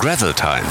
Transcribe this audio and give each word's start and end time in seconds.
Gravel 0.00 0.32
Time. 0.34 0.64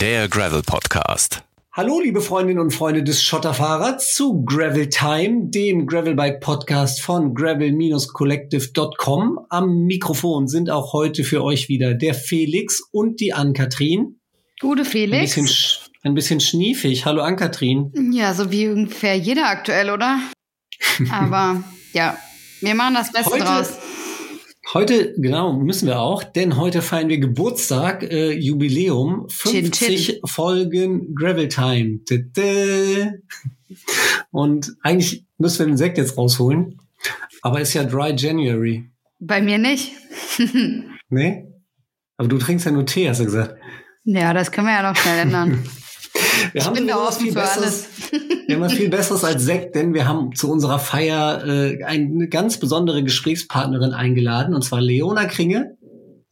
Der 0.00 0.28
Gravel 0.28 0.62
Podcast. 0.62 1.42
Hallo, 1.72 2.00
liebe 2.00 2.20
Freundinnen 2.20 2.60
und 2.60 2.72
Freunde 2.72 3.02
des 3.02 3.22
Schotterfahrers 3.22 4.14
zu 4.14 4.44
Gravel 4.44 4.88
Time, 4.88 5.48
dem 5.50 5.86
Gravelbike 5.86 6.40
Podcast 6.40 7.00
von 7.02 7.34
gravel-collective.com. 7.34 9.40
Am 9.50 9.84
Mikrofon 9.86 10.48
sind 10.48 10.70
auch 10.70 10.92
heute 10.92 11.24
für 11.24 11.42
euch 11.44 11.68
wieder 11.68 11.94
der 11.94 12.14
Felix 12.14 12.80
und 12.92 13.20
die 13.20 13.32
Ann-Kathrin. 13.34 14.18
Gute 14.60 14.82
Ein 14.82 14.86
Felix. 14.86 15.34
bisschen, 15.34 15.46
sch- 15.46 15.78
ein 16.02 16.14
bisschen 16.14 16.40
schniefig. 16.40 17.04
Hallo 17.04 17.22
Ann-Kathrin. 17.22 17.92
Ja, 18.12 18.32
so 18.34 18.50
wie 18.50 18.68
ungefähr 18.68 19.16
jeder 19.16 19.46
aktuell, 19.48 19.90
oder? 19.90 20.18
Aber 21.10 21.62
ja, 21.92 22.16
wir 22.60 22.74
machen 22.74 22.94
das 22.94 23.12
Beste 23.12 23.30
Heute- 23.32 23.44
draus. 23.44 23.68
Heute, 24.74 25.14
genau, 25.16 25.52
müssen 25.52 25.86
wir 25.86 26.00
auch, 26.00 26.24
denn 26.24 26.56
heute 26.56 26.82
feiern 26.82 27.08
wir 27.08 27.18
Geburtstag, 27.18 28.02
äh, 28.02 28.32
Jubiläum, 28.32 29.28
Chin, 29.28 29.66
50 29.66 30.22
Folgen 30.24 31.14
Gravel 31.14 31.48
Time. 31.48 32.00
Und 34.32 34.74
eigentlich 34.82 35.24
müssen 35.38 35.58
wir 35.60 35.66
den 35.66 35.76
Sekt 35.76 35.98
jetzt 35.98 36.18
rausholen, 36.18 36.80
aber 37.42 37.60
ist 37.60 37.74
ja 37.74 37.84
Dry 37.84 38.12
January, 38.16 38.90
Bei 39.20 39.40
mir 39.40 39.58
nicht. 39.58 39.92
ne? 41.10 41.52
Aber 42.16 42.28
du 42.28 42.36
trinkst 42.38 42.66
ja 42.66 42.72
nur 42.72 42.86
Tee, 42.86 43.08
hast 43.08 43.20
du 43.20 43.24
gesagt. 43.24 43.54
ja, 44.02 44.34
das 44.34 44.50
können 44.50 44.66
wir 44.66 44.74
ja 44.74 44.90
noch 44.90 44.96
schnell 44.96 45.20
ändern. 45.20 45.64
Wir 46.52 46.62
Ich 46.62 46.68
bin 46.68 46.86
da 46.86 46.96
offen 46.96 47.32
für 47.32 47.42
alles. 47.42 47.88
Wir 48.46 48.56
haben 48.56 48.62
was 48.62 48.74
viel 48.74 48.88
Besseres 48.88 49.24
als 49.24 49.44
Sekt, 49.44 49.74
denn 49.74 49.94
wir 49.94 50.06
haben 50.06 50.34
zu 50.34 50.50
unserer 50.50 50.78
Feier 50.78 51.44
äh, 51.46 51.84
eine 51.84 52.28
ganz 52.28 52.58
besondere 52.58 53.02
Gesprächspartnerin 53.02 53.92
eingeladen, 53.92 54.54
und 54.54 54.62
zwar 54.62 54.80
Leona 54.80 55.24
Kringe, 55.26 55.76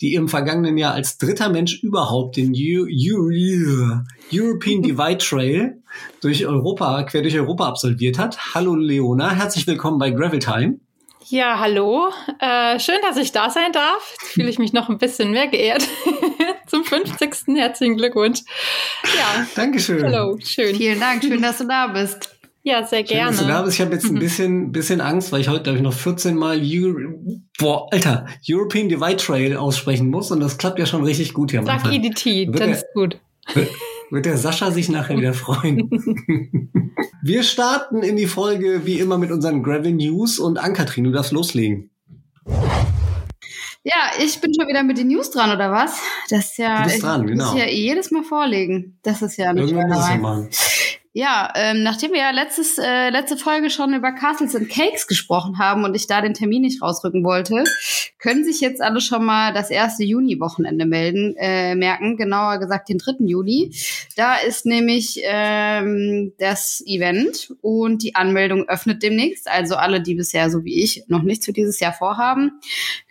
die 0.00 0.14
im 0.14 0.28
vergangenen 0.28 0.76
Jahr 0.76 0.94
als 0.94 1.18
dritter 1.18 1.48
Mensch 1.48 1.82
überhaupt 1.82 2.36
den 2.36 2.52
Eu 2.54 2.86
Eu 2.86 4.00
European 4.32 4.82
Divide 4.82 5.18
Trail 5.18 5.82
durch 6.20 6.46
Europa, 6.46 7.02
quer 7.04 7.22
durch 7.22 7.38
Europa 7.38 7.66
absolviert 7.68 8.18
hat. 8.18 8.54
Hallo 8.54 8.74
Leona, 8.74 9.30
herzlich 9.30 9.66
willkommen 9.66 9.98
bei 9.98 10.10
Gravel 10.10 10.40
Time. 10.40 10.80
Ja, 11.28 11.58
hallo. 11.58 12.10
Äh, 12.38 12.78
schön, 12.78 12.96
dass 13.02 13.16
ich 13.16 13.32
da 13.32 13.50
sein 13.50 13.72
darf. 13.72 14.14
Jetzt 14.20 14.32
fühle 14.32 14.50
ich 14.50 14.58
mich 14.58 14.72
noch 14.72 14.88
ein 14.88 14.98
bisschen 14.98 15.30
mehr 15.30 15.46
geehrt. 15.48 15.86
Zum 16.66 16.84
50. 16.84 17.56
Herzlichen 17.56 17.96
Glückwunsch. 17.96 18.40
Ja, 19.04 19.46
Dankeschön. 19.54 20.02
hallo, 20.04 20.36
schön. 20.44 20.74
Vielen 20.76 21.00
Dank, 21.00 21.22
schön, 21.22 21.40
dass 21.40 21.58
du 21.58 21.66
da 21.66 21.86
bist. 21.88 22.30
Ja, 22.62 22.82
sehr 22.84 23.06
Schön, 23.06 23.18
dass 23.18 23.36
du 23.38 23.42
da 23.42 23.48
gerne. 23.48 23.64
bist. 23.66 23.76
Ich 23.78 23.80
habe 23.84 23.94
jetzt 23.94 24.04
ein 24.06 24.14
bisschen, 24.18 24.72
bisschen 24.72 25.00
Angst, 25.02 25.32
weil 25.32 25.40
ich 25.42 25.48
heute, 25.48 25.64
glaube 25.64 25.76
ich, 25.78 25.82
noch 25.82 25.92
14 25.92 26.34
Mal 26.34 26.60
Euro 26.64 27.14
boah, 27.58 27.88
Alter, 27.92 28.26
European 28.48 28.88
Divide 28.88 29.16
Trail 29.18 29.56
aussprechen 29.56 30.08
muss 30.08 30.30
und 30.30 30.40
das 30.40 30.56
klappt 30.56 30.78
ja 30.78 30.86
schon 30.86 31.04
richtig 31.04 31.34
gut 31.34 31.50
hier 31.50 31.60
am 31.60 31.66
Sag. 31.66 31.84
EDT, 31.92 32.46
dann 32.46 32.52
der- 32.54 32.68
ist 32.70 32.86
gut. 32.94 33.18
Wird 34.10 34.26
der 34.26 34.36
Sascha 34.36 34.70
sich 34.70 34.88
nachher 34.88 35.16
wieder 35.16 35.34
freuen. 35.34 35.90
Wir 37.22 37.42
starten 37.42 38.02
in 38.02 38.16
die 38.16 38.26
Folge 38.26 38.82
wie 38.84 39.00
immer 39.00 39.18
mit 39.18 39.30
unseren 39.30 39.62
Gravel 39.62 39.92
News 39.92 40.38
und 40.38 40.58
Ankatrin, 40.58 41.04
du 41.04 41.10
darfst 41.10 41.32
loslegen. 41.32 41.90
Ja, 43.86 44.12
ich 44.18 44.40
bin 44.40 44.52
schon 44.54 44.66
wieder 44.66 44.82
mit 44.82 44.96
den 44.98 45.08
News 45.08 45.30
dran, 45.30 45.50
oder 45.50 45.70
was? 45.70 45.98
Das 46.30 46.46
ist 46.52 46.58
ja, 46.58 46.78
Du 46.78 46.84
bist 46.84 46.96
ich 46.96 47.02
dran, 47.02 47.20
muss 47.22 47.30
genau. 47.30 47.54
ja 47.56 47.66
jedes 47.66 48.10
Mal 48.10 48.22
vorlegen. 48.24 48.98
Das 49.02 49.20
ist 49.20 49.36
ja 49.36 49.50
eine 49.50 49.60
Irgendwann 49.60 49.88
muss 49.88 49.98
es 49.98 50.02
ja 50.04 50.06
Schweinerei. 50.06 50.22
machen. 50.22 50.48
Ja, 51.16 51.52
ähm, 51.54 51.84
nachdem 51.84 52.10
wir 52.10 52.18
ja 52.18 52.32
letztes, 52.32 52.76
äh, 52.76 53.08
letzte 53.10 53.36
Folge 53.36 53.70
schon 53.70 53.94
über 53.94 54.10
Castles 54.10 54.56
and 54.56 54.68
Cakes 54.68 55.06
gesprochen 55.06 55.58
haben 55.58 55.84
und 55.84 55.94
ich 55.94 56.08
da 56.08 56.20
den 56.20 56.34
Termin 56.34 56.62
nicht 56.62 56.82
rausrücken 56.82 57.22
wollte, 57.22 57.62
können 58.18 58.44
sich 58.44 58.60
jetzt 58.60 58.82
alle 58.82 59.00
schon 59.00 59.24
mal 59.24 59.52
das 59.52 59.70
erste 59.70 60.02
Juni-Wochenende 60.02 60.86
melden, 60.86 61.36
äh, 61.38 61.76
merken, 61.76 62.16
genauer 62.16 62.58
gesagt 62.58 62.88
den 62.88 62.98
3. 62.98 63.26
Juni. 63.26 63.72
Da 64.16 64.38
ist 64.38 64.66
nämlich 64.66 65.20
ähm, 65.22 66.32
das 66.38 66.82
Event 66.84 67.54
und 67.62 68.02
die 68.02 68.16
Anmeldung 68.16 68.68
öffnet 68.68 69.04
demnächst. 69.04 69.48
Also 69.48 69.76
alle, 69.76 70.02
die 70.02 70.16
bisher 70.16 70.50
so 70.50 70.64
wie 70.64 70.82
ich 70.82 71.04
noch 71.06 71.22
nichts 71.22 71.46
für 71.46 71.52
dieses 71.52 71.78
Jahr 71.78 71.92
vorhaben, 71.92 72.58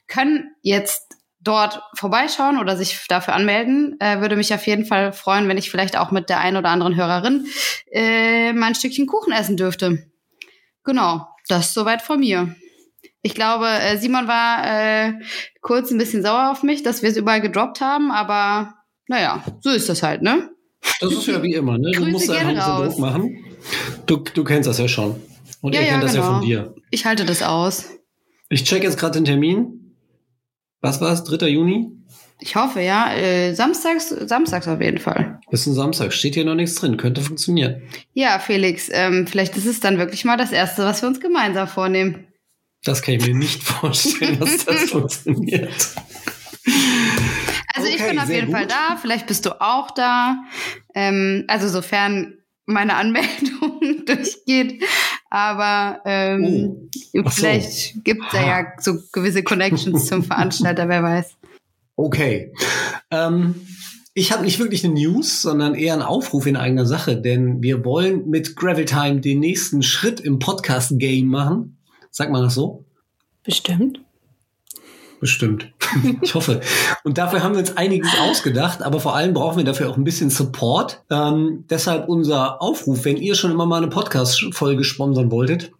können 0.07 0.51
jetzt 0.61 1.22
dort 1.43 1.81
vorbeischauen 1.95 2.57
oder 2.57 2.77
sich 2.77 3.05
dafür 3.07 3.33
anmelden. 3.33 3.97
Äh, 3.99 4.21
würde 4.21 4.35
mich 4.35 4.53
auf 4.53 4.65
jeden 4.65 4.85
Fall 4.85 5.13
freuen, 5.13 5.47
wenn 5.47 5.57
ich 5.57 5.69
vielleicht 5.69 5.97
auch 5.97 6.11
mit 6.11 6.29
der 6.29 6.39
einen 6.39 6.57
oder 6.57 6.69
anderen 6.69 6.95
Hörerin 6.95 7.45
äh, 7.91 8.53
mal 8.53 8.67
ein 8.67 8.75
Stückchen 8.75 9.07
Kuchen 9.07 9.33
essen 9.33 9.57
dürfte. 9.57 10.07
Genau, 10.83 11.27
das 11.47 11.73
soweit 11.73 12.01
von 12.01 12.19
mir. 12.19 12.55
Ich 13.21 13.35
glaube, 13.35 13.67
äh, 13.67 13.97
Simon 13.97 14.27
war 14.27 14.65
äh, 14.65 15.13
kurz 15.61 15.91
ein 15.91 15.97
bisschen 15.97 16.23
sauer 16.23 16.51
auf 16.51 16.63
mich, 16.63 16.83
dass 16.83 17.01
wir 17.01 17.09
es 17.09 17.17
überall 17.17 17.41
gedroppt 17.41 17.79
haben, 17.79 18.11
aber 18.11 18.73
naja, 19.07 19.43
so 19.61 19.69
ist 19.69 19.89
das 19.89 20.03
halt, 20.03 20.21
ne? 20.21 20.49
Das 20.99 21.11
ist 21.13 21.27
ja 21.27 21.41
wie 21.41 21.53
immer, 21.53 21.77
ne? 21.77 21.91
Du 21.91 21.99
Grüße 21.99 22.11
musst 22.11 22.29
einfach 22.29 22.49
ein 22.49 22.83
bisschen. 22.85 22.89
Druck 22.89 22.99
machen. 22.99 23.45
Du, 24.05 24.17
du 24.17 24.43
kennst 24.43 24.67
das 24.67 24.77
ja 24.77 24.87
schon. 24.87 25.21
Und 25.61 25.73
Ja, 25.73 25.81
ihr 25.81 25.87
ja, 25.87 25.91
kennt 25.93 26.03
das 26.03 26.15
ja 26.15 26.21
genau. 26.21 26.33
von 26.33 26.45
dir. 26.45 26.75
Ich 26.91 27.05
halte 27.05 27.23
das 27.23 27.41
aus. 27.41 27.89
Ich 28.49 28.65
check 28.65 28.83
jetzt 28.83 28.97
gerade 28.99 29.13
den 29.13 29.25
Termin. 29.25 29.82
Was 30.83 30.99
war 31.01 31.13
es? 31.13 31.23
3. 31.23 31.47
Juni? 31.47 31.91
Ich 32.39 32.57
hoffe, 32.57 32.81
ja. 32.81 33.13
Äh, 33.15 33.53
samstags, 33.53 34.09
samstags 34.09 34.67
auf 34.67 34.81
jeden 34.81 34.97
Fall. 34.97 35.39
Ist 35.49 35.65
ein 35.65 35.73
Samstag. 35.73 36.11
Steht 36.11 36.33
hier 36.35 36.43
noch 36.43 36.55
nichts 36.55 36.75
drin. 36.75 36.97
Könnte 36.97 37.21
funktionieren. 37.21 37.83
Ja, 38.13 38.37
Felix, 38.37 38.89
ähm, 38.91 39.25
vielleicht 39.25 39.55
ist 39.55 39.65
es 39.65 39.79
dann 39.79 39.97
wirklich 39.97 40.25
mal 40.25 40.35
das 40.35 40.51
Erste, 40.51 40.83
was 40.83 41.01
wir 41.01 41.07
uns 41.07 41.21
gemeinsam 41.21 41.69
vornehmen. 41.69 42.27
Das 42.83 43.01
kann 43.01 43.15
ich 43.15 43.25
mir 43.25 43.33
nicht 43.33 43.63
vorstellen, 43.63 44.39
dass 44.41 44.65
das 44.65 44.81
funktioniert. 44.91 45.95
Also 47.75 47.87
ich 47.87 47.95
Okay, 48.01 48.09
bin 48.09 48.19
auf 48.19 48.29
jeden 48.29 48.51
Fall 48.51 48.63
gut. 48.63 48.71
da, 48.71 48.97
vielleicht 49.01 49.27
bist 49.27 49.45
du 49.45 49.61
auch 49.61 49.91
da. 49.91 50.43
Ähm, 50.93 51.45
also 51.47 51.69
sofern 51.69 52.33
meine 52.65 52.95
Anmeldung 52.95 53.79
durchgeht. 54.05 54.83
Aber 55.33 55.99
ähm, 56.05 56.91
so. 57.11 57.23
vielleicht 57.27 58.03
gibt 58.03 58.23
es 58.23 58.31
da 58.33 58.45
ja 58.45 58.67
so 58.79 58.99
gewisse 59.11 59.41
Connections 59.41 60.05
zum 60.05 60.21
Veranstalter, 60.23 60.87
wer 60.87 61.01
weiß. 61.01 61.35
Okay. 61.95 62.53
Ähm, 63.09 63.55
ich 64.13 64.31
habe 64.31 64.43
nicht 64.43 64.59
wirklich 64.59 64.85
eine 64.85 64.93
News, 64.93 65.41
sondern 65.41 65.73
eher 65.73 65.93
einen 65.93 66.03
Aufruf 66.03 66.45
in 66.45 66.55
eigener 66.55 66.85
Sache, 66.85 67.19
denn 67.19 67.63
wir 67.63 67.83
wollen 67.83 68.29
mit 68.29 68.55
Gravel 68.55 68.85
Time 68.85 69.21
den 69.21 69.39
nächsten 69.39 69.81
Schritt 69.81 70.19
im 70.19 70.37
Podcast-Game 70.37 71.25
machen. 71.25 71.77
Sagt 72.11 72.31
man 72.31 72.43
das 72.43 72.53
so? 72.53 72.85
Bestimmt. 73.43 74.01
Bestimmt. 75.23 75.71
Ich 76.21 76.35
hoffe. 76.35 76.59
Und 77.05 77.17
dafür 77.17 77.43
haben 77.43 77.53
wir 77.53 77.59
uns 77.59 77.77
einiges 77.77 78.09
ausgedacht, 78.19 78.81
aber 78.81 78.99
vor 78.99 79.15
allem 79.15 79.33
brauchen 79.33 79.55
wir 79.55 79.63
dafür 79.63 79.89
auch 79.89 79.95
ein 79.95 80.03
bisschen 80.03 80.29
Support. 80.29 81.01
Ähm, 81.09 81.63
deshalb 81.69 82.09
unser 82.09 82.61
Aufruf, 82.61 83.05
wenn 83.05 83.15
ihr 83.15 83.35
schon 83.35 83.51
immer 83.51 83.65
mal 83.65 83.77
eine 83.77 83.87
Podcast-Folge 83.87 84.83
sponsern 84.83 85.31
wolltet, 85.31 85.71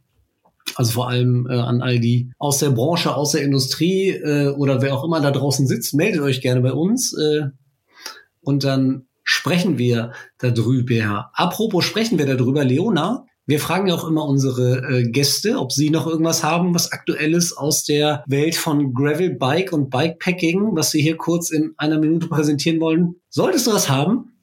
also 0.75 0.93
vor 0.93 1.09
allem 1.09 1.45
äh, 1.49 1.55
an 1.55 1.81
all 1.81 1.99
die 1.99 2.31
aus 2.37 2.59
der 2.59 2.69
Branche, 2.69 3.13
aus 3.13 3.31
der 3.31 3.41
Industrie 3.41 4.11
äh, 4.11 4.47
oder 4.47 4.81
wer 4.81 4.95
auch 4.95 5.03
immer 5.03 5.19
da 5.19 5.31
draußen 5.31 5.67
sitzt, 5.67 5.93
meldet 5.93 6.21
euch 6.21 6.39
gerne 6.39 6.61
bei 6.61 6.71
uns 6.71 7.11
äh, 7.17 7.47
und 8.39 8.63
dann 8.63 9.07
sprechen 9.23 9.77
wir 9.77 10.13
darüber. 10.37 11.31
Apropos 11.33 11.83
sprechen 11.83 12.17
wir 12.17 12.25
darüber, 12.25 12.63
Leona. 12.63 13.25
Wir 13.45 13.59
fragen 13.59 13.87
ja 13.87 13.95
auch 13.95 14.07
immer 14.07 14.25
unsere 14.25 14.77
äh, 14.89 15.03
Gäste, 15.03 15.57
ob 15.59 15.73
sie 15.73 15.89
noch 15.89 16.07
irgendwas 16.07 16.43
haben, 16.43 16.73
was 16.73 16.93
aktuelles 16.93 17.57
aus 17.57 17.83
der 17.83 18.23
Welt 18.25 18.55
von 18.55 18.93
Gravel 18.93 19.31
Bike 19.31 19.73
und 19.73 19.89
Bikepacking, 19.89 20.75
was 20.75 20.91
sie 20.91 21.01
hier 21.01 21.17
kurz 21.17 21.51
in 21.51 21.73
einer 21.77 21.99
Minute 21.99 22.27
präsentieren 22.27 22.79
wollen. 22.79 23.15
Solltest 23.29 23.67
du 23.67 23.73
was 23.73 23.89
haben, 23.89 24.33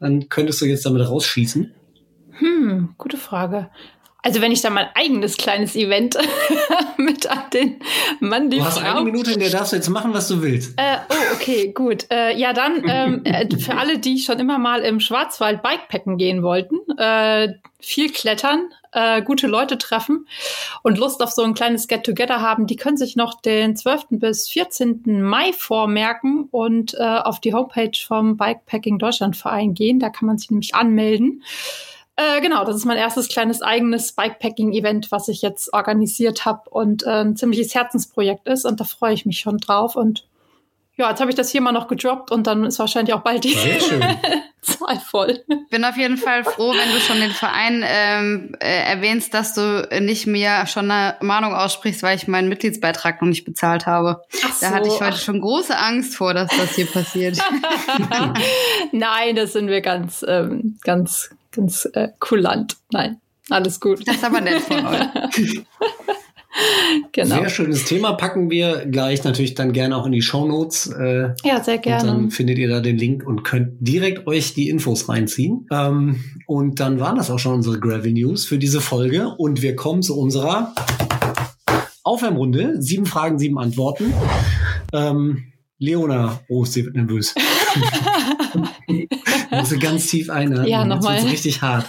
dann 0.00 0.30
könntest 0.30 0.60
du 0.62 0.64
jetzt 0.64 0.86
damit 0.86 1.06
rausschießen. 1.06 1.70
Hm, 2.38 2.94
gute 2.96 3.18
Frage. 3.18 3.68
Also 4.26 4.40
wenn 4.40 4.50
ich 4.50 4.60
da 4.60 4.70
mein 4.70 4.88
eigenes 4.94 5.36
kleines 5.36 5.76
Event 5.76 6.16
mit 6.96 7.30
an 7.30 7.44
den 7.54 7.76
Mann, 8.18 8.50
die 8.50 8.58
Du 8.58 8.64
hast 8.64 8.80
Frau. 8.80 8.96
eine 8.96 9.02
Minute, 9.02 9.30
in 9.30 9.38
der 9.38 9.50
darfst 9.50 9.70
du 9.70 9.76
jetzt 9.76 9.88
machen, 9.88 10.12
was 10.12 10.26
du 10.26 10.42
willst. 10.42 10.76
Äh, 10.76 10.96
oh, 11.08 11.34
okay, 11.34 11.70
gut. 11.72 12.10
Äh, 12.10 12.36
ja, 12.36 12.52
dann 12.52 12.82
ähm, 12.88 13.20
äh, 13.24 13.46
für 13.56 13.76
alle, 13.76 14.00
die 14.00 14.18
schon 14.18 14.40
immer 14.40 14.58
mal 14.58 14.80
im 14.80 14.98
Schwarzwald 14.98 15.62
Bikepacken 15.62 16.16
gehen 16.16 16.42
wollten, 16.42 16.74
äh, 16.98 17.54
viel 17.78 18.10
klettern, 18.10 18.70
äh, 18.90 19.22
gute 19.22 19.46
Leute 19.46 19.78
treffen 19.78 20.26
und 20.82 20.98
Lust 20.98 21.22
auf 21.22 21.30
so 21.30 21.42
ein 21.42 21.54
kleines 21.54 21.86
Get-Together 21.86 22.40
haben, 22.40 22.66
die 22.66 22.74
können 22.74 22.96
sich 22.96 23.14
noch 23.14 23.40
den 23.40 23.76
12. 23.76 24.06
bis 24.10 24.48
14. 24.48 25.22
Mai 25.22 25.52
vormerken 25.52 26.48
und 26.50 26.94
äh, 26.94 27.04
auf 27.04 27.38
die 27.38 27.54
Homepage 27.54 27.96
vom 28.04 28.36
Bikepacking 28.36 28.98
Deutschland 28.98 29.36
Verein 29.36 29.74
gehen. 29.74 30.00
Da 30.00 30.08
kann 30.08 30.26
man 30.26 30.36
sich 30.36 30.50
nämlich 30.50 30.74
anmelden. 30.74 31.44
Äh, 32.16 32.40
genau, 32.40 32.64
das 32.64 32.76
ist 32.76 32.86
mein 32.86 32.96
erstes 32.96 33.28
kleines 33.28 33.60
eigenes 33.60 34.12
Bikepacking-Event, 34.12 35.12
was 35.12 35.28
ich 35.28 35.42
jetzt 35.42 35.72
organisiert 35.74 36.46
habe 36.46 36.68
und 36.70 37.04
äh, 37.04 37.22
ein 37.22 37.36
ziemliches 37.36 37.74
Herzensprojekt 37.74 38.46
ist. 38.48 38.64
Und 38.64 38.80
da 38.80 38.84
freue 38.84 39.12
ich 39.12 39.26
mich 39.26 39.38
schon 39.38 39.58
drauf. 39.58 39.96
Und 39.96 40.26
ja, 40.96 41.10
jetzt 41.10 41.20
habe 41.20 41.30
ich 41.30 41.36
das 41.36 41.50
hier 41.50 41.60
mal 41.60 41.72
noch 41.72 41.88
gedroppt 41.88 42.30
und 42.30 42.46
dann 42.46 42.64
ist 42.64 42.78
wahrscheinlich 42.78 43.14
auch 43.14 43.20
bald 43.20 43.44
die 43.44 43.52
Sehr 43.52 43.80
schön. 43.80 44.02
Zahl 44.62 44.98
voll. 44.98 45.44
Bin 45.70 45.84
auf 45.84 45.96
jeden 45.96 46.16
Fall 46.16 46.42
froh, 46.42 46.72
wenn 46.72 46.92
du 46.92 46.98
schon 47.00 47.20
den 47.20 47.30
Verein 47.30 47.84
ähm, 47.86 48.56
äh, 48.60 48.82
erwähnst, 48.84 49.32
dass 49.34 49.54
du 49.54 49.86
nicht 50.00 50.26
mir 50.26 50.66
schon 50.66 50.90
eine 50.90 51.16
Mahnung 51.20 51.54
aussprichst, 51.54 52.02
weil 52.02 52.16
ich 52.16 52.26
meinen 52.26 52.48
Mitgliedsbeitrag 52.48 53.20
noch 53.20 53.28
nicht 53.28 53.44
bezahlt 53.44 53.86
habe. 53.86 54.22
Ach 54.44 54.60
Da 54.60 54.70
hatte 54.70 54.88
ich 54.88 55.00
heute 55.00 55.18
schon 55.18 55.40
große 55.40 55.76
Angst 55.76 56.16
vor, 56.16 56.34
dass 56.34 56.50
das 56.56 56.74
hier 56.74 56.86
passiert. 56.86 57.38
Nein, 58.92 59.36
das 59.36 59.52
sind 59.52 59.68
wir 59.68 59.82
ganz, 59.82 60.24
ähm, 60.26 60.78
ganz, 60.82 61.30
ganz 61.56 61.88
äh, 61.94 62.08
kulant. 62.20 62.76
Nein, 62.92 63.20
alles 63.50 63.80
gut. 63.80 64.06
Das 64.06 64.16
ist 64.16 64.24
aber 64.24 64.40
nett 64.40 64.60
von 64.60 64.86
euch. 64.86 65.62
genau. 67.12 67.36
Sehr 67.36 67.48
schönes 67.50 67.84
Thema. 67.84 68.12
Packen 68.14 68.50
wir 68.50 68.86
gleich 68.86 69.24
natürlich 69.24 69.54
dann 69.54 69.72
gerne 69.72 69.96
auch 69.96 70.06
in 70.06 70.12
die 70.12 70.22
Shownotes. 70.22 70.86
Äh, 70.88 71.30
Ja, 71.44 71.62
sehr 71.62 71.76
Und 71.76 71.86
dann 71.86 72.02
gerne. 72.04 72.30
findet 72.30 72.58
ihr 72.58 72.68
da 72.68 72.80
den 72.80 72.96
Link 72.98 73.26
und 73.26 73.42
könnt 73.44 73.74
direkt 73.80 74.26
euch 74.26 74.54
die 74.54 74.68
Infos 74.68 75.08
reinziehen. 75.08 75.66
Ähm, 75.70 76.22
und 76.46 76.80
dann 76.80 77.00
waren 77.00 77.16
das 77.16 77.30
auch 77.30 77.38
schon 77.38 77.54
unsere 77.54 77.78
Gravel 77.80 78.12
News 78.12 78.44
für 78.44 78.58
diese 78.58 78.80
Folge. 78.80 79.28
Und 79.36 79.62
wir 79.62 79.76
kommen 79.76 80.02
zu 80.02 80.18
unserer 80.18 80.74
Aufwärmrunde. 82.04 82.80
Sieben 82.80 83.06
Fragen, 83.06 83.38
sieben 83.38 83.58
Antworten. 83.58 84.12
Ähm, 84.92 85.52
Leona, 85.78 86.40
oh, 86.48 86.64
sie 86.64 86.84
wird 86.86 86.96
nervös. 86.96 87.34
Muss 89.50 89.68
sie 89.70 89.78
ganz 89.78 90.06
tief 90.06 90.30
einatmen. 90.30 90.68
Ja, 90.68 90.84
nochmal. 90.84 91.18
richtig 91.20 91.62
hart. 91.62 91.86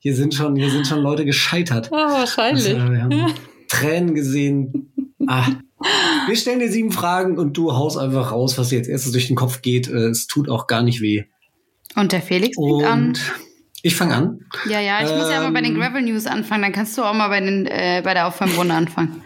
Hier 0.00 0.14
sind 0.14 0.34
schon, 0.34 0.56
hier 0.56 0.70
sind 0.70 0.86
schon 0.86 1.00
Leute 1.00 1.24
gescheitert. 1.24 1.90
Ah, 1.92 2.20
wahrscheinlich. 2.20 2.74
Also, 2.74 2.92
wir 2.92 3.02
haben 3.02 3.32
Tränen 3.68 4.14
gesehen. 4.14 4.92
Ah. 5.26 5.46
Wir 6.26 6.36
stellen 6.36 6.58
dir 6.58 6.70
sieben 6.70 6.90
Fragen 6.92 7.38
und 7.38 7.56
du 7.56 7.72
haust 7.72 7.98
einfach 7.98 8.32
raus, 8.32 8.58
was 8.58 8.68
dir 8.70 8.76
jetzt 8.76 8.88
erstes 8.88 9.12
durch 9.12 9.28
den 9.28 9.36
Kopf 9.36 9.62
geht. 9.62 9.88
Äh, 9.88 10.08
Es 10.08 10.26
tut 10.26 10.48
auch 10.48 10.66
gar 10.66 10.82
nicht 10.82 11.00
weh. 11.00 11.24
Und 11.94 12.12
der 12.12 12.22
Felix 12.22 12.56
fängt 12.56 12.84
an. 12.84 13.08
Und 13.08 13.20
ich 13.82 13.94
fange 13.94 14.14
an. 14.14 14.40
Ja, 14.68 14.80
ja, 14.80 14.98
ich 15.04 15.14
muss 15.16 15.30
ja 15.30 15.40
mal 15.40 15.52
bei 15.52 15.60
den 15.60 15.74
Ähm, 15.74 15.80
Gravel 15.80 16.02
News 16.02 16.26
anfangen, 16.26 16.62
dann 16.62 16.72
kannst 16.72 16.98
du 16.98 17.02
auch 17.02 17.14
mal 17.14 17.28
bei, 17.28 17.40
den, 17.40 17.66
äh, 17.66 18.02
bei 18.04 18.12
der 18.14 18.26
Aufwärmrunde 18.26 18.74
anfangen. 18.74 19.22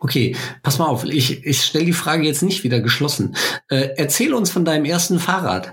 Okay, 0.00 0.36
pass 0.62 0.78
mal 0.78 0.86
auf. 0.86 1.04
Ich, 1.04 1.44
ich 1.44 1.62
stelle 1.62 1.86
die 1.86 1.92
Frage 1.94 2.26
jetzt 2.26 2.42
nicht 2.42 2.62
wieder 2.64 2.80
geschlossen. 2.80 3.34
Äh, 3.68 3.88
erzähl 3.96 4.34
uns 4.34 4.50
von 4.50 4.64
deinem 4.64 4.84
ersten 4.84 5.18
Fahrrad. 5.18 5.72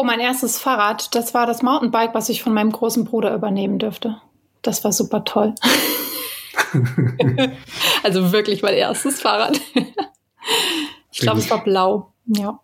Oh, 0.00 0.04
mein 0.04 0.20
erstes 0.20 0.60
Fahrrad, 0.60 1.12
das 1.16 1.34
war 1.34 1.44
das 1.44 1.60
Mountainbike, 1.60 2.14
was 2.14 2.28
ich 2.28 2.44
von 2.44 2.54
meinem 2.54 2.70
großen 2.70 3.04
Bruder 3.04 3.34
übernehmen 3.34 3.80
dürfte. 3.80 4.22
Das 4.62 4.84
war 4.84 4.92
super 4.92 5.24
toll. 5.24 5.56
also 8.04 8.30
wirklich 8.30 8.62
mein 8.62 8.74
erstes 8.74 9.20
Fahrrad. 9.20 9.60
ich 11.10 11.18
glaube, 11.18 11.40
es 11.40 11.50
war 11.50 11.64
blau. 11.64 12.12
Ja. 12.26 12.60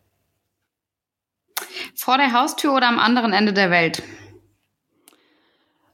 Vor 1.96 2.18
der 2.18 2.32
Haustür 2.32 2.72
oder 2.72 2.86
am 2.86 3.00
anderen 3.00 3.32
Ende 3.32 3.52
der 3.52 3.72
Welt? 3.72 4.04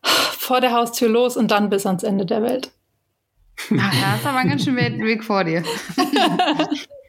Vor 0.02 0.60
der 0.60 0.72
Haustür 0.72 1.08
los 1.08 1.38
und 1.38 1.50
dann 1.50 1.70
bis 1.70 1.86
ans 1.86 2.02
Ende 2.02 2.26
der 2.26 2.42
Welt. 2.42 2.70
Ach, 3.80 3.94
da 3.98 4.16
ist 4.16 4.26
aber 4.26 4.36
ein 4.36 4.50
ganz 4.50 4.64
schön 4.64 4.76
Weg 4.76 5.24
vor 5.24 5.44
dir. 5.44 5.64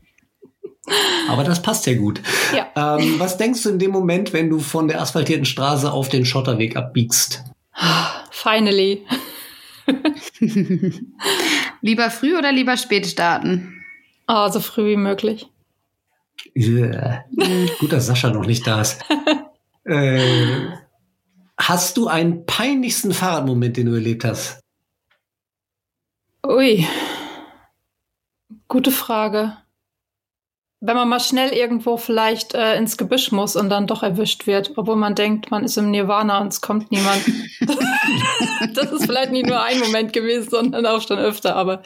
Aber 1.29 1.43
das 1.43 1.61
passt 1.61 1.85
ja 1.85 1.95
gut. 1.95 2.21
Ja. 2.55 2.97
Ähm, 2.97 3.19
was 3.19 3.37
denkst 3.37 3.63
du 3.63 3.69
in 3.69 3.79
dem 3.79 3.91
Moment, 3.91 4.33
wenn 4.33 4.49
du 4.49 4.59
von 4.59 4.87
der 4.87 5.01
asphaltierten 5.01 5.45
Straße 5.45 5.91
auf 5.91 6.09
den 6.09 6.25
Schotterweg 6.25 6.75
abbiegst? 6.75 7.43
Finally. 8.31 9.05
lieber 11.81 12.09
früh 12.09 12.37
oder 12.37 12.51
lieber 12.51 12.77
spät 12.77 13.07
starten? 13.07 13.83
Oh, 14.27 14.49
so 14.49 14.59
früh 14.59 14.91
wie 14.91 14.97
möglich. 14.97 15.47
Yeah. 16.55 17.25
Gut, 17.79 17.91
dass 17.91 18.07
Sascha 18.07 18.29
noch 18.29 18.45
nicht 18.45 18.65
da 18.65 18.81
ist. 18.81 19.01
äh, 19.83 20.69
hast 21.57 21.97
du 21.97 22.07
einen 22.07 22.45
peinlichsten 22.45 23.13
Fahrradmoment, 23.13 23.77
den 23.77 23.87
du 23.87 23.93
erlebt 23.93 24.23
hast? 24.25 24.59
Ui. 26.45 26.87
Gute 28.67 28.91
Frage. 28.91 29.57
Wenn 30.83 30.95
man 30.95 31.07
mal 31.07 31.19
schnell 31.19 31.51
irgendwo 31.51 31.97
vielleicht 31.97 32.55
äh, 32.55 32.75
ins 32.75 32.97
Gebüsch 32.97 33.31
muss 33.31 33.55
und 33.55 33.69
dann 33.69 33.85
doch 33.85 34.01
erwischt 34.01 34.47
wird, 34.47 34.73
obwohl 34.77 34.95
man 34.95 35.13
denkt, 35.13 35.51
man 35.51 35.63
ist 35.63 35.77
im 35.77 35.91
Nirvana 35.91 36.41
und 36.41 36.47
es 36.47 36.59
kommt 36.59 36.91
niemand. 36.91 37.21
das 38.73 38.91
ist 38.91 39.05
vielleicht 39.05 39.31
nicht 39.31 39.45
nur 39.45 39.61
ein 39.63 39.79
Moment 39.79 40.11
gewesen, 40.11 40.49
sondern 40.49 40.87
auch 40.87 41.07
schon 41.07 41.19
öfter, 41.19 41.55
aber 41.55 41.83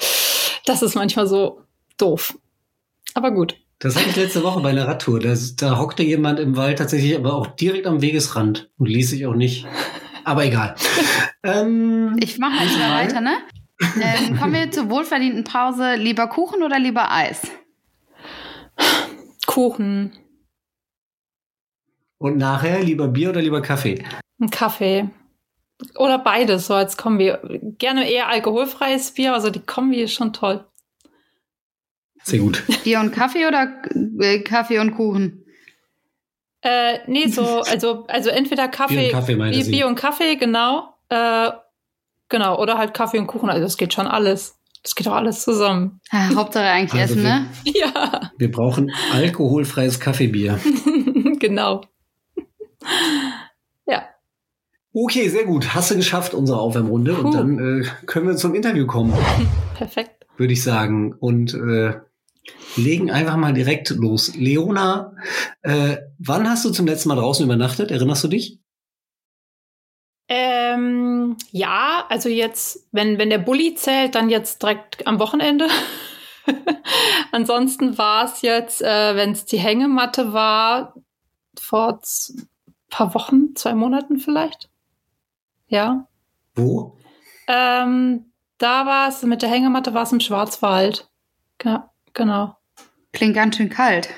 das 0.66 0.82
ist 0.82 0.96
manchmal 0.96 1.28
so 1.28 1.60
doof. 1.98 2.38
Aber 3.16 3.32
gut. 3.32 3.58
Das 3.80 3.98
hatte 3.98 4.10
ich 4.10 4.16
letzte 4.16 4.44
Woche 4.44 4.62
bei 4.62 4.70
einer 4.70 4.88
Radtour. 4.88 5.20
Da, 5.20 5.36
da 5.58 5.78
hockte 5.78 6.04
jemand 6.04 6.40
im 6.40 6.56
Wald 6.56 6.78
tatsächlich, 6.78 7.18
aber 7.18 7.34
auch 7.34 7.48
direkt 7.48 7.88
am 7.88 8.02
Wegesrand 8.02 8.70
und 8.78 8.88
ließ 8.88 9.10
sich 9.10 9.26
auch 9.26 9.36
nicht. 9.36 9.68
Aber 10.24 10.46
egal. 10.46 10.76
ähm, 11.44 12.16
Ich 12.22 12.40
mache 12.40 12.54
mal 12.54 12.66
wieder 12.66 12.90
weiter, 12.92 13.20
ne? 13.20 13.36
Ähm, 14.02 14.40
kommen 14.40 14.54
wir 14.54 14.72
zur 14.72 14.90
wohlverdienten 14.90 15.44
Pause. 15.44 15.96
Lieber 15.96 16.28
Kuchen 16.28 16.64
oder 16.64 16.80
lieber 16.80 17.12
Eis? 17.12 17.42
Kuchen, 19.46 20.14
und 22.18 22.38
nachher 22.38 22.82
lieber 22.82 23.08
Bier 23.08 23.30
oder 23.30 23.42
lieber 23.42 23.62
Kaffee? 23.62 24.04
ein 24.40 24.50
Kaffee. 24.50 25.10
Oder 25.98 26.20
beides, 26.20 26.68
so 26.68 26.74
als 26.74 26.98
Kombi. 26.98 27.34
Gerne 27.78 28.10
eher 28.10 28.30
alkoholfreies 28.30 29.14
Bier, 29.14 29.34
also 29.34 29.50
die 29.50 29.60
Kombi 29.60 30.02
ist 30.02 30.14
schon 30.14 30.34
toll. 30.34 30.66
Sehr 32.24 32.40
gut. 32.40 32.64
Bier 32.84 33.00
und 33.00 33.12
Kaffee 33.12 33.46
oder 33.46 33.82
äh, 34.20 34.40
Kaffee 34.40 34.80
und 34.80 34.96
Kuchen? 34.96 35.46
Äh, 36.62 37.00
nee, 37.08 37.28
so, 37.28 37.62
also, 37.62 38.06
also 38.08 38.30
entweder 38.30 38.68
Kaffee, 38.68 38.96
Bier 38.96 39.06
und 39.06 39.12
Kaffee 39.12 39.36
Bier. 39.36 39.66
Bier 39.66 39.88
und 39.88 39.96
Kaffee, 39.96 40.36
genau. 40.36 40.96
Äh, 41.10 41.52
genau, 42.30 42.60
oder 42.60 42.78
halt 42.78 42.94
Kaffee 42.94 43.20
und 43.20 43.28
Kuchen. 43.28 43.50
Also 43.50 43.62
das 43.62 43.78
geht 43.78 43.94
schon 43.94 44.08
alles. 44.08 44.55
Das 44.86 44.94
geht 44.94 45.08
doch 45.08 45.14
alles 45.16 45.42
zusammen. 45.44 46.00
Ah, 46.12 46.30
Hauptsache 46.36 46.66
eigentlich 46.66 47.02
Also 47.02 47.16
essen, 47.16 47.24
wir- 47.24 47.40
ne? 47.40 47.48
Ja, 47.66 48.32
Wir 48.38 48.52
brauchen 48.52 48.92
alkoholfreies 49.14 50.00
Kaffeebier. 50.00 50.60
genau. 51.40 51.82
Ja, 53.88 54.04
Okay, 54.94 55.28
sehr 55.28 55.44
gut. 55.46 55.74
Hast 55.76 55.90
du 55.92 55.96
geschafft, 55.96 56.34
unsere 56.36 56.60
Aufwärmrunde. 56.60 57.16
Und 57.16 57.24
Puh. 57.24 57.32
dann 57.32 57.82
äh, 57.82 57.86
können 58.06 58.28
wir 58.28 58.38
zum 58.38 58.54
Interview 58.56 58.86
kommen, 58.88 59.12
perfekt. 59.76 60.26
würde 60.38 60.54
ich 60.54 60.62
sagen. 60.64 61.14
Und 61.14 61.54
äh, 61.56 61.96
legen 62.78 63.10
einfach 63.12 63.36
mal 63.38 63.54
direkt 63.54 63.90
los. 63.90 64.36
Leona, 64.36 65.14
äh, 65.64 65.98
wann 66.20 66.48
hast 66.48 66.64
du 66.64 66.70
zum 66.70 66.86
letzten 66.86 67.10
Mal 67.10 67.16
draußen 67.16 67.44
übernachtet? 67.44 67.90
Erinnerst 67.92 68.24
du 68.24 68.28
dich? 68.30 68.60
Ähm, 70.28 71.05
ja, 71.52 72.06
also 72.10 72.30
jetzt, 72.30 72.88
wenn, 72.92 73.18
wenn 73.18 73.30
der 73.30 73.38
Bulli 73.38 73.76
zählt, 73.76 74.16
dann 74.16 74.30
jetzt 74.30 74.62
direkt 74.62 75.06
am 75.08 75.20
Wochenende. 75.20 75.68
Ansonsten 77.32 77.98
war 77.98 78.26
es 78.26 78.42
jetzt, 78.42 78.82
äh, 78.82 79.16
wenn 79.16 79.32
es 79.32 79.46
die 79.46 79.58
Hängematte 79.58 80.34
war, 80.34 80.94
vor 81.60 82.02
z- 82.02 82.48
paar 82.90 83.14
Wochen, 83.14 83.56
zwei 83.56 83.74
Monaten 83.74 84.20
vielleicht. 84.20 84.70
Ja. 85.68 86.08
Wo? 86.56 86.98
Ähm, 87.48 88.32
da 88.58 88.86
war 88.86 89.10
es, 89.10 89.22
mit 89.24 89.42
der 89.42 89.50
Hängematte 89.50 89.94
war 89.94 90.04
es 90.04 90.12
im 90.12 90.20
Schwarzwald. 90.20 91.10
Ja, 91.64 91.92
genau. 92.14 92.56
Klingt 93.12 93.36
ganz 93.36 93.58
schön 93.58 93.70
kalt. 93.70 94.10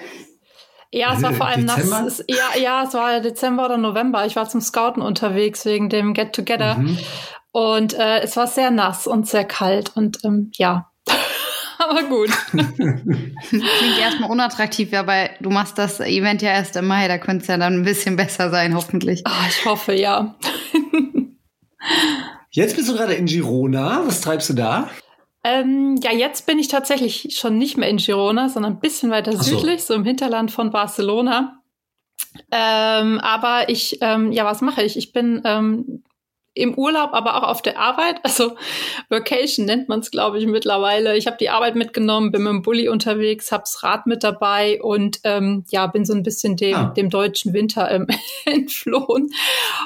Ja, 0.91 1.13
es 1.15 1.21
war 1.21 1.31
Äh, 1.31 1.35
vor 1.35 1.47
allem 1.47 1.67
Dezember? 1.67 2.01
nass. 2.01 2.19
Es, 2.19 2.25
ja, 2.35 2.59
ja, 2.61 2.83
es 2.83 2.93
war 2.93 3.19
Dezember 3.19 3.65
oder 3.65 3.77
November. 3.77 4.25
Ich 4.25 4.35
war 4.35 4.47
zum 4.47 4.61
Scouten 4.61 5.01
unterwegs 5.01 5.65
wegen 5.65 5.89
dem 5.89 6.13
Get 6.13 6.33
Together. 6.33 6.75
Mhm. 6.75 6.97
Und 7.51 7.93
äh, 7.93 8.19
es 8.21 8.37
war 8.37 8.47
sehr 8.47 8.71
nass 8.71 9.07
und 9.07 9.27
sehr 9.27 9.45
kalt. 9.45 9.91
Und 9.95 10.19
ähm, 10.23 10.51
ja, 10.53 10.89
aber 11.79 12.03
gut. 12.03 12.29
Klingt 12.51 13.99
erstmal 13.99 14.29
unattraktiv, 14.29 14.93
aber 14.93 15.29
du 15.39 15.49
machst 15.49 15.77
das 15.77 15.99
Event 15.99 16.41
ja 16.41 16.51
erst 16.51 16.75
im 16.75 16.87
Mai, 16.87 17.07
da 17.07 17.17
könnte 17.17 17.41
es 17.43 17.47
ja 17.47 17.57
dann 17.57 17.81
ein 17.81 17.83
bisschen 17.83 18.15
besser 18.15 18.49
sein, 18.49 18.75
hoffentlich. 18.75 19.23
Ah, 19.25 19.45
ich 19.49 19.65
hoffe, 19.65 19.93
ja. 19.93 20.35
Jetzt 22.51 22.75
bist 22.75 22.89
du 22.89 22.93
gerade 22.93 23.13
in 23.13 23.25
Girona. 23.25 24.01
Was 24.05 24.21
treibst 24.21 24.49
du 24.49 24.53
da? 24.53 24.89
Ähm, 25.47 25.95
ja, 26.03 26.11
jetzt 26.11 26.45
bin 26.45 26.59
ich 26.59 26.67
tatsächlich 26.67 27.37
schon 27.37 27.57
nicht 27.57 27.77
mehr 27.77 27.87
in 27.87 27.97
Girona, 27.97 28.49
sondern 28.49 28.73
ein 28.73 28.79
bisschen 28.81 29.11
weiter 29.11 29.31
so. 29.31 29.43
südlich, 29.43 29.81
so 29.85 29.93
im 29.93 30.03
Hinterland 30.03 30.51
von 30.51 30.71
Barcelona. 30.71 31.61
Ähm, 32.51 33.19
aber 33.19 33.69
ich, 33.69 33.97
ähm, 34.01 34.33
ja, 34.33 34.43
was 34.43 34.59
mache 34.59 34.83
ich? 34.83 34.97
Ich 34.97 35.13
bin 35.13 35.41
ähm, 35.45 36.03
im 36.57 36.73
Urlaub, 36.75 37.11
aber 37.13 37.35
auch 37.37 37.47
auf 37.49 37.61
der 37.61 37.79
Arbeit. 37.79 38.19
Also 38.23 38.55
Vacation 39.09 39.65
nennt 39.65 39.87
man 39.89 39.99
es, 40.01 40.11
glaube 40.11 40.39
ich, 40.39 40.45
mittlerweile. 40.47 41.15
Ich 41.17 41.27
habe 41.27 41.37
die 41.39 41.49
Arbeit 41.49 41.75
mitgenommen, 41.75 42.31
bin 42.31 42.43
mit 42.43 42.51
dem 42.51 42.61
Bulli 42.61 42.89
unterwegs, 42.89 43.51
hab's 43.51 43.83
Rad 43.83 44.05
mit 44.07 44.23
dabei 44.23 44.81
und 44.81 45.19
ähm, 45.23 45.63
ja, 45.69 45.87
bin 45.87 46.05
so 46.05 46.13
ein 46.13 46.23
bisschen 46.23 46.55
dem, 46.57 46.75
Ah. 46.75 46.93
dem 46.95 47.09
deutschen 47.09 47.53
Winter 47.53 47.89
ähm, 47.91 48.07
entflohen 48.45 49.31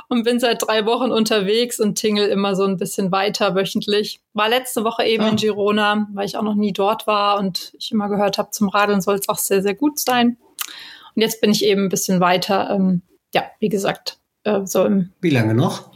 und 0.10 0.24
bin 0.24 0.40
seit 0.40 0.62
drei 0.66 0.86
Wochen 0.86 1.12
unterwegs 1.12 1.80
und 1.80 1.96
tingel 1.96 2.28
immer 2.30 2.56
so 2.56 2.64
ein 2.64 2.78
bisschen 2.78 3.12
weiter 3.12 3.56
wöchentlich. 3.56 4.20
War 4.34 4.50
letzte 4.50 4.84
Woche 4.84 5.04
eben 5.04 5.24
Ah. 5.24 5.30
in 5.30 5.36
Girona, 5.36 6.08
weil 6.14 6.26
ich 6.26 6.38
auch 6.38 6.44
noch 6.44 6.56
nie 6.56 6.74
dort 6.74 7.08
war 7.08 7.40
und 7.40 7.74
ich 7.78 7.92
immer 7.92 8.10
gehört 8.10 8.38
habe, 8.38 8.52
zum 8.52 8.70
Radeln 8.70 9.02
soll 9.02 9.16
es 9.16 9.30
auch 9.30 9.38
sehr, 9.38 9.62
sehr 9.62 9.76
gut 9.76 10.00
sein. 10.00 10.38
Und 11.16 11.22
jetzt 11.22 11.42
bin 11.42 11.52
ich 11.52 11.66
eben 11.66 11.84
ein 11.86 11.90
bisschen 11.90 12.20
weiter, 12.22 12.70
ähm, 12.72 13.02
ja, 13.34 13.44
wie 13.60 13.70
gesagt, 13.70 14.18
äh, 14.44 14.62
so 14.66 14.86
im 14.86 15.12
Wie 15.22 15.30
lange 15.30 15.54
noch? 15.54 15.92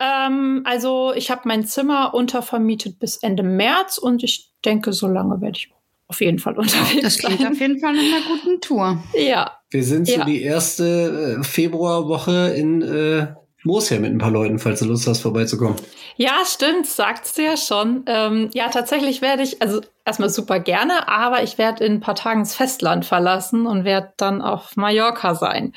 Ähm, 0.00 0.62
also 0.64 1.12
ich 1.14 1.30
habe 1.30 1.42
mein 1.44 1.64
Zimmer 1.66 2.14
untervermietet 2.14 2.98
bis 2.98 3.16
Ende 3.16 3.42
März 3.42 3.98
und 3.98 4.22
ich 4.22 4.50
denke, 4.64 4.92
so 4.92 5.06
lange 5.08 5.40
werde 5.40 5.58
ich 5.58 5.70
auf 6.08 6.20
jeden 6.20 6.38
Fall 6.38 6.56
unterwegs 6.58 7.02
Das 7.02 7.18
klingt 7.18 7.40
sein. 7.40 7.52
auf 7.52 7.60
jeden 7.60 7.78
Fall 7.80 7.94
nach 7.94 8.02
einer 8.02 8.26
guten 8.26 8.60
Tour. 8.60 9.02
Ja, 9.18 9.58
Wir 9.70 9.82
sind 9.84 10.06
so 10.06 10.14
Ja. 10.14 10.24
die 10.24 10.42
erste 10.42 11.38
äh, 11.40 11.44
Februarwoche 11.44 12.54
in 12.56 12.82
äh, 12.82 13.28
Moosja 13.64 13.98
mit 14.00 14.12
ein 14.12 14.18
paar 14.18 14.30
Leuten, 14.30 14.58
falls 14.58 14.80
du 14.80 14.86
Lust 14.86 15.06
hast, 15.06 15.20
vorbeizukommen. 15.20 15.76
Ja, 16.16 16.38
stimmt, 16.44 16.86
sagst 16.86 17.38
du 17.38 17.42
ja 17.42 17.56
schon. 17.56 18.04
Ähm, 18.06 18.50
ja, 18.54 18.68
tatsächlich 18.68 19.22
werde 19.22 19.42
ich, 19.42 19.62
also 19.62 19.80
erstmal 20.04 20.30
super 20.30 20.58
gerne, 20.60 21.08
aber 21.08 21.42
ich 21.42 21.58
werde 21.58 21.84
in 21.84 21.94
ein 21.94 22.00
paar 22.00 22.14
Tagen 22.14 22.40
das 22.40 22.54
Festland 22.54 23.04
verlassen 23.04 23.66
und 23.66 23.84
werde 23.84 24.12
dann 24.16 24.42
auf 24.42 24.76
Mallorca 24.76 25.34
sein. 25.34 25.72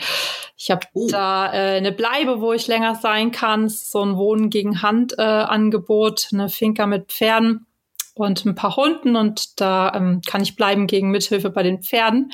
Ich 0.58 0.72
habe 0.72 0.88
Oh. 0.94 1.08
da 1.10 1.54
äh, 1.54 1.78
eine 1.78 1.92
Bleibe, 1.92 2.42
wo 2.42 2.54
ich 2.54 2.68
länger 2.68 2.96
sein 2.96 3.32
kann, 3.32 3.70
so 3.70 4.04
ein 4.04 4.18
Wohnen 4.18 4.50
gegen 4.50 4.82
Hand 4.82 5.14
äh, 5.18 5.22
Angebot, 5.22 6.30
eine 6.34 6.50
Finca 6.50 6.88
mit 6.88 7.12
Pferden 7.12 7.66
und 8.16 8.46
ein 8.46 8.56
paar 8.56 8.76
Hunden 8.78 9.16
und 9.16 9.60
da 9.62 9.94
ähm, 9.94 10.22
kann 10.26 10.42
ich 10.42 10.56
bleiben 10.56 10.88
gegen 10.88 11.12
Mithilfe 11.12 11.50
bei 11.50 11.64
den 11.64 11.84
Pferden. 11.84 12.32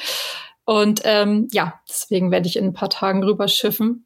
Und 0.64 1.02
ähm, 1.06 1.48
ja, 1.52 1.82
deswegen 1.90 2.32
werde 2.32 2.48
ich 2.48 2.56
in 2.56 2.66
ein 2.66 2.74
paar 2.74 2.90
Tagen 2.92 3.24
rüberschiffen. 3.24 4.06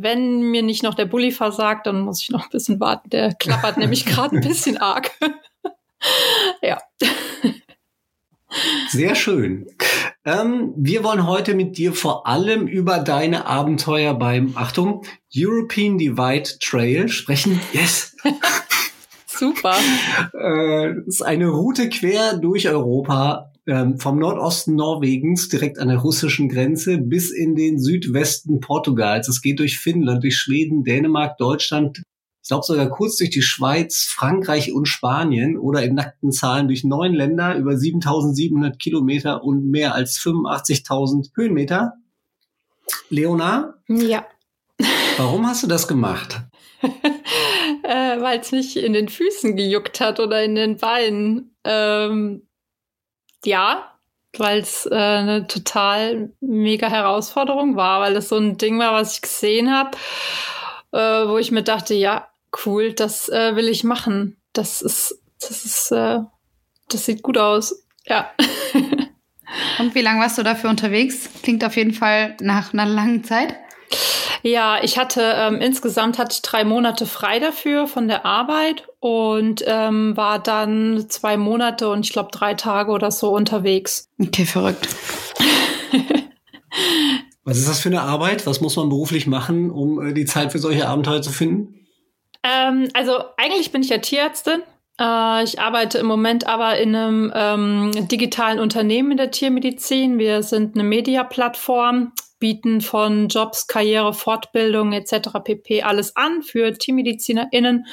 Wenn 0.00 0.42
mir 0.42 0.62
nicht 0.62 0.84
noch 0.84 0.94
der 0.94 1.06
Bulli 1.06 1.32
versagt, 1.32 1.88
dann 1.88 2.02
muss 2.02 2.22
ich 2.22 2.30
noch 2.30 2.44
ein 2.44 2.50
bisschen 2.50 2.78
warten. 2.78 3.10
Der 3.10 3.34
klappert 3.34 3.76
nämlich 3.78 4.06
gerade 4.06 4.36
ein 4.36 4.42
bisschen 4.42 4.76
arg. 4.76 5.10
ja. 6.62 6.78
Sehr 8.90 9.16
schön. 9.16 9.66
Ähm, 10.24 10.72
wir 10.76 11.02
wollen 11.02 11.26
heute 11.26 11.54
mit 11.54 11.76
dir 11.78 11.92
vor 11.92 12.28
allem 12.28 12.68
über 12.68 13.00
deine 13.00 13.46
Abenteuer 13.46 14.14
beim, 14.14 14.52
Achtung, 14.54 15.04
European 15.34 15.98
Divide 15.98 16.48
Trail 16.60 17.08
sprechen. 17.08 17.60
Yes! 17.72 18.16
Super. 19.26 19.74
Äh, 20.32 20.94
das 20.94 21.06
ist 21.06 21.22
eine 21.22 21.48
Route 21.48 21.88
quer 21.88 22.36
durch 22.36 22.68
Europa, 22.68 23.52
ähm, 23.68 23.98
vom 23.98 24.18
Nordosten 24.18 24.74
Norwegens, 24.74 25.48
direkt 25.48 25.78
an 25.78 25.88
der 25.88 25.98
russischen 25.98 26.48
Grenze, 26.48 26.98
bis 26.98 27.30
in 27.30 27.54
den 27.54 27.78
Südwesten 27.78 28.60
Portugals. 28.60 29.28
Es 29.28 29.42
geht 29.42 29.58
durch 29.60 29.78
Finnland, 29.78 30.24
durch 30.24 30.36
Schweden, 30.38 30.82
Dänemark, 30.84 31.36
Deutschland, 31.36 32.02
ich 32.42 32.48
glaube 32.48 32.64
sogar 32.64 32.88
kurz 32.88 33.16
durch 33.16 33.28
die 33.28 33.42
Schweiz, 33.42 34.06
Frankreich 34.10 34.72
und 34.72 34.86
Spanien 34.86 35.58
oder 35.58 35.82
in 35.82 35.94
nackten 35.94 36.32
Zahlen 36.32 36.66
durch 36.68 36.82
neun 36.82 37.12
Länder, 37.12 37.54
über 37.56 37.76
7700 37.76 38.78
Kilometer 38.78 39.44
und 39.44 39.70
mehr 39.70 39.94
als 39.94 40.18
85.000 40.18 41.28
Höhenmeter. 41.36 41.92
Leona, 43.10 43.74
Ja. 43.86 44.24
warum 45.18 45.46
hast 45.46 45.62
du 45.62 45.66
das 45.66 45.86
gemacht? 45.86 46.40
äh, 47.82 48.20
Weil 48.22 48.40
es 48.40 48.50
mich 48.52 48.82
in 48.82 48.94
den 48.94 49.10
Füßen 49.10 49.54
gejuckt 49.54 50.00
hat 50.00 50.18
oder 50.18 50.42
in 50.42 50.54
den 50.54 50.78
Beinen. 50.78 51.54
Ähm, 51.64 52.47
ja, 53.44 53.92
weil 54.36 54.60
es 54.60 54.86
äh, 54.86 54.94
eine 54.94 55.46
total 55.46 56.30
mega 56.40 56.88
Herausforderung 56.88 57.76
war, 57.76 58.00
weil 58.00 58.16
es 58.16 58.28
so 58.28 58.36
ein 58.36 58.58
Ding 58.58 58.78
war, 58.78 58.92
was 58.92 59.14
ich 59.14 59.22
gesehen 59.22 59.72
habe, 59.72 59.96
äh, 60.92 61.28
wo 61.28 61.38
ich 61.38 61.50
mir 61.50 61.62
dachte, 61.62 61.94
ja, 61.94 62.28
cool, 62.64 62.92
das 62.92 63.28
äh, 63.28 63.56
will 63.56 63.68
ich 63.68 63.84
machen. 63.84 64.36
Das 64.52 64.82
ist, 64.82 65.20
das 65.40 65.64
ist, 65.64 65.90
äh, 65.92 66.20
das 66.88 67.06
sieht 67.06 67.22
gut 67.22 67.38
aus. 67.38 67.84
Ja. 68.06 68.30
Und 69.78 69.94
wie 69.94 70.02
lange 70.02 70.20
warst 70.20 70.38
du 70.38 70.42
dafür 70.42 70.68
unterwegs? 70.68 71.28
Klingt 71.42 71.64
auf 71.64 71.76
jeden 71.76 71.94
Fall 71.94 72.36
nach 72.40 72.72
einer 72.72 72.86
langen 72.86 73.24
Zeit. 73.24 73.54
Ja, 74.42 74.82
ich 74.82 74.98
hatte 74.98 75.22
ähm, 75.36 75.60
insgesamt 75.60 76.18
hatte 76.18 76.34
ich 76.34 76.42
drei 76.42 76.64
Monate 76.64 77.06
frei 77.06 77.38
dafür 77.38 77.86
von 77.86 78.08
der 78.08 78.24
Arbeit 78.26 78.87
und 79.00 79.62
ähm, 79.66 80.16
war 80.16 80.38
dann 80.38 81.06
zwei 81.08 81.36
Monate 81.36 81.88
und 81.88 82.04
ich 82.04 82.12
glaube 82.12 82.30
drei 82.32 82.54
Tage 82.54 82.90
oder 82.90 83.10
so 83.10 83.30
unterwegs. 83.30 84.08
Okay, 84.20 84.44
verrückt. 84.44 84.88
Was 87.44 87.58
ist 87.58 87.68
das 87.68 87.80
für 87.80 87.88
eine 87.88 88.02
Arbeit? 88.02 88.46
Was 88.46 88.60
muss 88.60 88.76
man 88.76 88.90
beruflich 88.90 89.26
machen, 89.26 89.70
um 89.70 90.06
äh, 90.06 90.12
die 90.12 90.26
Zeit 90.26 90.52
für 90.52 90.58
solche 90.58 90.86
Abenteuer 90.86 91.22
zu 91.22 91.30
finden? 91.30 91.86
Ähm, 92.42 92.88
also 92.92 93.24
eigentlich 93.36 93.72
bin 93.72 93.82
ich 93.82 93.88
ja 93.88 93.98
Tierärztin. 93.98 94.62
Äh, 95.00 95.44
ich 95.44 95.60
arbeite 95.60 95.98
im 95.98 96.06
Moment 96.06 96.46
aber 96.46 96.78
in 96.78 96.94
einem 96.94 97.32
ähm, 97.34 98.08
digitalen 98.08 98.58
Unternehmen 98.58 99.12
in 99.12 99.16
der 99.16 99.30
Tiermedizin. 99.30 100.18
Wir 100.18 100.42
sind 100.42 100.74
eine 100.74 100.84
Media-Plattform, 100.84 102.12
bieten 102.38 102.80
von 102.80 103.28
Jobs, 103.28 103.66
Karriere, 103.66 104.12
Fortbildung 104.12 104.92
etc. 104.92 105.30
pp. 105.42 105.82
alles 105.82 106.16
an 106.16 106.42
für 106.42 106.72
TiermedizinerInnen. 106.74 107.86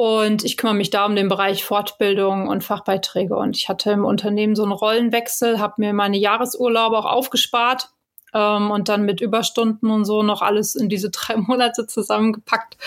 Und 0.00 0.44
ich 0.46 0.56
kümmere 0.56 0.76
mich 0.76 0.88
da 0.88 1.04
um 1.04 1.14
den 1.14 1.28
Bereich 1.28 1.62
Fortbildung 1.62 2.48
und 2.48 2.64
Fachbeiträge. 2.64 3.36
Und 3.36 3.54
ich 3.54 3.68
hatte 3.68 3.90
im 3.90 4.06
Unternehmen 4.06 4.56
so 4.56 4.62
einen 4.62 4.72
Rollenwechsel, 4.72 5.60
habe 5.60 5.74
mir 5.76 5.92
meine 5.92 6.16
Jahresurlaube 6.16 6.96
auch 6.96 7.04
aufgespart 7.04 7.90
ähm, 8.32 8.70
und 8.70 8.88
dann 8.88 9.02
mit 9.02 9.20
Überstunden 9.20 9.90
und 9.90 10.06
so 10.06 10.22
noch 10.22 10.40
alles 10.40 10.74
in 10.74 10.88
diese 10.88 11.10
drei 11.10 11.36
Monate 11.36 11.86
zusammengepackt. 11.86 12.78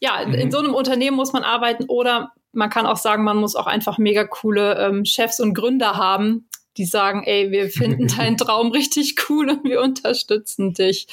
Ja, 0.00 0.20
in, 0.20 0.34
in 0.34 0.48
Mhm. 0.48 0.50
so 0.50 0.58
einem 0.58 0.74
Unternehmen 0.74 1.16
muss 1.16 1.32
man 1.32 1.44
arbeiten 1.44 1.86
oder 1.88 2.32
man 2.52 2.68
kann 2.68 2.84
auch 2.84 2.98
sagen, 2.98 3.24
man 3.24 3.38
muss 3.38 3.56
auch 3.56 3.66
einfach 3.66 3.96
mega 3.96 4.24
coole 4.24 4.76
ähm, 4.78 5.06
Chefs 5.06 5.40
und 5.40 5.54
Gründer 5.54 5.96
haben, 5.96 6.50
die 6.76 6.84
sagen, 6.84 7.22
ey, 7.24 7.50
wir 7.50 7.68
finden 7.68 8.06
deinen 8.16 8.36
Traum 8.36 8.70
richtig 8.70 9.16
cool 9.28 9.50
und 9.50 9.64
wir 9.64 9.80
unterstützen 9.80 10.72
dich. 10.74 11.06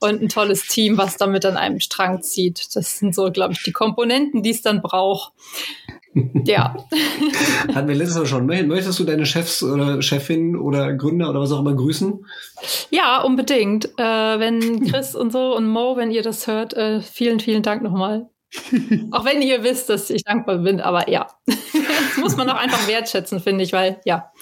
Und 0.00 0.22
ein 0.22 0.28
tolles 0.28 0.66
Team, 0.66 0.98
was 0.98 1.16
damit 1.16 1.44
an 1.44 1.56
einem 1.56 1.80
Strang 1.80 2.22
zieht. 2.22 2.74
Das 2.74 2.98
sind 2.98 3.14
so, 3.14 3.30
glaube 3.30 3.52
ich, 3.52 3.62
die 3.62 3.72
Komponenten, 3.72 4.42
die 4.42 4.50
es 4.50 4.62
dann 4.62 4.82
braucht. 4.82 5.32
Ja. 6.44 6.76
Hatten 7.74 7.88
wir 7.88 7.94
letztes 7.94 8.18
Mal 8.18 8.26
schon. 8.26 8.50
Mö- 8.50 8.66
Möchtest 8.66 8.98
du 8.98 9.04
deine 9.04 9.26
Chefs 9.26 9.62
oder 9.62 10.02
Chefin 10.02 10.56
oder 10.56 10.92
Gründer 10.94 11.30
oder 11.30 11.40
was 11.40 11.52
auch 11.52 11.60
immer 11.60 11.74
grüßen? 11.74 12.26
Ja, 12.90 13.22
unbedingt. 13.22 13.86
Äh, 13.98 14.38
wenn 14.40 14.88
Chris 14.88 15.14
und 15.14 15.32
so 15.32 15.56
und 15.56 15.68
Mo, 15.68 15.96
wenn 15.96 16.10
ihr 16.10 16.22
das 16.22 16.46
hört, 16.46 16.74
äh, 16.74 17.00
vielen, 17.00 17.38
vielen 17.38 17.62
Dank 17.62 17.82
nochmal. 17.82 18.28
auch 19.12 19.24
wenn 19.24 19.42
ihr 19.42 19.62
wisst, 19.62 19.88
dass 19.88 20.10
ich 20.10 20.24
dankbar 20.24 20.58
bin, 20.58 20.80
aber 20.80 21.08
ja. 21.08 21.28
das 21.46 22.16
muss 22.18 22.36
man 22.36 22.50
auch 22.50 22.56
einfach 22.56 22.88
wertschätzen, 22.88 23.38
finde 23.38 23.62
ich, 23.62 23.72
weil, 23.72 24.00
ja. 24.04 24.32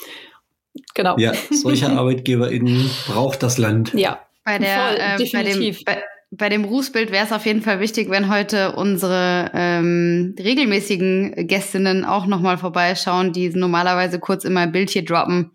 Genau. 0.95 1.17
Ja, 1.19 1.33
solche 1.51 1.89
ArbeitgeberInnen 1.91 2.91
braucht 3.07 3.43
das 3.43 3.59
Land. 3.59 3.93
Ja. 3.95 4.21
Bei, 4.45 4.59
der, 4.59 4.77
Voll, 4.79 4.95
äh, 4.95 4.99
bei, 5.33 5.43
dem, 5.43 5.45
definitiv. 5.61 5.85
bei, 5.85 6.03
bei 6.31 6.49
dem 6.49 6.63
Berufsbild 6.63 7.11
wäre 7.13 7.25
es 7.25 7.33
auf 7.33 7.45
jeden 7.47 7.63
Fall 7.63 7.81
wichtig, 7.81 8.11
wenn 8.11 8.31
heute 8.31 8.73
unsere 8.77 9.51
ähm, 9.55 10.35
regelmäßigen 10.39 11.47
Gästinnen 11.47 12.05
auch 12.05 12.27
nochmal 12.27 12.59
vorbeischauen, 12.59 13.33
die 13.33 13.51
normalerweise 13.51 14.19
kurz 14.19 14.45
immer 14.45 14.61
ein 14.61 14.73
Bild 14.73 14.91
hier 14.91 15.05
droppen. 15.05 15.51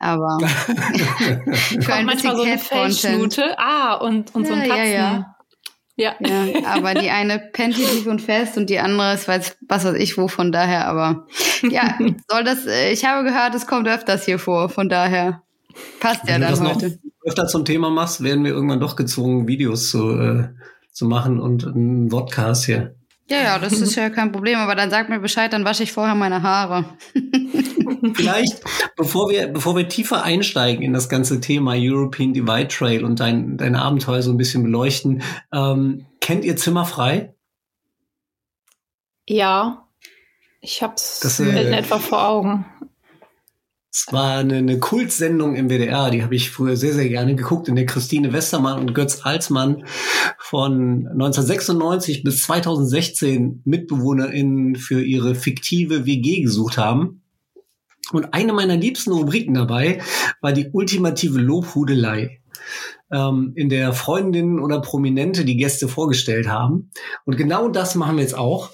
Aber 0.00 0.38
für 0.46 1.92
ein 1.92 2.06
Kommt 2.06 2.06
manchmal 2.06 2.36
so 2.36 2.42
eine. 2.42 2.58
Fellschnute. 2.58 3.58
Ah, 3.58 3.94
und, 3.94 4.34
und 4.34 4.46
so 4.46 4.52
ein 4.52 4.60
Ja, 4.60 4.66
Katzen. 4.68 4.92
ja, 4.92 4.98
ja. 4.98 5.34
Ja. 5.98 6.14
Ja, 6.20 6.46
aber 6.66 6.94
die 6.94 7.10
eine 7.10 7.40
pennt 7.40 7.74
hier 7.74 7.88
tief 7.88 8.06
und 8.06 8.22
fest 8.22 8.56
und 8.56 8.70
die 8.70 8.78
andere 8.78 9.14
ist 9.14 9.26
weiß 9.26 9.58
was 9.68 9.84
weiß 9.84 9.96
ich 9.96 10.16
wo, 10.16 10.28
von 10.28 10.52
daher, 10.52 10.86
aber 10.86 11.26
ja, 11.68 11.98
soll 12.30 12.44
das, 12.44 12.66
äh, 12.66 12.92
ich 12.92 13.04
habe 13.04 13.28
gehört, 13.28 13.56
es 13.56 13.66
kommt 13.66 13.88
öfters 13.88 14.24
hier 14.24 14.38
vor, 14.38 14.68
von 14.68 14.88
daher 14.88 15.42
passt 15.98 16.20
ja 16.28 16.34
Wenn 16.34 16.42
du 16.42 16.46
das 16.48 16.58
dann 16.60 16.68
noch 16.68 16.76
heute. 16.76 17.00
öfter 17.24 17.48
zum 17.48 17.64
Thema 17.64 17.90
machst, 17.90 18.22
werden 18.22 18.44
wir 18.44 18.52
irgendwann 18.52 18.78
doch 18.78 18.94
gezwungen, 18.94 19.48
Videos 19.48 19.90
zu, 19.90 20.12
äh, 20.12 20.48
zu 20.92 21.06
machen 21.06 21.40
und 21.40 21.66
einen 21.66 22.08
Podcast 22.08 22.66
hier. 22.66 22.94
Ja, 23.30 23.42
ja, 23.42 23.58
das 23.58 23.74
ist 23.74 23.94
ja 23.94 24.08
kein 24.08 24.32
Problem, 24.32 24.58
aber 24.58 24.74
dann 24.74 24.88
sag 24.88 25.10
mir 25.10 25.20
Bescheid, 25.20 25.52
dann 25.52 25.64
wasche 25.64 25.82
ich 25.82 25.92
vorher 25.92 26.14
meine 26.14 26.42
Haare. 26.42 26.96
Vielleicht, 28.14 28.62
bevor 28.96 29.28
wir, 29.28 29.48
bevor 29.48 29.76
wir 29.76 29.86
tiefer 29.86 30.22
einsteigen 30.22 30.82
in 30.82 30.94
das 30.94 31.10
ganze 31.10 31.40
Thema 31.40 31.74
European 31.76 32.32
Divide 32.32 32.68
Trail 32.68 33.04
und 33.04 33.20
dein, 33.20 33.58
deine 33.58 33.82
Abenteuer 33.82 34.22
so 34.22 34.30
ein 34.30 34.38
bisschen 34.38 34.62
beleuchten, 34.62 35.22
ähm, 35.52 36.06
kennt 36.20 36.44
ihr 36.44 36.56
Zimmer 36.56 36.86
frei? 36.86 37.34
Ja. 39.28 39.86
Ich 40.60 40.82
hab's 40.82 41.20
Das, 41.20 41.38
in 41.38 41.54
äh, 41.54 41.76
etwa 41.76 41.98
vor 41.98 42.26
Augen. 42.26 42.64
Es 43.90 44.06
war 44.10 44.38
eine, 44.38 44.56
eine 44.56 44.78
Kultsendung 44.78 45.56
im 45.56 45.70
WDR, 45.70 46.10
die 46.10 46.22
habe 46.22 46.34
ich 46.34 46.50
früher 46.50 46.76
sehr, 46.76 46.92
sehr 46.92 47.08
gerne 47.08 47.34
geguckt, 47.34 47.68
in 47.68 47.76
der 47.76 47.86
Christine 47.86 48.32
Westermann 48.34 48.80
und 48.80 48.94
Götz 48.94 49.20
Alsmann 49.24 49.84
von 50.38 51.06
1996 51.06 52.22
bis 52.22 52.42
2016 52.42 53.62
MitbewohnerInnen 53.64 54.76
für 54.76 55.02
ihre 55.02 55.34
fiktive 55.34 56.04
WG 56.04 56.42
gesucht 56.42 56.76
haben. 56.76 57.22
Und 58.12 58.34
eine 58.34 58.52
meiner 58.52 58.76
liebsten 58.76 59.12
Rubriken 59.12 59.54
dabei 59.54 60.00
war 60.40 60.52
die 60.52 60.68
ultimative 60.70 61.38
Lobhudelei, 61.38 62.40
ähm, 63.10 63.52
in 63.54 63.68
der 63.68 63.92
Freundinnen 63.92 64.60
oder 64.60 64.80
Prominente 64.80 65.44
die 65.44 65.56
Gäste 65.56 65.88
vorgestellt 65.88 66.48
haben. 66.48 66.90
Und 67.24 67.36
genau 67.36 67.68
das 67.68 67.94
machen 67.94 68.16
wir 68.16 68.22
jetzt 68.22 68.36
auch. 68.36 68.70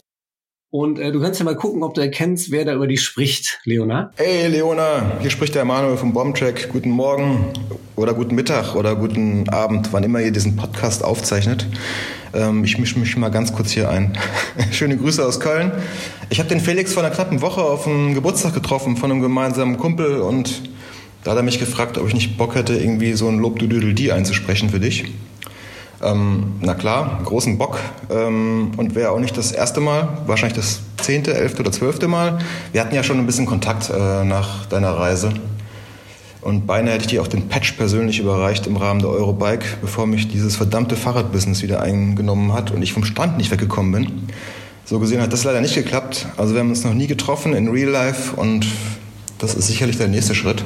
Und 0.75 0.99
äh, 0.99 1.13
du 1.13 1.21
kannst 1.21 1.39
ja 1.39 1.45
mal 1.45 1.55
gucken, 1.55 1.85
ob 1.85 1.95
du 1.95 2.01
erkennst, 2.01 2.51
wer 2.51 2.65
da 2.65 2.75
über 2.75 2.89
dich 2.89 3.01
spricht, 3.01 3.61
Leona. 3.63 4.11
Hey 4.17 4.49
Leona, 4.49 5.21
hier 5.21 5.31
spricht 5.31 5.55
der 5.55 5.65
Manuel 5.65 5.97
vom 5.97 6.13
Bombtrack. 6.13 6.69
Guten 6.71 6.91
Morgen 6.91 7.53
oder 7.95 8.13
guten 8.13 8.35
Mittag 8.35 8.75
oder 8.75 8.97
guten 8.97 9.49
Abend, 9.51 9.93
wann 9.93 10.03
immer 10.03 10.21
ihr 10.21 10.33
diesen 10.33 10.57
Podcast 10.57 11.05
aufzeichnet. 11.05 11.69
Ähm, 12.35 12.65
ich 12.65 12.77
mische 12.77 12.99
mich 12.99 13.17
mal 13.17 13.29
ganz 13.29 13.53
kurz 13.53 13.71
hier 13.71 13.89
ein. 13.89 14.19
Schöne 14.73 14.97
Grüße 14.97 15.25
aus 15.25 15.39
Köln. 15.39 15.71
Ich 16.29 16.41
habe 16.41 16.49
den 16.49 16.59
Felix 16.59 16.93
vor 16.93 17.05
einer 17.05 17.15
knappen 17.15 17.41
Woche 17.41 17.63
auf 17.63 17.87
einem 17.87 18.15
Geburtstag 18.15 18.53
getroffen 18.53 18.97
von 18.97 19.13
einem 19.13 19.21
gemeinsamen 19.21 19.79
Kumpel 19.79 20.23
und 20.23 20.61
da 21.23 21.31
hat 21.31 21.37
er 21.37 21.45
mich 21.45 21.61
gefragt, 21.61 21.99
ob 21.99 22.09
ich 22.09 22.15
nicht 22.15 22.37
Bock 22.37 22.57
hätte, 22.57 22.75
irgendwie 22.75 23.13
so 23.13 23.29
ein 23.29 23.39
Lob 23.39 23.61
du 23.61 23.69
Düdel 23.69 23.95
die 23.95 24.11
einzusprechen 24.11 24.71
für 24.71 24.81
dich. 24.81 25.05
Ähm, 26.05 26.53
na 26.61 26.75
klar, 26.75 27.21
großen 27.25 27.57
Bock. 27.57 27.79
Ähm, 28.11 28.73
und 28.77 28.95
wäre 28.95 29.11
auch 29.11 29.21
nicht 29.21 29.37
das 29.37 29.53
erste 29.53 29.81
Mal, 29.81 30.09
wahrscheinlich 30.27 30.57
das 30.57 30.81
zehnte, 30.99 31.35
elfte 31.35 31.63
oder 31.63 31.73
zwölfte 31.73 32.09
Mal. 32.09 32.39
Wir 32.73 32.81
hatten 32.81 32.95
ja 32.95 33.03
schon 33.03 33.19
ein 33.19 33.27
bisschen 33.27 33.47
Kontakt 33.47 33.91
äh, 33.91 34.25
nach 34.25 34.67
deiner 34.67 34.91
Reise. 34.91 35.33
Und 36.43 36.67
beinahe 36.67 36.95
hätte 36.95 37.05
ich 37.05 37.11
dir 37.11 37.23
auch 37.23 37.27
den 37.27 37.49
Patch 37.49 37.73
persönlich 37.73 38.21
überreicht 38.21 38.67
im 38.67 38.77
Rahmen 38.77 39.01
der 39.01 39.09
Eurobike, 39.09 39.65
bevor 39.81 40.07
mich 40.07 40.29
dieses 40.29 40.57
verdammte 40.57 40.95
Fahrradbusiness 40.95 41.63
wieder 41.63 41.81
eingenommen 41.81 42.53
hat 42.53 42.71
und 42.71 42.83
ich 42.83 42.93
vom 42.93 43.05
Strand 43.05 43.39
nicht 43.39 43.51
weggekommen 43.51 43.93
bin. 43.93 44.29
So 44.85 44.99
gesehen 44.99 45.23
hat 45.23 45.33
das 45.33 45.45
leider 45.45 45.63
nicht 45.63 45.75
geklappt. 45.75 46.27
Also 46.37 46.53
wir 46.53 46.61
haben 46.61 46.69
uns 46.69 46.85
noch 46.85 46.93
nie 46.93 47.07
getroffen 47.07 47.55
in 47.55 47.69
Real 47.69 47.89
Life 47.89 48.37
und 48.37 48.67
das 49.39 49.55
ist 49.55 49.69
sicherlich 49.69 49.97
der 49.97 50.09
nächste 50.09 50.35
Schritt. 50.35 50.63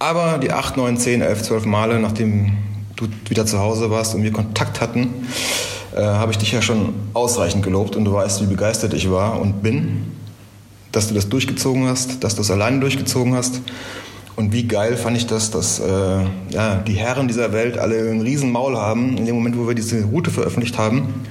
Aber 0.00 0.38
die 0.38 0.50
8, 0.50 0.76
9, 0.76 0.96
10, 0.96 1.22
11, 1.22 1.42
12 1.42 1.64
Male, 1.66 2.00
nachdem 2.00 2.58
du 2.98 3.08
wieder 3.28 3.46
zu 3.46 3.58
Hause 3.58 3.90
warst 3.90 4.14
und 4.14 4.22
wir 4.22 4.32
Kontakt 4.32 4.80
hatten, 4.80 5.28
äh, 5.96 6.02
habe 6.02 6.32
ich 6.32 6.38
dich 6.38 6.52
ja 6.52 6.62
schon 6.62 6.94
ausreichend 7.14 7.62
gelobt 7.62 7.96
und 7.96 8.04
du 8.04 8.12
weißt, 8.12 8.42
wie 8.42 8.46
begeistert 8.46 8.92
ich 8.94 9.10
war 9.10 9.40
und 9.40 9.62
bin, 9.62 10.12
dass 10.92 11.08
du 11.08 11.14
das 11.14 11.28
durchgezogen 11.28 11.86
hast, 11.86 12.24
dass 12.24 12.34
du 12.34 12.42
es 12.42 12.50
alleine 12.50 12.80
durchgezogen 12.80 13.34
hast. 13.34 13.60
Und 14.36 14.52
wie 14.52 14.68
geil 14.68 14.96
fand 14.96 15.16
ich 15.16 15.26
das, 15.26 15.50
dass 15.50 15.80
äh, 15.80 15.84
ja, 16.50 16.76
die 16.76 16.92
Herren 16.92 17.26
dieser 17.26 17.52
Welt 17.52 17.76
alle 17.76 17.98
einen 17.98 18.20
riesen 18.20 18.52
Maul 18.52 18.76
haben, 18.76 19.16
in 19.16 19.26
dem 19.26 19.34
Moment, 19.34 19.58
wo 19.58 19.66
wir 19.66 19.74
diese 19.74 20.04
Route 20.04 20.30
veröffentlicht 20.30 20.78
haben. 20.78 21.24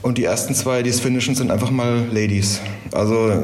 Und 0.00 0.18
die 0.18 0.24
ersten 0.24 0.54
zwei, 0.54 0.82
die 0.82 0.90
es 0.90 1.00
finishen, 1.00 1.34
sind 1.34 1.50
einfach 1.50 1.70
mal 1.70 2.06
Ladies. 2.10 2.60
Also 2.92 3.42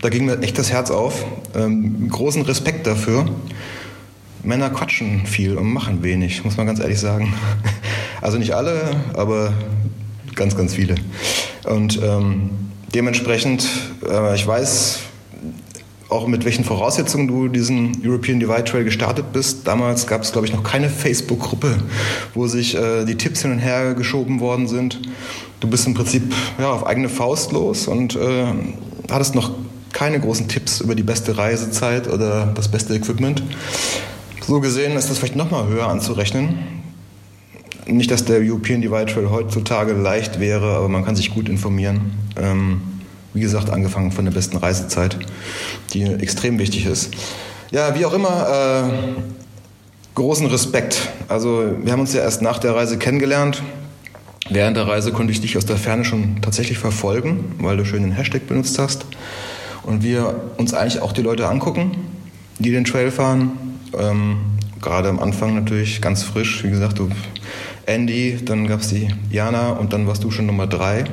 da 0.00 0.08
ging 0.08 0.26
mir 0.26 0.40
echt 0.40 0.58
das 0.58 0.70
Herz 0.70 0.90
auf. 0.90 1.24
Ähm, 1.54 2.08
großen 2.10 2.42
Respekt 2.42 2.86
dafür. 2.86 3.26
Männer 4.48 4.70
quatschen 4.70 5.26
viel 5.26 5.56
und 5.58 5.70
machen 5.70 6.02
wenig, 6.02 6.42
muss 6.42 6.56
man 6.56 6.66
ganz 6.66 6.80
ehrlich 6.80 6.98
sagen. 6.98 7.32
Also 8.20 8.36
nicht 8.36 8.52
alle, 8.52 8.96
aber 9.14 9.52
ganz, 10.34 10.56
ganz 10.56 10.74
viele. 10.74 10.96
Und 11.66 12.02
ähm, 12.02 12.50
dementsprechend, 12.92 13.68
äh, 14.04 14.34
ich 14.34 14.44
weiß 14.44 14.98
auch 16.08 16.26
mit 16.26 16.44
welchen 16.44 16.64
Voraussetzungen 16.64 17.28
du 17.28 17.46
diesen 17.46 18.02
European 18.04 18.40
Divide 18.40 18.64
Trail 18.64 18.82
gestartet 18.82 19.32
bist. 19.32 19.68
Damals 19.68 20.08
gab 20.08 20.22
es, 20.22 20.32
glaube 20.32 20.48
ich, 20.48 20.52
noch 20.52 20.64
keine 20.64 20.88
Facebook-Gruppe, 20.88 21.76
wo 22.34 22.48
sich 22.48 22.74
äh, 22.74 23.04
die 23.04 23.14
Tipps 23.14 23.42
hin 23.42 23.52
und 23.52 23.60
her 23.60 23.94
geschoben 23.94 24.40
worden 24.40 24.66
sind. 24.66 25.00
Du 25.60 25.68
bist 25.68 25.86
im 25.86 25.94
Prinzip 25.94 26.34
ja, 26.58 26.72
auf 26.72 26.84
eigene 26.84 27.08
Faust 27.08 27.52
los 27.52 27.86
und 27.86 28.16
äh, 28.16 28.46
hattest 29.08 29.36
noch 29.36 29.52
keine 29.92 30.18
großen 30.18 30.48
Tipps 30.48 30.80
über 30.80 30.96
die 30.96 31.04
beste 31.04 31.38
Reisezeit 31.38 32.08
oder 32.08 32.46
das 32.46 32.66
beste 32.66 32.96
Equipment. 32.96 33.44
So 34.48 34.60
gesehen 34.60 34.96
ist 34.96 35.10
das 35.10 35.18
vielleicht 35.18 35.36
nochmal 35.36 35.68
höher 35.68 35.88
anzurechnen. 35.88 36.60
Nicht, 37.84 38.10
dass 38.10 38.24
der 38.24 38.38
European 38.38 38.80
Divide 38.80 39.04
Trail 39.04 39.28
heutzutage 39.28 39.92
leicht 39.92 40.40
wäre, 40.40 40.74
aber 40.74 40.88
man 40.88 41.04
kann 41.04 41.14
sich 41.14 41.34
gut 41.34 41.50
informieren. 41.50 42.12
Ähm, 42.40 42.80
wie 43.34 43.42
gesagt, 43.42 43.68
angefangen 43.68 44.10
von 44.10 44.24
der 44.24 44.32
besten 44.32 44.56
Reisezeit, 44.56 45.18
die 45.92 46.02
extrem 46.04 46.58
wichtig 46.58 46.86
ist. 46.86 47.10
Ja, 47.72 47.94
wie 47.94 48.06
auch 48.06 48.14
immer, 48.14 48.88
äh, 48.88 49.20
großen 50.14 50.46
Respekt. 50.46 51.10
Also 51.28 51.70
wir 51.82 51.92
haben 51.92 52.00
uns 52.00 52.14
ja 52.14 52.22
erst 52.22 52.40
nach 52.40 52.56
der 52.56 52.74
Reise 52.74 52.96
kennengelernt. 52.96 53.62
Während 54.48 54.78
der 54.78 54.88
Reise 54.88 55.12
konnte 55.12 55.30
ich 55.30 55.42
dich 55.42 55.58
aus 55.58 55.66
der 55.66 55.76
Ferne 55.76 56.06
schon 56.06 56.40
tatsächlich 56.40 56.78
verfolgen, 56.78 57.52
weil 57.58 57.76
du 57.76 57.84
schön 57.84 58.00
den 58.00 58.12
Hashtag 58.12 58.46
benutzt 58.46 58.78
hast. 58.78 59.04
Und 59.82 60.02
wir 60.02 60.40
uns 60.56 60.72
eigentlich 60.72 61.02
auch 61.02 61.12
die 61.12 61.20
Leute 61.20 61.48
angucken, 61.48 61.90
die 62.58 62.70
den 62.70 62.84
Trail 62.84 63.10
fahren, 63.10 63.67
ähm, 63.98 64.38
Gerade 64.80 65.08
am 65.08 65.18
Anfang 65.18 65.54
natürlich 65.54 66.00
ganz 66.00 66.22
frisch, 66.22 66.62
wie 66.62 66.70
gesagt, 66.70 66.98
du 66.98 67.08
Andy, 67.86 68.38
dann 68.44 68.66
gab 68.66 68.80
es 68.80 68.88
die 68.88 69.08
Jana 69.30 69.70
und 69.70 69.92
dann 69.92 70.06
warst 70.06 70.22
du 70.22 70.30
schon 70.30 70.46
Nummer 70.46 70.66
drei. 70.66 71.04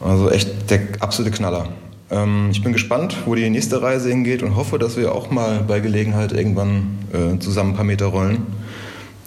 Also 0.00 0.30
echt 0.30 0.70
der 0.70 0.80
absolute 1.00 1.34
Knaller. 1.34 1.68
Ähm, 2.10 2.48
ich 2.50 2.62
bin 2.62 2.72
gespannt, 2.72 3.16
wo 3.26 3.34
die 3.34 3.48
nächste 3.50 3.82
Reise 3.82 4.08
hingeht 4.08 4.42
und 4.42 4.56
hoffe, 4.56 4.78
dass 4.78 4.96
wir 4.96 5.14
auch 5.14 5.30
mal 5.30 5.60
bei 5.60 5.80
Gelegenheit 5.80 6.32
irgendwann 6.32 6.98
äh, 7.12 7.38
zusammen 7.38 7.70
ein 7.70 7.76
paar 7.76 7.84
Meter 7.84 8.06
rollen. 8.06 8.46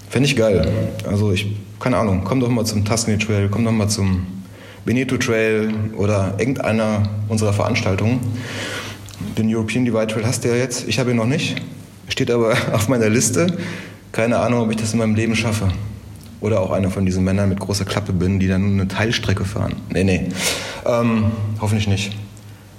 Fände 0.10 0.28
ich 0.28 0.36
geil. 0.36 0.68
Also 1.08 1.32
ich, 1.32 1.56
keine 1.80 1.98
Ahnung, 1.98 2.22
komm 2.24 2.40
doch 2.40 2.50
mal 2.50 2.66
zum 2.66 2.84
Tuscany 2.84 3.18
Trail, 3.20 3.48
komm 3.50 3.64
doch 3.64 3.72
mal 3.72 3.88
zum 3.88 4.28
Veneto 4.86 5.18
Trail 5.18 5.74
oder 5.96 6.36
irgendeiner 6.40 7.10
unserer 7.30 7.54
Veranstaltungen. 7.54 8.20
Den 9.38 9.54
European 9.54 9.86
Divide 9.86 10.08
Trail 10.08 10.26
hast 10.26 10.44
du 10.44 10.50
ja 10.50 10.56
jetzt, 10.56 10.88
ich 10.88 11.00
habe 11.00 11.12
ihn 11.12 11.18
noch 11.18 11.26
nicht. 11.26 11.62
Steht 12.08 12.32
aber 12.32 12.56
auf 12.74 12.90
meiner 12.90 13.10
Liste. 13.10 13.48
Keine 14.12 14.38
Ahnung, 14.40 14.62
ob 14.62 14.72
ich 14.72 14.78
das 14.78 14.94
in 14.94 15.00
meinem 15.00 15.16
Leben 15.16 15.36
schaffe. 15.36 15.70
Oder 16.40 16.60
auch 16.62 16.72
einer 16.72 16.92
von 16.92 17.06
diesen 17.06 17.24
Männern 17.24 17.50
mit 17.50 17.60
großer 17.60 17.86
Klappe 17.86 18.12
bin, 18.12 18.40
die 18.40 18.48
dann 18.48 18.74
eine 18.74 18.88
Teilstrecke 18.88 19.46
fahren. 19.46 19.76
Nee, 19.90 20.04
nee. 20.04 20.30
Ähm, 20.86 21.32
hoffentlich 21.62 21.88
nicht. 21.88 22.12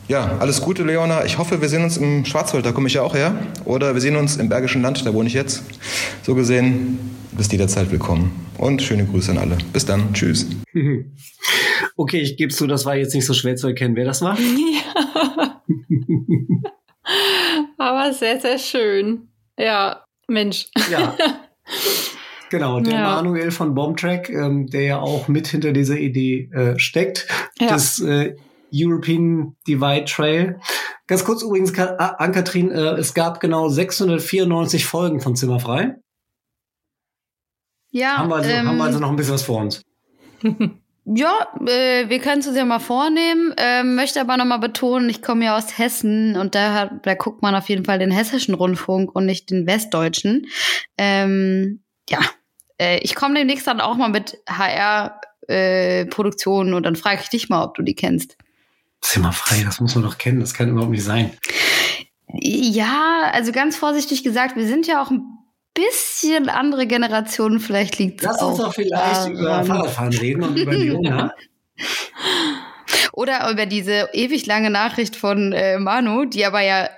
Ja, 0.06 0.36
alles 0.38 0.60
Gute, 0.60 0.84
Leona. 0.84 1.24
Ich 1.24 1.38
hoffe, 1.38 1.62
wir 1.62 1.68
sehen 1.70 1.82
uns 1.82 1.96
im 1.96 2.26
Schwarzwald, 2.26 2.66
da 2.66 2.72
komme 2.72 2.88
ich 2.88 2.94
ja 2.94 3.02
auch 3.02 3.14
her. 3.14 3.34
Oder 3.64 3.94
wir 3.94 4.02
sehen 4.02 4.16
uns 4.16 4.36
im 4.36 4.50
Bergischen 4.50 4.82
Land, 4.82 5.06
da 5.06 5.14
wohne 5.14 5.28
ich 5.28 5.34
jetzt. 5.34 5.62
So 6.22 6.34
gesehen, 6.34 6.98
bist 7.32 7.52
jederzeit 7.52 7.90
willkommen. 7.90 8.30
Und 8.58 8.82
schöne 8.82 9.06
Grüße 9.06 9.30
an 9.30 9.38
alle. 9.38 9.56
Bis 9.72 9.86
dann. 9.86 10.12
Tschüss. 10.12 10.46
Okay, 11.96 12.18
ich 12.18 12.36
gebe 12.36 12.52
zu, 12.52 12.66
das 12.66 12.86
war 12.86 12.96
jetzt 12.96 13.14
nicht 13.14 13.24
so 13.24 13.34
schwer 13.34 13.54
zu 13.54 13.68
erkennen, 13.68 13.94
wer 13.94 14.04
das 14.04 14.20
war. 14.20 14.36
Ja. 14.36 15.60
Aber 17.78 18.12
sehr, 18.12 18.40
sehr 18.40 18.58
schön. 18.58 19.28
Ja, 19.58 20.04
Mensch. 20.28 20.68
Ja. 20.90 21.16
Genau, 22.50 22.78
der 22.78 22.92
ja. 22.92 23.16
Manuel 23.16 23.50
von 23.50 23.74
Bombtrack, 23.74 24.30
ähm, 24.30 24.68
der 24.68 24.82
ja 24.82 25.00
auch 25.00 25.26
mit 25.26 25.48
hinter 25.48 25.72
dieser 25.72 25.98
Idee 25.98 26.50
äh, 26.52 26.78
steckt, 26.78 27.26
ja. 27.58 27.68
das 27.68 27.98
äh, 28.00 28.36
European 28.72 29.56
Divide 29.66 30.04
Trail. 30.04 30.60
Ganz 31.08 31.24
kurz 31.24 31.42
übrigens 31.42 31.76
an 31.76 32.32
Kathrin, 32.32 32.70
äh, 32.70 32.92
es 32.92 33.12
gab 33.12 33.40
genau 33.40 33.68
694 33.68 34.86
Folgen 34.86 35.20
von 35.20 35.34
Zimmerfrei. 35.34 35.96
Ja. 37.90 38.18
Haben 38.18 38.28
wir 38.28 38.36
also, 38.36 38.50
ähm, 38.50 38.68
haben 38.68 38.76
wir 38.76 38.84
also 38.84 39.00
noch 39.00 39.10
ein 39.10 39.16
bisschen 39.16 39.34
was 39.34 39.42
vor 39.42 39.60
uns. 39.60 39.82
Ja, 41.06 41.48
äh, 41.66 42.08
wir 42.08 42.18
können 42.18 42.40
es 42.40 42.46
uns 42.46 42.56
ja 42.56 42.64
mal 42.64 42.78
vornehmen. 42.78 43.52
Ähm, 43.58 43.94
möchte 43.94 44.18
aber 44.20 44.38
noch 44.38 44.46
mal 44.46 44.56
betonen, 44.56 45.10
ich 45.10 45.20
komme 45.20 45.44
ja 45.44 45.54
aus 45.56 45.76
Hessen 45.76 46.36
und 46.36 46.54
da, 46.54 46.86
da 47.02 47.14
guckt 47.14 47.42
man 47.42 47.54
auf 47.54 47.68
jeden 47.68 47.84
Fall 47.84 47.98
den 47.98 48.10
hessischen 48.10 48.54
Rundfunk 48.54 49.14
und 49.14 49.26
nicht 49.26 49.50
den 49.50 49.66
westdeutschen. 49.66 50.46
Ähm, 50.96 51.82
ja, 52.08 52.20
äh, 52.78 53.00
ich 53.00 53.14
komme 53.14 53.34
demnächst 53.34 53.66
dann 53.66 53.82
auch 53.82 53.96
mal 53.96 54.08
mit 54.08 54.38
HR-Produktionen 54.48 56.72
äh, 56.72 56.76
und 56.76 56.84
dann 56.84 56.96
frage 56.96 57.20
ich 57.22 57.28
dich 57.28 57.50
mal, 57.50 57.64
ob 57.64 57.74
du 57.74 57.82
die 57.82 57.94
kennst. 57.94 58.38
Zimmerfrei, 59.02 59.62
das 59.62 59.80
muss 59.80 59.94
man 59.94 60.04
doch 60.04 60.16
kennen, 60.16 60.40
das 60.40 60.54
kann 60.54 60.70
überhaupt 60.70 60.92
nicht 60.92 61.04
sein. 61.04 61.36
Ja, 62.32 63.30
also 63.32 63.52
ganz 63.52 63.76
vorsichtig 63.76 64.24
gesagt, 64.24 64.56
wir 64.56 64.66
sind 64.66 64.86
ja 64.86 65.02
auch 65.02 65.10
ein 65.10 65.20
bisschen 65.74 66.48
andere 66.48 66.86
Generationen, 66.86 67.60
vielleicht 67.60 67.98
liegt 67.98 68.20
es 68.20 68.26
Lass 68.26 68.42
uns 68.42 68.58
doch 68.58 68.74
vielleicht 68.74 68.92
daran. 68.92 69.32
über 69.32 69.64
Fahrradfahren 69.64 70.12
reden 70.12 70.42
und 70.42 70.56
über 70.56 70.74
die 70.74 70.86
Jona. 70.86 71.34
Oder 73.12 73.50
über 73.50 73.66
diese 73.66 74.08
ewig 74.12 74.46
lange 74.46 74.70
Nachricht 74.70 75.16
von 75.16 75.52
äh, 75.52 75.78
Manu, 75.78 76.24
die 76.24 76.44
aber 76.44 76.60
ja 76.60 76.88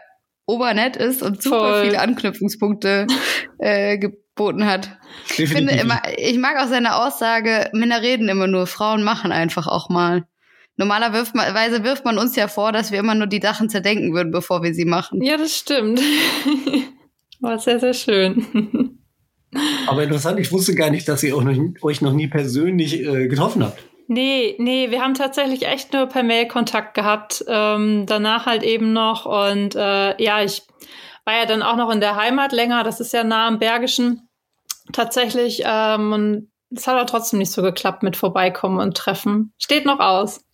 obernett 0.46 0.96
ist 0.96 1.22
und 1.22 1.42
super 1.42 1.58
Voll. 1.58 1.84
viele 1.84 2.00
Anknüpfungspunkte 2.00 3.06
äh, 3.58 3.98
geboten 3.98 4.66
hat. 4.66 4.98
Ich, 5.36 5.50
finde 5.50 5.74
immer, 5.74 6.00
ich 6.16 6.38
mag 6.38 6.56
auch 6.58 6.68
seine 6.68 6.96
Aussage, 6.96 7.68
Männer 7.72 8.00
reden 8.00 8.28
immer 8.28 8.46
nur, 8.46 8.66
Frauen 8.66 9.02
machen 9.02 9.32
einfach 9.32 9.66
auch 9.66 9.88
mal. 9.88 10.24
Normalerweise 10.76 11.84
wirft 11.84 12.04
man 12.04 12.18
uns 12.18 12.36
ja 12.36 12.48
vor, 12.48 12.70
dass 12.70 12.92
wir 12.92 12.98
immer 12.98 13.14
nur 13.14 13.26
die 13.26 13.40
Sachen 13.40 13.70
zerdenken 13.70 14.14
würden, 14.14 14.30
bevor 14.30 14.62
wir 14.62 14.74
sie 14.74 14.84
machen. 14.84 15.22
Ja, 15.22 15.36
das 15.36 15.56
stimmt. 15.56 16.00
War 17.40 17.58
sehr, 17.58 17.78
sehr 17.78 17.94
schön. 17.94 18.98
Aber 19.86 20.02
interessant, 20.02 20.38
ich 20.40 20.52
wusste 20.52 20.74
gar 20.74 20.90
nicht, 20.90 21.08
dass 21.08 21.22
ihr 21.22 21.40
noch, 21.40 21.82
euch 21.82 22.00
noch 22.00 22.12
nie 22.12 22.26
persönlich 22.26 23.00
äh, 23.00 23.28
getroffen 23.28 23.64
habt. 23.64 23.78
Nee, 24.08 24.54
nee, 24.58 24.90
wir 24.90 25.02
haben 25.02 25.14
tatsächlich 25.14 25.66
echt 25.66 25.92
nur 25.92 26.06
per 26.06 26.22
Mail 26.22 26.46
Kontakt 26.46 26.94
gehabt. 26.94 27.44
Ähm, 27.48 28.04
danach 28.06 28.46
halt 28.46 28.62
eben 28.62 28.92
noch. 28.92 29.26
Und 29.26 29.74
äh, 29.74 30.22
ja, 30.22 30.42
ich 30.42 30.62
war 31.24 31.34
ja 31.34 31.46
dann 31.46 31.62
auch 31.62 31.76
noch 31.76 31.90
in 31.90 32.00
der 32.00 32.16
Heimat 32.16 32.52
länger. 32.52 32.84
Das 32.84 33.00
ist 33.00 33.12
ja 33.12 33.24
nah 33.24 33.48
am 33.48 33.58
Bergischen 33.58 34.28
tatsächlich. 34.92 35.62
Ähm, 35.64 36.12
und 36.12 36.50
es 36.70 36.86
hat 36.86 36.94
aber 36.94 37.06
trotzdem 37.06 37.40
nicht 37.40 37.50
so 37.50 37.62
geklappt 37.62 38.02
mit 38.02 38.16
Vorbeikommen 38.16 38.78
und 38.78 38.96
Treffen. 38.96 39.52
Steht 39.58 39.86
noch 39.86 39.98
aus. 39.98 40.45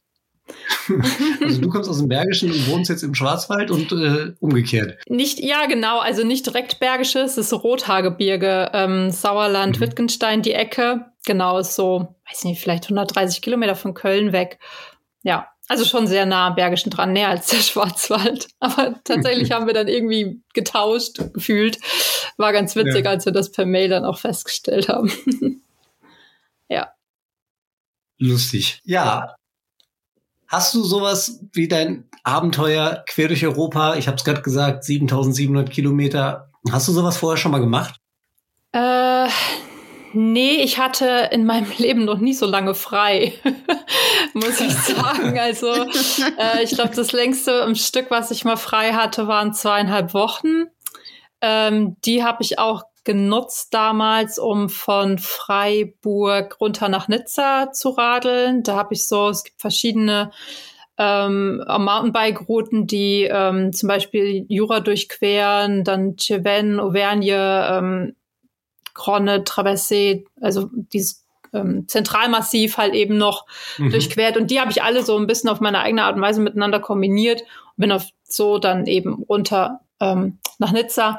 Also 1.44 1.61
du 1.61 1.68
kommst 1.68 1.88
aus 1.88 1.98
dem 1.98 2.09
Bergischen 2.09 2.50
und 2.50 2.68
wohnst 2.68 2.90
jetzt 2.90 3.02
im 3.02 3.14
Schwarzwald 3.14 3.70
und 3.70 3.92
äh, 3.92 4.33
umgekehrt. 4.40 4.98
Nicht, 5.09 5.40
ja, 5.40 5.66
genau, 5.66 6.00
also 6.00 6.24
nicht 6.24 6.46
direkt 6.46 6.81
Bergisches, 6.81 7.37
es 7.37 7.52
ist 7.52 7.52
Rothaargebirge, 7.52 8.70
ähm, 8.74 9.11
Sauerland, 9.11 9.76
mhm. 9.76 9.83
Wittgenstein, 9.83 10.42
die 10.42 10.52
Ecke. 10.52 11.07
Genau, 11.24 11.59
ist 11.59 11.74
so, 11.74 12.16
weiß 12.31 12.44
nicht, 12.44 12.61
vielleicht 12.61 12.85
130 12.85 13.42
Kilometer 13.42 13.76
von 13.76 13.94
Köln 13.94 14.33
weg. 14.33 14.59
Ja, 15.22 15.48
also 15.68 15.85
schon 15.85 16.07
sehr 16.07 16.26
nah 16.26 16.48
am 16.48 16.57
Bergischen 16.57 16.90
dran, 16.90 17.12
näher 17.12 17.28
als 17.28 17.46
der 17.46 17.57
Schwarzwald. 17.61 18.48
Aber 18.61 19.00
tatsächlich 19.05 19.50
haben 19.52 19.66
wir 19.66 19.74
dann 19.74 19.88
irgendwie 19.88 20.42
getauscht, 20.55 21.18
gefühlt. 21.33 21.78
War 22.37 22.52
ganz 22.52 22.74
witzig, 22.74 23.05
ja. 23.05 23.11
als 23.11 23.24
wir 23.24 23.33
das 23.33 23.52
per 23.52 23.66
Mail 23.66 23.88
dann 23.88 24.05
auch 24.05 24.18
festgestellt 24.18 24.88
haben. 24.88 25.12
ja. 26.68 26.92
Lustig. 28.18 28.81
Ja, 28.85 29.37
Hast 30.52 30.74
du 30.74 30.84
sowas 30.84 31.40
wie 31.54 31.66
dein 31.66 32.04
Abenteuer 32.24 33.04
quer 33.08 33.28
durch 33.28 33.42
Europa? 33.42 33.94
Ich 33.94 34.06
habe 34.06 34.18
es 34.18 34.24
gerade 34.24 34.42
gesagt, 34.42 34.84
7700 34.84 35.70
Kilometer. 35.70 36.50
Hast 36.70 36.86
du 36.88 36.92
sowas 36.92 37.16
vorher 37.16 37.38
schon 37.38 37.52
mal 37.52 37.58
gemacht? 37.58 37.98
Äh, 38.72 39.28
nee, 40.12 40.56
ich 40.56 40.78
hatte 40.78 41.30
in 41.32 41.46
meinem 41.46 41.72
Leben 41.78 42.04
noch 42.04 42.18
nie 42.18 42.34
so 42.34 42.44
lange 42.44 42.74
frei, 42.74 43.32
muss 44.34 44.60
ich 44.60 44.74
sagen. 44.76 45.38
Also 45.38 45.72
äh, 45.72 46.62
ich 46.62 46.72
glaube, 46.72 46.94
das 46.94 47.12
längste 47.12 47.74
Stück, 47.74 48.10
was 48.10 48.30
ich 48.30 48.44
mal 48.44 48.58
frei 48.58 48.92
hatte, 48.92 49.28
waren 49.28 49.54
zweieinhalb 49.54 50.12
Wochen. 50.12 50.66
Ähm, 51.40 51.96
die 52.04 52.22
habe 52.22 52.42
ich 52.42 52.58
auch 52.58 52.82
genutzt 53.04 53.74
damals, 53.74 54.38
um 54.38 54.68
von 54.68 55.18
Freiburg 55.18 56.60
runter 56.60 56.88
nach 56.88 57.08
Nizza 57.08 57.72
zu 57.72 57.90
radeln. 57.90 58.62
Da 58.62 58.76
habe 58.76 58.94
ich 58.94 59.06
so, 59.08 59.28
es 59.28 59.44
gibt 59.44 59.60
verschiedene 59.60 60.30
ähm, 60.98 61.64
Mountainbike-Routen, 61.66 62.86
die 62.86 63.24
ähm, 63.24 63.72
zum 63.72 63.88
Beispiel 63.88 64.46
Jura 64.48 64.80
durchqueren, 64.80 65.84
dann 65.84 66.16
Cevennes, 66.18 66.80
Auvergne, 66.80 67.68
ähm, 67.70 68.16
Gronne, 68.94 69.44
Traversée, 69.44 70.26
also 70.40 70.68
dieses 70.72 71.24
ähm, 71.52 71.88
Zentralmassiv 71.88 72.76
halt 72.76 72.94
eben 72.94 73.16
noch 73.16 73.46
mhm. 73.78 73.90
durchquert. 73.90 74.36
Und 74.36 74.50
die 74.50 74.60
habe 74.60 74.70
ich 74.70 74.82
alle 74.82 75.02
so 75.02 75.16
ein 75.16 75.26
bisschen 75.26 75.50
auf 75.50 75.60
meine 75.60 75.80
eigene 75.80 76.04
Art 76.04 76.16
und 76.16 76.22
Weise 76.22 76.40
miteinander 76.40 76.80
kombiniert 76.80 77.40
und 77.40 77.78
bin 77.78 77.92
auf 77.92 78.06
so 78.22 78.58
dann 78.58 78.86
eben 78.86 79.22
runter 79.24 79.80
ähm, 80.00 80.38
nach 80.58 80.72
Nizza 80.72 81.18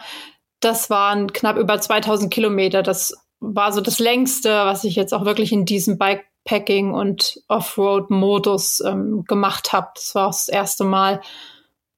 das 0.63 0.89
waren 0.89 1.33
knapp 1.33 1.57
über 1.57 1.79
2000 1.79 2.33
Kilometer. 2.33 2.83
Das 2.83 3.13
war 3.39 3.71
so 3.73 3.81
das 3.81 3.99
längste, 3.99 4.49
was 4.49 4.83
ich 4.83 4.95
jetzt 4.95 5.13
auch 5.13 5.25
wirklich 5.25 5.51
in 5.51 5.65
diesem 5.65 5.97
Bikepacking 5.97 6.93
und 6.93 7.41
Offroad-Modus 7.47 8.81
ähm, 8.81 9.25
gemacht 9.25 9.73
habe. 9.73 9.89
Das 9.95 10.15
war 10.15 10.27
auch 10.27 10.31
das 10.31 10.49
erste 10.49 10.83
Mal. 10.85 11.21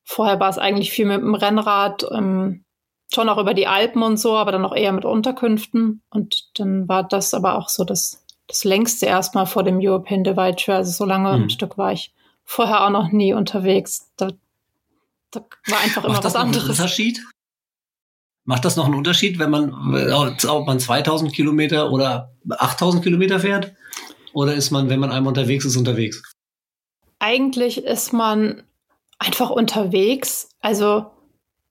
Vorher 0.03 0.39
war 0.39 0.49
es 0.49 0.57
eigentlich 0.57 0.91
viel 0.91 1.05
mit 1.05 1.21
dem 1.21 1.35
Rennrad, 1.35 2.05
ähm, 2.11 2.63
schon 3.13 3.29
auch 3.29 3.37
über 3.37 3.53
die 3.53 3.67
Alpen 3.67 4.01
und 4.01 4.17
so, 4.17 4.35
aber 4.35 4.51
dann 4.51 4.65
auch 4.65 4.75
eher 4.75 4.91
mit 4.91 5.05
Unterkünften. 5.05 6.01
Und 6.09 6.59
dann 6.59 6.87
war 6.87 7.03
das 7.03 7.33
aber 7.33 7.57
auch 7.57 7.69
so 7.69 7.83
das, 7.83 8.23
das 8.47 8.63
längste 8.63 9.05
erstmal 9.05 9.45
vor 9.45 9.63
dem 9.63 9.79
European 9.79 10.23
Divide 10.23 10.55
Trail. 10.55 10.77
Also 10.77 10.91
so 10.91 11.05
lange 11.05 11.29
mhm. 11.29 11.43
ein 11.43 11.49
Stück 11.49 11.77
war 11.77 11.91
ich 11.91 12.13
vorher 12.43 12.85
auch 12.85 12.89
noch 12.89 13.11
nie 13.11 13.33
unterwegs. 13.33 14.11
Da, 14.17 14.31
da 15.31 15.45
war 15.67 15.79
einfach 15.79 16.03
immer 16.03 16.13
Macht 16.13 16.23
was 16.23 16.35
anderes. 16.35 16.69
Unterschied? 16.69 17.19
Macht 18.45 18.63
das 18.63 18.75
noch 18.75 18.85
einen 18.85 18.95
Unterschied, 18.95 19.39
wenn 19.39 19.49
man, 19.49 19.73
ob 20.47 20.67
man 20.67 20.79
2000 20.79 21.33
Kilometer 21.33 21.91
oder 21.91 22.31
8000 22.49 23.03
Kilometer 23.03 23.39
fährt? 23.39 23.73
Oder 24.33 24.53
ist 24.53 24.69
man, 24.69 24.89
wenn 24.89 24.99
man 24.99 25.11
einmal 25.11 25.31
unterwegs 25.31 25.65
ist, 25.65 25.75
unterwegs? 25.77 26.21
Eigentlich 27.19 27.83
ist 27.83 28.13
man 28.13 28.63
einfach 29.17 29.49
unterwegs. 29.49 30.49
Also, 30.59 31.07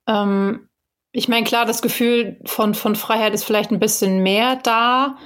ähm, 0.08 0.68
ich 1.12 1.28
meine, 1.28 1.44
klar, 1.44 1.64
das 1.64 1.80
Gefühl 1.80 2.40
von, 2.44 2.74
von 2.74 2.96
Freiheit 2.96 3.34
ist 3.34 3.44
vielleicht 3.44 3.70
ein 3.70 3.78
bisschen 3.78 4.22
mehr 4.22 4.56
da, 4.56 5.16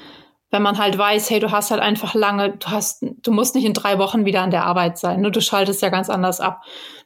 wenn 0.51 0.63
man 0.63 0.79
halt 0.79 0.97
weiß, 0.97 1.29
hey, 1.31 1.41
du 1.41 1.51
hast 1.51 1.71
halt 1.71 1.81
einfach 1.81 2.15
lange, 2.15 2.57
du 2.57 2.69
hast, 2.69 3.03
du 3.03 3.33
musst 3.33 3.55
nicht 3.55 3.65
in 3.65 3.75
drei 3.75 3.99
Wochen 3.99 4.25
wieder 4.25 4.43
an 4.43 4.51
der 4.51 4.65
Arbeit 4.65 4.99
sein. 4.99 5.21
Ne? 5.21 5.31
Du 5.31 5.41
schaltest 5.41 5.83
ja 5.83 5.91
ganz 5.91 6.09
anders 6.09 6.41
ab. 6.41 6.63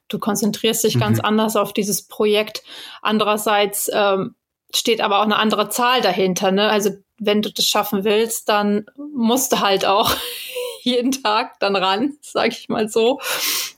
Du 0.08 0.18
konzentrierst 0.18 0.84
dich 0.84 0.96
mhm. 0.96 1.00
ganz 1.00 1.20
anders 1.20 1.56
auf 1.56 1.72
dieses 1.72 2.06
Projekt. 2.06 2.62
Andererseits 3.00 3.90
ähm, 3.92 4.36
steht 4.74 5.00
aber 5.00 5.18
auch 5.18 5.24
eine 5.24 5.36
andere 5.36 5.68
Zahl 5.70 6.00
dahinter. 6.02 6.52
Ne? 6.52 6.68
Also 6.68 6.90
wenn 7.18 7.42
du 7.42 7.52
das 7.52 7.66
schaffen 7.66 8.04
willst, 8.04 8.48
dann 8.48 8.86
musst 8.96 9.52
du 9.52 9.60
halt 9.60 9.86
auch 9.86 10.14
jeden 10.82 11.10
Tag 11.12 11.58
dann 11.58 11.74
ran, 11.74 12.16
sag 12.20 12.48
ich 12.48 12.68
mal 12.68 12.88
so. 12.88 13.20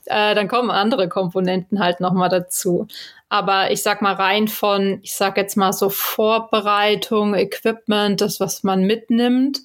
Äh, 0.05 0.35
dann 0.35 0.47
kommen 0.47 0.71
andere 0.71 1.09
Komponenten 1.09 1.79
halt 1.79 1.99
nochmal 1.99 2.29
dazu. 2.29 2.87
Aber 3.29 3.71
ich 3.71 3.81
sag 3.83 4.01
mal 4.01 4.13
rein 4.13 4.47
von, 4.47 4.99
ich 5.01 5.13
sag 5.13 5.37
jetzt 5.37 5.57
mal 5.57 5.73
so 5.73 5.89
Vorbereitung, 5.89 7.33
Equipment, 7.33 8.21
das, 8.21 8.39
was 8.39 8.63
man 8.63 8.83
mitnimmt, 8.83 9.61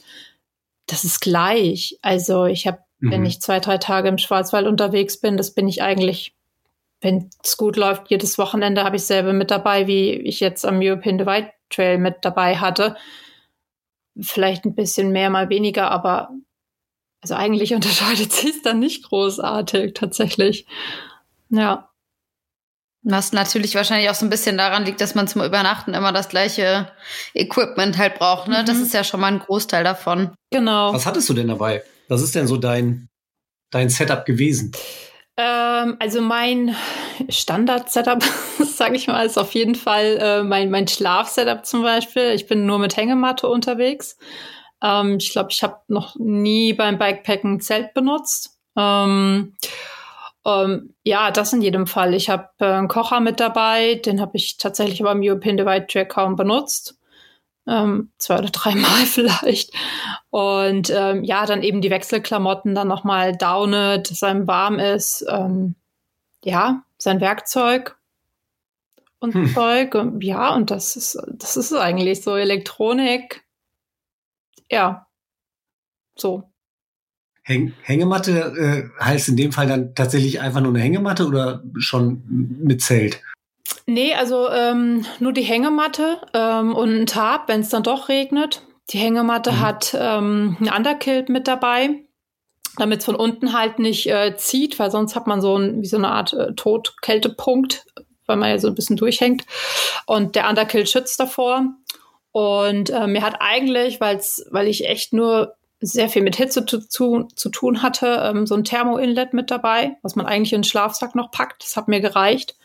das 0.86 1.04
ist 1.04 1.20
gleich. 1.20 1.98
Also 2.02 2.46
ich 2.46 2.66
habe, 2.66 2.78
mhm. 2.98 3.10
wenn 3.10 3.26
ich 3.26 3.40
zwei, 3.40 3.60
drei 3.60 3.78
Tage 3.78 4.08
im 4.08 4.18
Schwarzwald 4.18 4.66
unterwegs 4.66 5.20
bin, 5.20 5.36
das 5.36 5.52
bin 5.52 5.68
ich 5.68 5.82
eigentlich 5.82 6.34
wenn 7.00 7.30
es 7.42 7.56
gut 7.56 7.76
läuft, 7.76 8.10
jedes 8.10 8.38
Wochenende 8.38 8.84
habe 8.84 8.96
ich 8.96 9.04
selber 9.04 9.32
mit 9.32 9.50
dabei, 9.50 9.86
wie 9.86 10.12
ich 10.12 10.40
jetzt 10.40 10.66
am 10.66 10.80
European 10.82 11.18
Divide 11.18 11.50
Trail 11.70 11.98
mit 11.98 12.16
dabei 12.22 12.56
hatte. 12.56 12.96
Vielleicht 14.20 14.64
ein 14.64 14.74
bisschen 14.74 15.12
mehr, 15.12 15.30
mal 15.30 15.48
weniger, 15.48 15.90
aber 15.90 16.30
also 17.22 17.34
eigentlich 17.34 17.74
unterscheidet 17.74 18.32
sich 18.32 18.56
es 18.56 18.62
dann 18.62 18.78
nicht 18.78 19.04
großartig 19.04 19.94
tatsächlich. 19.94 20.66
Ja. 21.50 21.90
Was 23.02 23.32
natürlich 23.32 23.74
wahrscheinlich 23.74 24.10
auch 24.10 24.14
so 24.14 24.26
ein 24.26 24.30
bisschen 24.30 24.58
daran 24.58 24.84
liegt, 24.84 25.00
dass 25.00 25.14
man 25.14 25.26
zum 25.26 25.42
Übernachten 25.42 25.94
immer 25.94 26.12
das 26.12 26.28
gleiche 26.28 26.92
Equipment 27.32 27.96
halt 27.96 28.18
braucht. 28.18 28.46
Ne? 28.48 28.60
Mhm. 28.60 28.66
Das 28.66 28.78
ist 28.78 28.92
ja 28.92 29.04
schon 29.04 29.20
mal 29.20 29.32
ein 29.32 29.38
Großteil 29.38 29.84
davon. 29.84 30.34
Genau. 30.50 30.92
Was 30.92 31.06
hattest 31.06 31.28
du 31.28 31.34
denn 31.34 31.48
dabei? 31.48 31.82
Was 32.08 32.20
ist 32.20 32.34
denn 32.34 32.46
so 32.46 32.58
dein, 32.58 33.08
dein 33.70 33.88
Setup 33.88 34.26
gewesen? 34.26 34.72
Ähm, 35.38 35.96
also 35.98 36.20
mein 36.20 36.76
Standard-Setup, 37.28 38.22
sage 38.58 38.96
ich 38.96 39.06
mal, 39.06 39.24
ist 39.24 39.38
auf 39.38 39.52
jeden 39.52 39.76
Fall 39.76 40.18
äh, 40.20 40.42
mein, 40.42 40.70
mein 40.70 40.86
Schlaf-Setup 40.86 41.64
zum 41.64 41.82
Beispiel. 41.82 42.32
Ich 42.32 42.46
bin 42.46 42.66
nur 42.66 42.78
mit 42.78 42.96
Hängematte 42.96 43.48
unterwegs. 43.48 44.18
Ähm, 44.82 45.18
ich 45.18 45.30
glaube, 45.30 45.50
ich 45.50 45.62
habe 45.62 45.80
noch 45.88 46.16
nie 46.16 46.72
beim 46.72 46.98
Bikepacken 46.98 47.54
ein 47.54 47.60
Zelt 47.60 47.94
benutzt. 47.94 48.58
Ähm, 48.76 49.54
ähm, 50.46 50.94
ja, 51.04 51.30
das 51.30 51.52
in 51.52 51.62
jedem 51.62 51.86
Fall. 51.86 52.14
Ich 52.14 52.30
habe 52.30 52.48
äh, 52.58 52.64
einen 52.64 52.88
Kocher 52.88 53.20
mit 53.20 53.40
dabei, 53.40 53.96
den 53.96 54.20
habe 54.20 54.36
ich 54.36 54.56
tatsächlich 54.56 55.02
beim 55.02 55.20
European 55.22 55.56
Divide 55.56 55.86
Track 55.86 56.10
kaum 56.10 56.36
benutzt 56.36 57.00
ähm, 57.66 58.10
zwei 58.18 58.38
oder 58.38 58.50
dreimal 58.50 59.00
vielleicht. 59.06 59.72
Und 60.30 60.90
ähm, 60.90 61.24
ja, 61.24 61.46
dann 61.46 61.62
eben 61.62 61.80
die 61.80 61.90
Wechselklamotten 61.90 62.74
dann 62.74 62.88
nochmal 62.88 63.36
downe, 63.36 64.00
dass 64.00 64.22
einem 64.22 64.46
warm 64.46 64.78
ist. 64.78 65.24
Ähm, 65.28 65.74
ja, 66.42 66.82
sein 66.98 67.20
Werkzeug 67.20 67.96
und 69.20 69.34
hm. 69.34 69.54
Zeug. 69.54 69.94
Und, 69.94 70.24
ja, 70.24 70.54
und 70.54 70.70
das 70.70 70.96
ist, 70.96 71.18
das 71.28 71.56
ist 71.56 71.72
eigentlich 71.72 72.22
so 72.22 72.36
Elektronik. 72.36 73.44
Ja, 74.70 75.06
so. 76.16 76.44
Häng 77.42 77.72
Hängematte 77.82 78.90
äh, 79.00 79.04
heißt 79.04 79.28
in 79.28 79.36
dem 79.36 79.52
Fall 79.52 79.66
dann 79.66 79.94
tatsächlich 79.94 80.40
einfach 80.40 80.60
nur 80.60 80.72
eine 80.72 80.82
Hängematte 80.82 81.26
oder 81.26 81.62
schon 81.78 82.22
mit 82.28 82.82
Zelt? 82.82 83.20
Nee, 83.86 84.14
also 84.14 84.48
ähm, 84.50 85.04
nur 85.18 85.32
die 85.32 85.42
Hängematte 85.42 86.20
ähm, 86.34 86.74
und 86.74 87.00
ein 87.00 87.06
Tarp, 87.06 87.48
wenn 87.48 87.60
es 87.60 87.70
dann 87.70 87.82
doch 87.82 88.08
regnet. 88.08 88.62
Die 88.90 88.98
Hängematte 88.98 89.52
mhm. 89.52 89.60
hat 89.60 89.96
ähm, 89.98 90.56
ein 90.60 90.70
Underkilt 90.72 91.28
mit 91.28 91.48
dabei, 91.48 92.04
damit 92.76 93.00
es 93.00 93.04
von 93.04 93.14
unten 93.14 93.52
halt 93.52 93.78
nicht 93.78 94.08
äh, 94.08 94.36
zieht, 94.36 94.78
weil 94.78 94.90
sonst 94.90 95.16
hat 95.16 95.26
man 95.26 95.40
so 95.40 95.56
ein, 95.56 95.82
wie 95.82 95.86
so 95.86 95.96
eine 95.96 96.10
Art 96.10 96.32
äh, 96.32 96.54
Totkältepunkt, 96.54 97.86
weil 98.26 98.36
man 98.36 98.50
ja 98.50 98.58
so 98.58 98.68
ein 98.68 98.74
bisschen 98.74 98.96
durchhängt. 98.96 99.44
Und 100.06 100.36
der 100.36 100.48
Underkilt 100.48 100.88
schützt 100.88 101.18
davor. 101.18 101.64
Und 102.32 102.90
äh, 102.90 103.06
mir 103.06 103.22
hat 103.22 103.36
eigentlich, 103.40 104.00
weil's, 104.00 104.46
weil 104.50 104.68
ich 104.68 104.86
echt 104.86 105.12
nur 105.12 105.56
sehr 105.80 106.08
viel 106.08 106.22
mit 106.22 106.36
Hitze 106.36 106.66
zu, 106.66 106.86
zu, 106.86 107.28
zu 107.34 107.48
tun 107.48 107.82
hatte, 107.82 108.20
ähm, 108.22 108.46
so 108.46 108.54
ein 108.54 108.64
Thermo-Inlet 108.64 109.32
mit 109.32 109.50
dabei, 109.50 109.96
was 110.02 110.14
man 110.14 110.26
eigentlich 110.26 110.52
in 110.52 110.60
den 110.60 110.64
Schlafsack 110.64 111.14
noch 111.14 111.30
packt. 111.30 111.62
Das 111.62 111.76
hat 111.76 111.88
mir 111.88 112.00
gereicht. 112.00 112.56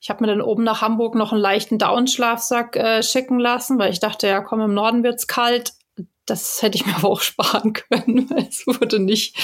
Ich 0.00 0.10
habe 0.10 0.22
mir 0.24 0.28
dann 0.28 0.40
oben 0.42 0.64
nach 0.64 0.80
Hamburg 0.80 1.14
noch 1.14 1.32
einen 1.32 1.40
leichten 1.40 1.78
Down-Schlafsack 1.78 2.76
äh, 2.76 3.02
schicken 3.02 3.38
lassen, 3.38 3.78
weil 3.78 3.92
ich 3.92 4.00
dachte, 4.00 4.26
ja, 4.26 4.40
komm, 4.40 4.60
im 4.60 4.74
Norden 4.74 5.02
wird's 5.02 5.26
kalt. 5.26 5.74
Das 6.26 6.62
hätte 6.62 6.76
ich 6.76 6.86
mir 6.86 6.96
aber 6.96 7.10
auch 7.10 7.20
sparen 7.22 7.74
können, 7.74 8.28
weil 8.30 8.46
es 8.48 8.66
wurde 8.66 8.98
nicht, 8.98 9.36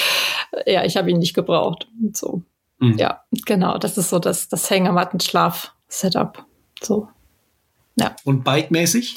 ja, 0.67 0.85
ich 0.85 0.97
habe 0.97 1.11
ihn 1.11 1.19
nicht 1.19 1.35
gebraucht. 1.35 1.89
Und 2.03 2.17
so. 2.17 2.43
Mhm. 2.79 2.97
Ja, 2.97 3.23
genau, 3.47 3.79
das 3.79 3.99
ist 3.99 4.09
so 4.11 4.19
das, 4.19 4.49
das 4.49 4.69
Hängematten-Schlaf-Setup. 4.71 6.45
So. 6.83 7.09
Ja. 7.97 8.17
Und 8.25 8.45
bike-mäßig? 8.45 9.15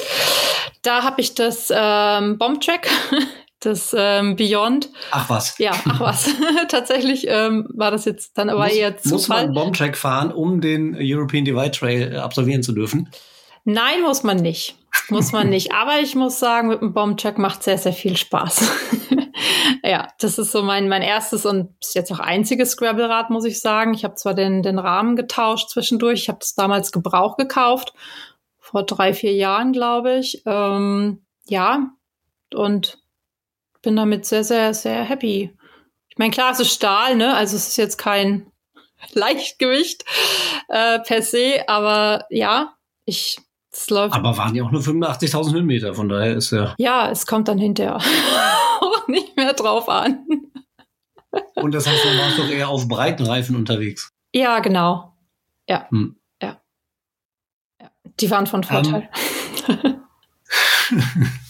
Da 0.84 1.04
habe 1.04 1.22
ich 1.22 1.34
das 1.34 1.72
ähm, 1.76 2.38
Bombtrack 2.38 2.88
das 3.66 3.96
ähm, 3.98 4.36
Beyond. 4.36 4.90
Ach 5.12 5.30
was. 5.30 5.58
Ja, 5.58 5.72
ach 5.88 6.00
was. 6.00 6.30
Tatsächlich 6.70 7.26
ähm, 7.28 7.68
war 7.74 7.92
das 7.92 8.06
jetzt 8.06 8.38
dann 8.38 8.50
aber 8.50 8.66
muss, 8.66 8.74
eher 8.74 8.98
Zufall. 8.98 9.12
Muss 9.12 9.28
man 9.30 9.54
Bombtrack 9.54 9.98
fahren, 9.98 10.32
um 10.32 10.62
den 10.62 10.96
European 11.00 11.46
Divide 11.46 11.72
Trail 11.72 12.18
absolvieren 12.18 12.64
zu 12.64 12.74
dürfen? 12.74 13.10
Nein, 13.66 14.02
muss 14.02 14.24
man 14.24 14.38
nicht. 14.38 14.76
Muss 15.10 15.32
man 15.32 15.50
nicht. 15.50 15.74
Aber 15.74 16.00
ich 16.02 16.16
muss 16.16 16.40
sagen, 16.40 16.68
mit 16.68 16.82
dem 16.82 16.94
Bombtrack 16.94 17.38
macht 17.38 17.64
sehr, 17.64 17.78
sehr 17.78 17.94
viel 17.94 18.18
Spaß. 18.18 18.70
ja, 19.84 20.10
das 20.20 20.38
ist 20.38 20.52
so 20.52 20.62
mein, 20.62 20.90
mein 20.90 21.02
erstes 21.02 21.46
und 21.46 21.80
bis 21.80 21.94
jetzt 21.94 22.12
auch 22.12 22.20
einziges 22.20 22.72
Scrabble-Rad, 22.72 23.30
muss 23.30 23.46
ich 23.46 23.62
sagen. 23.62 23.94
Ich 23.94 24.04
habe 24.04 24.16
zwar 24.16 24.34
den, 24.34 24.62
den 24.62 24.80
Rahmen 24.80 25.16
getauscht 25.16 25.70
zwischendurch. 25.70 26.24
Ich 26.24 26.30
habe 26.30 26.40
das 26.40 26.56
damals 26.56 26.92
Gebrauch 26.92 27.38
gekauft. 27.38 27.94
Vor 28.74 28.88
drei, 28.88 29.14
vier 29.14 29.34
Jahren, 29.34 29.72
glaube 29.72 30.18
ich. 30.18 30.42
Ähm, 30.48 31.24
ja, 31.46 31.92
und 32.56 32.98
bin 33.84 33.96
damit 33.96 34.26
sehr, 34.26 34.44
sehr, 34.44 34.74
sehr 34.74 35.04
happy. 35.04 35.56
Ich 36.10 36.18
meine, 36.18 36.32
klar, 36.32 36.54
es 36.54 36.60
ist 36.60 36.74
Stahl, 36.74 37.16
ne? 37.16 37.36
Also 37.36 37.56
es 37.56 37.68
ist 37.68 37.78
jetzt 37.78 37.98
kein 37.98 38.52
Leichtgewicht 39.14 40.06
äh, 40.70 41.00
per 41.02 41.22
se, 41.22 41.68
aber 41.68 42.26
ja, 42.32 42.74
ich 43.06 43.38
es 43.72 43.92
läuft. 43.92 44.16
Aber 44.16 44.36
waren 44.38 44.56
ja 44.56 44.64
auch 44.64 44.72
nur 44.72 44.82
85.000 44.82 45.54
Höhenmeter, 45.54 45.94
von 45.94 46.10
daher 46.10 46.36
ist 46.36 46.50
ja. 46.50 46.74
Ja, 46.80 47.12
es 47.12 47.28
kommt 47.28 47.50
dann 47.50 47.60
hinterher 47.60 47.98
auch 48.82 49.08
nicht 49.08 49.38
mehr 49.38 49.54
drauf 49.54 49.88
an. 49.88 50.26
Und 51.54 51.76
das 51.76 51.86
heißt, 51.86 52.04
warst 52.06 52.40
du 52.40 52.42
doch 52.42 52.50
eher 52.50 52.70
auf 52.70 52.88
breiten 52.88 53.28
Reifen 53.28 53.56
unterwegs. 53.56 54.10
Ja, 54.34 54.62
genau. 54.62 55.16
Ja. 55.70 55.88
Hm. 55.92 56.16
Die 58.20 58.30
waren 58.30 58.48
von 58.48 58.64
Vorteil. 58.64 59.10
Um. 59.68 60.02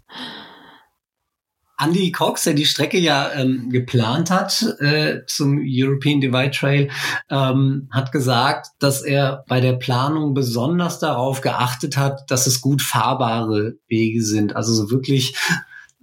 Andy 1.84 2.12
Cox, 2.12 2.44
der 2.44 2.54
die 2.54 2.66
Strecke 2.66 2.98
ja 2.98 3.32
ähm, 3.34 3.70
geplant 3.70 4.30
hat 4.30 4.62
äh, 4.80 5.22
zum 5.28 5.60
European 5.62 6.22
Divide 6.22 6.52
Trail, 6.52 6.90
ähm, 7.30 7.90
hat 7.92 8.12
gesagt, 8.12 8.68
dass 8.80 9.02
er 9.02 9.44
bei 9.48 9.60
der 9.60 9.74
Planung 9.74 10.34
besonders 10.34 11.00
darauf 11.00 11.42
geachtet 11.42 11.98
hat, 11.98 12.30
dass 12.30 12.48
es 12.48 12.62
gut 12.62 12.82
fahrbare 12.82 13.76
Wege 13.88 14.24
sind. 14.24 14.56
Also 14.56 14.74
so 14.74 14.92
wirklich 14.92 15.36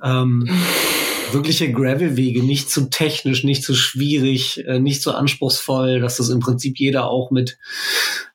ähm, 0.02 0.46
wirkliche 1.32 1.72
Gravelwege, 1.72 2.42
nicht 2.42 2.70
zu 2.70 2.90
technisch, 2.90 3.44
nicht 3.44 3.62
zu 3.62 3.74
schwierig, 3.74 4.64
äh, 4.66 4.80
nicht 4.80 5.02
zu 5.02 5.14
anspruchsvoll, 5.14 6.00
dass 6.00 6.16
das 6.16 6.28
im 6.28 6.40
Prinzip 6.40 6.78
jeder 6.78 7.08
auch 7.08 7.30
mit 7.30 7.58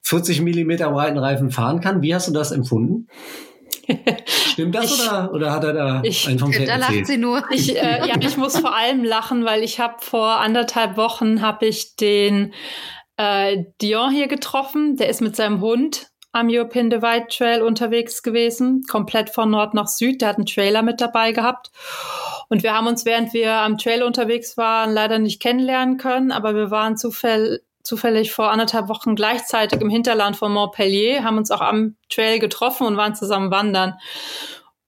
40 0.05 0.41
Millimeter 0.41 0.91
breiten 0.91 1.17
Reifen 1.17 1.49
fahren 1.49 1.81
kann. 1.81 2.03
Wie 2.03 2.13
hast 2.13 2.27
du 2.27 2.31
das 2.31 2.51
empfunden? 2.51 3.07
Stimmt 4.27 4.75
das 4.75 4.85
ich, 4.85 5.01
oder, 5.01 5.33
oder 5.33 5.51
hat 5.51 5.63
er 5.63 5.73
da 5.73 6.01
ich, 6.03 6.27
einen 6.27 6.37
vom 6.37 6.53
Pferd 6.53 6.69
Da 6.69 6.75
lacht 6.75 7.07
sie 7.07 7.17
nur. 7.17 7.43
Ich, 7.51 7.75
äh, 7.75 8.07
ja, 8.07 8.15
ich 8.19 8.37
muss 8.37 8.57
vor 8.59 8.75
allem 8.75 9.03
lachen, 9.03 9.45
weil 9.45 9.63
ich 9.63 9.79
habe 9.79 9.95
vor 9.99 10.39
anderthalb 10.39 10.95
Wochen 10.95 11.41
habe 11.41 11.65
ich 11.65 11.95
den 11.95 12.53
äh, 13.17 13.63
Dion 13.81 14.11
hier 14.11 14.27
getroffen. 14.27 14.95
Der 14.95 15.09
ist 15.09 15.21
mit 15.21 15.35
seinem 15.35 15.59
Hund 15.61 16.07
am 16.31 16.49
European 16.51 16.91
Divide 16.91 17.27
Trail 17.29 17.63
unterwegs 17.63 18.21
gewesen, 18.21 18.83
komplett 18.87 19.31
von 19.31 19.49
Nord 19.49 19.73
nach 19.73 19.87
Süd. 19.87 20.21
Der 20.21 20.29
hat 20.29 20.35
einen 20.35 20.45
Trailer 20.45 20.83
mit 20.83 21.01
dabei 21.01 21.31
gehabt. 21.31 21.71
Und 22.49 22.61
wir 22.61 22.75
haben 22.75 22.85
uns, 22.85 23.05
während 23.05 23.33
wir 23.33 23.53
am 23.53 23.79
Trail 23.79 24.03
unterwegs 24.03 24.55
waren, 24.55 24.93
leider 24.93 25.17
nicht 25.17 25.41
kennenlernen 25.41 25.97
können, 25.97 26.31
aber 26.31 26.53
wir 26.53 26.69
waren 26.69 26.95
zufällig 26.95 27.61
zufällig 27.85 28.31
vor 28.31 28.51
anderthalb 28.51 28.89
Wochen 28.89 29.15
gleichzeitig 29.15 29.79
im 29.81 29.89
Hinterland 29.89 30.35
von 30.35 30.51
Montpellier, 30.51 31.23
haben 31.23 31.37
uns 31.37 31.51
auch 31.51 31.61
am 31.61 31.95
Trail 32.09 32.39
getroffen 32.39 32.87
und 32.87 32.97
waren 32.97 33.15
zusammen 33.15 33.51
wandern. 33.51 33.93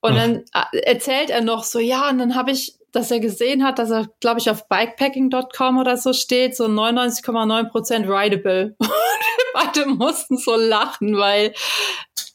Und 0.01 0.13
Ach. 0.13 0.17
dann 0.17 0.43
äh, 0.73 0.79
erzählt 0.79 1.29
er 1.29 1.41
noch 1.41 1.63
so, 1.63 1.79
ja, 1.79 2.09
und 2.09 2.17
dann 2.17 2.35
habe 2.35 2.51
ich, 2.51 2.75
dass 2.91 3.11
er 3.11 3.19
gesehen 3.19 3.63
hat, 3.63 3.79
dass 3.79 3.91
er, 3.91 4.07
glaube 4.19 4.39
ich, 4.39 4.49
auf 4.49 4.67
bikepacking.com 4.67 5.77
oder 5.77 5.97
so 5.97 6.13
steht, 6.13 6.55
so 6.55 6.65
99,9% 6.65 8.07
rideable. 8.07 8.75
Und 8.79 8.87
wir 8.89 9.73
beide 9.73 9.85
mussten 9.87 10.37
so 10.37 10.55
lachen, 10.55 11.17
weil 11.17 11.53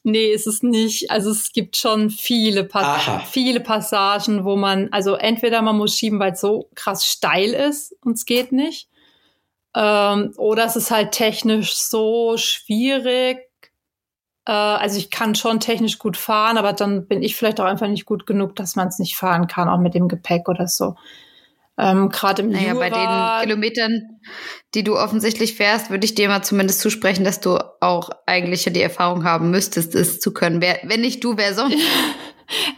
nee, 0.03 0.33
ist 0.33 0.47
es 0.47 0.63
nicht. 0.63 1.11
Also 1.11 1.31
es 1.31 1.53
gibt 1.53 1.77
schon 1.77 2.11
viele, 2.11 2.65
Pass 2.65 3.03
viele 3.31 3.61
Passagen, 3.61 4.45
wo 4.45 4.57
man, 4.57 4.89
also 4.93 5.15
entweder 5.15 5.63
man 5.63 5.77
muss 5.77 5.97
schieben, 5.97 6.19
weil 6.19 6.33
es 6.33 6.41
so 6.41 6.69
krass 6.75 7.07
steil 7.07 7.53
ist 7.53 7.95
und 8.05 8.15
es 8.15 8.25
geht 8.25 8.53
nicht. 8.53 8.89
Ähm, 9.75 10.33
oder 10.37 10.65
es 10.65 10.77
ist 10.77 10.91
halt 10.91 11.13
technisch 11.13 11.75
so 11.75 12.37
schwierig. 12.37 13.39
Äh, 14.47 14.53
also 14.53 14.99
ich 14.99 15.11
kann 15.11 15.35
schon 15.35 15.61
technisch 15.61 15.99
gut 15.99 16.17
fahren, 16.17 16.59
aber 16.59 16.73
dann 16.73 17.07
bin 17.07 17.23
ich 17.23 17.37
vielleicht 17.37 17.61
auch 17.61 17.65
einfach 17.65 17.89
nicht 17.89 18.07
gut 18.07 18.27
genug, 18.27 18.57
dass 18.57 18.77
man 18.77 18.89
es 18.89 18.99
nicht 18.99 19.17
fahren 19.17 19.47
kann, 19.47 19.69
auch 19.69 19.79
mit 19.79 19.95
dem 19.95 20.09
Gepäck 20.09 20.49
oder 20.49 20.69
so. 20.69 20.97
Ähm, 21.79 22.11
Gerade 22.11 22.43
im 22.43 22.51
naja, 22.51 22.75
Jura, 22.75 22.79
bei 22.79 22.91
den 22.91 23.49
Kilometern, 23.49 24.21
die 24.75 24.85
du 24.85 24.97
offensichtlich 24.97 25.55
fährst, 25.55 25.91
würde 25.91 26.05
ich 26.05 26.15
dir 26.15 26.29
mal 26.29 26.43
zumindest 26.43 26.81
zusprechen, 26.81 27.25
dass 27.25 27.41
du 27.41 27.59
auch 27.81 28.11
eigentlich 28.27 28.65
die 28.65 28.83
Erfahrung 28.83 29.25
haben 29.25 29.51
müsstest, 29.51 29.95
es 29.95 30.21
zu 30.21 30.35
können. 30.35 30.61
Wer, 30.61 30.81
wenn 30.85 31.01
nicht 31.01 31.25
du, 31.25 31.37
wer 31.37 31.55
sonst? 31.55 31.77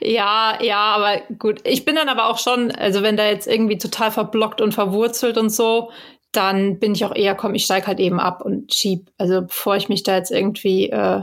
Ja, 0.01 0.59
ja, 0.63 0.79
aber 0.79 1.23
gut. 1.37 1.61
Ich 1.65 1.85
bin 1.85 1.97
dann 1.97 2.09
aber 2.09 2.29
auch 2.29 2.39
schon, 2.39 2.71
also 2.71 3.03
wenn 3.03 3.17
da 3.17 3.27
jetzt 3.27 3.49
irgendwie 3.49 3.79
total 3.79 4.13
verblockt 4.13 4.61
und 4.61 4.73
verwurzelt 4.73 5.37
und 5.37 5.51
so, 5.51 5.91
dann 6.37 6.79
bin 6.79 6.95
ich 6.95 7.05
auch 7.05 7.15
eher, 7.15 7.35
komm, 7.35 7.55
ich 7.55 7.65
steige 7.65 7.87
halt 7.87 8.01
eben 8.01 8.21
ab 8.21 8.43
und 8.43 8.73
schieb. 8.75 9.11
Also 9.19 9.43
bevor 9.43 9.77
ich 9.77 9.89
mich 9.89 10.03
da 10.03 10.17
jetzt 10.17 10.31
irgendwie, 10.31 10.91
äh, 10.91 11.23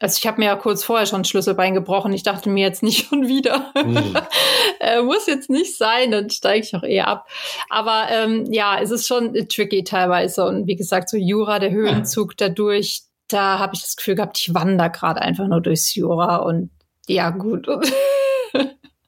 also 0.00 0.18
ich 0.18 0.26
habe 0.26 0.40
mir 0.40 0.46
ja 0.46 0.56
kurz 0.56 0.84
vorher 0.84 1.06
schon 1.06 1.22
ein 1.22 1.24
Schlüsselbein 1.24 1.74
gebrochen. 1.74 2.12
Ich 2.12 2.22
dachte 2.22 2.50
mir 2.50 2.66
jetzt 2.66 2.82
nicht 2.82 3.06
schon 3.08 3.28
wieder. 3.28 3.72
Mhm. 3.74 4.16
äh, 4.80 5.02
muss 5.02 5.26
jetzt 5.26 5.50
nicht 5.50 5.76
sein, 5.76 6.10
dann 6.10 6.30
steige 6.30 6.66
ich 6.66 6.74
auch 6.74 6.82
eher 6.82 7.08
ab. 7.08 7.28
Aber 7.70 8.06
ähm, 8.10 8.44
ja, 8.52 8.78
es 8.80 8.90
ist 8.90 9.06
schon 9.06 9.34
tricky 9.48 9.84
teilweise. 9.84 10.44
Und 10.44 10.66
wie 10.66 10.76
gesagt, 10.76 11.08
so 11.08 11.16
Jura, 11.16 11.58
der 11.58 11.70
Höhenzug 11.70 12.36
dadurch, 12.36 13.02
da 13.28 13.58
habe 13.58 13.74
ich 13.74 13.82
das 13.82 13.96
Gefühl 13.96 14.16
gehabt, 14.16 14.38
ich 14.38 14.54
wandere 14.54 14.90
gerade 14.90 15.22
einfach 15.22 15.46
nur 15.46 15.60
durchs 15.60 15.94
Jura 15.94 16.36
und 16.36 16.70
ja, 17.06 17.30
gut. 17.30 17.66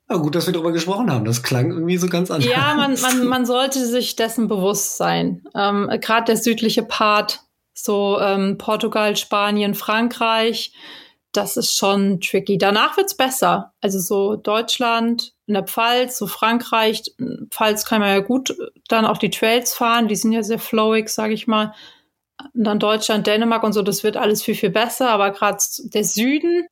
Ja, 0.08 0.16
gut, 0.16 0.34
dass 0.34 0.46
wir 0.46 0.52
darüber 0.52 0.72
gesprochen 0.72 1.10
haben. 1.10 1.24
Das 1.24 1.42
klang 1.42 1.70
irgendwie 1.70 1.96
so 1.96 2.08
ganz 2.08 2.30
anders. 2.30 2.48
Ja, 2.48 2.74
man, 2.74 2.94
man, 3.00 3.26
man 3.26 3.46
sollte 3.46 3.84
sich 3.84 4.16
dessen 4.16 4.48
bewusst 4.48 4.96
sein. 4.96 5.42
Ähm, 5.54 5.90
Gerade 6.00 6.26
der 6.26 6.36
südliche 6.36 6.82
Part, 6.82 7.40
so 7.72 8.20
ähm, 8.20 8.56
Portugal, 8.58 9.16
Spanien, 9.16 9.74
Frankreich, 9.74 10.72
das 11.32 11.56
ist 11.56 11.76
schon 11.76 12.20
tricky. 12.20 12.56
Danach 12.56 12.96
wird's 12.96 13.16
besser. 13.16 13.72
Also 13.80 13.98
so 13.98 14.36
Deutschland, 14.36 15.34
in 15.46 15.54
der 15.54 15.64
Pfalz, 15.64 16.18
so 16.18 16.26
Frankreich. 16.26 17.02
Pfalz 17.50 17.84
kann 17.84 18.00
man 18.00 18.08
ja 18.08 18.20
gut 18.20 18.56
dann 18.88 19.04
auch 19.04 19.18
die 19.18 19.30
Trails 19.30 19.74
fahren. 19.74 20.08
Die 20.08 20.16
sind 20.16 20.32
ja 20.32 20.42
sehr 20.42 20.58
flowig, 20.58 21.08
sage 21.08 21.34
ich 21.34 21.46
mal. 21.46 21.74
Und 22.54 22.64
dann 22.64 22.78
Deutschland, 22.78 23.26
Dänemark 23.26 23.62
und 23.62 23.72
so, 23.72 23.82
das 23.82 24.02
wird 24.02 24.16
alles 24.16 24.42
viel, 24.42 24.54
viel 24.54 24.70
besser. 24.70 25.10
Aber 25.10 25.30
gerade 25.30 25.58
der 25.84 26.04
Süden, 26.04 26.66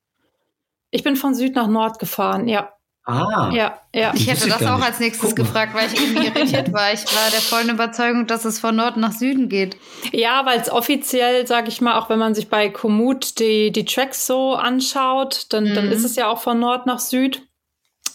ich 0.90 1.02
bin 1.02 1.16
von 1.16 1.34
Süd 1.34 1.54
nach 1.54 1.68
Nord 1.68 1.98
gefahren, 1.98 2.48
ja. 2.48 2.73
Ah. 3.06 3.50
Ja, 3.52 3.78
ja. 3.94 4.12
Ich 4.14 4.26
hätte 4.28 4.48
das 4.48 4.64
auch 4.64 4.80
als 4.80 4.98
nächstes 4.98 5.36
gefragt, 5.36 5.74
weil 5.74 5.92
ich 5.92 6.00
irgendwie 6.00 6.26
irritiert 6.26 6.72
war. 6.72 6.92
Ich 6.92 7.04
war 7.04 7.30
der 7.30 7.40
vollen 7.40 7.68
Überzeugung, 7.68 8.26
dass 8.26 8.46
es 8.46 8.58
von 8.58 8.76
Nord 8.76 8.96
nach 8.96 9.12
Süden 9.12 9.50
geht. 9.50 9.76
Ja, 10.12 10.46
weil 10.46 10.58
es 10.58 10.70
offiziell, 10.70 11.46
sage 11.46 11.68
ich 11.68 11.82
mal, 11.82 11.98
auch 11.98 12.08
wenn 12.08 12.18
man 12.18 12.34
sich 12.34 12.48
bei 12.48 12.70
Komoot 12.70 13.38
die, 13.38 13.72
die 13.72 13.84
Tracks 13.84 14.26
so 14.26 14.54
anschaut, 14.54 15.46
dann, 15.50 15.64
mhm. 15.64 15.74
dann 15.74 15.92
ist 15.92 16.04
es 16.04 16.16
ja 16.16 16.28
auch 16.28 16.40
von 16.40 16.58
Nord 16.58 16.86
nach 16.86 16.98
Süd. 16.98 17.42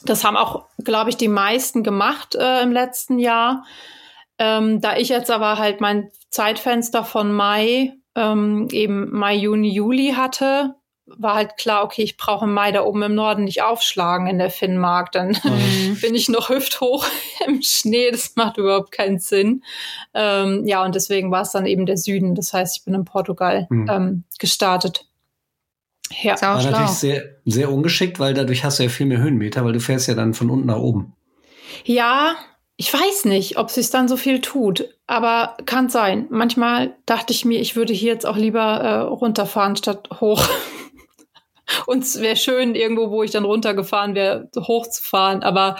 Das 0.05 0.23
haben 0.23 0.37
auch, 0.37 0.65
glaube 0.83 1.11
ich, 1.11 1.17
die 1.17 1.27
meisten 1.27 1.83
gemacht 1.83 2.33
äh, 2.33 2.63
im 2.63 2.71
letzten 2.71 3.19
Jahr. 3.19 3.65
Ähm, 4.39 4.81
da 4.81 4.97
ich 4.97 5.09
jetzt 5.09 5.29
aber 5.29 5.59
halt 5.59 5.81
mein 5.81 6.09
Zeitfenster 6.31 7.03
von 7.03 7.31
Mai, 7.31 7.93
ähm, 8.15 8.67
eben 8.71 9.11
Mai, 9.11 9.35
Juni, 9.35 9.69
Juli 9.69 10.13
hatte, 10.15 10.75
war 11.17 11.35
halt 11.35 11.57
klar, 11.57 11.83
okay, 11.83 12.03
ich 12.03 12.17
brauche 12.17 12.45
im 12.45 12.53
Mai 12.53 12.71
da 12.71 12.83
oben 12.83 13.01
im 13.03 13.15
Norden 13.15 13.43
nicht 13.43 13.61
aufschlagen 13.61 14.27
in 14.27 14.37
der 14.37 14.49
Finnmark. 14.49 15.11
Dann 15.11 15.29
mhm. 15.29 15.97
bin 16.01 16.15
ich 16.15 16.29
noch 16.29 16.49
hüfthoch 16.49 17.05
im 17.47 17.61
Schnee. 17.61 18.11
Das 18.11 18.35
macht 18.35 18.57
überhaupt 18.57 18.91
keinen 18.91 19.19
Sinn. 19.19 19.63
Ähm, 20.13 20.65
ja, 20.65 20.83
und 20.83 20.95
deswegen 20.95 21.31
war 21.31 21.41
es 21.41 21.51
dann 21.51 21.65
eben 21.65 21.85
der 21.85 21.97
Süden. 21.97 22.35
Das 22.35 22.53
heißt, 22.53 22.77
ich 22.77 22.85
bin 22.85 22.93
in 22.93 23.05
Portugal 23.05 23.67
mhm. 23.69 23.89
ähm, 23.89 24.23
gestartet. 24.37 25.05
Ja. 26.21 26.41
War 26.41 26.63
natürlich 26.63 26.89
sehr, 26.89 27.23
sehr 27.45 27.71
ungeschickt, 27.71 28.19
weil 28.19 28.33
dadurch 28.33 28.63
hast 28.63 28.79
du 28.79 28.83
ja 28.83 28.89
viel 28.89 29.05
mehr 29.05 29.19
Höhenmeter, 29.19 29.63
weil 29.63 29.73
du 29.73 29.79
fährst 29.79 30.07
ja 30.07 30.15
dann 30.15 30.33
von 30.33 30.49
unten 30.49 30.67
nach 30.67 30.79
oben. 30.79 31.13
Ja, 31.85 32.35
ich 32.81 32.93
weiß 32.93 33.25
nicht, 33.25 33.57
ob 33.57 33.75
es 33.75 33.91
dann 33.91 34.07
so 34.07 34.15
viel 34.15 34.39
tut, 34.39 34.87
aber 35.05 35.57
kann 35.65 35.89
sein. 35.89 36.27
Manchmal 36.29 36.95
dachte 37.05 37.33
ich 37.33 37.43
mir, 37.43 37.59
ich 37.59 37.75
würde 37.75 37.91
hier 37.91 38.13
jetzt 38.13 38.25
auch 38.25 38.37
lieber 38.37 38.61
äh, 38.61 38.99
runterfahren 38.99 39.75
statt 39.75 40.07
hoch. 40.21 40.47
Und 41.85 42.03
es 42.03 42.19
wäre 42.21 42.35
schön, 42.35 42.75
irgendwo, 42.75 43.11
wo 43.11 43.23
ich 43.23 43.31
dann 43.31 43.45
runtergefahren 43.45 44.15
wäre, 44.15 44.49
hochzufahren. 44.55 45.43
Aber 45.43 45.77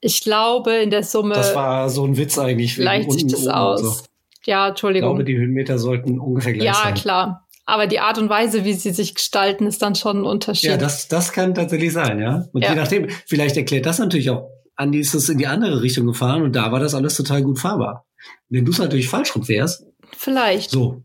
ich 0.00 0.20
glaube, 0.20 0.72
in 0.74 0.90
der 0.90 1.02
Summe. 1.02 1.34
Das 1.34 1.54
war 1.54 1.90
so 1.90 2.04
ein 2.04 2.16
Witz 2.16 2.38
eigentlich. 2.38 2.76
Gleicht 2.76 3.10
sich 3.12 3.26
das 3.26 3.46
aus. 3.46 3.80
So. 3.80 3.96
Ja, 4.44 4.68
Entschuldigung. 4.68 5.10
Ich 5.10 5.16
glaube, 5.16 5.24
die 5.24 5.36
Höhenmeter 5.36 5.78
sollten 5.78 6.18
ungefähr 6.18 6.52
gleich 6.52 6.66
ja, 6.66 6.74
sein. 6.74 6.94
Ja, 6.94 7.00
klar. 7.00 7.46
Aber 7.66 7.86
die 7.86 8.00
Art 8.00 8.18
und 8.18 8.28
Weise, 8.28 8.64
wie 8.64 8.72
sie 8.72 8.90
sich 8.90 9.14
gestalten, 9.14 9.66
ist 9.66 9.82
dann 9.82 9.94
schon 9.94 10.22
ein 10.22 10.24
Unterschied. 10.24 10.70
Ja, 10.70 10.76
das, 10.76 11.06
das 11.08 11.32
kann 11.32 11.54
tatsächlich 11.54 11.92
sein, 11.92 12.18
ja. 12.18 12.46
Und 12.52 12.62
ja. 12.62 12.70
je 12.70 12.76
nachdem, 12.76 13.08
vielleicht 13.26 13.56
erklärt 13.56 13.86
das 13.86 13.98
natürlich 13.98 14.30
auch 14.30 14.48
Andi 14.80 14.98
ist 14.98 15.12
es 15.12 15.28
in 15.28 15.36
die 15.36 15.46
andere 15.46 15.82
Richtung 15.82 16.06
gefahren 16.06 16.40
und 16.40 16.56
da 16.56 16.72
war 16.72 16.80
das 16.80 16.94
alles 16.94 17.14
total 17.14 17.42
gut 17.42 17.58
fahrbar. 17.58 18.06
Wenn 18.48 18.64
du 18.64 18.72
es 18.72 18.78
natürlich 18.78 19.08
falsch 19.08 19.36
rum 19.36 19.46
wärst. 19.46 19.84
Vielleicht. 20.16 20.70
So. 20.70 21.02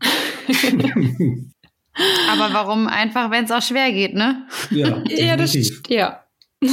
Aber 2.30 2.52
warum 2.52 2.86
einfach, 2.88 3.30
wenn 3.30 3.44
es 3.44 3.50
auch 3.50 3.62
schwer 3.62 3.90
geht, 3.92 4.14
ne? 4.14 4.46
Ja, 4.70 5.02
Ja, 5.08 5.36
das, 5.36 5.52
definitiv. 5.52 5.82
ja. 5.88 6.22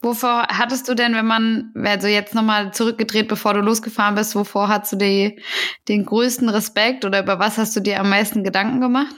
Wovor 0.00 0.46
hattest 0.48 0.88
du 0.88 0.94
denn, 0.94 1.14
wenn 1.14 1.26
man, 1.26 1.72
also 1.84 2.06
jetzt 2.06 2.32
nochmal 2.34 2.72
zurückgedreht, 2.72 3.26
bevor 3.26 3.54
du 3.54 3.60
losgefahren 3.60 4.14
bist, 4.14 4.36
wovor 4.36 4.68
hast 4.68 4.92
du 4.92 4.96
die, 4.96 5.42
den 5.88 6.04
größten 6.04 6.48
Respekt 6.48 7.04
oder 7.04 7.20
über 7.20 7.40
was 7.40 7.58
hast 7.58 7.74
du 7.74 7.80
dir 7.80 7.98
am 8.00 8.08
meisten 8.08 8.44
Gedanken 8.44 8.80
gemacht? 8.80 9.16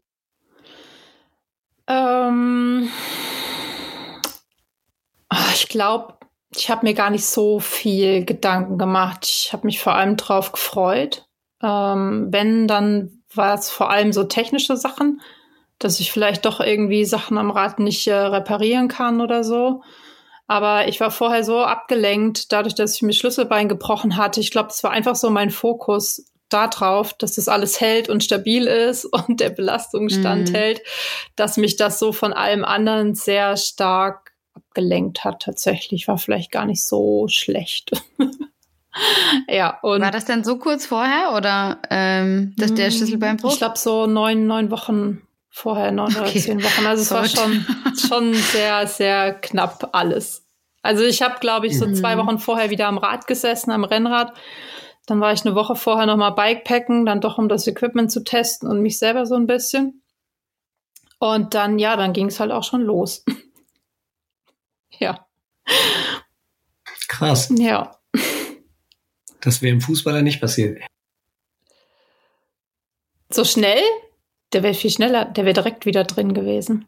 Ähm, 1.87 2.89
ach, 5.29 5.55
ich 5.55 5.69
glaube, 5.69 6.15
ich 6.57 6.71
habe 6.71 6.87
mir 6.87 6.95
gar 6.95 7.11
nicht 7.11 7.27
so 7.27 7.61
viel 7.61 8.25
Gedanken 8.25 8.79
gemacht. 8.79 9.27
Ich 9.27 9.53
habe 9.53 9.67
mich 9.67 9.81
vor 9.81 9.95
allem 9.95 10.17
drauf 10.17 10.53
gefreut. 10.53 11.27
Ähm, 11.63 12.29
wenn, 12.31 12.67
dann 12.67 13.20
war 13.35 13.55
es 13.55 13.71
vor 13.71 13.91
allem 13.91 14.13
so 14.13 14.25
technische 14.25 14.77
Sachen, 14.77 15.21
dass 15.79 16.01
ich 16.01 16.13
vielleicht 16.13 16.45
doch 16.45 16.61
irgendwie 16.61 17.05
Sachen 17.05 17.39
am 17.39 17.51
Rad 17.51 17.79
nicht 17.79 18.07
äh, 18.07 18.15
reparieren 18.15 18.89
kann 18.89 19.21
oder 19.21 19.45
so. 19.45 19.83
Aber 20.47 20.89
ich 20.89 20.99
war 21.01 21.11
vorher 21.13 21.45
so 21.45 21.61
abgelenkt, 21.61 22.53
dadurch, 22.53 22.75
dass 22.75 22.97
ich 22.97 23.03
mir 23.03 23.13
Schlüsselbein 23.13 23.69
gebrochen 23.69 24.17
hatte. 24.17 24.41
Ich 24.41 24.51
glaube, 24.51 24.69
das 24.69 24.83
war 24.83 24.91
einfach 24.91 25.15
so 25.15 25.31
mein 25.31 25.51
Fokus 25.51 26.27
darauf, 26.49 27.13
dass 27.15 27.37
das 27.37 27.47
alles 27.47 27.81
hält 27.81 28.09
und 28.09 28.25
stabil 28.25 28.67
ist 28.67 29.05
und 29.13 29.39
der 29.41 29.51
Belastungsstand 29.51 30.51
Mhm. 30.51 30.55
hält, 30.57 30.83
dass 31.37 31.57
mich 31.57 31.77
das 31.77 31.99
so 31.99 32.13
von 32.13 32.33
allem 32.33 32.65
anderen 32.65 33.15
sehr 33.15 33.57
stark 33.57 34.33
abgelenkt 34.55 35.25
hat. 35.25 35.43
Tatsächlich 35.43 36.09
war 36.09 36.19
vielleicht 36.19 36.51
gar 36.51 36.67
nicht 36.67 36.83
so 36.83 37.27
schlecht. 37.29 37.93
ja, 39.49 39.79
und 39.83 40.01
War 40.01 40.11
das 40.11 40.25
denn 40.25 40.43
so 40.45 40.59
kurz 40.59 40.87
vorher 40.87 41.33
oder 41.37 41.81
ähm, 41.91 42.55
dass 42.57 42.75
der 42.75 42.91
Schlüsselbeinbruch? 42.91 43.53
ich 43.53 43.59
glaube 43.59 43.79
so 43.79 44.07
neun, 44.07 44.47
neun 44.47 44.71
Wochen 44.71 45.23
vorher, 45.49 45.93
neun 45.93 46.11
oder 46.17 46.27
Okay. 46.27 46.41
zehn 46.41 46.63
Wochen. 46.63 46.87
Also 46.87 47.03
es 47.03 47.11
war 47.11 47.25
schon, 47.27 47.65
schon 47.97 48.35
sehr, 48.35 48.87
sehr 48.87 49.35
knapp 49.35 49.91
alles. 49.93 50.47
Also 50.83 51.05
ich 51.05 51.23
habe, 51.23 51.39
glaube 51.41 51.67
ich, 51.67 51.79
so 51.79 51.87
Mhm. 51.87 51.95
zwei 51.95 52.17
Wochen 52.19 52.39
vorher 52.39 52.71
wieder 52.71 52.89
am 52.89 52.99
Rad 52.99 53.27
gesessen, 53.27 53.71
am 53.71 53.85
Rennrad. 53.85 54.33
Dann 55.07 55.21
war 55.21 55.33
ich 55.33 55.45
eine 55.45 55.55
Woche 55.55 55.77
vorher 55.77 56.07
nochmal 56.07 56.33
Bikepacken, 56.33 57.05
dann 57.07 57.21
doch 57.21 57.37
um 57.39 57.49
das 57.49 57.67
Equipment 57.67 58.11
zu 58.11 58.23
testen 58.25 58.69
und 58.69 58.81
mich 58.81 58.99
selber 58.99 59.27
so 59.27 59.35
ein 59.35 59.47
bisschen. 59.47 60.03
Und 61.19 61.55
dann, 61.55 61.79
ja, 61.79 61.97
dann 61.97 62.13
ging 62.13 62.27
es 62.27 62.41
halt 62.41 62.51
auch 62.51 62.65
schon 62.65 62.81
los. 62.83 63.25
ja, 64.99 65.27
Krass. 67.09 67.53
ja. 67.57 67.93
Das 69.41 69.63
wäre 69.63 69.73
im 69.73 69.81
Fußballer 69.81 70.23
nicht 70.23 70.41
passiert. 70.41 70.81
So 73.33 73.45
schnell? 73.45 73.83
Der 74.53 74.63
wäre 74.63 74.75
viel 74.75 74.91
schneller. 74.91 75.25
Der 75.27 75.45
wäre 75.45 75.55
direkt 75.55 75.87
wieder 75.87 76.05
drin 76.05 76.35
gewesen. 76.35 76.87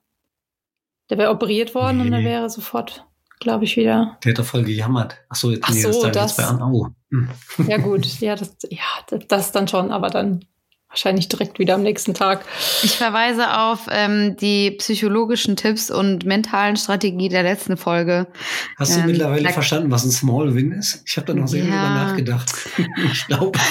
Der 1.10 1.18
wäre 1.18 1.30
operiert 1.30 1.74
worden 1.74 2.00
und 2.00 2.06
Nee. 2.06 2.16
dann 2.16 2.24
wäre 2.24 2.50
sofort, 2.50 3.06
glaube 3.38 3.64
ich, 3.64 3.76
wieder. 3.76 4.18
Der 4.24 4.32
hat 4.32 4.38
doch 4.38 4.44
voll 4.44 4.64
gejammert. 4.64 5.18
Ach 5.28 5.36
so, 5.36 5.50
jetzt, 5.50 5.64
Ach 5.64 5.70
nee, 5.72 5.82
das 5.82 5.96
so, 6.00 6.06
ich 6.06 6.12
das- 6.12 6.36
jetzt 6.36 6.36
bei 6.38 6.44
an. 6.44 6.62
Oh. 6.62 6.88
Hm. 7.10 7.28
Ja, 7.68 7.76
gut. 7.78 8.06
ja, 8.20 8.34
das, 8.34 8.56
ja, 8.70 8.80
das, 9.08 9.26
das 9.28 9.52
dann 9.52 9.68
schon, 9.68 9.92
aber 9.92 10.10
dann 10.10 10.44
wahrscheinlich 10.92 11.26
direkt 11.28 11.58
wieder 11.58 11.74
am 11.74 11.82
nächsten 11.82 12.12
Tag. 12.12 12.44
Ich 12.82 12.96
verweise 12.96 13.58
auf 13.58 13.86
ähm, 13.90 14.36
die 14.36 14.72
psychologischen 14.72 15.56
Tipps 15.56 15.90
und 15.90 16.24
mentalen 16.26 16.76
Strategie 16.76 17.28
der 17.30 17.42
letzten 17.42 17.76
Folge. 17.78 18.26
Hast 18.78 18.94
du 18.96 19.00
Ähm, 19.00 19.06
mittlerweile 19.06 19.48
verstanden, 19.50 19.90
was 19.90 20.04
ein 20.04 20.10
Small 20.10 20.54
Win 20.54 20.72
ist? 20.72 21.02
Ich 21.06 21.16
habe 21.16 21.26
da 21.28 21.34
noch 21.34 21.48
sehr 21.48 21.62
viel 21.64 21.72
Ja. 21.72 21.80
drüber 21.88 21.94
nachgedacht. 22.04 22.52
ich 23.12 23.26
glaube. 23.26 23.58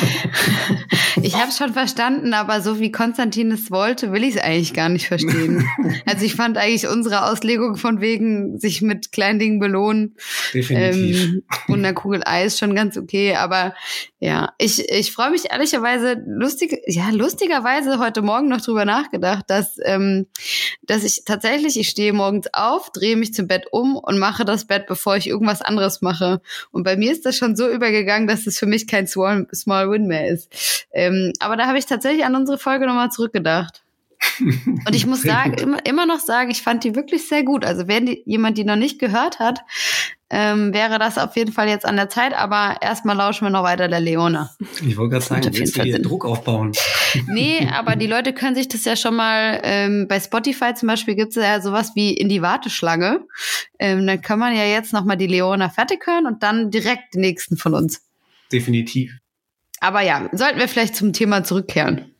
Ich 1.24 1.36
habe 1.36 1.52
schon 1.52 1.74
verstanden, 1.74 2.34
aber 2.34 2.62
so 2.62 2.80
wie 2.80 2.92
Konstantin 2.92 3.52
es 3.52 3.70
wollte, 3.70 4.12
will 4.12 4.24
ich 4.24 4.36
es 4.38 4.42
eigentlich 4.42 4.74
gar 4.74 4.90
nicht 4.90 5.08
verstehen. 5.08 5.68
also 6.06 6.26
ich 6.26 6.36
fand 6.36 6.58
eigentlich 6.58 6.88
unsere 6.88 7.30
Auslegung 7.30 7.76
von 7.76 8.00
wegen 8.02 8.58
sich 8.60 8.82
mit 8.82 9.12
kleinen 9.12 9.38
Dingen 9.38 9.60
belohnen 9.60 10.16
Definitiv. 10.54 11.24
ähm, 11.26 11.44
und 11.68 11.80
einer 11.80 11.94
Kugel 11.94 12.24
Eis 12.26 12.58
schon 12.58 12.74
ganz 12.76 12.98
okay. 12.98 13.36
Aber 13.36 13.76
ja, 14.24 14.54
ich, 14.60 14.88
ich 14.88 15.12
freue 15.12 15.32
mich 15.32 15.50
ehrlicherweise 15.50 16.22
lustig, 16.28 16.80
ja, 16.86 17.10
lustigerweise 17.10 17.98
heute 17.98 18.22
Morgen 18.22 18.50
noch 18.50 18.62
drüber 18.62 18.86
nachgedacht, 18.86 19.46
dass, 19.48 19.80
ähm, 19.84 20.28
dass 20.84 21.04
ich 21.04 21.24
tatsächlich, 21.26 21.80
ich 21.80 21.90
stehe 21.90 22.14
morgens 22.14 22.48
auf, 22.54 22.92
drehe 22.92 23.16
mich 23.16 23.34
zum 23.34 23.48
Bett 23.48 23.66
um 23.72 23.96
und 23.96 24.20
mache 24.20 24.46
das 24.46 24.66
Bett, 24.66 24.86
bevor 24.86 25.18
ich 25.18 25.26
irgendwas 25.26 25.64
anderes 25.64 26.04
mache. 26.04 26.40
Und 26.72 26.84
bei 26.84 26.98
mir 26.98 27.12
ist 27.12 27.26
das 27.26 27.36
schon 27.36 27.56
so 27.56 27.68
übergegangen, 27.68 28.28
dass 28.28 28.46
es 28.46 28.60
für 28.60 28.68
mich 28.68 28.86
kein 28.86 29.08
Small, 29.08 29.48
Small 29.56 29.90
Win 29.90 30.06
mehr 30.06 30.28
ist. 30.28 30.86
Ähm, 30.94 31.34
aber 31.40 31.58
da 31.58 31.66
habe 31.66 31.80
ich 31.80 31.88
tatsächlich 31.88 32.24
an 32.24 32.36
unsere 32.36 32.60
Folge 32.60 32.86
nochmal 32.86 33.10
zurückgedacht. 33.10 33.82
Und 34.40 34.94
ich 34.94 35.08
muss 35.08 35.24
sagen, 35.24 35.56
immer, 35.56 35.84
immer 35.84 36.06
noch 36.06 36.20
sagen, 36.20 36.52
ich 36.52 36.62
fand 36.62 36.84
die 36.84 36.94
wirklich 36.94 37.28
sehr 37.28 37.42
gut. 37.42 37.66
Also 37.66 37.88
wenn 37.88 38.06
die, 38.06 38.22
jemand 38.28 38.60
die 38.60 38.66
noch 38.66 38.76
nicht 38.76 39.00
gehört 39.00 39.40
hat, 39.40 39.62
ähm, 40.32 40.74
wäre 40.74 40.98
das 40.98 41.18
auf 41.18 41.36
jeden 41.36 41.52
Fall 41.52 41.68
jetzt 41.68 41.86
an 41.86 41.98
der 41.98 42.10
Zeit. 42.10 42.34
Aber 42.34 42.78
erstmal 42.82 43.18
lauschen 43.18 43.46
wir 43.46 43.50
noch 43.50 43.64
weiter 43.64 43.88
der 43.90 44.00
Leona. 44.00 44.50
Ich 44.82 44.98
wollte 44.98 45.12
gerade 45.12 45.26
sagen, 45.26 45.50
willst 45.54 45.78
du 45.78 45.84
hier 45.84 45.94
Sinn. 45.94 46.04
Druck 46.04 46.26
aufbauen? 46.26 46.72
Nee, 47.28 47.68
aber 47.74 47.98
die 47.98 48.08
Leute 48.08 48.32
können 48.32 48.56
sich 48.56 48.70
das 48.70 48.86
ja 48.86 48.96
schon 48.96 49.18
mal, 49.18 49.60
ähm, 49.64 50.08
bei 50.08 50.18
Spotify 50.18 50.74
zum 50.74 50.88
Beispiel 50.88 51.16
gibt 51.16 51.36
es 51.36 51.44
ja 51.44 51.60
sowas 51.60 51.92
wie 51.94 52.14
in 52.14 52.30
die 52.30 52.42
Warteschlange. 52.42 53.26
Ähm, 53.80 54.08
dann 54.08 54.22
kann 54.22 54.40
man 54.40 54.56
ja 54.56 54.64
jetzt 54.64 54.94
nochmal 54.94 55.18
die 55.18 55.28
Leona 55.28 55.68
fertig 55.68 56.08
hören 56.08 56.26
und 56.26 56.42
dann 56.42 56.72
direkt 56.72 57.14
den 57.14 57.22
nächsten 57.22 57.58
von 57.58 57.74
uns. 57.74 58.02
Definitiv. 58.50 59.12
Aber 59.82 60.02
ja, 60.02 60.30
sollten 60.32 60.60
wir 60.60 60.70
vielleicht 60.70 60.96
zum 60.96 61.12
Thema 61.12 61.44
zurückkehren. 61.44 62.11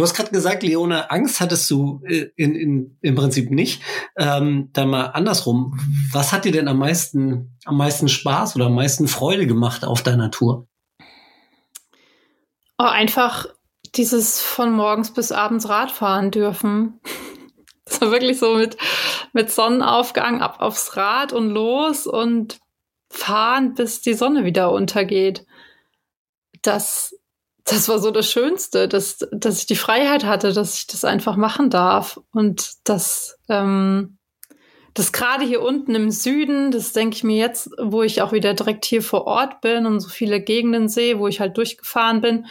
Du 0.00 0.04
hast 0.04 0.14
gerade 0.14 0.30
gesagt, 0.30 0.62
Leona, 0.62 1.08
Angst 1.08 1.40
hattest 1.40 1.70
du 1.70 2.00
äh, 2.06 2.30
in, 2.34 2.54
in, 2.54 2.96
im 3.02 3.14
Prinzip 3.16 3.50
nicht. 3.50 3.82
Ähm, 4.16 4.70
dann 4.72 4.88
mal 4.88 5.08
andersrum. 5.08 5.78
Was 6.10 6.32
hat 6.32 6.46
dir 6.46 6.52
denn 6.52 6.68
am 6.68 6.78
meisten, 6.78 7.54
am 7.66 7.76
meisten 7.76 8.08
Spaß 8.08 8.56
oder 8.56 8.64
am 8.64 8.74
meisten 8.74 9.08
Freude 9.08 9.46
gemacht 9.46 9.84
auf 9.84 10.02
deiner 10.02 10.30
Tour? 10.30 10.66
Oh, 12.78 12.84
einfach 12.84 13.44
dieses 13.94 14.40
von 14.40 14.72
morgens 14.72 15.12
bis 15.12 15.32
abends 15.32 15.68
Radfahren 15.68 16.30
dürfen. 16.30 16.98
Das 17.84 18.00
war 18.00 18.12
wirklich 18.12 18.38
so 18.38 18.54
mit, 18.54 18.76
mit 19.32 19.50
Sonnenaufgang 19.50 20.42
ab 20.42 20.60
aufs 20.60 20.96
Rad 20.96 21.32
und 21.32 21.50
los 21.50 22.06
und 22.06 22.60
fahren, 23.10 23.74
bis 23.74 24.00
die 24.00 24.14
Sonne 24.14 24.44
wieder 24.44 24.70
untergeht. 24.70 25.44
Das, 26.62 27.19
das 27.70 27.88
war 27.88 27.98
so 27.98 28.10
das 28.10 28.30
Schönste, 28.30 28.88
dass, 28.88 29.18
dass 29.32 29.58
ich 29.58 29.66
die 29.66 29.76
Freiheit 29.76 30.24
hatte, 30.24 30.52
dass 30.52 30.74
ich 30.78 30.86
das 30.86 31.04
einfach 31.04 31.36
machen 31.36 31.70
darf. 31.70 32.20
Und 32.32 32.72
das, 32.84 33.36
ähm, 33.48 34.18
das 34.94 35.12
gerade 35.12 35.44
hier 35.44 35.62
unten 35.62 35.94
im 35.94 36.10
Süden, 36.10 36.70
das 36.72 36.92
denke 36.92 37.16
ich 37.16 37.24
mir 37.24 37.36
jetzt, 37.36 37.70
wo 37.80 38.02
ich 38.02 38.22
auch 38.22 38.32
wieder 38.32 38.54
direkt 38.54 38.84
hier 38.84 39.02
vor 39.02 39.26
Ort 39.26 39.60
bin 39.60 39.86
und 39.86 40.00
so 40.00 40.08
viele 40.08 40.40
Gegenden 40.40 40.88
sehe, 40.88 41.18
wo 41.18 41.28
ich 41.28 41.40
halt 41.40 41.56
durchgefahren 41.56 42.20
bin, 42.20 42.46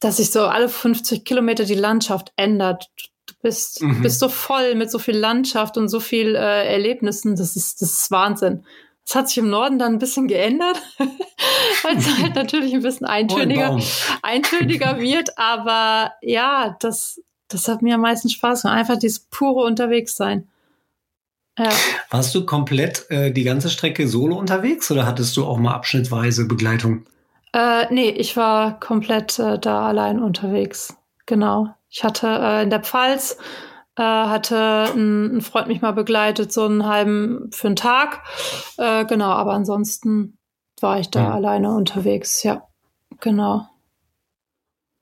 dass 0.00 0.18
sich 0.18 0.30
so 0.30 0.42
alle 0.46 0.68
50 0.68 1.24
Kilometer 1.24 1.64
die 1.64 1.74
Landschaft 1.74 2.32
ändert. 2.36 2.88
Du 3.26 3.34
bist, 3.42 3.80
Mhm. 3.82 4.02
bist 4.02 4.20
so 4.20 4.28
voll 4.28 4.74
mit 4.74 4.90
so 4.90 4.98
viel 4.98 5.16
Landschaft 5.16 5.78
und 5.78 5.88
so 5.88 6.00
viel 6.00 6.34
äh, 6.34 6.66
Erlebnissen. 6.72 7.36
Das 7.36 7.56
ist, 7.56 7.80
das 7.80 7.92
ist 7.92 8.10
Wahnsinn. 8.10 8.64
Das 9.06 9.14
hat 9.14 9.28
sich 9.28 9.38
im 9.38 9.48
Norden 9.48 9.78
dann 9.78 9.94
ein 9.94 9.98
bisschen 9.98 10.26
geändert, 10.26 10.82
weil 11.82 11.96
es 11.96 12.18
halt 12.18 12.34
natürlich 12.34 12.74
ein 12.74 12.82
bisschen 12.82 13.06
ein 13.06 13.30
eintöniger, 13.30 13.78
eintöniger 14.22 14.98
wird. 14.98 15.38
Aber 15.38 16.12
ja, 16.22 16.76
das, 16.80 17.22
das 17.48 17.68
hat 17.68 17.82
mir 17.82 17.94
am 17.94 18.00
meisten 18.00 18.28
Spaß 18.28 18.62
gemacht. 18.62 18.76
Einfach 18.76 18.98
dieses 18.98 19.20
pure 19.20 19.64
Unterwegssein. 19.64 20.48
Ja. 21.56 21.70
Warst 22.10 22.34
du 22.34 22.44
komplett 22.44 23.08
äh, 23.10 23.30
die 23.30 23.44
ganze 23.44 23.70
Strecke 23.70 24.08
solo 24.08 24.36
unterwegs 24.36 24.90
oder 24.90 25.06
hattest 25.06 25.36
du 25.36 25.46
auch 25.46 25.56
mal 25.56 25.72
abschnittweise 25.72 26.46
Begleitung? 26.46 27.06
Äh, 27.52 27.86
nee, 27.94 28.10
ich 28.10 28.36
war 28.36 28.78
komplett 28.80 29.38
äh, 29.38 29.58
da 29.58 29.86
allein 29.86 30.20
unterwegs. 30.20 30.94
Genau. 31.24 31.74
Ich 31.88 32.04
hatte 32.04 32.26
äh, 32.26 32.62
in 32.64 32.70
der 32.70 32.80
Pfalz, 32.80 33.38
äh, 33.96 34.02
hatte 34.02 34.92
ein, 34.94 35.36
ein 35.38 35.40
Freund 35.40 35.68
mich 35.68 35.80
mal 35.80 35.92
begleitet, 35.92 36.52
so 36.52 36.64
einen 36.64 36.86
halben 36.86 37.50
für 37.52 37.68
einen 37.68 37.76
Tag. 37.76 38.22
Äh, 38.76 39.04
genau, 39.06 39.30
aber 39.30 39.52
ansonsten 39.52 40.38
war 40.80 41.00
ich 41.00 41.10
da 41.10 41.28
Mhm. 41.28 41.32
alleine 41.32 41.74
unterwegs. 41.74 42.42
Ja, 42.42 42.68
genau. 43.20 43.66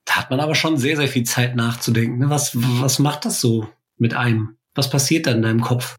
Da 0.04 0.16
hat 0.16 0.30
man 0.30 0.40
aber 0.40 0.54
schon 0.54 0.76
sehr, 0.76 0.96
sehr 0.96 1.08
viel 1.08 1.24
Zeit 1.24 1.56
nachzudenken. 1.56 2.18
Ne? 2.18 2.30
Was, 2.30 2.52
was 2.54 2.98
macht 2.98 3.24
das 3.24 3.40
so 3.40 3.68
mit 3.96 4.14
einem? 4.14 4.56
Was 4.74 4.90
passiert 4.90 5.26
da 5.26 5.32
in 5.32 5.42
deinem 5.42 5.60
Kopf? 5.60 5.96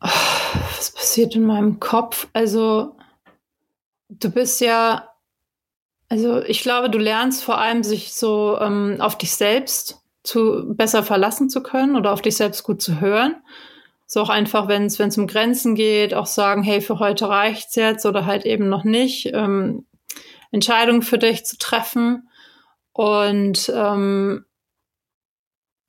Was 0.00 0.90
passiert 0.92 1.34
in 1.34 1.46
meinem 1.46 1.80
Kopf? 1.80 2.28
Also, 2.32 2.96
du 4.08 4.30
bist 4.30 4.60
ja, 4.60 5.08
also 6.08 6.42
ich 6.42 6.62
glaube, 6.62 6.90
du 6.90 6.98
lernst 6.98 7.42
vor 7.42 7.58
allem, 7.58 7.82
sich 7.82 8.12
so 8.12 8.58
ähm, 8.60 8.96
auf 9.00 9.16
dich 9.16 9.34
selbst 9.34 10.01
zu 10.22 10.74
besser 10.74 11.02
verlassen 11.02 11.50
zu 11.50 11.62
können 11.62 11.96
oder 11.96 12.12
auf 12.12 12.22
dich 12.22 12.36
selbst 12.36 12.62
gut 12.62 12.80
zu 12.80 13.00
hören. 13.00 13.36
So 14.06 14.20
auch 14.20 14.28
einfach, 14.28 14.68
wenn 14.68 14.86
es 14.86 15.18
um 15.18 15.26
Grenzen 15.26 15.74
geht, 15.74 16.14
auch 16.14 16.26
sagen, 16.26 16.62
hey, 16.62 16.80
für 16.80 16.98
heute 16.98 17.28
reicht's 17.28 17.74
jetzt 17.76 18.04
oder 18.04 18.26
halt 18.26 18.44
eben 18.44 18.68
noch 18.68 18.84
nicht. 18.84 19.30
Ähm, 19.32 19.86
Entscheidungen 20.50 21.02
für 21.02 21.18
dich 21.18 21.44
zu 21.44 21.56
treffen. 21.56 22.28
Und 22.92 23.72
ähm, 23.74 24.44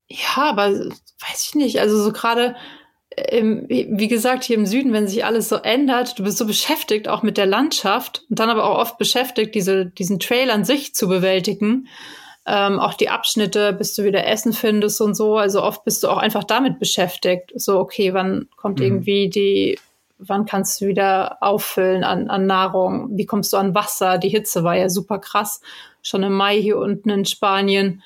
ja, 0.08 0.44
aber 0.44 0.70
weiß 0.70 1.48
ich 1.48 1.56
nicht. 1.56 1.80
Also 1.80 2.02
so 2.02 2.12
gerade 2.12 2.56
im, 3.30 3.68
wie 3.70 4.08
gesagt, 4.08 4.44
hier 4.44 4.58
im 4.58 4.66
Süden, 4.66 4.94
wenn 4.94 5.08
sich 5.08 5.26
alles 5.26 5.50
so 5.50 5.58
ändert, 5.58 6.18
du 6.18 6.24
bist 6.24 6.38
so 6.38 6.48
beschäftigt 6.48 7.08
auch 7.08 7.24
mit 7.24 7.38
der 7.38 7.46
Landschaft 7.46 8.26
und 8.30 8.40
dann 8.40 8.50
aber 8.50 8.64
auch 8.64 8.80
oft 8.80 8.98
beschäftigt, 8.98 9.54
diese, 9.56 9.86
diesen 9.86 10.20
Trail 10.20 10.50
an 10.50 10.66
sich 10.66 10.96
zu 10.96 11.08
bewältigen. 11.08 11.88
Ähm, 12.46 12.80
auch 12.80 12.94
die 12.94 13.10
Abschnitte, 13.10 13.72
bis 13.74 13.96
du 13.96 14.04
wieder 14.04 14.28
Essen 14.28 14.54
findest 14.54 15.00
und 15.00 15.16
so. 15.16 15.38
Also 15.38 15.64
oft 15.64 15.86
bist 15.86 16.04
du 16.04 16.10
auch 16.10 16.18
einfach 16.18 16.44
damit 16.44 16.80
beschäftigt. 16.80 17.52
So, 17.56 17.80
okay, 17.80 18.14
wann 18.14 18.50
kommt 18.58 18.80
mhm. 18.80 18.86
irgendwie 18.86 19.30
die, 19.30 19.80
wann 20.18 20.46
kannst 20.46 20.82
du 20.82 20.88
wieder 20.88 21.38
auffüllen 21.42 22.04
an, 22.04 22.30
an 22.30 22.46
Nahrung? 22.46 23.10
Wie 23.18 23.26
kommst 23.26 23.54
du 23.54 23.58
an 23.58 23.76
Wasser? 23.76 24.18
Die 24.18 24.30
Hitze 24.30 24.64
war 24.64 24.76
ja 24.76 24.90
super 24.90 25.20
krass. 25.20 25.62
Schon 26.02 26.24
im 26.24 26.34
Mai 26.34 26.62
hier 26.62 26.78
unten 26.78 27.10
in 27.10 27.26
Spanien 27.26 28.04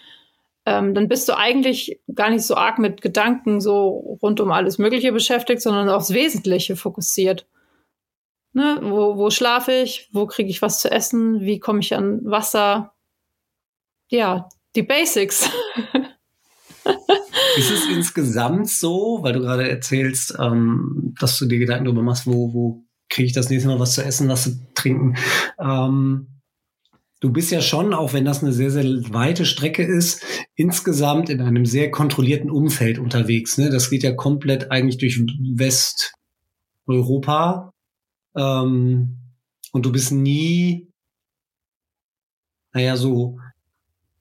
ähm, 0.68 0.94
dann 0.94 1.08
bist 1.08 1.30
du 1.30 1.38
eigentlich 1.38 2.02
gar 2.14 2.30
nicht 2.30 2.46
so 2.46 2.56
arg 2.56 2.78
mit 2.78 3.02
Gedanken 3.02 3.62
so 3.62 4.18
rund 4.22 4.42
um 4.42 4.52
alles 4.52 4.78
Mögliche 4.80 5.14
beschäftigt, 5.14 5.62
sondern 5.62 5.88
aufs 5.88 6.14
Wesentliche 6.14 6.76
fokussiert. 6.76 7.48
Ne? 8.52 8.78
Wo, 8.82 9.16
wo 9.16 9.30
schlafe 9.30 9.72
ich? 9.72 10.10
Wo 10.12 10.26
kriege 10.26 10.50
ich 10.50 10.62
was 10.62 10.82
zu 10.82 10.92
essen? 10.92 11.40
Wie 11.40 11.60
komme 11.62 11.80
ich 11.80 11.96
an 11.96 12.20
Wasser? 12.26 12.94
Ja, 14.10 14.48
die 14.76 14.84
Basics. 14.84 15.50
Ist 17.58 17.72
es 17.72 17.88
insgesamt 17.88 18.70
so, 18.70 19.20
weil 19.22 19.34
du 19.34 19.42
gerade 19.42 19.70
erzählst, 19.70 20.38
ähm, 20.40 21.16
dass 21.20 21.38
du 21.38 21.46
dir 21.46 21.60
Gedanken 21.60 21.86
darüber 21.86 22.04
machst, 22.04 22.28
wo, 22.28 22.54
wo 22.54 22.84
kriege 23.10 23.28
ich 23.28 23.34
das 23.34 23.50
nächste 23.50 23.68
Mal 23.68 23.80
was 23.80 23.96
zu 23.96 24.04
essen, 24.04 24.30
was 24.30 24.44
zu 24.44 24.60
trinken? 24.74 25.16
Ähm, 25.60 26.28
Du 27.20 27.32
bist 27.32 27.50
ja 27.50 27.62
schon, 27.62 27.96
auch 27.96 28.14
wenn 28.14 28.26
das 28.26 28.44
eine 28.44 28.54
sehr, 28.54 28.70
sehr 28.70 28.84
weite 29.12 29.46
Strecke 29.46 29.82
ist, 29.82 30.24
insgesamt 30.54 31.32
in 31.32 31.42
einem 31.42 31.66
sehr 31.66 31.90
kontrollierten 31.90 32.52
Umfeld 32.52 33.00
unterwegs. 33.00 33.58
Ne? 33.58 33.72
Das 33.72 33.90
geht 33.90 34.04
ja 34.04 34.14
komplett 34.14 34.70
eigentlich 34.70 35.00
durch 35.00 35.20
Westeuropa. 36.86 37.74
Ähm, 38.36 39.18
und 39.72 39.86
du 39.86 39.92
bist 39.92 40.12
nie, 40.12 40.92
naja, 42.72 42.96
so 42.98 43.40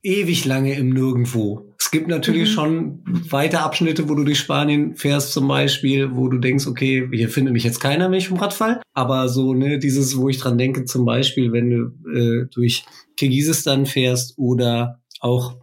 ewig 0.06 0.44
lange 0.44 0.74
im 0.74 0.90
Nirgendwo. 0.90 1.74
Es 1.78 1.90
gibt 1.90 2.06
natürlich 2.06 2.50
mhm. 2.50 2.54
schon 2.54 3.04
weite 3.28 3.60
Abschnitte, 3.60 4.08
wo 4.08 4.14
du 4.14 4.24
durch 4.24 4.38
Spanien 4.38 4.94
fährst 4.94 5.32
zum 5.32 5.48
Beispiel, 5.48 6.14
wo 6.14 6.28
du 6.28 6.38
denkst, 6.38 6.66
okay, 6.68 7.08
hier 7.12 7.28
findet 7.28 7.52
mich 7.52 7.64
jetzt 7.64 7.80
keiner, 7.80 8.10
wenn 8.10 8.18
ich 8.18 8.28
vom 8.28 8.38
Radfall. 8.38 8.80
Aber 8.94 9.28
so, 9.28 9.52
ne, 9.52 9.78
dieses, 9.78 10.16
wo 10.16 10.28
ich 10.28 10.38
dran 10.38 10.58
denke, 10.58 10.84
zum 10.84 11.04
Beispiel, 11.04 11.52
wenn 11.52 11.70
du 11.70 12.10
äh, 12.10 12.46
durch 12.54 12.84
Kirgisistan 13.16 13.84
fährst 13.84 14.38
oder 14.38 15.00
auch 15.20 15.56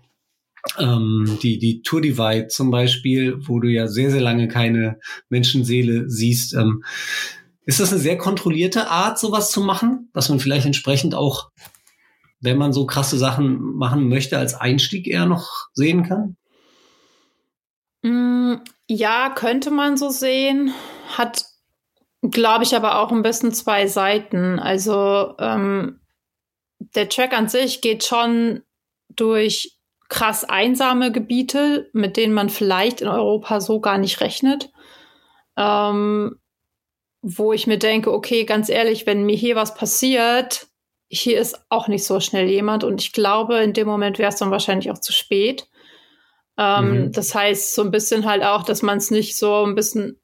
ähm, 0.78 1.38
die, 1.42 1.58
die 1.58 1.82
Tour 1.82 2.02
Divide 2.02 2.48
zum 2.48 2.70
Beispiel, 2.70 3.38
wo 3.48 3.60
du 3.60 3.70
ja 3.70 3.88
sehr, 3.88 4.12
sehr 4.12 4.22
lange 4.22 4.50
keine 4.50 5.00
Menschenseele 5.30 6.10
siehst. 6.10 6.54
Ähm, 6.54 6.84
ist 7.66 7.80
das 7.80 7.94
eine 7.94 8.02
sehr 8.02 8.18
kontrollierte 8.18 8.90
Art, 8.90 9.18
sowas 9.18 9.52
zu 9.52 9.62
machen, 9.62 10.10
dass 10.14 10.28
man 10.28 10.42
vielleicht 10.42 10.66
entsprechend 10.66 11.16
auch 11.16 11.50
wenn 12.44 12.58
man 12.58 12.74
so 12.74 12.86
krasse 12.86 13.18
Sachen 13.18 13.76
machen 13.76 14.10
möchte, 14.10 14.38
als 14.38 14.54
Einstieg 14.54 15.08
eher 15.08 15.26
noch 15.26 15.70
sehen 15.74 16.04
kann? 16.04 16.36
Mm, 18.02 18.56
ja, 18.88 19.30
könnte 19.34 19.72
man 19.72 19.96
so 19.96 20.10
sehen. 20.10 20.74
Hat, 21.18 21.46
glaube 22.22 22.66
ich, 22.66 22.76
aber 22.76 23.00
auch 23.00 23.14
ein 23.14 23.24
bisschen 23.24 23.54
zwei 23.54 23.88
Seiten. 23.88 24.60
Also 24.60 25.36
ähm, 25.40 26.02
der 26.80 27.08
Track 27.08 27.32
an 27.32 27.48
sich 27.48 27.80
geht 27.80 28.04
schon 28.04 28.62
durch 29.10 29.78
krass 30.10 30.44
einsame 30.44 31.14
Gebiete, 31.14 31.90
mit 31.94 32.18
denen 32.18 32.34
man 32.34 32.50
vielleicht 32.50 33.00
in 33.00 33.08
Europa 33.08 33.62
so 33.62 33.80
gar 33.80 33.98
nicht 33.98 34.20
rechnet. 34.20 34.70
Ähm, 35.56 36.36
wo 37.22 37.54
ich 37.54 37.68
mir 37.68 37.80
denke, 37.80 38.12
okay, 38.12 38.44
ganz 38.44 38.68
ehrlich, 38.68 39.06
wenn 39.06 39.26
mir 39.26 39.38
hier 39.38 39.56
was 39.56 39.76
passiert, 39.76 40.68
hier 41.14 41.40
ist 41.40 41.66
auch 41.70 41.88
nicht 41.88 42.06
so 42.06 42.20
schnell 42.20 42.48
jemand 42.48 42.84
und 42.84 43.02
ich 43.02 43.12
glaube, 43.12 43.58
in 43.58 43.74
dem 43.74 43.88
Moment 43.88 44.18
wäre 44.18 44.30
es 44.30 44.38
dann 44.38 44.52
wahrscheinlich 44.52 44.90
auch 44.92 44.98
zu 44.98 45.14
spät. 45.14 45.68
Ähm, 46.58 47.06
mhm. 47.06 47.12
Das 47.12 47.36
heißt, 47.36 47.76
so 47.76 47.84
ein 47.84 47.92
bisschen 47.92 48.26
halt 48.26 48.44
auch, 48.44 48.64
dass 48.64 48.82
man 48.82 48.98
es 48.98 49.12
nicht 49.12 49.38
so 49.38 49.64
ein 49.64 49.76
bisschen, 49.76 50.20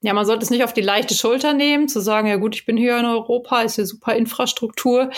ja, 0.00 0.12
man 0.12 0.26
sollte 0.26 0.42
es 0.44 0.50
nicht 0.50 0.64
auf 0.64 0.72
die 0.72 0.80
leichte 0.80 1.14
Schulter 1.14 1.52
nehmen, 1.52 1.88
zu 1.88 2.00
sagen, 2.00 2.28
ja 2.28 2.36
gut, 2.36 2.56
ich 2.56 2.66
bin 2.66 2.76
hier 2.76 2.98
in 2.98 3.04
Europa, 3.04 3.62
ist 3.62 3.76
hier 3.76 3.86
super 3.86 4.14
Infrastruktur, 4.14 5.10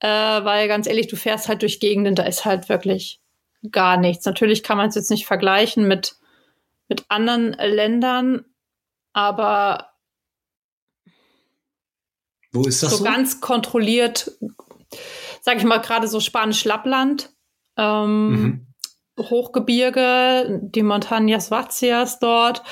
äh, 0.00 0.08
weil 0.08 0.68
ganz 0.68 0.86
ehrlich, 0.86 1.06
du 1.06 1.16
fährst 1.16 1.48
halt 1.48 1.62
durch 1.62 1.78
Gegenden, 1.78 2.16
da 2.16 2.24
ist 2.24 2.44
halt 2.44 2.68
wirklich 2.68 3.20
gar 3.70 3.96
nichts. 3.96 4.24
Natürlich 4.26 4.62
kann 4.62 4.78
man 4.78 4.88
es 4.88 4.96
jetzt 4.96 5.10
nicht 5.10 5.26
vergleichen 5.26 5.86
mit, 5.86 6.16
mit 6.88 7.04
anderen 7.08 7.52
Ländern, 7.52 8.44
aber 9.12 9.90
wo 12.56 12.64
ist 12.64 12.82
das 12.82 12.90
so? 12.92 12.96
So 12.98 13.04
ganz 13.04 13.40
kontrolliert, 13.40 14.32
sag 15.40 15.58
ich 15.58 15.64
mal, 15.64 15.78
gerade 15.78 16.08
so 16.08 16.20
Spanisch-Lappland, 16.20 17.30
ähm, 17.76 18.30
mhm. 18.30 18.66
Hochgebirge, 19.18 20.60
die 20.62 20.82
Montañas 20.82 21.50
Vazias 21.50 22.18
dort. 22.18 22.62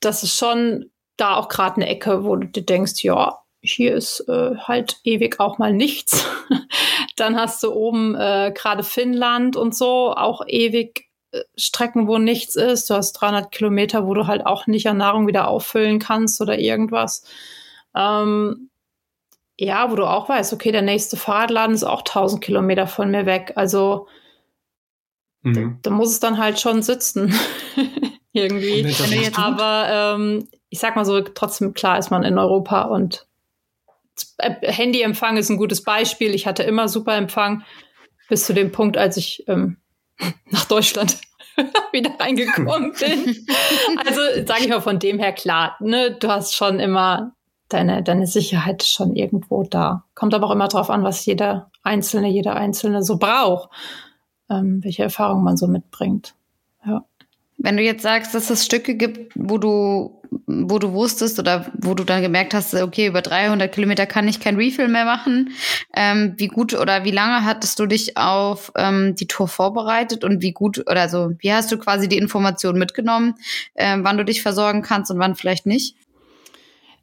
Das 0.00 0.22
ist 0.22 0.36
schon 0.36 0.90
da 1.16 1.36
auch 1.36 1.48
gerade 1.48 1.76
eine 1.76 1.88
Ecke, 1.88 2.24
wo 2.24 2.36
du 2.36 2.46
dir 2.46 2.64
denkst, 2.64 3.02
ja, 3.04 3.38
hier 3.60 3.94
ist 3.94 4.20
äh, 4.28 4.56
halt 4.56 5.00
ewig 5.04 5.40
auch 5.40 5.58
mal 5.58 5.72
nichts. 5.72 6.26
Dann 7.16 7.36
hast 7.36 7.62
du 7.62 7.72
oben 7.72 8.14
äh, 8.14 8.52
gerade 8.54 8.82
Finnland 8.82 9.56
und 9.56 9.74
so, 9.74 10.12
auch 10.14 10.42
ewig 10.46 11.08
äh, 11.32 11.40
Strecken, 11.56 12.06
wo 12.06 12.18
nichts 12.18 12.56
ist. 12.56 12.90
Du 12.90 12.94
hast 12.94 13.12
300 13.14 13.50
Kilometer, 13.50 14.06
wo 14.06 14.14
du 14.14 14.26
halt 14.26 14.44
auch 14.44 14.66
nicht 14.66 14.86
an 14.86 14.98
Nahrung 14.98 15.26
wieder 15.26 15.48
auffüllen 15.48 15.98
kannst 15.98 16.40
oder 16.40 16.58
irgendwas. 16.58 17.24
Ähm, 17.94 18.70
ja, 19.56 19.90
wo 19.90 19.96
du 19.96 20.04
auch 20.04 20.28
weißt, 20.28 20.52
okay, 20.52 20.72
der 20.72 20.82
nächste 20.82 21.16
Fahrradladen 21.16 21.74
ist 21.74 21.84
auch 21.84 22.00
1000 22.00 22.42
Kilometer 22.42 22.86
von 22.86 23.10
mir 23.10 23.26
weg. 23.26 23.52
Also 23.56 24.08
mhm. 25.42 25.54
da, 25.82 25.90
da, 25.90 25.90
muss 25.90 26.10
es 26.10 26.20
dann 26.20 26.38
halt 26.38 26.58
schon 26.58 26.82
sitzen. 26.82 27.34
Irgendwie. 28.32 28.92
Aber 29.36 29.86
ähm, 30.16 30.48
ich 30.68 30.80
sag 30.80 30.96
mal 30.96 31.04
so, 31.04 31.20
trotzdem 31.20 31.72
klar 31.72 31.98
ist 31.98 32.10
man 32.10 32.24
in 32.24 32.36
Europa 32.36 32.82
und 32.82 33.28
äh, 34.38 34.54
Handyempfang 34.60 35.36
ist 35.36 35.50
ein 35.50 35.56
gutes 35.56 35.84
Beispiel. 35.84 36.34
Ich 36.34 36.46
hatte 36.46 36.64
immer 36.64 36.88
super 36.88 37.16
Empfang 37.16 37.62
bis 38.28 38.46
zu 38.46 38.54
dem 38.54 38.72
Punkt, 38.72 38.96
als 38.96 39.16
ich 39.16 39.44
ähm, 39.46 39.76
nach 40.50 40.64
Deutschland 40.64 41.18
wieder 41.92 42.10
reingekommen 42.18 42.92
bin. 42.98 43.46
also 44.04 44.20
sage 44.44 44.62
ich 44.62 44.68
mal 44.68 44.80
von 44.80 44.98
dem 44.98 45.20
her 45.20 45.32
klar, 45.32 45.76
ne, 45.78 46.16
du 46.18 46.26
hast 46.28 46.56
schon 46.56 46.80
immer 46.80 47.33
deine, 47.68 48.02
deine 48.02 48.26
Sicherheit 48.26 48.82
ist 48.82 48.92
schon 48.92 49.14
irgendwo 49.16 49.64
da. 49.64 50.04
Kommt 50.14 50.34
aber 50.34 50.46
auch 50.46 50.52
immer 50.52 50.68
darauf 50.68 50.90
an, 50.90 51.02
was 51.02 51.24
jeder 51.26 51.70
Einzelne, 51.82 52.28
jeder 52.28 52.56
Einzelne 52.56 53.02
so 53.02 53.18
braucht, 53.18 53.70
ähm, 54.50 54.82
welche 54.82 55.02
Erfahrungen 55.02 55.44
man 55.44 55.56
so 55.56 55.66
mitbringt. 55.66 56.34
Ja. 56.86 57.04
Wenn 57.56 57.76
du 57.76 57.82
jetzt 57.82 58.02
sagst, 58.02 58.34
dass 58.34 58.50
es 58.50 58.64
Stücke 58.64 58.94
gibt, 58.96 59.32
wo 59.34 59.58
du, 59.58 60.20
wo 60.46 60.78
du 60.78 60.92
wusstest 60.92 61.38
oder 61.38 61.72
wo 61.80 61.94
du 61.94 62.04
dann 62.04 62.20
gemerkt 62.20 62.52
hast, 62.52 62.74
okay, 62.74 63.06
über 63.06 63.22
300 63.22 63.72
Kilometer 63.72 64.06
kann 64.06 64.28
ich 64.28 64.40
kein 64.40 64.56
Refill 64.56 64.88
mehr 64.88 65.04
machen, 65.04 65.50
ähm, 65.94 66.34
wie 66.36 66.48
gut 66.48 66.74
oder 66.74 67.04
wie 67.04 67.12
lange 67.12 67.44
hattest 67.44 67.78
du 67.78 67.86
dich 67.86 68.16
auf 68.16 68.72
ähm, 68.76 69.14
die 69.14 69.28
Tour 69.28 69.48
vorbereitet 69.48 70.24
und 70.24 70.42
wie 70.42 70.52
gut 70.52 70.80
oder 70.90 71.08
so, 71.08 71.30
wie 71.38 71.52
hast 71.52 71.70
du 71.70 71.78
quasi 71.78 72.08
die 72.08 72.18
Informationen 72.18 72.78
mitgenommen, 72.78 73.34
ähm, 73.76 74.04
wann 74.04 74.18
du 74.18 74.24
dich 74.24 74.42
versorgen 74.42 74.82
kannst 74.82 75.10
und 75.10 75.18
wann 75.18 75.36
vielleicht 75.36 75.64
nicht? 75.64 75.96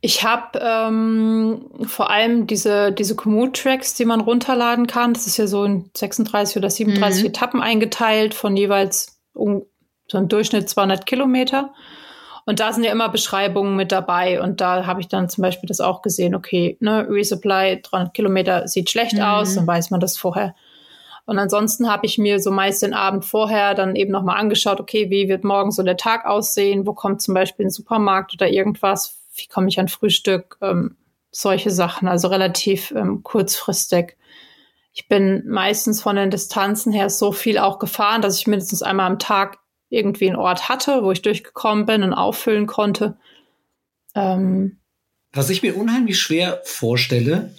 Ich 0.04 0.24
habe 0.24 0.60
ähm, 0.60 1.70
vor 1.84 2.10
allem 2.10 2.48
diese, 2.48 2.92
diese 2.92 3.16
Komoot-Tracks, 3.16 3.94
die 3.94 4.06
man 4.06 4.20
runterladen 4.20 4.88
kann. 4.88 5.14
Das 5.14 5.28
ist 5.28 5.38
ja 5.38 5.46
so 5.46 5.64
in 5.64 5.92
36 5.96 6.58
oder 6.58 6.72
37 6.72 7.22
mhm. 7.22 7.30
Etappen 7.30 7.62
eingeteilt 7.62 8.34
von 8.34 8.58
jeweils 8.58 9.22
um, 9.34 9.64
so 10.08 10.18
im 10.18 10.28
Durchschnitt 10.28 10.68
200 10.70 11.06
Kilometer. 11.06 11.72
Und 12.48 12.60
da 12.60 12.74
sind 12.74 12.84
ja 12.84 12.92
immer 12.92 13.10
Beschreibungen 13.10 13.76
mit 13.76 13.92
dabei. 13.92 14.42
Und 14.42 14.60
da 14.60 14.88
habe 14.88 15.02
ich 15.02 15.08
dann 15.08 15.30
zum 15.30 15.44
Beispiel 15.44 15.68
das 15.68 15.80
auch 15.80 16.02
gesehen, 16.02 16.34
okay, 16.34 16.78
ne, 16.80 17.06
Resupply 17.08 17.84
300 17.84 18.14
Kilometer 18.16 18.68
sieht 18.68 18.90
schlecht 18.90 19.14
mhm. 19.14 19.22
aus, 19.22 19.54
dann 19.54 19.68
weiß 19.68 19.92
man 19.92 20.00
das 20.00 20.18
vorher. 20.18 20.56
Und 21.28 21.38
ansonsten 21.38 21.88
habe 21.88 22.08
ich 22.08 22.18
mir 22.18 22.40
so 22.40 22.50
meist 22.50 22.82
den 22.82 22.96
Abend 22.96 23.24
vorher 23.24 23.76
dann 23.76 23.96
eben 23.96 24.12
nochmal 24.12 24.40
angeschaut, 24.40 24.80
okay, 24.80 25.12
wie 25.12 25.30
wird 25.30 25.44
morgen 25.44 25.72
so 25.72 25.84
der 25.84 25.98
Tag 25.98 26.26
aussehen? 26.26 26.88
Wo 26.88 26.94
kommt 26.94 27.22
zum 27.22 27.36
Beispiel 27.36 27.68
ein 27.68 27.70
Supermarkt 27.70 28.34
oder 28.34 28.50
irgendwas? 28.50 29.21
Wie 29.36 29.48
komme 29.48 29.68
ich 29.70 29.80
an 29.80 29.88
Frühstück, 29.88 30.58
ähm, 30.62 30.98
solche 31.32 31.72
Sachen, 31.72 32.08
also 32.08 32.28
relativ 32.28 32.92
ähm, 32.92 33.24
kurzfristig. 33.24 34.18
Ich 34.94 35.08
bin 35.08 35.44
meistens 35.48 36.02
von 36.02 36.18
den 36.18 36.30
Distanzen 36.30 36.92
her 36.92 37.10
so 37.10 37.32
viel 37.32 37.58
auch 37.58 37.80
gefahren, 37.80 38.22
dass 38.22 38.38
ich 38.38 38.48
mindestens 38.48 38.82
einmal 38.82 39.08
am 39.08 39.20
Tag 39.20 39.60
irgendwie 39.90 40.28
einen 40.28 40.36
Ort 40.36 40.68
hatte, 40.68 41.04
wo 41.04 41.12
ich 41.12 41.22
durchgekommen 41.22 41.86
bin 41.86 42.04
und 42.04 42.14
auffüllen 42.14 42.68
konnte. 42.68 43.18
Ähm, 44.16 44.80
Was 45.32 45.50
ich 45.50 45.64
mir 45.64 45.78
unheimlich 45.78 46.20
schwer 46.20 46.62
vorstelle, 46.66 47.56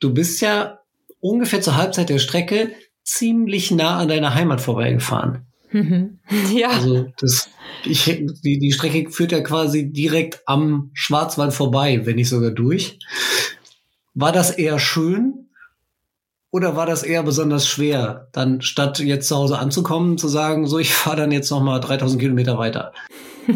du 0.00 0.12
bist 0.12 0.40
ja 0.42 0.80
ungefähr 1.20 1.62
zur 1.62 1.76
Halbzeit 1.76 2.10
der 2.10 2.18
Strecke 2.18 2.72
ziemlich 3.04 3.70
nah 3.70 3.98
an 3.98 4.08
deiner 4.08 4.34
Heimat 4.34 4.60
vorbeigefahren. 4.60 5.49
ja. 6.52 6.70
Also 6.70 7.12
das, 7.18 7.48
ich, 7.84 8.04
die, 8.44 8.58
die 8.58 8.72
Strecke 8.72 9.10
führt 9.10 9.32
ja 9.32 9.40
quasi 9.40 9.92
direkt 9.92 10.42
am 10.46 10.90
Schwarzwald 10.94 11.52
vorbei, 11.52 12.04
wenn 12.04 12.16
nicht 12.16 12.28
sogar 12.28 12.50
durch. 12.50 12.98
War 14.14 14.32
das 14.32 14.50
eher 14.50 14.78
schön 14.78 15.48
oder 16.50 16.74
war 16.74 16.86
das 16.86 17.02
eher 17.02 17.22
besonders 17.22 17.68
schwer, 17.68 18.28
dann 18.32 18.60
statt 18.60 18.98
jetzt 18.98 19.28
zu 19.28 19.36
Hause 19.36 19.58
anzukommen, 19.58 20.18
zu 20.18 20.26
sagen, 20.26 20.66
so 20.66 20.78
ich 20.78 20.92
fahre 20.92 21.18
dann 21.18 21.32
jetzt 21.32 21.50
noch 21.50 21.62
mal 21.62 21.78
3000 21.78 22.20
Kilometer 22.20 22.58
weiter? 22.58 22.92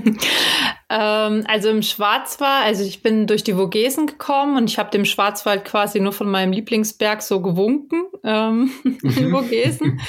ähm, 0.91 1.45
also 1.47 1.69
im 1.69 1.83
Schwarzwald, 1.83 2.65
also 2.67 2.85
ich 2.85 3.03
bin 3.03 3.27
durch 3.27 3.45
die 3.45 3.55
Vogesen 3.55 4.07
gekommen 4.07 4.57
und 4.57 4.71
ich 4.71 4.79
habe 4.79 4.91
dem 4.91 5.05
Schwarzwald 5.05 5.65
quasi 5.65 6.01
nur 6.01 6.13
von 6.13 6.31
meinem 6.31 6.53
Lieblingsberg 6.53 7.23
so 7.23 7.41
gewunken, 7.41 8.05
ähm, 8.25 8.71
in 8.85 9.31
Vogesen. 9.31 10.01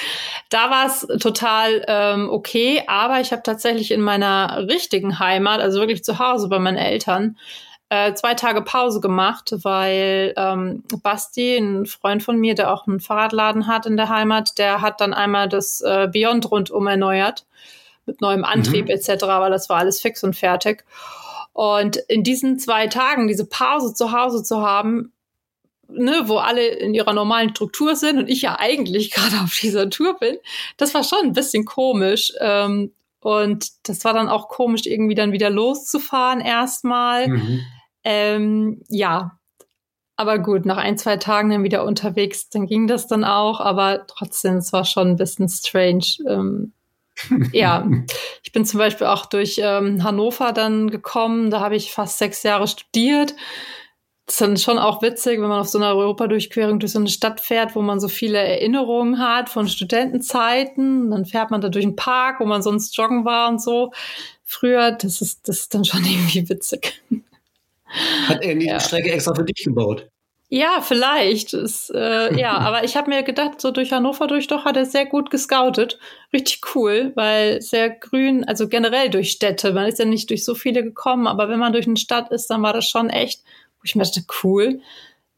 Da 0.49 0.69
war 0.69 0.87
es 0.87 1.07
total 1.19 1.83
ähm, 1.87 2.29
okay, 2.29 2.83
aber 2.87 3.21
ich 3.21 3.31
habe 3.31 3.43
tatsächlich 3.43 3.91
in 3.91 4.01
meiner 4.01 4.67
richtigen 4.67 5.19
Heimat, 5.19 5.61
also 5.61 5.79
wirklich 5.79 6.03
zu 6.03 6.19
Hause 6.19 6.47
bei 6.49 6.59
meinen 6.59 6.77
Eltern, 6.77 7.37
äh, 7.89 8.13
zwei 8.13 8.33
Tage 8.33 8.61
Pause 8.63 8.99
gemacht, 8.99 9.53
weil 9.63 10.33
ähm, 10.37 10.83
Basti, 11.03 11.57
ein 11.57 11.85
Freund 11.85 12.23
von 12.23 12.37
mir, 12.37 12.55
der 12.55 12.73
auch 12.73 12.87
einen 12.87 12.99
Fahrradladen 12.99 13.67
hat 13.67 13.85
in 13.85 13.95
der 13.95 14.09
Heimat, 14.09 14.57
der 14.57 14.81
hat 14.81 15.01
dann 15.01 15.13
einmal 15.13 15.47
das 15.47 15.81
äh, 15.81 16.07
Beyond 16.11 16.49
rundum 16.49 16.87
erneuert 16.87 17.45
mit 18.05 18.21
neuem 18.21 18.43
Antrieb 18.43 18.85
mhm. 18.85 18.91
etc., 18.91 19.23
weil 19.23 19.51
das 19.51 19.69
war 19.69 19.77
alles 19.77 20.01
fix 20.01 20.23
und 20.23 20.35
fertig. 20.35 20.83
Und 21.53 21.97
in 22.07 22.23
diesen 22.23 22.59
zwei 22.59 22.87
Tagen 22.87 23.27
diese 23.27 23.45
Pause 23.45 23.93
zu 23.93 24.11
Hause 24.11 24.43
zu 24.43 24.61
haben, 24.61 25.13
ne, 25.87 26.23
wo 26.25 26.37
alle 26.37 26.67
in 26.67 26.93
ihrer 26.93 27.13
normalen 27.13 27.51
Struktur 27.51 27.95
sind 27.95 28.17
und 28.17 28.29
ich 28.29 28.41
ja 28.41 28.57
eigentlich 28.59 29.11
gerade 29.13 29.41
auf 29.43 29.57
dieser 29.61 29.89
Tour 29.89 30.17
bin, 30.19 30.37
das 30.77 30.93
war 30.93 31.03
schon 31.03 31.19
ein 31.23 31.33
bisschen 31.33 31.65
komisch. 31.65 32.33
Ähm, 32.39 32.93
und 33.21 33.89
das 33.89 34.05
war 34.05 34.13
dann 34.13 34.29
auch 34.29 34.49
komisch, 34.49 34.85
irgendwie 34.85 35.15
dann 35.15 35.31
wieder 35.31 35.49
loszufahren 35.49 36.41
erstmal. 36.41 37.27
Mhm. 37.27 37.61
Ähm, 38.03 38.83
ja, 38.87 39.39
aber 40.15 40.37
gut, 40.39 40.65
nach 40.65 40.77
ein, 40.77 40.97
zwei 40.97 41.17
Tagen 41.17 41.49
dann 41.49 41.63
wieder 41.63 41.85
unterwegs, 41.85 42.49
dann 42.49 42.67
ging 42.67 42.85
das 42.87 43.07
dann 43.07 43.23
auch, 43.23 43.59
aber 43.59 44.05
trotzdem, 44.07 44.57
es 44.57 44.71
war 44.71 44.85
schon 44.85 45.09
ein 45.09 45.15
bisschen 45.15 45.49
strange. 45.49 46.05
Ähm, 46.27 46.73
ja, 47.51 47.87
ich 48.43 48.51
bin 48.51 48.65
zum 48.65 48.77
Beispiel 48.77 49.07
auch 49.07 49.25
durch 49.25 49.59
ähm, 49.61 50.03
Hannover 50.03 50.51
dann 50.51 50.89
gekommen, 50.89 51.49
da 51.49 51.59
habe 51.59 51.75
ich 51.75 51.91
fast 51.91 52.17
sechs 52.17 52.43
Jahre 52.43 52.67
studiert. 52.67 53.35
Das 54.25 54.35
ist 54.35 54.41
dann 54.41 54.57
schon 54.57 54.79
auch 54.79 55.03
witzig, 55.03 55.39
wenn 55.39 55.49
man 55.49 55.59
auf 55.59 55.67
so 55.67 55.77
einer 55.77 55.95
Europadurchquerung 55.95 56.79
durch 56.79 56.93
so 56.93 56.99
eine 56.99 57.09
Stadt 57.09 57.39
fährt, 57.39 57.75
wo 57.75 57.83
man 57.83 57.99
so 57.99 58.07
viele 58.07 58.39
Erinnerungen 58.39 59.19
hat 59.19 59.49
von 59.49 59.67
Studentenzeiten. 59.67 61.11
Dann 61.11 61.25
fährt 61.25 61.51
man 61.51 61.61
da 61.61 61.69
durch 61.69 61.85
einen 61.85 61.95
Park, 61.95 62.39
wo 62.39 62.45
man 62.45 62.63
sonst 62.63 62.97
joggen 62.97 63.23
war 63.23 63.49
und 63.49 63.61
so. 63.61 63.91
Früher, 64.43 64.91
das 64.93 65.21
ist, 65.21 65.47
das 65.47 65.59
ist 65.59 65.75
dann 65.75 65.85
schon 65.85 66.03
irgendwie 66.05 66.49
witzig. 66.49 67.03
Hat 68.27 68.43
er 68.43 68.55
die 68.55 68.65
ja. 68.65 68.79
Strecke 68.79 69.11
extra 69.11 69.35
für 69.35 69.43
dich 69.43 69.63
gebaut? 69.63 70.09
Ja, 70.49 70.81
vielleicht. 70.81 71.53
Ist, 71.53 71.89
äh, 71.93 72.37
ja, 72.37 72.51
aber 72.57 72.83
ich 72.83 72.95
habe 72.95 73.09
mir 73.09 73.23
gedacht, 73.23 73.59
so 73.61 73.71
durch 73.71 73.91
Hannover 73.91 74.27
durch 74.27 74.47
doch 74.47 74.65
hat 74.65 74.77
er 74.77 74.85
sehr 74.85 75.05
gut 75.05 75.31
gescoutet. 75.31 75.99
Richtig 76.33 76.61
cool, 76.75 77.11
weil 77.15 77.61
sehr 77.61 77.89
grün, 77.89 78.43
also 78.45 78.67
generell 78.67 79.09
durch 79.09 79.31
Städte. 79.31 79.73
Man 79.73 79.87
ist 79.87 79.99
ja 79.99 80.05
nicht 80.05 80.29
durch 80.29 80.45
so 80.45 80.55
viele 80.55 80.83
gekommen, 80.83 81.27
aber 81.27 81.49
wenn 81.49 81.59
man 81.59 81.73
durch 81.73 81.87
eine 81.87 81.97
Stadt 81.97 82.31
ist, 82.31 82.47
dann 82.47 82.61
war 82.61 82.73
das 82.73 82.87
schon 82.87 83.09
echt, 83.09 83.41
wo 83.77 83.81
ich 83.83 83.95
mir 83.95 84.03
dachte, 84.03 84.23
cool, 84.43 84.81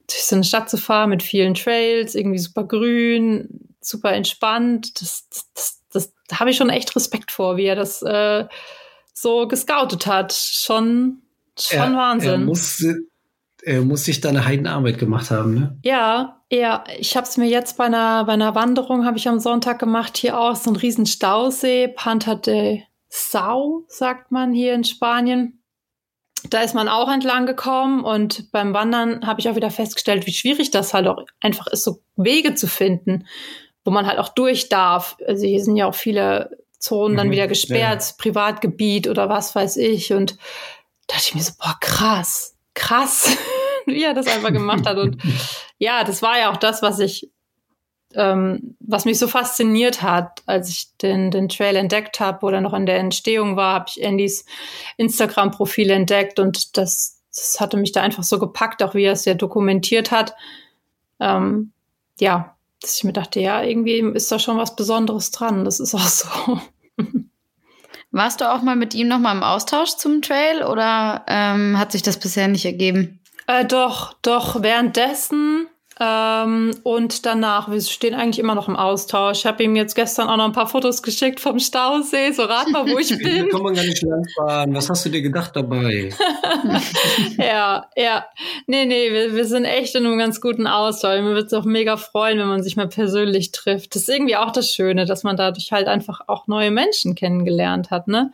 durch 0.07 0.23
so 0.23 0.35
eine 0.35 0.43
Stadt 0.43 0.69
zu 0.69 0.77
fahren 0.77 1.09
mit 1.09 1.23
vielen 1.23 1.53
Trails, 1.53 2.15
irgendwie 2.15 2.39
super 2.39 2.63
grün, 2.63 3.75
super 3.81 4.11
entspannt. 4.13 5.01
Das, 5.01 5.27
das, 5.29 5.51
das, 5.53 5.81
das 5.91 6.13
da 6.27 6.39
habe 6.39 6.51
ich 6.51 6.57
schon 6.57 6.69
echt 6.69 6.95
Respekt 6.95 7.31
vor, 7.31 7.57
wie 7.57 7.65
er 7.65 7.75
das 7.75 8.01
äh, 8.01 8.45
so 9.13 9.47
gescoutet 9.47 10.05
hat. 10.05 10.33
Schon 10.33 11.21
Schon 11.59 11.93
er, 11.93 11.97
Wahnsinn. 11.97 12.29
Er 12.29 12.37
muss, 12.37 12.85
er 13.67 13.81
muss 13.81 14.05
sich 14.05 14.21
da 14.21 14.29
eine 14.29 14.45
Heidenarbeit 14.45 14.97
gemacht 14.97 15.29
haben, 15.29 15.53
ne? 15.53 15.77
Ja, 15.83 16.41
ja. 16.49 16.85
Ich 16.97 17.17
habe 17.17 17.27
es 17.27 17.35
mir 17.35 17.49
jetzt 17.49 17.77
bei 17.77 17.83
einer, 17.83 18.23
bei 18.23 18.31
einer 18.31 18.55
Wanderung, 18.55 19.05
habe 19.05 19.17
ich 19.17 19.27
am 19.27 19.39
Sonntag 19.39 19.77
gemacht, 19.77 20.15
hier 20.15 20.39
auch 20.39 20.55
so 20.55 20.71
ein 20.71 20.77
riesen 20.77 21.05
Stausee, 21.05 21.89
Panta 21.89 22.35
de 22.35 22.83
Sau, 23.09 23.83
sagt 23.89 24.31
man 24.31 24.53
hier 24.53 24.73
in 24.73 24.85
Spanien. 24.85 25.61
Da 26.49 26.61
ist 26.61 26.75
man 26.75 26.87
auch 26.87 27.11
entlang 27.11 27.45
gekommen 27.45 28.05
und 28.05 28.51
beim 28.53 28.73
Wandern 28.73 29.27
habe 29.27 29.41
ich 29.41 29.49
auch 29.49 29.55
wieder 29.55 29.71
festgestellt, 29.71 30.27
wie 30.27 30.33
schwierig 30.33 30.71
das 30.71 30.93
halt 30.93 31.07
auch 31.07 31.25
einfach 31.41 31.67
ist, 31.67 31.83
so 31.83 31.99
Wege 32.15 32.55
zu 32.55 32.67
finden, 32.67 33.27
wo 33.83 33.91
man 33.91 34.07
halt 34.07 34.19
auch 34.19 34.29
durch 34.29 34.69
darf. 34.69 35.17
Also 35.27 35.45
hier 35.45 35.61
sind 35.61 35.75
ja 35.75 35.87
auch 35.87 35.95
viele 35.95 36.57
Zonen 36.79 37.13
mhm, 37.13 37.17
dann 37.17 37.31
wieder 37.31 37.47
gesperrt, 37.47 38.01
ja. 38.01 38.15
Privatgebiet 38.17 39.09
oder 39.09 39.27
was 39.27 39.55
weiß 39.55 39.75
ich. 39.75 40.13
Und 40.13 40.37
dachte 41.07 41.23
ich 41.25 41.35
mir 41.35 41.41
so, 41.41 41.51
boah, 41.59 41.75
krass, 41.81 42.56
krass, 42.77 43.35
wie 43.85 44.03
er 44.03 44.13
das 44.13 44.27
einfach 44.27 44.53
gemacht 44.53 44.85
hat. 44.85 44.97
Und 44.97 45.17
ja, 45.77 46.03
das 46.03 46.21
war 46.21 46.37
ja 46.39 46.51
auch 46.51 46.57
das, 46.57 46.81
was 46.81 46.99
ich, 46.99 47.29
ähm, 48.13 48.75
was 48.79 49.05
mich 49.05 49.19
so 49.19 49.27
fasziniert 49.27 50.01
hat, 50.01 50.43
als 50.45 50.69
ich 50.69 50.95
den, 50.97 51.31
den 51.31 51.49
Trail 51.49 51.75
entdeckt 51.75 52.19
habe 52.19 52.45
oder 52.45 52.61
noch 52.61 52.73
in 52.73 52.85
der 52.85 52.99
Entstehung 52.99 53.57
war, 53.57 53.73
habe 53.73 53.85
ich 53.89 54.05
Andys 54.05 54.45
Instagram-Profil 54.95 55.89
entdeckt 55.89 56.39
und 56.39 56.77
das, 56.77 57.21
das 57.35 57.59
hatte 57.59 57.77
mich 57.77 57.91
da 57.91 58.01
einfach 58.01 58.23
so 58.23 58.39
gepackt, 58.39 58.81
auch 58.81 58.93
wie 58.93 59.03
er 59.03 59.13
es 59.13 59.25
ja 59.25 59.33
dokumentiert 59.33 60.11
hat. 60.11 60.35
Ähm, 61.19 61.71
ja, 62.19 62.55
dass 62.81 62.97
ich 62.97 63.03
mir 63.03 63.13
dachte, 63.13 63.39
ja, 63.39 63.63
irgendwie 63.63 63.99
ist 63.99 64.31
da 64.31 64.39
schon 64.39 64.57
was 64.57 64.75
Besonderes 64.75 65.31
dran. 65.31 65.65
Das 65.65 65.79
ist 65.79 65.95
auch 65.95 66.07
so. 66.07 66.61
Warst 68.11 68.41
du 68.41 68.51
auch 68.51 68.61
mal 68.61 68.75
mit 68.75 68.95
ihm 68.95 69.07
noch 69.07 69.19
mal 69.19 69.33
im 69.35 69.43
Austausch 69.43 69.95
zum 69.97 70.21
Trail 70.21 70.63
oder 70.63 71.25
ähm, 71.27 71.77
hat 71.77 71.91
sich 71.91 72.01
das 72.01 72.17
bisher 72.17 72.47
nicht 72.47 72.65
ergeben? 72.65 73.19
Äh, 73.47 73.65
doch, 73.65 74.13
doch. 74.21 74.61
Währenddessen 74.61 75.67
ähm, 75.99 76.75
und 76.83 77.25
danach, 77.25 77.71
wir 77.71 77.81
stehen 77.81 78.13
eigentlich 78.13 78.37
immer 78.37 78.53
noch 78.53 78.67
im 78.67 78.75
Austausch. 78.75 79.39
Ich 79.39 79.45
habe 79.47 79.63
ihm 79.63 79.75
jetzt 79.75 79.95
gestern 79.95 80.29
auch 80.29 80.37
noch 80.37 80.45
ein 80.45 80.51
paar 80.51 80.67
Fotos 80.67 81.01
geschickt 81.01 81.39
vom 81.39 81.59
Stausee. 81.59 82.31
So 82.33 82.43
rat 82.43 82.69
mal, 82.69 82.87
wo 82.87 82.99
ich 82.99 83.09
bin. 83.17 83.45
Da 83.45 83.51
kann 83.51 83.63
man 83.63 83.73
gar 83.73 83.83
nicht 83.83 84.03
langfahren. 84.03 84.75
Was 84.75 84.89
hast 84.91 85.05
du 85.05 85.09
dir 85.09 85.23
gedacht 85.23 85.55
dabei? 85.55 86.11
ja, 87.37 87.89
ja. 87.95 88.25
Nee, 88.67 88.85
nee, 88.85 89.11
wir, 89.11 89.33
wir 89.33 89.45
sind 89.45 89.65
echt 89.65 89.95
in 89.95 90.05
einem 90.05 90.19
ganz 90.19 90.39
guten 90.39 90.67
Austausch. 90.67 91.19
Mir 91.21 91.33
wird 91.33 91.47
es 91.47 91.53
auch 91.53 91.65
mega 91.65 91.97
freuen, 91.97 92.37
wenn 92.37 92.47
man 92.47 92.61
sich 92.61 92.75
mal 92.75 92.87
persönlich 92.87 93.51
trifft. 93.51 93.95
Das 93.95 94.03
ist 94.03 94.09
irgendwie 94.09 94.35
auch 94.35 94.51
das 94.51 94.71
Schöne, 94.71 95.05
dass 95.05 95.23
man 95.23 95.35
dadurch 95.35 95.71
halt 95.71 95.87
einfach 95.87 96.21
auch 96.27 96.45
neue 96.45 96.69
Menschen 96.69 97.15
kennengelernt 97.15 97.89
hat, 97.89 98.07
ne? 98.07 98.31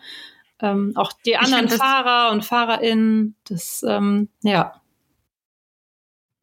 Ähm, 0.61 0.93
auch 0.95 1.13
die 1.25 1.37
anderen 1.37 1.67
Fahrer 1.69 2.31
und 2.31 2.43
FahrerInnen, 2.43 3.35
das, 3.47 3.83
ähm, 3.87 4.29
ja. 4.43 4.73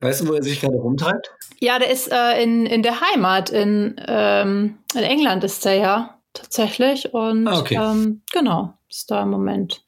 Weißt 0.00 0.22
du, 0.22 0.28
wo 0.28 0.32
er 0.32 0.42
sich 0.42 0.60
gerade 0.60 0.76
rumtreibt? 0.76 1.30
Ja, 1.60 1.78
der 1.78 1.90
ist 1.90 2.10
äh, 2.10 2.42
in, 2.42 2.66
in 2.66 2.82
der 2.82 3.00
Heimat. 3.00 3.50
In, 3.50 4.00
ähm, 4.06 4.78
in 4.94 5.02
England 5.02 5.44
ist 5.44 5.64
er 5.66 5.74
ja 5.74 6.18
tatsächlich. 6.32 7.12
Und 7.12 7.46
ah, 7.46 7.58
okay. 7.60 7.74
ähm, 7.74 8.22
genau, 8.32 8.74
ist 8.88 9.10
da 9.10 9.22
im 9.22 9.30
Moment 9.30 9.84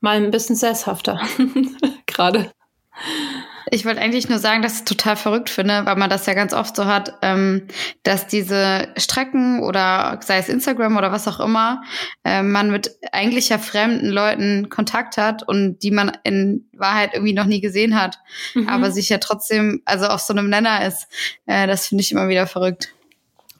mal 0.00 0.16
ein 0.16 0.30
bisschen 0.30 0.56
sesshafter 0.56 1.20
gerade. 2.06 2.52
Ich 3.70 3.84
wollte 3.84 4.00
eigentlich 4.00 4.28
nur 4.28 4.38
sagen, 4.38 4.62
dass 4.62 4.74
ich 4.74 4.78
es 4.80 4.84
total 4.84 5.16
verrückt 5.16 5.50
finde, 5.50 5.84
weil 5.84 5.96
man 5.96 6.10
das 6.10 6.26
ja 6.26 6.34
ganz 6.34 6.52
oft 6.52 6.76
so 6.76 6.84
hat, 6.84 7.14
ähm, 7.22 7.66
dass 8.02 8.26
diese 8.26 8.88
Strecken 8.96 9.62
oder 9.62 10.20
sei 10.22 10.38
es 10.38 10.48
Instagram 10.48 10.96
oder 10.96 11.12
was 11.12 11.28
auch 11.28 11.40
immer, 11.40 11.82
äh, 12.24 12.42
man 12.42 12.70
mit 12.70 12.96
eigentlich 13.12 13.48
ja 13.48 13.58
fremden 13.58 14.08
Leuten 14.08 14.68
Kontakt 14.68 15.16
hat 15.16 15.46
und 15.46 15.78
die 15.82 15.90
man 15.90 16.12
in 16.24 16.68
Wahrheit 16.72 17.14
irgendwie 17.14 17.32
noch 17.34 17.46
nie 17.46 17.60
gesehen 17.60 18.00
hat, 18.00 18.18
mhm. 18.54 18.68
aber 18.68 18.90
sich 18.90 19.08
ja 19.08 19.18
trotzdem, 19.18 19.82
also 19.84 20.06
auf 20.06 20.20
so 20.20 20.32
einem 20.32 20.48
Nenner 20.48 20.86
ist. 20.86 21.08
Äh, 21.46 21.66
das 21.66 21.88
finde 21.88 22.02
ich 22.02 22.12
immer 22.12 22.28
wieder 22.28 22.46
verrückt. 22.46 22.92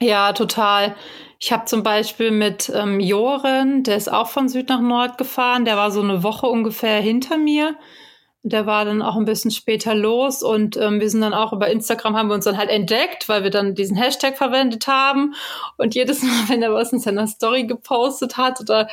Ja, 0.01 0.31
total. 0.33 0.95
Ich 1.39 1.51
habe 1.51 1.65
zum 1.65 1.83
Beispiel 1.83 2.31
mit 2.31 2.71
ähm, 2.73 2.99
Joren, 2.99 3.83
der 3.83 3.95
ist 3.97 4.11
auch 4.11 4.27
von 4.27 4.49
Süd 4.49 4.69
nach 4.69 4.81
Nord 4.81 5.17
gefahren, 5.17 5.65
der 5.65 5.77
war 5.77 5.91
so 5.91 6.01
eine 6.01 6.23
Woche 6.23 6.47
ungefähr 6.47 6.99
hinter 7.01 7.37
mir. 7.37 7.75
Der 8.43 8.65
war 8.65 8.85
dann 8.85 9.01
auch 9.01 9.17
ein 9.17 9.25
bisschen 9.25 9.51
später 9.51 9.93
los 9.93 10.43
und 10.43 10.77
ähm, 10.77 11.01
wir 11.01 11.09
sind 11.09 11.21
dann 11.21 11.33
auch 11.33 11.51
über 11.51 11.69
Instagram 11.69 12.15
haben 12.15 12.29
wir 12.29 12.35
uns 12.35 12.45
dann 12.45 12.57
halt 12.57 12.69
entdeckt, 12.69 13.27
weil 13.27 13.43
wir 13.43 13.49
dann 13.49 13.75
diesen 13.75 13.97
Hashtag 13.97 14.37
verwendet 14.37 14.87
haben. 14.87 15.35
Und 15.77 15.93
jedes 15.93 16.23
Mal, 16.23 16.43
wenn 16.47 16.63
er 16.63 16.73
was 16.73 16.93
in 16.93 16.99
seiner 16.99 17.27
Story 17.27 17.65
gepostet 17.65 18.37
hat 18.37 18.61
oder 18.61 18.87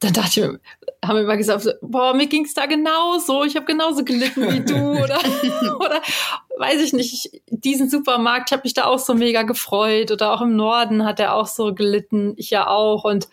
dann 0.00 0.12
dachte 0.12 0.28
ich 0.28 0.46
mir, 0.46 0.60
haben 1.04 1.16
wir 1.16 1.22
immer 1.22 1.36
gesagt, 1.36 1.66
boah, 1.80 2.12
mir 2.14 2.26
ging's 2.26 2.54
da 2.54 2.66
genauso, 2.66 3.44
ich 3.44 3.54
habe 3.56 3.66
genauso 3.66 4.04
gelitten 4.04 4.52
wie 4.52 4.60
du 4.60 4.74
oder, 5.02 5.18
oder 5.78 6.02
weiß 6.58 6.80
ich 6.80 6.92
nicht, 6.92 7.30
diesen 7.46 7.88
Supermarkt, 7.88 8.50
ich 8.50 8.52
habe 8.52 8.64
mich 8.64 8.74
da 8.74 8.84
auch 8.84 8.98
so 8.98 9.14
mega 9.14 9.42
gefreut 9.42 10.10
oder 10.10 10.32
auch 10.32 10.40
im 10.40 10.56
Norden 10.56 11.04
hat 11.04 11.20
er 11.20 11.34
auch 11.34 11.46
so 11.46 11.74
gelitten, 11.74 12.34
ich 12.36 12.50
ja 12.50 12.66
auch 12.66 13.04
und 13.04 13.28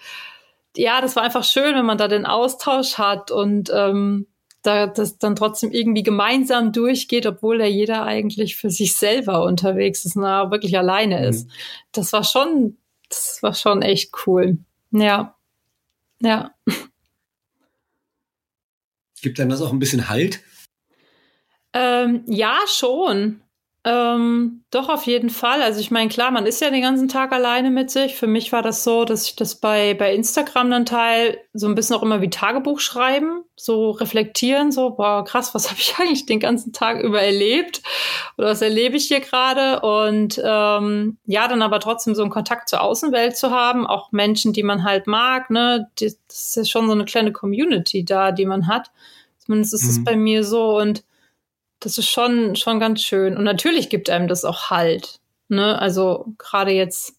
ja, 0.78 1.02
das 1.02 1.16
war 1.16 1.24
einfach 1.24 1.44
schön, 1.44 1.76
wenn 1.76 1.86
man 1.86 1.98
da 1.98 2.08
den 2.08 2.26
Austausch 2.26 2.98
hat 2.98 3.32
und 3.32 3.72
ähm, 3.74 4.28
da 4.66 4.88
das 4.88 5.18
dann 5.18 5.36
trotzdem 5.36 5.72
irgendwie 5.72 6.04
gemeinsam 6.04 6.72
durchgeht, 6.72 7.26
obwohl 7.26 7.58
da 7.58 7.66
jeder 7.66 8.04
eigentlich 8.04 8.56
für 8.56 8.70
sich 8.70 8.96
selber 8.96 9.44
unterwegs 9.44 10.06
ist 10.06 10.16
und 10.16 10.24
wirklich 10.24 10.78
alleine 10.78 11.20
mhm. 11.20 11.24
ist. 11.26 11.50
Das 11.92 12.14
war 12.14 12.24
schon, 12.24 12.78
das 13.10 13.40
war 13.42 13.54
schon 13.54 13.82
echt 13.82 14.12
cool. 14.26 14.58
Ja. 14.92 15.36
Ja. 16.22 16.52
Gibt 19.22 19.40
einem 19.40 19.50
das 19.50 19.62
auch 19.62 19.72
ein 19.72 19.80
bisschen 19.80 20.10
Halt? 20.10 20.42
Ähm, 21.74 22.24
ja, 22.28 22.58
schon. 22.68 23.42
Ähm, 23.88 24.64
doch, 24.72 24.90
auf 24.90 25.04
jeden 25.06 25.30
Fall. 25.30 25.62
Also 25.62 25.80
ich 25.80 25.92
meine, 25.92 26.10
klar, 26.10 26.32
man 26.32 26.48
ist 26.48 26.60
ja 26.60 26.72
den 26.72 26.82
ganzen 26.82 27.08
Tag 27.08 27.32
alleine 27.32 27.70
mit 27.70 27.92
sich. 27.92 28.16
Für 28.16 28.26
mich 28.26 28.52
war 28.52 28.64
das 28.64 28.84
so, 28.84 29.06
dass 29.06 29.28
ich 29.28 29.36
das 29.36 29.58
bei, 29.58 29.94
bei 29.94 30.12
Instagram 30.16 30.72
dann 30.72 30.88
teil, 30.88 31.38
so 31.54 31.68
ein 31.68 31.76
bisschen 31.76 31.96
auch 31.96 32.02
immer 32.02 32.20
wie 32.20 32.32
Tagebuch 32.32 32.80
schreiben, 32.80 33.44
so 33.56 33.92
reflektieren, 33.92 34.72
so, 34.72 34.90
boah, 34.90 35.24
krass, 35.24 35.54
was 35.54 35.70
habe 35.70 35.80
ich 35.80 35.94
eigentlich 36.00 36.26
den 36.26 36.40
ganzen 36.40 36.74
Tag 36.74 37.00
über 37.04 37.22
erlebt? 37.22 37.84
Oder 38.40 38.48
was 38.48 38.64
erlebe 38.64 38.98
ich 38.98 39.08
hier 39.08 39.20
gerade? 39.20 39.82
Und 39.82 40.42
ähm, 40.44 41.18
ja, 41.28 41.48
dann 41.48 41.62
aber 41.62 41.80
trotzdem 41.80 42.16
so 42.16 42.24
einen 42.24 42.32
Kontakt 42.32 42.70
zur 42.70 42.82
Außenwelt 42.82 43.38
zu 43.38 43.52
haben, 43.52 43.86
auch 43.86 44.12
Menschen, 44.12 44.52
die 44.52 44.64
man 44.64 44.84
halt 44.84 45.06
mag, 45.06 45.52
ne? 45.52 45.92
Das 46.00 46.16
ist 46.28 46.56
ja 46.56 46.66
schon 46.66 46.88
so 46.88 46.94
eine 46.94 47.06
kleine 47.06 47.32
Community 47.32 48.04
da, 48.04 48.32
die 48.32 48.48
man 48.48 48.68
hat. 48.68 48.90
Zumindest 49.38 49.76
ist 49.76 49.88
es 49.88 50.00
mhm. 50.00 50.04
bei 50.06 50.16
mir 50.16 50.44
so. 50.44 50.76
Und 50.76 51.04
das 51.80 51.98
ist 51.98 52.10
schon, 52.10 52.56
schon 52.56 52.80
ganz 52.80 53.02
schön. 53.02 53.38
Und 53.38 53.44
natürlich 53.44 53.90
gibt 53.90 54.10
einem 54.10 54.28
das 54.28 54.46
auch 54.46 54.70
Halt. 54.70 55.20
Ne? 55.50 55.80
Also 55.80 56.26
gerade 56.38 56.72
jetzt 56.72 57.14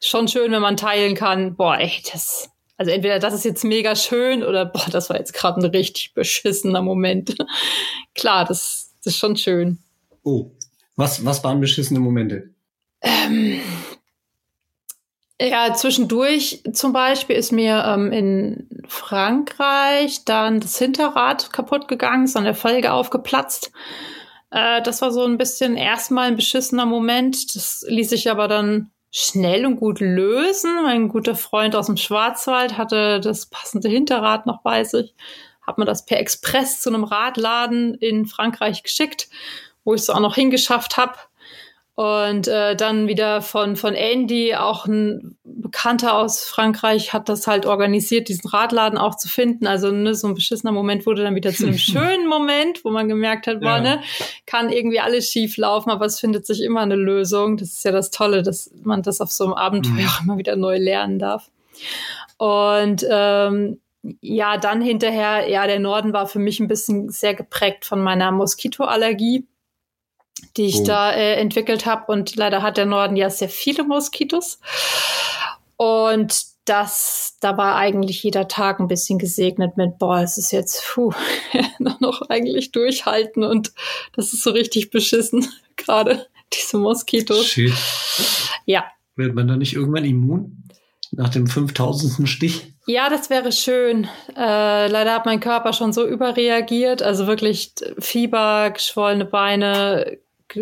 schon 0.00 0.28
schön, 0.28 0.52
wenn 0.52 0.62
man 0.62 0.76
teilen 0.76 1.14
kann, 1.14 1.56
boah, 1.56 1.78
ey, 1.78 1.92
das, 2.12 2.50
also 2.76 2.90
entweder 2.90 3.18
das 3.18 3.34
ist 3.34 3.44
jetzt 3.44 3.64
mega 3.64 3.96
schön 3.96 4.42
oder 4.42 4.64
boah, 4.64 4.86
das 4.90 5.10
war 5.10 5.18
jetzt 5.18 5.34
gerade 5.34 5.60
ein 5.60 5.70
richtig 5.70 6.14
beschissener 6.14 6.82
Moment. 6.82 7.36
Klar, 8.14 8.44
das, 8.44 8.92
das 9.04 9.14
ist 9.14 9.18
schon 9.18 9.36
schön. 9.36 9.78
Oh, 10.22 10.50
was, 10.96 11.24
was 11.24 11.44
waren 11.44 11.60
beschissene 11.60 12.00
Momente? 12.00 12.50
Ähm, 13.02 13.60
ja, 15.40 15.74
zwischendurch 15.74 16.62
zum 16.72 16.92
Beispiel 16.92 17.36
ist 17.36 17.52
mir 17.52 17.84
ähm, 17.86 18.10
in 18.12 18.68
Frankreich 18.88 20.24
dann 20.24 20.60
das 20.60 20.78
Hinterrad 20.78 21.52
kaputt 21.52 21.88
gegangen, 21.88 22.24
ist 22.24 22.36
an 22.36 22.44
der 22.44 22.54
Folge 22.54 22.92
aufgeplatzt. 22.92 23.70
Äh, 24.50 24.80
das 24.82 25.02
war 25.02 25.12
so 25.12 25.24
ein 25.24 25.36
bisschen 25.36 25.76
erstmal 25.76 26.28
ein 26.28 26.36
beschissener 26.36 26.86
Moment. 26.86 27.54
Das 27.54 27.84
ließ 27.86 28.08
sich 28.10 28.30
aber 28.30 28.48
dann 28.48 28.90
schnell 29.10 29.66
und 29.66 29.76
gut 29.76 30.00
lösen. 30.00 30.82
Mein 30.82 31.08
guter 31.08 31.34
Freund 31.34 31.76
aus 31.76 31.86
dem 31.86 31.96
Schwarzwald 31.96 32.78
hatte 32.78 33.20
das 33.20 33.46
passende 33.46 33.88
Hinterrad 33.88 34.46
noch 34.46 34.62
bei 34.62 34.84
sich. 34.84 35.14
Hat 35.66 35.78
mir 35.78 35.84
das 35.84 36.06
per 36.06 36.20
Express 36.20 36.80
zu 36.80 36.90
einem 36.90 37.04
Radladen 37.04 37.94
in 37.94 38.26
Frankreich 38.26 38.82
geschickt, 38.82 39.28
wo 39.84 39.94
ich 39.94 40.02
es 40.02 40.10
auch 40.10 40.20
noch 40.20 40.34
hingeschafft 40.34 40.96
habe. 40.96 41.14
Und 41.96 42.46
äh, 42.46 42.76
dann 42.76 43.08
wieder 43.08 43.40
von, 43.40 43.74
von 43.74 43.94
Andy, 43.94 44.54
auch 44.54 44.84
ein 44.84 45.38
Bekannter 45.44 46.18
aus 46.18 46.44
Frankreich, 46.44 47.14
hat 47.14 47.30
das 47.30 47.46
halt 47.46 47.64
organisiert, 47.64 48.28
diesen 48.28 48.50
Radladen 48.50 48.98
auch 48.98 49.16
zu 49.16 49.28
finden. 49.28 49.66
Also 49.66 49.90
ne, 49.90 50.14
so 50.14 50.28
ein 50.28 50.34
beschissener 50.34 50.72
Moment 50.72 51.06
wurde 51.06 51.22
dann 51.22 51.34
wieder 51.34 51.54
zu 51.54 51.66
einem 51.66 51.78
schönen 51.78 52.28
Moment, 52.28 52.84
wo 52.84 52.90
man 52.90 53.08
gemerkt 53.08 53.46
hat, 53.46 53.60
boah, 53.60 53.78
ja. 53.78 53.80
ne, 53.80 54.02
kann 54.44 54.68
irgendwie 54.68 55.00
alles 55.00 55.30
schief 55.30 55.56
laufen, 55.56 55.88
aber 55.88 56.04
es 56.04 56.20
findet 56.20 56.44
sich 56.44 56.60
immer 56.60 56.82
eine 56.82 56.96
Lösung. 56.96 57.56
Das 57.56 57.70
ist 57.70 57.84
ja 57.86 57.92
das 57.92 58.10
Tolle, 58.10 58.42
dass 58.42 58.70
man 58.82 59.00
das 59.00 59.22
auf 59.22 59.32
so 59.32 59.44
einem 59.44 59.54
Abenteuer 59.54 59.94
mhm. 59.94 60.06
auch 60.08 60.20
immer 60.20 60.36
wieder 60.36 60.54
neu 60.54 60.76
lernen 60.76 61.18
darf. 61.18 61.50
Und 62.36 63.06
ähm, 63.10 63.80
ja, 64.20 64.58
dann 64.58 64.82
hinterher, 64.82 65.48
ja, 65.48 65.66
der 65.66 65.80
Norden 65.80 66.12
war 66.12 66.26
für 66.26 66.40
mich 66.40 66.60
ein 66.60 66.68
bisschen 66.68 67.08
sehr 67.08 67.32
geprägt 67.32 67.86
von 67.86 68.02
meiner 68.02 68.32
Moskitoallergie 68.32 69.46
die 70.56 70.66
ich 70.66 70.80
oh. 70.80 70.84
da 70.84 71.12
äh, 71.12 71.34
entwickelt 71.34 71.86
habe. 71.86 72.10
Und 72.12 72.36
leider 72.36 72.62
hat 72.62 72.76
der 72.76 72.86
Norden 72.86 73.16
ja 73.16 73.30
sehr 73.30 73.48
viele 73.48 73.84
Moskitos. 73.84 74.58
Und 75.76 76.56
das, 76.66 77.36
da 77.40 77.56
war 77.56 77.76
eigentlich 77.76 78.22
jeder 78.22 78.48
Tag 78.48 78.80
ein 78.80 78.88
bisschen 78.88 79.18
gesegnet 79.18 79.76
mit, 79.76 79.98
boah, 79.98 80.20
es 80.20 80.36
ist 80.36 80.50
jetzt, 80.50 80.82
puh, 80.86 81.12
noch, 81.78 82.00
noch 82.00 82.22
eigentlich 82.28 82.72
durchhalten 82.72 83.44
und 83.44 83.72
das 84.14 84.32
ist 84.32 84.42
so 84.42 84.50
richtig 84.50 84.90
beschissen, 84.90 85.46
gerade 85.76 86.26
diese 86.52 86.78
Moskitos. 86.78 87.46
Shit. 87.46 87.72
Ja. 88.66 88.84
Wird 89.14 89.34
man 89.34 89.48
da 89.48 89.56
nicht 89.56 89.74
irgendwann 89.74 90.04
immun? 90.04 90.64
Nach 91.12 91.28
dem 91.28 91.46
5000. 91.46 92.28
Stich? 92.28 92.74
Ja, 92.86 93.08
das 93.08 93.30
wäre 93.30 93.52
schön. 93.52 94.08
Äh, 94.36 94.88
leider 94.88 95.14
hat 95.14 95.24
mein 95.24 95.40
Körper 95.40 95.72
schon 95.72 95.92
so 95.92 96.06
überreagiert. 96.06 97.02
Also 97.02 97.26
wirklich 97.26 97.72
Fieber, 97.98 98.70
geschwollene 98.70 99.24
Beine, 99.24 100.18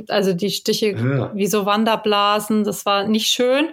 also 0.09 0.33
die 0.33 0.51
Stiche 0.51 0.93
ja. 0.93 1.31
wie 1.35 1.47
so 1.47 1.67
Wanderblasen. 1.67 2.65
Das 2.65 2.87
war 2.87 3.07
nicht 3.07 3.29
schön. 3.29 3.69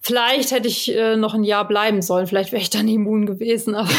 Vielleicht 0.00 0.52
hätte 0.52 0.68
ich 0.68 0.94
äh, 0.96 1.16
noch 1.16 1.34
ein 1.34 1.44
Jahr 1.44 1.68
bleiben 1.68 2.00
sollen. 2.00 2.26
Vielleicht 2.26 2.50
wäre 2.50 2.62
ich 2.62 2.70
dann 2.70 2.88
immun 2.88 3.26
gewesen. 3.26 3.74
Aber 3.76 3.90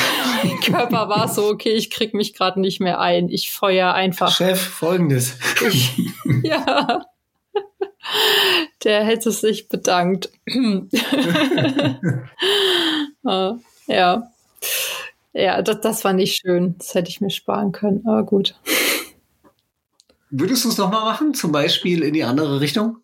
mein 0.43 0.59
Körper 0.59 1.07
war 1.07 1.27
so, 1.27 1.47
okay, 1.47 1.73
ich 1.73 1.91
krieg 1.91 2.15
mich 2.15 2.33
gerade 2.33 2.59
nicht 2.59 2.79
mehr 2.79 2.99
ein. 2.99 3.29
Ich 3.29 3.51
feuer 3.51 3.93
einfach. 3.93 4.35
Chef, 4.35 4.59
folgendes. 4.59 5.37
Ich, 5.67 5.99
ja. 6.43 7.05
Der 8.83 9.03
hätte 9.03 9.31
sich 9.31 9.69
bedankt. 9.69 10.31
uh, 10.55 10.87
ja. 13.87 14.31
Ja, 15.33 15.61
das, 15.61 15.81
das 15.81 16.03
war 16.03 16.13
nicht 16.13 16.39
schön. 16.41 16.75
Das 16.79 16.95
hätte 16.95 17.09
ich 17.09 17.21
mir 17.21 17.29
sparen 17.29 17.71
können. 17.71 18.03
Aber 18.07 18.23
gut. 18.23 18.55
Würdest 20.31 20.65
du 20.65 20.69
es 20.69 20.77
nochmal 20.77 21.05
machen? 21.05 21.33
Zum 21.33 21.51
Beispiel 21.51 22.03
in 22.03 22.13
die 22.13 22.23
andere 22.23 22.61
Richtung? 22.61 22.97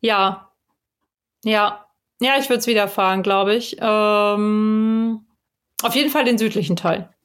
Ja. 0.00 0.50
Ja. 1.44 1.86
Ja, 2.20 2.38
ich 2.38 2.48
würde 2.48 2.60
es 2.60 2.66
wieder 2.66 2.88
fahren, 2.88 3.22
glaube 3.22 3.54
ich. 3.54 3.76
Ähm, 3.80 5.26
auf 5.82 5.94
jeden 5.94 6.10
Fall 6.10 6.24
den 6.24 6.38
südlichen 6.38 6.76
Teil. 6.76 7.08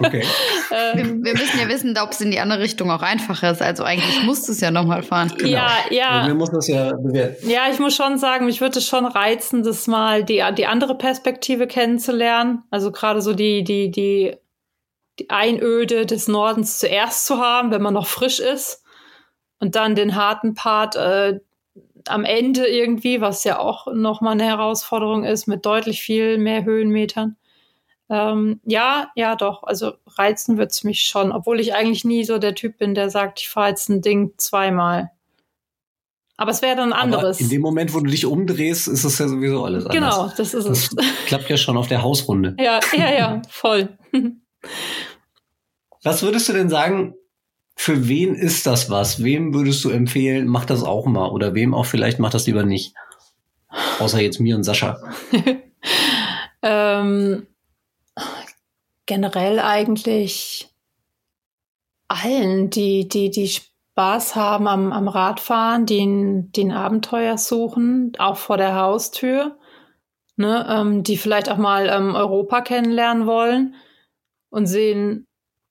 Okay. 0.00 0.22
wir, 0.68 1.24
wir, 1.24 1.32
müssen 1.32 1.58
ja 1.58 1.66
wissen, 1.66 1.96
ob 1.96 2.10
es 2.10 2.20
in 2.20 2.30
die 2.30 2.40
andere 2.40 2.60
Richtung 2.60 2.90
auch 2.90 3.00
einfacher 3.00 3.52
ist. 3.52 3.62
Also 3.62 3.84
eigentlich 3.84 4.22
musst 4.24 4.46
du 4.46 4.52
es 4.52 4.60
ja 4.60 4.70
nochmal 4.70 5.02
fahren. 5.02 5.32
Genau. 5.38 5.50
Ja, 5.50 5.70
ja. 5.90 6.26
Mir 6.26 6.34
muss 6.34 6.50
das 6.50 6.68
ja 6.68 6.92
bewerten. 6.92 7.48
Ja, 7.48 7.70
ich 7.72 7.78
muss 7.78 7.96
schon 7.96 8.18
sagen, 8.18 8.44
mich 8.44 8.60
würde 8.60 8.80
es 8.80 8.86
schon 8.86 9.06
reizen, 9.06 9.62
das 9.62 9.86
mal 9.86 10.24
die, 10.24 10.44
die 10.58 10.66
andere 10.66 10.98
Perspektive 10.98 11.66
kennenzulernen. 11.66 12.64
Also 12.70 12.92
gerade 12.92 13.22
so 13.22 13.32
die, 13.32 13.64
die, 13.64 13.90
die 13.90 14.36
die 15.18 15.30
Einöde 15.30 16.06
des 16.06 16.28
Nordens 16.28 16.78
zuerst 16.78 17.26
zu 17.26 17.38
haben, 17.38 17.70
wenn 17.70 17.82
man 17.82 17.94
noch 17.94 18.06
frisch 18.06 18.40
ist. 18.40 18.82
Und 19.58 19.76
dann 19.76 19.94
den 19.94 20.16
harten 20.16 20.54
Part 20.54 20.96
äh, 20.96 21.40
am 22.08 22.24
Ende 22.24 22.66
irgendwie, 22.66 23.20
was 23.20 23.44
ja 23.44 23.58
auch 23.58 23.86
nochmal 23.92 24.32
eine 24.32 24.44
Herausforderung 24.44 25.24
ist, 25.24 25.46
mit 25.46 25.64
deutlich 25.64 26.02
viel 26.02 26.38
mehr 26.38 26.64
Höhenmetern. 26.64 27.36
Ähm, 28.10 28.60
ja, 28.64 29.08
ja, 29.14 29.36
doch. 29.36 29.62
Also 29.62 29.92
reizen 30.06 30.58
wird 30.58 30.72
es 30.72 30.84
mich 30.84 31.02
schon, 31.02 31.32
obwohl 31.32 31.60
ich 31.60 31.74
eigentlich 31.74 32.04
nie 32.04 32.24
so 32.24 32.38
der 32.38 32.54
Typ 32.54 32.78
bin, 32.78 32.94
der 32.94 33.08
sagt, 33.08 33.40
ich 33.40 33.48
fahre 33.48 33.70
jetzt 33.70 33.88
ein 33.88 34.02
Ding 34.02 34.32
zweimal. 34.36 35.10
Aber 36.36 36.50
es 36.50 36.60
wäre 36.60 36.76
dann 36.76 36.92
anderes. 36.92 37.36
Aber 37.36 37.44
in 37.44 37.50
dem 37.50 37.62
Moment, 37.62 37.94
wo 37.94 38.00
du 38.00 38.10
dich 38.10 38.26
umdrehst, 38.26 38.88
ist 38.88 39.04
es 39.04 39.18
ja 39.18 39.28
sowieso 39.28 39.64
alles 39.64 39.86
anders. 39.86 40.14
Genau, 40.14 40.32
das 40.36 40.54
ist 40.54 40.68
das 40.68 40.92
es. 40.92 40.96
Klappt 41.26 41.48
ja 41.48 41.56
schon 41.56 41.76
auf 41.76 41.86
der 41.86 42.02
Hausrunde. 42.02 42.56
Ja, 42.58 42.80
ja, 42.96 43.12
ja, 43.12 43.42
voll. 43.48 43.96
Was 46.02 46.22
würdest 46.22 46.48
du 46.48 46.52
denn 46.52 46.68
sagen, 46.68 47.14
für 47.74 48.08
wen 48.08 48.34
ist 48.34 48.66
das 48.66 48.90
was? 48.90 49.22
Wem 49.22 49.54
würdest 49.54 49.84
du 49.84 49.90
empfehlen, 49.90 50.46
mach 50.46 50.64
das 50.64 50.82
auch 50.82 51.06
mal? 51.06 51.28
Oder 51.30 51.54
wem 51.54 51.74
auch 51.74 51.86
vielleicht 51.86 52.18
macht 52.18 52.34
das 52.34 52.46
lieber 52.46 52.64
nicht? 52.64 52.94
Außer 53.98 54.20
jetzt 54.20 54.40
mir 54.40 54.56
und 54.56 54.64
Sascha. 54.64 54.98
ähm, 56.62 57.46
generell 59.06 59.58
eigentlich 59.60 60.68
allen, 62.08 62.70
die, 62.70 63.08
die, 63.08 63.30
die 63.30 63.48
Spaß 63.48 64.36
haben 64.36 64.68
am, 64.68 64.92
am 64.92 65.08
Radfahren, 65.08 65.86
die 65.86 66.50
den 66.52 66.72
Abenteuer 66.72 67.38
suchen, 67.38 68.12
auch 68.18 68.36
vor 68.36 68.58
der 68.58 68.76
Haustür, 68.76 69.56
ne, 70.36 70.66
ähm, 70.68 71.02
die 71.02 71.16
vielleicht 71.16 71.50
auch 71.50 71.56
mal 71.56 71.88
ähm, 71.88 72.14
Europa 72.14 72.60
kennenlernen 72.60 73.26
wollen 73.26 73.74
und 74.52 74.66
sehen 74.66 75.26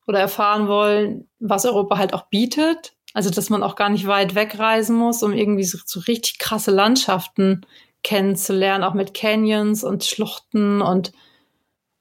oder 0.08 0.20
erfahren 0.20 0.68
wollen, 0.68 1.30
was 1.40 1.66
Europa 1.66 1.98
halt 1.98 2.14
auch 2.14 2.28
bietet. 2.28 2.94
Also, 3.14 3.30
dass 3.30 3.50
man 3.50 3.64
auch 3.64 3.76
gar 3.76 3.90
nicht 3.90 4.08
weit 4.08 4.36
wegreisen 4.36 4.96
muss, 4.96 5.22
um 5.22 5.34
irgendwie 5.34 5.64
so, 5.64 5.78
so 5.86 6.00
richtig 6.02 6.40
krasse 6.40 6.72
Landschaften 6.72 7.62
kennenzulernen, 8.04 8.84
auch 8.84 8.94
mit 8.94 9.14
Canyons 9.14 9.84
und 9.84 10.04
Schluchten 10.04 10.82
und 10.82 11.12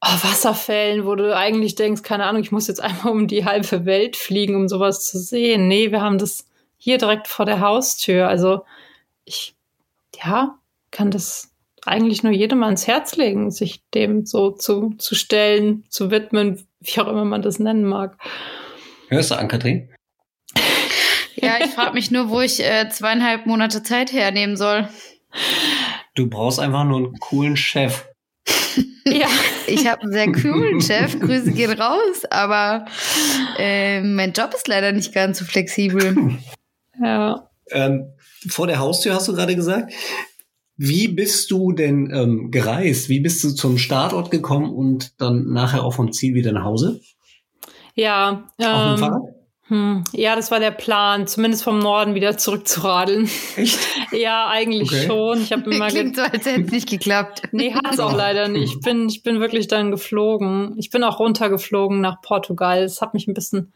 oh, 0.01 0.07
Wasserfällen, 0.23 1.05
wo 1.05 1.15
du 1.15 1.37
eigentlich 1.37 1.75
denkst, 1.75 2.03
keine 2.03 2.25
Ahnung, 2.25 2.43
ich 2.43 2.53
muss 2.53 2.69
jetzt 2.69 2.81
einmal 2.81 3.13
um 3.13 3.27
die 3.27 3.45
halbe 3.45 3.85
Welt 3.85 4.17
fliegen, 4.17 4.57
um 4.57 4.69
sowas 4.69 5.05
zu 5.09 5.19
sehen. 5.19 5.69
Nee, 5.69 5.91
wir 5.91 6.01
haben 6.01 6.19
das 6.19 6.47
hier 6.79 6.97
direkt 6.97 7.29
vor 7.29 7.45
der 7.45 7.61
Haustür. 7.61 8.29
Also 8.29 8.65
ich, 9.25 9.55
ja, 10.23 10.59
kann 10.91 11.11
das 11.11 11.51
eigentlich 11.85 12.23
nur 12.23 12.33
jedem 12.33 12.63
ans 12.63 12.87
Herz 12.87 13.17
legen, 13.17 13.51
sich 13.51 13.83
dem 13.95 14.27
so 14.27 14.51
zu, 14.51 14.95
zu 14.99 15.15
stellen, 15.15 15.85
zu 15.89 16.11
widmen, 16.11 16.67
wie 16.81 17.01
auch 17.01 17.09
immer 17.09 17.25
man 17.25 17.43
das 17.43 17.59
nennen 17.59 17.85
mag. 17.85 18.17
Hörst 19.09 19.31
du 19.31 19.35
an, 19.37 19.49
Kathrin? 19.49 19.89
Ja, 21.37 21.55
ich 21.65 21.71
frage 21.71 21.95
mich 21.95 22.11
nur, 22.11 22.29
wo 22.29 22.41
ich 22.41 22.63
äh, 22.63 22.89
zweieinhalb 22.91 23.47
Monate 23.47 23.83
Zeit 23.83 24.13
hernehmen 24.13 24.57
soll. 24.57 24.89
Du 26.15 26.29
brauchst 26.29 26.61
einfach 26.61 26.85
nur 26.85 26.99
einen 26.99 27.19
coolen 27.19 27.57
Chef. 27.57 28.07
ja. 29.05 29.29
Ich 29.67 29.87
habe 29.87 30.03
einen 30.03 30.13
sehr 30.13 30.33
coolen 30.33 30.81
Chef, 30.81 31.19
Grüße 31.19 31.53
gehen 31.53 31.73
raus, 31.73 32.25
aber 32.31 32.87
äh, 33.59 34.01
mein 34.03 34.33
Job 34.33 34.53
ist 34.55 34.69
leider 34.69 34.93
nicht 34.93 35.15
ganz 35.15 35.39
so 35.39 35.45
flexibel. 35.45 36.39
Ja. 37.03 37.49
Ähm, 37.71 38.13
vor 38.49 38.67
der 38.67 38.79
Haustür 38.79 39.15
hast 39.15 39.29
du 39.29 39.35
gerade 39.35 39.55
gesagt. 39.55 39.93
Wie 40.83 41.09
bist 41.09 41.51
du 41.51 41.73
denn 41.73 42.11
ähm, 42.11 42.51
gereist? 42.51 43.11
Wie 43.11 43.21
bist 43.21 43.45
du 43.45 43.51
zum 43.51 43.77
Startort 43.77 44.31
gekommen 44.31 44.73
und 44.73 45.21
dann 45.21 45.53
nachher 45.53 45.85
auch 45.85 45.93
vom 45.93 46.11
Ziel 46.11 46.33
wieder 46.33 46.53
nach 46.53 46.65
Hause? 46.65 47.03
Ja, 47.95 48.45
ähm, 48.59 49.21
hm, 49.67 50.05
ja, 50.13 50.35
das 50.37 50.51
war 50.51 50.59
der 50.59 50.71
Plan, 50.71 51.27
zumindest 51.27 51.65
vom 51.65 51.81
Norden 51.81 52.15
wieder 52.15 52.39
zurückzuradeln. 52.39 53.29
Echt? 53.57 53.79
ja, 54.13 54.49
eigentlich 54.49 54.91
okay. 54.91 55.07
schon. 55.07 55.43
Ich 55.43 55.53
habe 55.53 55.71
immer 55.75 55.89
Klingt 55.89 56.17
so, 56.17 56.23
als 56.23 56.47
hätte 56.47 56.63
es 56.63 56.71
nicht 56.71 56.89
geklappt. 56.89 57.43
Nee, 57.53 57.75
hat 57.75 57.93
es 57.93 58.01
auch 58.01 58.17
leider 58.17 58.49
nicht. 58.49 58.77
Ich 58.77 58.81
bin, 58.81 59.07
ich 59.07 59.23
bin 59.23 59.39
wirklich 59.39 59.69
dann 59.69 59.91
geflogen. 59.91 60.77
Ich 60.79 60.89
bin 60.89 61.05
auch 61.05 61.21
runtergeflogen 61.21 62.01
nach 62.01 62.23
Portugal. 62.23 62.85
Es 62.85 63.03
hat 63.03 63.13
mich 63.13 63.29
ein 63.29 63.35
bisschen 63.35 63.71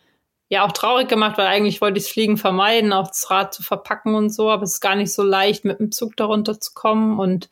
ja 0.48 0.64
auch 0.64 0.72
traurig 0.72 1.08
gemacht, 1.08 1.38
weil 1.38 1.46
eigentlich 1.46 1.80
wollte 1.80 1.98
ich 1.98 2.04
das 2.04 2.12
Fliegen 2.12 2.36
vermeiden, 2.36 2.92
auch 2.92 3.08
das 3.08 3.30
Rad 3.30 3.54
zu 3.54 3.62
verpacken 3.62 4.14
und 4.14 4.30
so, 4.30 4.50
aber 4.50 4.62
es 4.62 4.74
ist 4.74 4.80
gar 4.80 4.94
nicht 4.94 5.12
so 5.12 5.22
leicht, 5.22 5.64
mit 5.64 5.80
dem 5.80 5.92
Zug 5.92 6.16
darunter 6.16 6.60
zu 6.60 6.72
kommen. 6.74 7.18
Und 7.18 7.48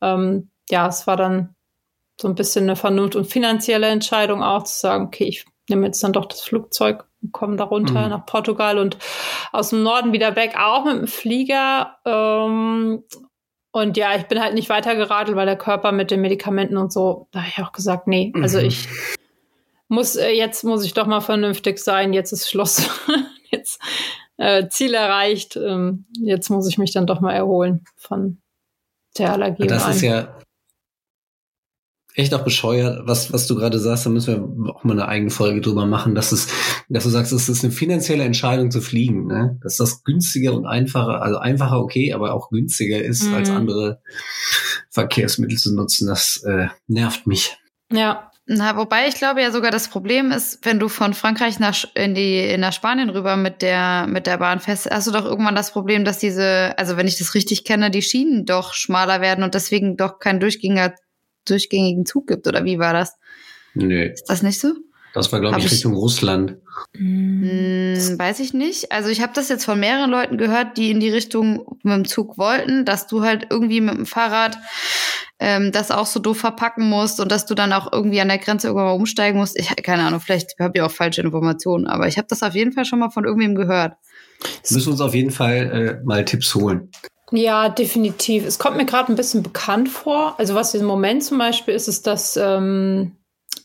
ähm, 0.00 0.50
ja, 0.70 0.86
es 0.86 1.06
war 1.06 1.16
dann 1.16 1.54
so 2.20 2.28
ein 2.28 2.34
bisschen 2.34 2.64
eine 2.64 2.76
Vernunft 2.76 3.16
und 3.16 3.26
finanzielle 3.26 3.88
Entscheidung 3.88 4.42
auch 4.42 4.64
zu 4.64 4.78
sagen, 4.78 5.06
okay, 5.06 5.24
ich 5.24 5.46
nehme 5.68 5.86
jetzt 5.86 6.02
dann 6.02 6.12
doch 6.12 6.26
das 6.26 6.42
Flugzeug 6.42 7.06
und 7.22 7.32
komme 7.32 7.56
da 7.56 7.64
runter 7.64 8.04
mhm. 8.04 8.10
nach 8.10 8.26
Portugal 8.26 8.78
und 8.78 8.98
aus 9.52 9.70
dem 9.70 9.82
Norden 9.82 10.12
wieder 10.12 10.36
weg, 10.36 10.54
auch 10.58 10.84
mit 10.84 10.96
dem 10.96 11.06
Flieger. 11.06 11.96
Ähm, 12.04 13.04
und 13.72 13.96
ja, 13.96 14.14
ich 14.14 14.24
bin 14.24 14.40
halt 14.40 14.54
nicht 14.54 14.68
weitergeradelt, 14.68 15.36
weil 15.36 15.46
der 15.46 15.58
Körper 15.58 15.90
mit 15.90 16.10
den 16.10 16.20
Medikamenten 16.20 16.76
und 16.76 16.92
so, 16.92 17.28
da 17.32 17.40
habe 17.40 17.48
ich 17.48 17.62
auch 17.62 17.72
gesagt, 17.72 18.06
nee, 18.06 18.32
also 18.40 18.58
mhm. 18.58 18.66
ich 18.66 18.88
muss, 19.94 20.16
äh, 20.16 20.30
jetzt 20.30 20.64
muss 20.64 20.84
ich 20.84 20.94
doch 20.94 21.06
mal 21.06 21.20
vernünftig 21.20 21.78
sein, 21.78 22.12
jetzt 22.12 22.32
ist 22.32 22.50
Schluss. 22.50 22.88
jetzt 23.50 23.80
äh, 24.36 24.68
Ziel 24.68 24.94
erreicht. 24.94 25.56
Ähm, 25.56 26.06
jetzt 26.20 26.50
muss 26.50 26.68
ich 26.68 26.78
mich 26.78 26.92
dann 26.92 27.06
doch 27.06 27.20
mal 27.20 27.32
erholen 27.32 27.84
von 27.96 28.38
der 29.16 29.32
Allergie. 29.32 29.66
Das 29.66 29.88
ist 29.88 30.02
ja 30.02 30.36
echt 32.14 32.32
auch 32.32 32.44
bescheuert, 32.44 33.06
was, 33.06 33.32
was 33.32 33.46
du 33.46 33.56
gerade 33.56 33.78
sagst, 33.78 34.06
da 34.06 34.10
müssen 34.10 34.64
wir 34.64 34.74
auch 34.74 34.84
mal 34.84 34.92
eine 34.92 35.08
eigene 35.08 35.30
Folge 35.30 35.60
drüber 35.60 35.84
machen, 35.84 36.14
dass 36.14 36.30
es, 36.30 36.46
dass 36.88 37.02
du 37.02 37.10
sagst, 37.10 37.32
es 37.32 37.48
ist 37.48 37.64
eine 37.64 37.72
finanzielle 37.72 38.22
Entscheidung 38.22 38.70
zu 38.70 38.80
fliegen, 38.80 39.26
ne? 39.26 39.58
Dass 39.62 39.76
das 39.76 40.04
günstiger 40.04 40.54
und 40.54 40.66
einfacher, 40.66 41.22
also 41.22 41.38
einfacher 41.38 41.80
okay, 41.80 42.12
aber 42.12 42.32
auch 42.32 42.50
günstiger 42.50 43.02
ist, 43.02 43.24
mhm. 43.24 43.34
als 43.34 43.50
andere 43.50 44.00
Verkehrsmittel 44.90 45.58
zu 45.58 45.74
nutzen, 45.74 46.06
das 46.06 46.42
äh, 46.44 46.68
nervt 46.86 47.26
mich. 47.26 47.56
Ja, 47.92 48.30
na, 48.46 48.76
wobei 48.76 49.08
ich 49.08 49.14
glaube 49.14 49.40
ja 49.40 49.50
sogar 49.50 49.70
das 49.70 49.88
Problem 49.88 50.30
ist, 50.30 50.58
wenn 50.66 50.78
du 50.78 50.88
von 50.88 51.14
Frankreich 51.14 51.58
nach 51.60 51.86
in 51.94 52.14
die 52.14 52.40
in 52.40 52.60
nach 52.60 52.74
Spanien 52.74 53.08
rüber 53.08 53.36
mit 53.36 53.62
der 53.62 54.06
mit 54.06 54.26
der 54.26 54.36
Bahn 54.36 54.60
fährst, 54.60 54.90
hast 54.90 55.06
du 55.06 55.12
doch 55.12 55.24
irgendwann 55.24 55.54
das 55.54 55.70
Problem, 55.70 56.04
dass 56.04 56.18
diese, 56.18 56.74
also 56.76 56.98
wenn 56.98 57.08
ich 57.08 57.16
das 57.16 57.34
richtig 57.34 57.64
kenne, 57.64 57.90
die 57.90 58.02
Schienen 58.02 58.44
doch 58.44 58.74
schmaler 58.74 59.22
werden 59.22 59.44
und 59.44 59.54
deswegen 59.54 59.96
doch 59.96 60.18
keinen 60.18 60.40
durchgängigen 60.40 62.04
Zug 62.04 62.26
gibt 62.26 62.46
oder 62.46 62.64
wie 62.64 62.78
war 62.78 62.92
das? 62.92 63.16
Nee. 63.72 64.08
Ist 64.08 64.28
das 64.28 64.42
nicht 64.42 64.60
so? 64.60 64.74
Das 65.14 65.30
war 65.30 65.40
glaube 65.40 65.60
ich, 65.60 65.66
ich 65.66 65.72
Richtung 65.72 65.94
Russland. 65.94 66.56
Hm, 66.96 68.16
weiß 68.18 68.40
ich 68.40 68.52
nicht. 68.52 68.90
Also 68.90 69.08
ich 69.10 69.22
habe 69.22 69.32
das 69.32 69.48
jetzt 69.48 69.64
von 69.64 69.78
mehreren 69.78 70.10
Leuten 70.10 70.38
gehört, 70.38 70.76
die 70.76 70.90
in 70.90 70.98
die 70.98 71.08
Richtung 71.08 71.78
mit 71.84 71.94
dem 71.94 72.04
Zug 72.04 72.36
wollten, 72.36 72.84
dass 72.84 73.06
du 73.06 73.22
halt 73.22 73.46
irgendwie 73.48 73.80
mit 73.80 73.94
dem 73.94 74.06
Fahrrad 74.06 74.58
ähm, 75.38 75.70
das 75.70 75.92
auch 75.92 76.06
so 76.06 76.18
doof 76.18 76.38
verpacken 76.38 76.88
musst 76.88 77.20
und 77.20 77.30
dass 77.30 77.46
du 77.46 77.54
dann 77.54 77.72
auch 77.72 77.92
irgendwie 77.92 78.20
an 78.20 78.26
der 78.26 78.38
Grenze 78.38 78.66
irgendwann 78.66 78.86
mal 78.86 78.94
umsteigen 78.94 79.38
musst. 79.38 79.56
Ich 79.56 79.68
keine 79.76 80.02
Ahnung, 80.02 80.18
vielleicht 80.18 80.58
habe 80.58 80.72
ich 80.74 80.82
auch 80.82 80.90
falsche 80.90 81.20
Informationen, 81.20 81.86
aber 81.86 82.08
ich 82.08 82.18
habe 82.18 82.26
das 82.28 82.42
auf 82.42 82.56
jeden 82.56 82.72
Fall 82.72 82.84
schon 82.84 82.98
mal 82.98 83.10
von 83.10 83.24
irgendwem 83.24 83.54
gehört. 83.54 83.94
Wir 84.40 84.76
müssen 84.76 84.90
uns 84.90 85.00
auf 85.00 85.14
jeden 85.14 85.30
Fall 85.30 86.00
äh, 86.02 86.04
mal 86.04 86.24
Tipps 86.24 86.56
holen. 86.56 86.90
Ja, 87.30 87.68
definitiv. 87.68 88.44
Es 88.44 88.58
kommt 88.58 88.76
mir 88.76 88.84
gerade 88.84 89.12
ein 89.12 89.16
bisschen 89.16 89.44
bekannt 89.44 89.88
vor. 89.88 90.34
Also 90.38 90.54
was 90.54 90.74
im 90.74 90.86
Moment 90.86 91.22
zum 91.22 91.38
Beispiel 91.38 91.74
ist, 91.74 91.88
ist, 91.88 92.06
dass, 92.06 92.36
ähm, 92.36 93.12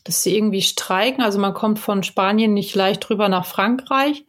dass 0.04 0.22
sie 0.22 0.36
irgendwie 0.36 0.62
streiken. 0.62 1.22
Also 1.22 1.38
man 1.38 1.54
kommt 1.54 1.78
von 1.78 2.02
Spanien 2.02 2.54
nicht 2.54 2.74
leicht 2.74 3.08
rüber 3.10 3.28
nach 3.28 3.46
Frankreich. 3.46 4.24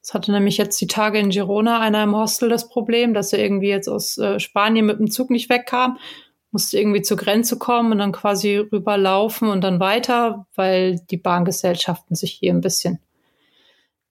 Das 0.00 0.14
hatte 0.14 0.32
nämlich 0.32 0.58
jetzt 0.58 0.80
die 0.80 0.86
Tage 0.86 1.18
in 1.18 1.30
Girona 1.30 1.80
einer 1.80 2.02
im 2.02 2.14
Hostel 2.14 2.48
das 2.48 2.68
Problem, 2.68 3.14
dass 3.14 3.32
er 3.32 3.38
irgendwie 3.38 3.68
jetzt 3.68 3.88
aus 3.88 4.18
äh, 4.18 4.38
Spanien 4.38 4.86
mit 4.86 4.98
dem 4.98 5.10
Zug 5.10 5.30
nicht 5.30 5.48
wegkam 5.48 5.98
musste 6.54 6.78
irgendwie 6.78 7.02
zur 7.02 7.16
Grenze 7.16 7.58
kommen 7.58 7.92
und 7.92 7.98
dann 7.98 8.12
quasi 8.12 8.56
rüberlaufen 8.56 9.48
und 9.48 9.60
dann 9.62 9.80
weiter, 9.80 10.46
weil 10.54 11.00
die 11.10 11.16
Bahngesellschaften 11.16 12.14
sich 12.14 12.32
hier 12.32 12.52
ein 12.54 12.60
bisschen, 12.60 13.00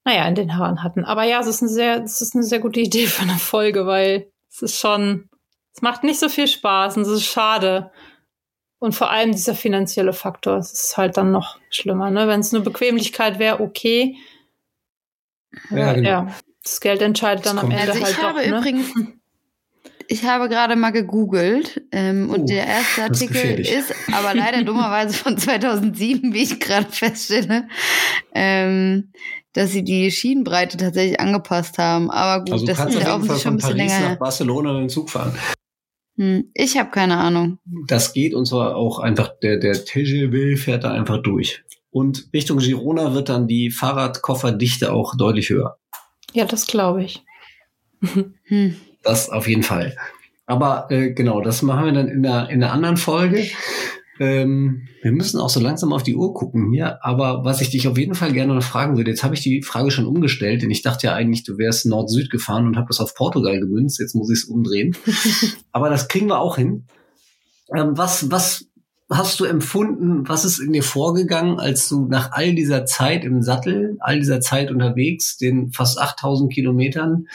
naja, 0.04 0.28
in 0.28 0.34
den 0.34 0.56
Haaren 0.56 0.84
hatten. 0.84 1.06
Aber 1.06 1.24
ja, 1.24 1.40
es 1.40 1.46
ist 1.46 1.62
eine 1.62 1.70
sehr, 1.70 2.04
es 2.04 2.20
ist 2.20 2.34
eine 2.34 2.44
sehr 2.44 2.60
gute 2.60 2.80
Idee 2.80 3.06
für 3.06 3.22
eine 3.22 3.38
Folge, 3.38 3.86
weil 3.86 4.30
es 4.50 4.60
ist 4.60 4.78
schon, 4.78 5.30
es 5.74 5.80
macht 5.80 6.04
nicht 6.04 6.20
so 6.20 6.28
viel 6.28 6.46
Spaß 6.46 6.98
und 6.98 7.04
es 7.04 7.08
ist 7.08 7.24
schade. 7.24 7.90
Und 8.84 8.94
vor 8.94 9.10
allem 9.10 9.32
dieser 9.32 9.54
finanzielle 9.54 10.12
Faktor, 10.12 10.58
es 10.58 10.70
ist 10.70 10.96
halt 10.98 11.16
dann 11.16 11.30
noch 11.30 11.58
schlimmer, 11.70 12.10
ne? 12.10 12.28
Wenn 12.28 12.40
es 12.40 12.52
nur 12.52 12.62
Bequemlichkeit 12.62 13.38
wäre, 13.38 13.60
okay. 13.60 14.16
Ja, 15.70 15.94
genau. 15.94 16.06
ja, 16.06 16.34
das 16.62 16.82
Geld 16.82 17.00
entscheidet 17.00 17.46
dann 17.46 17.58
am 17.58 17.70
Ende 17.70 17.92
also 17.92 17.98
ich 17.98 18.04
halt 18.04 18.22
habe 18.22 18.40
doch. 18.42 18.46
Ne? 18.46 18.58
Übrigens, 18.58 18.92
ich 20.08 20.24
habe 20.24 20.50
gerade 20.50 20.76
mal 20.76 20.90
gegoogelt 20.90 21.80
ähm, 21.92 22.28
oh, 22.28 22.34
und 22.34 22.50
der 22.50 22.66
erste 22.66 23.04
Artikel 23.04 23.58
ist, 23.58 23.90
ist, 23.90 23.94
aber 24.12 24.34
leider 24.34 24.62
dummerweise 24.64 25.14
von 25.14 25.38
2007, 25.38 26.34
wie 26.34 26.42
ich 26.42 26.60
gerade 26.60 26.92
feststelle, 26.92 27.68
ähm, 28.34 29.12
dass 29.54 29.70
sie 29.70 29.82
die 29.82 30.10
Schienenbreite 30.10 30.76
tatsächlich 30.76 31.18
angepasst 31.18 31.78
haben. 31.78 32.10
Aber 32.10 32.44
gut, 32.44 32.52
also 32.52 32.66
das 32.66 32.84
ist 32.84 33.00
ja 33.00 33.14
offensichtlich 33.14 33.42
schon 33.44 33.54
ein 33.54 33.56
bisschen 33.56 33.76
Paris 33.78 33.92
länger. 33.92 34.08
nach 34.10 34.18
Barcelona 34.18 34.72
mit 34.74 34.82
dem 34.82 34.88
Zug 34.90 35.08
fahren. 35.08 35.34
Hm, 36.16 36.50
ich 36.54 36.78
habe 36.78 36.90
keine 36.90 37.16
Ahnung. 37.18 37.58
Das 37.88 38.12
geht 38.12 38.34
und 38.34 38.46
zwar 38.46 38.76
auch 38.76 38.98
einfach, 38.98 39.30
der, 39.42 39.58
der 39.58 39.84
TGV 39.84 40.60
fährt 40.60 40.84
da 40.84 40.92
einfach 40.92 41.22
durch. 41.22 41.64
Und 41.90 42.28
Richtung 42.32 42.58
Girona 42.58 43.14
wird 43.14 43.28
dann 43.28 43.46
die 43.46 43.70
Fahrradkofferdichte 43.70 44.92
auch 44.92 45.16
deutlich 45.16 45.50
höher. 45.50 45.78
Ja, 46.32 46.44
das 46.44 46.66
glaube 46.66 47.04
ich. 47.04 47.22
Hm. 48.46 48.76
Das 49.02 49.30
auf 49.30 49.48
jeden 49.48 49.62
Fall. 49.62 49.96
Aber 50.46 50.88
äh, 50.90 51.12
genau, 51.12 51.40
das 51.40 51.62
machen 51.62 51.86
wir 51.86 51.92
dann 51.92 52.08
in 52.08 52.22
der, 52.22 52.50
in 52.50 52.60
der 52.60 52.72
anderen 52.72 52.96
Folge. 52.96 53.46
Ähm, 54.20 54.88
wir 55.02 55.12
müssen 55.12 55.40
auch 55.40 55.50
so 55.50 55.60
langsam 55.60 55.92
auf 55.92 56.02
die 56.02 56.14
Uhr 56.14 56.34
gucken 56.34 56.72
hier. 56.72 57.04
Aber 57.04 57.44
was 57.44 57.60
ich 57.60 57.70
dich 57.70 57.88
auf 57.88 57.98
jeden 57.98 58.14
Fall 58.14 58.32
gerne 58.32 58.54
noch 58.54 58.62
fragen 58.62 58.96
würde, 58.96 59.10
jetzt 59.10 59.24
habe 59.24 59.34
ich 59.34 59.40
die 59.40 59.62
Frage 59.62 59.90
schon 59.90 60.06
umgestellt, 60.06 60.62
denn 60.62 60.70
ich 60.70 60.82
dachte 60.82 61.08
ja 61.08 61.14
eigentlich, 61.14 61.44
du 61.44 61.58
wärst 61.58 61.86
Nord-Süd 61.86 62.30
gefahren 62.30 62.66
und 62.66 62.76
habe 62.76 62.88
das 62.88 63.00
auf 63.00 63.14
Portugal 63.14 63.58
gemünzt. 63.58 63.98
Jetzt 63.98 64.14
muss 64.14 64.30
ich 64.30 64.40
es 64.40 64.44
umdrehen. 64.44 64.96
aber 65.72 65.90
das 65.90 66.08
kriegen 66.08 66.28
wir 66.28 66.38
auch 66.38 66.56
hin. 66.56 66.86
Ähm, 67.74 67.96
was, 67.96 68.30
was 68.30 68.66
hast 69.16 69.40
du 69.40 69.44
empfunden, 69.44 70.28
was 70.28 70.44
ist 70.44 70.58
in 70.58 70.72
dir 70.72 70.82
vorgegangen, 70.82 71.60
als 71.60 71.88
du 71.88 72.06
nach 72.06 72.32
all 72.32 72.54
dieser 72.54 72.86
Zeit 72.86 73.24
im 73.24 73.42
Sattel, 73.42 73.96
all 74.00 74.18
dieser 74.18 74.40
Zeit 74.40 74.70
unterwegs, 74.70 75.36
den 75.36 75.72
fast 75.72 76.00
8000 76.00 76.52
Kilometern, 76.52 77.28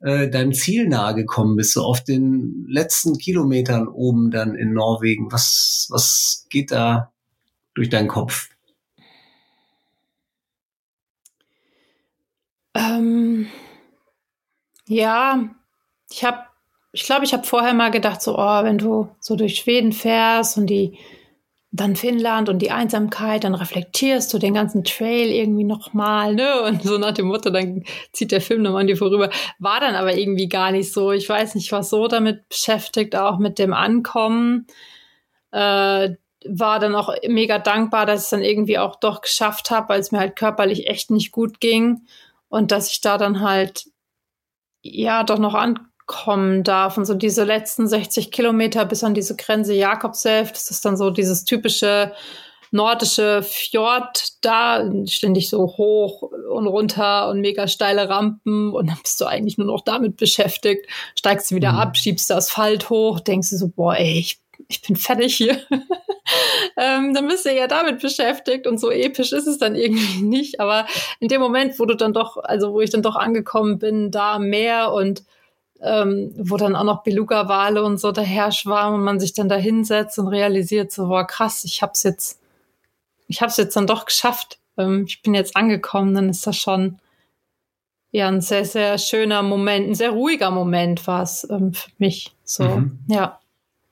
äh, 0.00 0.28
deinem 0.28 0.52
Ziel 0.52 0.88
nahe 0.88 1.14
gekommen 1.14 1.56
bist, 1.56 1.72
so 1.72 1.82
auf 1.82 2.02
den 2.02 2.66
letzten 2.68 3.18
Kilometern 3.18 3.88
oben 3.88 4.30
dann 4.30 4.54
in 4.54 4.72
Norwegen? 4.72 5.30
Was, 5.32 5.88
was 5.90 6.46
geht 6.50 6.70
da 6.70 7.12
durch 7.74 7.88
deinen 7.88 8.08
Kopf? 8.08 8.48
Ähm, 12.74 13.46
ja, 14.86 15.48
ich 16.10 16.24
habe 16.24 16.46
ich 16.96 17.04
glaube, 17.04 17.26
ich 17.26 17.34
habe 17.34 17.46
vorher 17.46 17.74
mal 17.74 17.90
gedacht, 17.90 18.22
so, 18.22 18.38
oh, 18.38 18.64
wenn 18.64 18.78
du 18.78 19.10
so 19.20 19.36
durch 19.36 19.56
Schweden 19.56 19.92
fährst 19.92 20.56
und 20.56 20.66
die 20.66 20.96
dann 21.72 21.96
Finnland 21.96 22.48
und 22.48 22.60
die 22.60 22.70
Einsamkeit, 22.70 23.44
dann 23.44 23.54
reflektierst 23.54 24.32
du 24.32 24.38
den 24.38 24.54
ganzen 24.54 24.84
Trail 24.84 25.28
irgendwie 25.28 25.64
nochmal, 25.64 26.34
ne? 26.34 26.62
Und 26.62 26.82
so 26.82 26.96
nach 26.96 27.12
dem 27.12 27.26
Motto, 27.26 27.50
dann 27.50 27.84
zieht 28.12 28.32
der 28.32 28.40
Film 28.40 28.62
nochmal 28.62 28.82
an 28.82 28.86
dir 28.86 28.96
vorüber. 28.96 29.30
War 29.58 29.80
dann 29.80 29.94
aber 29.94 30.16
irgendwie 30.16 30.48
gar 30.48 30.70
nicht 30.72 30.92
so. 30.92 31.12
Ich 31.12 31.28
weiß 31.28 31.54
nicht, 31.54 31.66
ich 31.66 31.72
war 31.72 31.82
so 31.82 32.08
damit 32.08 32.48
beschäftigt, 32.48 33.16
auch 33.16 33.38
mit 33.38 33.58
dem 33.58 33.74
Ankommen. 33.74 34.66
Äh, 35.50 36.14
war 36.48 36.78
dann 36.78 36.94
auch 36.94 37.14
mega 37.26 37.58
dankbar, 37.58 38.06
dass 38.06 38.20
ich 38.20 38.24
es 38.24 38.30
dann 38.30 38.42
irgendwie 38.42 38.78
auch 38.78 38.96
doch 38.96 39.20
geschafft 39.20 39.70
habe, 39.70 39.88
weil 39.88 40.00
es 40.00 40.12
mir 40.12 40.20
halt 40.20 40.36
körperlich 40.36 40.86
echt 40.86 41.10
nicht 41.10 41.32
gut 41.32 41.60
ging. 41.60 42.06
Und 42.48 42.70
dass 42.70 42.90
ich 42.90 43.00
da 43.00 43.18
dann 43.18 43.40
halt, 43.40 43.86
ja, 44.82 45.24
doch 45.24 45.38
noch 45.38 45.54
an 45.54 45.80
kommen 46.06 46.62
darf. 46.62 46.96
Und 46.96 47.04
so 47.04 47.14
diese 47.14 47.44
letzten 47.44 47.88
60 47.88 48.30
Kilometer 48.30 48.84
bis 48.84 49.04
an 49.04 49.14
diese 49.14 49.36
Grenze 49.36 49.74
Jakobself, 49.74 50.52
das 50.52 50.70
ist 50.70 50.84
dann 50.84 50.96
so 50.96 51.10
dieses 51.10 51.44
typische 51.44 52.12
nordische 52.70 53.42
Fjord 53.42 54.44
da, 54.44 54.88
ständig 55.06 55.50
so 55.50 55.66
hoch 55.76 56.22
und 56.22 56.66
runter 56.66 57.28
und 57.28 57.40
mega 57.40 57.68
steile 57.68 58.08
Rampen 58.08 58.72
und 58.72 58.88
dann 58.88 58.98
bist 59.02 59.20
du 59.20 59.26
eigentlich 59.26 59.58
nur 59.58 59.66
noch 59.66 59.82
damit 59.82 60.16
beschäftigt, 60.16 60.86
steigst 61.16 61.50
du 61.50 61.54
wieder 61.54 61.72
mhm. 61.72 61.78
ab, 61.78 61.96
schiebst 61.96 62.30
du 62.30 62.34
Asphalt 62.34 62.90
hoch, 62.90 63.20
denkst 63.20 63.50
du 63.50 63.56
so, 63.56 63.68
boah, 63.68 63.96
ey, 63.96 64.18
ich, 64.18 64.40
ich 64.68 64.82
bin 64.82 64.96
fertig 64.96 65.36
hier. 65.36 65.60
ähm, 66.76 67.14
dann 67.14 67.28
bist 67.28 67.46
du 67.46 67.54
ja 67.54 67.66
damit 67.66 68.00
beschäftigt 68.00 68.66
und 68.66 68.78
so 68.78 68.90
episch 68.90 69.32
ist 69.32 69.46
es 69.46 69.58
dann 69.58 69.74
irgendwie 69.74 70.22
nicht, 70.22 70.60
aber 70.60 70.86
in 71.20 71.28
dem 71.28 71.40
Moment, 71.40 71.78
wo 71.78 71.86
du 71.86 71.94
dann 71.94 72.12
doch, 72.12 72.36
also 72.36 72.72
wo 72.72 72.80
ich 72.80 72.90
dann 72.90 73.02
doch 73.02 73.16
angekommen 73.16 73.78
bin, 73.78 74.10
da 74.10 74.38
mehr 74.38 74.92
und 74.92 75.22
ähm, 75.82 76.32
wo 76.36 76.56
dann 76.56 76.76
auch 76.76 76.84
noch 76.84 77.02
Beluga-Wale 77.02 77.82
und 77.82 77.98
so 77.98 78.12
daher 78.12 78.52
schwarmen 78.52 79.00
und 79.00 79.04
man 79.04 79.20
sich 79.20 79.32
dann 79.34 79.48
da 79.48 79.56
hinsetzt 79.56 80.18
und 80.18 80.28
realisiert 80.28 80.92
so, 80.92 81.08
boah, 81.08 81.26
krass, 81.26 81.64
ich 81.64 81.82
hab's 81.82 82.02
jetzt, 82.02 82.40
ich 83.28 83.42
hab's 83.42 83.56
jetzt 83.56 83.76
dann 83.76 83.86
doch 83.86 84.06
geschafft. 84.06 84.58
Ähm, 84.76 85.04
ich 85.06 85.22
bin 85.22 85.34
jetzt 85.34 85.56
angekommen, 85.56 86.14
dann 86.14 86.28
ist 86.28 86.46
das 86.46 86.56
schon 86.56 86.98
ja 88.10 88.28
ein 88.28 88.40
sehr, 88.40 88.64
sehr 88.64 88.98
schöner 88.98 89.42
Moment, 89.42 89.90
ein 89.90 89.94
sehr 89.94 90.10
ruhiger 90.10 90.50
Moment 90.50 91.06
war 91.06 91.22
es 91.22 91.46
ähm, 91.50 91.74
für 91.74 91.90
mich. 91.98 92.34
So, 92.44 92.64
mhm. 92.64 92.98
ja. 93.08 93.38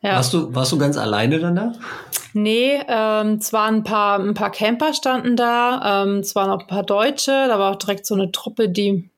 ja. 0.00 0.14
Warst 0.14 0.32
du, 0.32 0.54
warst 0.54 0.72
du 0.72 0.78
ganz 0.78 0.96
alleine 0.96 1.38
dann 1.38 1.56
da? 1.56 1.72
Nee, 2.32 2.80
ähm, 2.88 3.40
zwar 3.40 3.68
ein 3.68 3.84
paar, 3.84 4.18
ein 4.18 4.34
paar 4.34 4.50
Camper 4.50 4.92
standen 4.92 5.36
da, 5.36 6.02
ähm, 6.04 6.24
zwar 6.24 6.48
noch 6.48 6.62
ein 6.62 6.66
paar 6.66 6.82
Deutsche, 6.82 7.30
da 7.30 7.58
war 7.58 7.72
auch 7.72 7.76
direkt 7.76 8.06
so 8.06 8.14
eine 8.14 8.32
Truppe, 8.32 8.68
die 8.68 9.08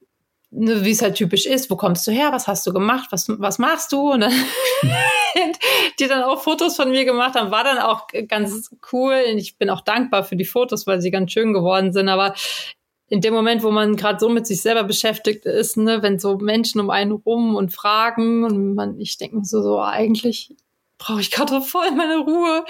wie 0.51 0.91
es 0.91 1.03
halt 1.03 1.17
typisch 1.17 1.47
ist, 1.47 1.71
wo 1.71 1.77
kommst 1.77 2.07
du 2.07 2.13
her, 2.13 2.31
was 2.33 2.47
hast 2.47 2.67
du 2.67 2.73
gemacht, 2.73 3.09
was, 3.11 3.29
was 3.29 3.59
machst 3.59 3.93
du? 3.93 4.13
Und 4.13 4.21
dann 4.21 4.33
die 6.01 6.07
dann 6.07 6.23
auch 6.23 6.43
Fotos 6.43 6.77
von 6.77 6.91
mir 6.91 7.05
gemacht 7.05 7.35
haben, 7.35 7.51
war 7.51 7.65
dann 7.65 7.79
auch 7.79 8.07
ganz 8.29 8.71
cool. 8.93 9.23
Und 9.31 9.39
ich 9.39 9.59
bin 9.59 9.71
auch 9.71 9.81
dankbar 9.81 10.25
für 10.25 10.37
die 10.37 10.45
Fotos, 10.45 10.87
weil 10.87 11.01
sie 11.01 11.11
ganz 11.11 11.33
schön 11.33 11.53
geworden 11.53 11.93
sind. 11.93 12.09
Aber 12.09 12.35
in 13.09 13.21
dem 13.21 13.35
Moment, 13.35 13.63
wo 13.63 13.71
man 13.71 13.97
gerade 13.97 14.19
so 14.19 14.29
mit 14.29 14.47
sich 14.47 14.63
selber 14.63 14.85
beschäftigt 14.85 15.47
ist, 15.47 15.77
ne, 15.77 16.03
wenn 16.03 16.19
so 16.19 16.39
Menschen 16.39 16.81
um 16.81 16.91
einen 16.91 17.13
rum 17.13 17.55
und 17.55 17.73
fragen 17.73 18.45
und 18.45 18.75
man, 18.75 18.99
ich 18.99 19.19
denke 19.19 19.45
so, 19.45 19.63
so 19.63 19.81
eigentlich 19.81 20.55
brauche 20.99 21.21
ich 21.21 21.31
gerade 21.31 21.61
voll 21.61 21.91
meine 21.93 22.19
Ruhe. 22.19 22.65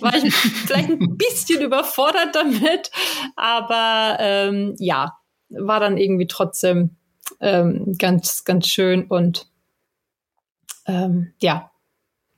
War 0.00 0.14
ich 0.14 0.34
vielleicht 0.34 0.88
ein 0.88 1.16
bisschen 1.16 1.62
überfordert 1.62 2.34
damit, 2.34 2.90
aber 3.36 4.16
ähm, 4.20 4.74
ja, 4.78 5.18
war 5.50 5.80
dann 5.80 5.96
irgendwie 5.96 6.26
trotzdem 6.26 6.96
ähm, 7.40 7.96
ganz, 7.98 8.44
ganz 8.44 8.68
schön 8.68 9.06
und 9.06 9.46
ähm, 10.86 11.34
ja, 11.38 11.70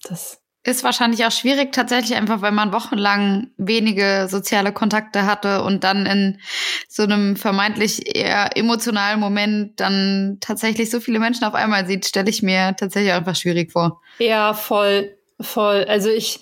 das 0.03 0.41
ist 0.63 0.85
wahrscheinlich 0.85 1.25
auch 1.25 1.33
schwierig 1.33 1.73
tatsächlich 1.73 2.15
einfach, 2.15 2.43
weil 2.43 2.53
man 2.53 2.73
wochenlang 2.73 3.51
wenige 3.57 4.27
soziale 4.29 4.73
Kontakte 4.73 5.25
hatte 5.25 5.63
und 5.63 5.85
dann 5.85 6.05
in 6.05 6.41
so 6.87 7.03
einem 7.03 7.37
vermeintlich 7.37 8.15
eher 8.15 8.57
emotionalen 8.57 9.21
Moment 9.21 9.81
dann 9.81 10.37
tatsächlich 10.41 10.91
so 10.91 11.01
viele 11.01 11.19
Menschen 11.19 11.45
auf 11.45 11.55
einmal 11.55 11.87
sieht, 11.87 12.05
stelle 12.05 12.29
ich 12.29 12.43
mir 12.43 12.77
tatsächlich 12.77 13.13
einfach 13.13 13.37
schwierig 13.37 13.73
vor. 13.73 14.03
Ja, 14.19 14.53
voll, 14.53 15.17
voll. 15.41 15.85
Also 15.89 16.11
ich, 16.11 16.41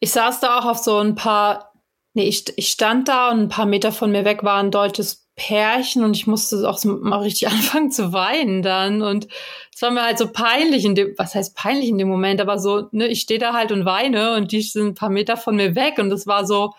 ich 0.00 0.10
saß 0.10 0.40
da 0.40 0.58
auch 0.58 0.64
auf 0.64 0.78
so 0.78 0.98
ein 0.98 1.14
paar, 1.14 1.72
nee, 2.14 2.26
ich, 2.26 2.52
ich 2.56 2.68
stand 2.68 3.06
da 3.06 3.30
und 3.30 3.42
ein 3.42 3.48
paar 3.48 3.66
Meter 3.66 3.92
von 3.92 4.10
mir 4.10 4.24
weg 4.24 4.42
war 4.42 4.60
ein 4.60 4.72
deutsches 4.72 5.29
Pärchen 5.40 6.04
und 6.04 6.14
ich 6.14 6.26
musste 6.26 6.68
auch 6.68 6.76
so 6.76 6.98
mal 6.98 7.20
richtig 7.20 7.48
anfangen 7.48 7.90
zu 7.90 8.12
weinen 8.12 8.62
dann. 8.62 9.00
Und 9.00 9.26
es 9.74 9.80
war 9.80 9.90
mir 9.90 10.02
halt 10.02 10.18
so 10.18 10.28
peinlich 10.30 10.84
in 10.84 10.94
dem, 10.94 11.14
was 11.16 11.34
heißt 11.34 11.56
peinlich 11.56 11.88
in 11.88 11.98
dem 11.98 12.08
Moment, 12.08 12.40
aber 12.42 12.58
so, 12.58 12.88
ne, 12.92 13.08
ich 13.08 13.22
stehe 13.22 13.40
da 13.40 13.54
halt 13.54 13.72
und 13.72 13.86
weine 13.86 14.34
und 14.36 14.52
die 14.52 14.60
sind 14.60 14.88
ein 14.88 14.94
paar 14.94 15.08
Meter 15.08 15.38
von 15.38 15.56
mir 15.56 15.74
weg 15.74 15.98
und 15.98 16.10
das 16.10 16.26
war 16.26 16.46
so, 16.46 16.74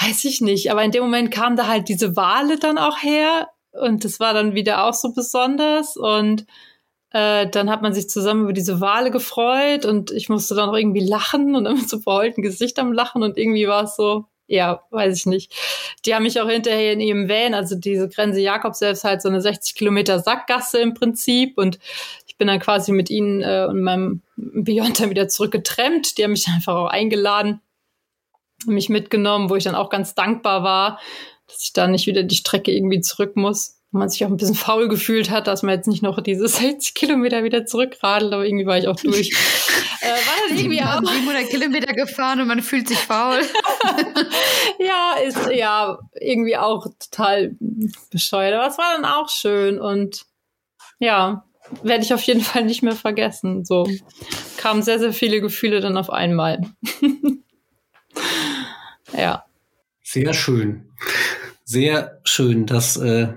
weiß 0.00 0.24
ich 0.24 0.40
nicht, 0.40 0.70
aber 0.70 0.82
in 0.82 0.92
dem 0.92 1.02
Moment 1.02 1.30
kam 1.30 1.54
da 1.54 1.66
halt 1.66 1.88
diese 1.88 2.16
Wale 2.16 2.58
dann 2.58 2.78
auch 2.78 3.02
her 3.02 3.48
und 3.72 4.04
das 4.04 4.18
war 4.18 4.32
dann 4.32 4.54
wieder 4.54 4.86
auch 4.86 4.94
so 4.94 5.12
besonders. 5.12 5.98
Und 5.98 6.46
äh, 7.10 7.46
dann 7.48 7.68
hat 7.68 7.82
man 7.82 7.92
sich 7.92 8.08
zusammen 8.08 8.44
über 8.44 8.54
diese 8.54 8.80
Wale 8.80 9.10
gefreut 9.10 9.84
und 9.84 10.10
ich 10.10 10.30
musste 10.30 10.54
dann 10.54 10.70
auch 10.70 10.76
irgendwie 10.76 11.06
lachen 11.06 11.54
und 11.54 11.66
immer 11.66 11.86
so 11.86 11.98
verheulten 11.98 12.42
Gesicht 12.42 12.78
am 12.78 12.94
Lachen 12.94 13.22
und 13.22 13.36
irgendwie 13.36 13.68
war 13.68 13.84
es 13.84 13.96
so, 13.96 14.24
ja, 14.52 14.84
weiß 14.90 15.16
ich 15.16 15.26
nicht. 15.26 15.54
Die 16.04 16.14
haben 16.14 16.24
mich 16.24 16.38
auch 16.38 16.48
hinterher 16.48 16.92
in 16.92 17.00
ihrem 17.00 17.26
Van, 17.26 17.54
also 17.54 17.74
diese 17.74 18.06
Grenze 18.10 18.40
Jakob 18.40 18.74
selbst 18.74 19.02
halt 19.02 19.22
so 19.22 19.30
eine 19.30 19.40
60 19.40 19.74
Kilometer 19.74 20.18
Sackgasse 20.18 20.78
im 20.78 20.92
Prinzip 20.92 21.56
und 21.56 21.78
ich 22.26 22.36
bin 22.36 22.48
dann 22.48 22.60
quasi 22.60 22.92
mit 22.92 23.08
ihnen 23.08 23.40
äh, 23.40 23.66
und 23.66 23.82
meinem 23.82 24.20
Beyond 24.36 25.00
dann 25.00 25.08
wieder 25.08 25.26
zurückgetrennt. 25.26 26.18
Die 26.18 26.24
haben 26.24 26.32
mich 26.32 26.46
einfach 26.48 26.74
auch 26.74 26.88
eingeladen, 26.88 27.62
mich 28.66 28.90
mitgenommen, 28.90 29.48
wo 29.48 29.56
ich 29.56 29.64
dann 29.64 29.74
auch 29.74 29.88
ganz 29.88 30.14
dankbar 30.14 30.62
war, 30.62 31.00
dass 31.46 31.62
ich 31.62 31.72
da 31.72 31.86
nicht 31.86 32.06
wieder 32.06 32.22
die 32.22 32.36
Strecke 32.36 32.72
irgendwie 32.72 33.00
zurück 33.00 33.36
muss 33.36 33.78
wo 33.92 33.98
man 33.98 34.08
sich 34.08 34.24
auch 34.24 34.30
ein 34.30 34.38
bisschen 34.38 34.54
faul 34.54 34.88
gefühlt 34.88 35.30
hat, 35.30 35.46
dass 35.46 35.62
man 35.62 35.74
jetzt 35.74 35.86
nicht 35.86 36.02
noch 36.02 36.20
diese 36.22 36.48
60 36.48 36.94
Kilometer 36.94 37.44
wieder 37.44 37.66
zurückradelt, 37.66 38.32
aber 38.32 38.46
irgendwie 38.46 38.66
war 38.66 38.78
ich 38.78 38.88
auch 38.88 38.96
durch. 38.96 39.30
äh, 40.00 40.06
war 40.06 40.48
das 40.48 40.58
irgendwie 40.58 40.80
auch 40.80 40.98
700 40.98 41.48
Kilometer 41.50 41.92
gefahren 41.92 42.40
und 42.40 42.48
man 42.48 42.62
fühlt 42.62 42.88
sich 42.88 42.98
faul. 42.98 43.40
ja, 44.78 45.14
ist 45.24 45.50
ja 45.50 45.98
irgendwie 46.20 46.56
auch 46.56 46.86
total 46.98 47.56
bescheuert, 48.10 48.54
aber 48.54 48.68
es 48.68 48.78
war 48.78 48.94
dann 48.94 49.04
auch 49.04 49.28
schön 49.28 49.80
und 49.80 50.24
ja, 50.98 51.44
werde 51.82 52.04
ich 52.04 52.14
auf 52.14 52.22
jeden 52.22 52.40
Fall 52.40 52.64
nicht 52.64 52.82
mehr 52.82 52.96
vergessen. 52.96 53.64
So 53.64 53.88
kamen 54.56 54.82
sehr, 54.82 54.98
sehr 54.98 55.12
viele 55.12 55.40
Gefühle 55.40 55.80
dann 55.80 55.96
auf 55.96 56.10
einmal. 56.10 56.60
ja. 59.16 59.44
Sehr 60.02 60.34
schön. 60.34 60.90
Sehr 61.64 62.20
schön, 62.24 62.66
dass 62.66 62.96
äh, 62.96 63.32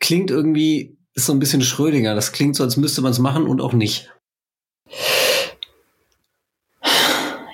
klingt 0.00 0.30
irgendwie, 0.30 0.96
ist 1.14 1.26
so 1.26 1.32
ein 1.32 1.38
bisschen 1.38 1.62
Schrödinger. 1.62 2.14
Das 2.14 2.32
klingt 2.32 2.56
so, 2.56 2.64
als 2.64 2.76
müsste 2.76 3.02
man 3.02 3.12
es 3.12 3.18
machen 3.18 3.46
und 3.46 3.60
auch 3.60 3.72
nicht. 3.72 4.10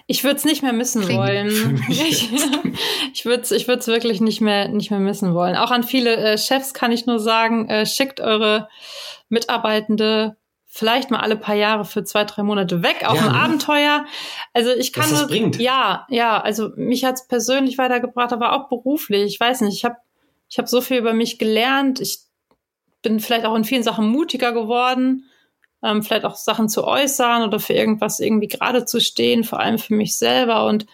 Ich 0.07 0.23
würde 0.23 0.37
es 0.37 0.45
nicht 0.45 0.63
mehr 0.63 0.73
missen 0.73 1.03
Klingt 1.03 1.21
wollen. 1.21 1.85
Ich, 1.89 2.31
ich 3.13 3.25
würde 3.25 3.43
es 3.43 3.51
ich 3.53 3.69
würd's 3.69 3.87
wirklich 3.87 4.21
nicht 4.21 4.41
mehr, 4.41 4.69
nicht 4.69 4.91
mehr 4.91 5.01
missen 5.01 5.35
wollen. 5.35 5.57
Auch 5.57 5.71
an 5.71 5.83
viele 5.83 6.17
äh, 6.17 6.39
Chefs 6.39 6.75
kann 6.75 6.93
ich 6.93 7.07
nur 7.07 7.19
sagen, 7.19 7.69
äh, 7.69 7.87
schickt 7.87 8.21
eure 8.21 8.69
Mitarbeitende 9.29 10.37
vielleicht 10.75 11.13
mal 11.13 11.21
alle 11.21 11.37
paar 11.37 11.55
Jahre 11.55 11.85
für 11.85 12.03
zwei, 12.03 12.25
drei 12.25 12.43
Monate 12.43 12.83
weg 12.83 13.05
auf 13.07 13.17
ja, 13.17 13.27
ein 13.27 13.33
ne? 13.33 13.41
Abenteuer. 13.41 14.07
Also 14.53 14.71
ich 14.73 14.93
kann 14.93 15.09
das 15.09 15.29
bringt. 15.29 15.61
ja, 15.61 16.05
ja, 16.11 16.41
also 16.41 16.71
mich 16.75 17.05
hat's 17.05 17.29
persönlich 17.29 17.79
weitergebracht, 17.79 18.33
aber 18.33 18.55
auch 18.55 18.69
beruflich. 18.69 19.23
Ich 19.23 19.39
weiß 19.39 19.61
nicht, 19.61 19.75
ich 19.75 19.85
habe 19.85 19.97
ich 20.51 20.59
hab 20.59 20.69
so 20.69 20.81
viel 20.81 20.97
über 20.97 21.13
mich 21.13 21.39
gelernt. 21.39 22.01
Ich 22.01 22.19
bin 23.03 23.21
vielleicht 23.21 23.47
auch 23.47 23.55
in 23.55 23.63
vielen 23.63 23.85
Sachen 23.85 24.09
mutiger 24.09 24.51
geworden, 24.51 25.31
ähm, 25.85 26.03
vielleicht 26.03 26.25
auch 26.25 26.35
Sachen 26.35 26.69
zu 26.69 26.85
äußern 26.85 27.43
oder 27.43 27.61
für 27.61 27.75
irgendwas 27.75 28.19
irgendwie 28.19 28.49
gerade 28.49 28.87
zu 28.87 29.01
stehen, 29.01 29.45
vor 29.45 29.61
allem 29.61 29.79
für 29.79 29.95
mich 29.95 30.17
selber. 30.17 30.67
Und 30.67 30.87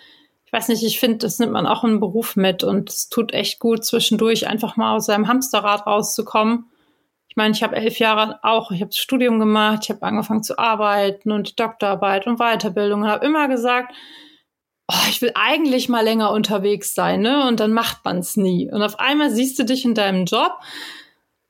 ich 0.44 0.52
weiß 0.52 0.68
nicht, 0.68 0.82
ich 0.82 0.98
finde, 0.98 1.18
das 1.18 1.38
nimmt 1.38 1.52
man 1.52 1.66
auch 1.66 1.84
im 1.84 2.00
Beruf 2.00 2.34
mit 2.34 2.64
und 2.64 2.90
es 2.90 3.08
tut 3.08 3.32
echt 3.32 3.60
gut, 3.60 3.84
zwischendurch 3.84 4.48
einfach 4.48 4.76
mal 4.76 4.96
aus 4.96 5.06
seinem 5.06 5.28
Hamsterrad 5.28 5.86
rauszukommen. 5.86 6.64
Ich 7.28 7.36
meine, 7.36 7.54
ich 7.54 7.62
habe 7.62 7.76
elf 7.76 8.00
Jahre 8.00 8.40
auch, 8.42 8.72
ich 8.72 8.80
habe 8.80 8.88
das 8.88 8.98
Studium 8.98 9.38
gemacht, 9.38 9.84
ich 9.84 9.90
habe 9.90 10.02
angefangen 10.02 10.42
zu 10.42 10.58
arbeiten 10.58 11.30
und 11.30 11.60
Doktorarbeit 11.60 12.26
und 12.26 12.40
Weiterbildung 12.40 13.02
und 13.02 13.08
habe 13.08 13.24
immer 13.24 13.46
gesagt, 13.46 13.94
oh, 14.88 15.08
ich 15.08 15.22
will 15.22 15.30
eigentlich 15.36 15.88
mal 15.88 16.02
länger 16.02 16.32
unterwegs 16.32 16.92
sein, 16.96 17.20
ne? 17.20 17.46
Und 17.46 17.60
dann 17.60 17.72
macht 17.72 18.04
man 18.04 18.18
es 18.18 18.36
nie. 18.36 18.68
Und 18.68 18.82
auf 18.82 18.98
einmal 18.98 19.30
siehst 19.30 19.56
du 19.60 19.64
dich 19.64 19.84
in 19.84 19.94
deinem 19.94 20.24
Job 20.24 20.54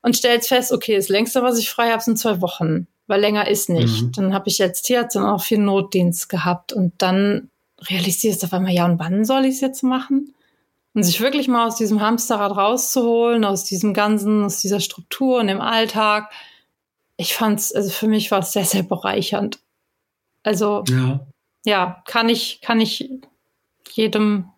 und 0.03 0.15
stellst 0.15 0.49
fest, 0.49 0.73
okay, 0.73 0.97
das 0.97 1.09
längste, 1.09 1.43
was 1.43 1.59
ich 1.59 1.71
frei 1.71 1.91
habe, 1.91 2.03
sind 2.03 2.19
zwei 2.19 2.43
Wochen, 2.43 2.87
weil 3.11 3.21
länger 3.21 3.49
ist 3.49 3.69
nicht. 3.69 4.03
Mhm. 4.03 4.13
Dann 4.13 4.35
habe 4.35 4.49
ich 4.49 4.59
jetzt 4.59 4.87
hier 4.87 5.03
dann 5.03 5.25
auch 5.25 5.43
viel 5.43 5.59
Notdienst 5.59 6.29
gehabt 6.29 6.73
und 6.73 6.95
dann 6.99 7.51
realisierst 7.81 8.43
du 8.43 8.47
auf 8.47 8.53
einmal, 8.53 8.73
ja, 8.73 8.85
und 8.85 9.01
wann 9.01 9.25
soll 9.25 9.47
ich 9.47 9.57
es 9.57 9.61
jetzt 9.61 9.83
machen? 9.83 10.33
Und 10.95 11.03
sich 11.03 11.21
wirklich 11.21 11.49
mal 11.49 11.67
aus 11.67 11.75
diesem 11.75 12.01
Hamsterrad 12.01 12.57
rauszuholen, 12.57 13.45
aus 13.45 13.65
diesem 13.65 13.95
ganzen, 13.95 14.45
aus 14.45 14.61
dieser 14.61 14.79
Struktur 14.79 15.41
und 15.41 15.49
dem 15.49 15.61
Alltag. 15.61 16.31
Ich 17.17 17.35
fand's, 17.35 17.73
also 17.73 17.91
für 17.91 18.07
mich 18.07 18.31
war 18.31 18.39
es 18.39 18.53
sehr, 18.53 18.65
sehr 18.65 18.85
bereichernd. 18.85 19.59
Also, 20.45 20.85
ja. 20.89 21.27
ja, 21.65 22.03
kann 22.07 22.29
ich, 22.29 22.61
kann 22.61 22.81
ich 22.81 23.11
jedem 23.91 24.51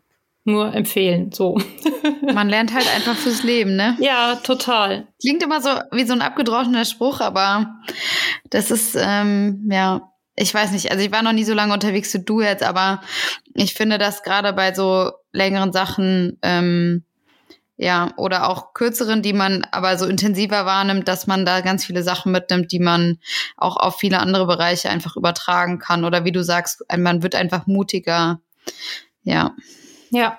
nur 0.44 0.74
empfehlen. 0.74 1.32
So. 1.32 1.58
Man 2.34 2.48
lernt 2.48 2.72
halt 2.74 2.86
einfach 2.94 3.16
fürs 3.16 3.42
Leben, 3.42 3.76
ne? 3.76 3.96
Ja, 4.00 4.36
total. 4.36 5.06
Klingt 5.20 5.42
immer 5.42 5.60
so 5.60 5.70
wie 5.92 6.04
so 6.04 6.12
ein 6.12 6.22
abgedroschener 6.22 6.84
Spruch, 6.84 7.20
aber 7.20 7.76
das 8.50 8.70
ist, 8.70 8.96
ähm, 8.98 9.68
ja, 9.70 10.12
ich 10.34 10.52
weiß 10.52 10.72
nicht, 10.72 10.90
also 10.90 11.04
ich 11.04 11.12
war 11.12 11.22
noch 11.22 11.32
nie 11.32 11.44
so 11.44 11.54
lange 11.54 11.74
unterwegs 11.74 12.12
wie 12.14 12.24
du 12.24 12.40
jetzt, 12.40 12.62
aber 12.62 13.02
ich 13.54 13.74
finde, 13.74 13.98
dass 13.98 14.22
gerade 14.22 14.52
bei 14.52 14.74
so 14.74 15.12
längeren 15.32 15.72
Sachen 15.72 16.38
ähm, 16.42 17.04
Ja, 17.76 18.12
oder 18.16 18.48
auch 18.48 18.74
kürzeren, 18.74 19.22
die 19.22 19.32
man 19.32 19.66
aber 19.72 19.98
so 19.98 20.06
intensiver 20.06 20.66
wahrnimmt, 20.66 21.08
dass 21.08 21.26
man 21.26 21.44
da 21.44 21.60
ganz 21.62 21.84
viele 21.84 22.02
Sachen 22.02 22.30
mitnimmt, 22.30 22.70
die 22.70 22.78
man 22.78 23.18
auch 23.56 23.76
auf 23.76 23.98
viele 23.98 24.20
andere 24.20 24.46
Bereiche 24.46 24.88
einfach 24.88 25.16
übertragen 25.16 25.78
kann. 25.78 26.04
Oder 26.04 26.24
wie 26.24 26.32
du 26.32 26.44
sagst, 26.44 26.84
man 26.96 27.22
wird 27.22 27.34
einfach 27.34 27.66
mutiger. 27.66 28.40
Ja. 29.24 29.56
Ja. 30.12 30.38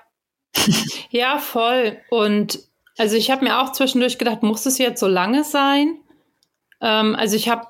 ja, 1.09 1.39
voll. 1.39 1.97
Und 2.09 2.59
also 2.97 3.17
ich 3.17 3.32
habe 3.32 3.43
mir 3.43 3.59
auch 3.59 3.71
zwischendurch 3.71 4.17
gedacht, 4.17 4.43
muss 4.43 4.65
es 4.65 4.78
jetzt 4.78 4.99
so 4.99 5.07
lange 5.07 5.43
sein? 5.43 5.97
Ähm, 6.80 7.15
also 7.15 7.36
ich 7.36 7.49
habe 7.49 7.67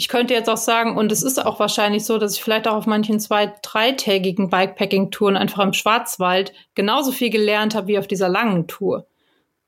ich 0.00 0.06
könnte 0.06 0.32
jetzt 0.32 0.48
auch 0.48 0.56
sagen, 0.56 0.96
und 0.96 1.10
es 1.10 1.24
ist 1.24 1.44
auch 1.44 1.58
wahrscheinlich 1.58 2.04
so, 2.04 2.18
dass 2.18 2.34
ich 2.34 2.42
vielleicht 2.44 2.68
auch 2.68 2.76
auf 2.76 2.86
manchen 2.86 3.18
zwei-, 3.18 3.52
dreitägigen 3.62 4.48
Bikepacking-Touren 4.48 5.36
einfach 5.36 5.64
im 5.64 5.72
Schwarzwald 5.72 6.52
genauso 6.76 7.10
viel 7.10 7.30
gelernt 7.30 7.74
habe 7.74 7.88
wie 7.88 7.98
auf 7.98 8.06
dieser 8.06 8.28
langen 8.28 8.68
Tour. 8.68 9.08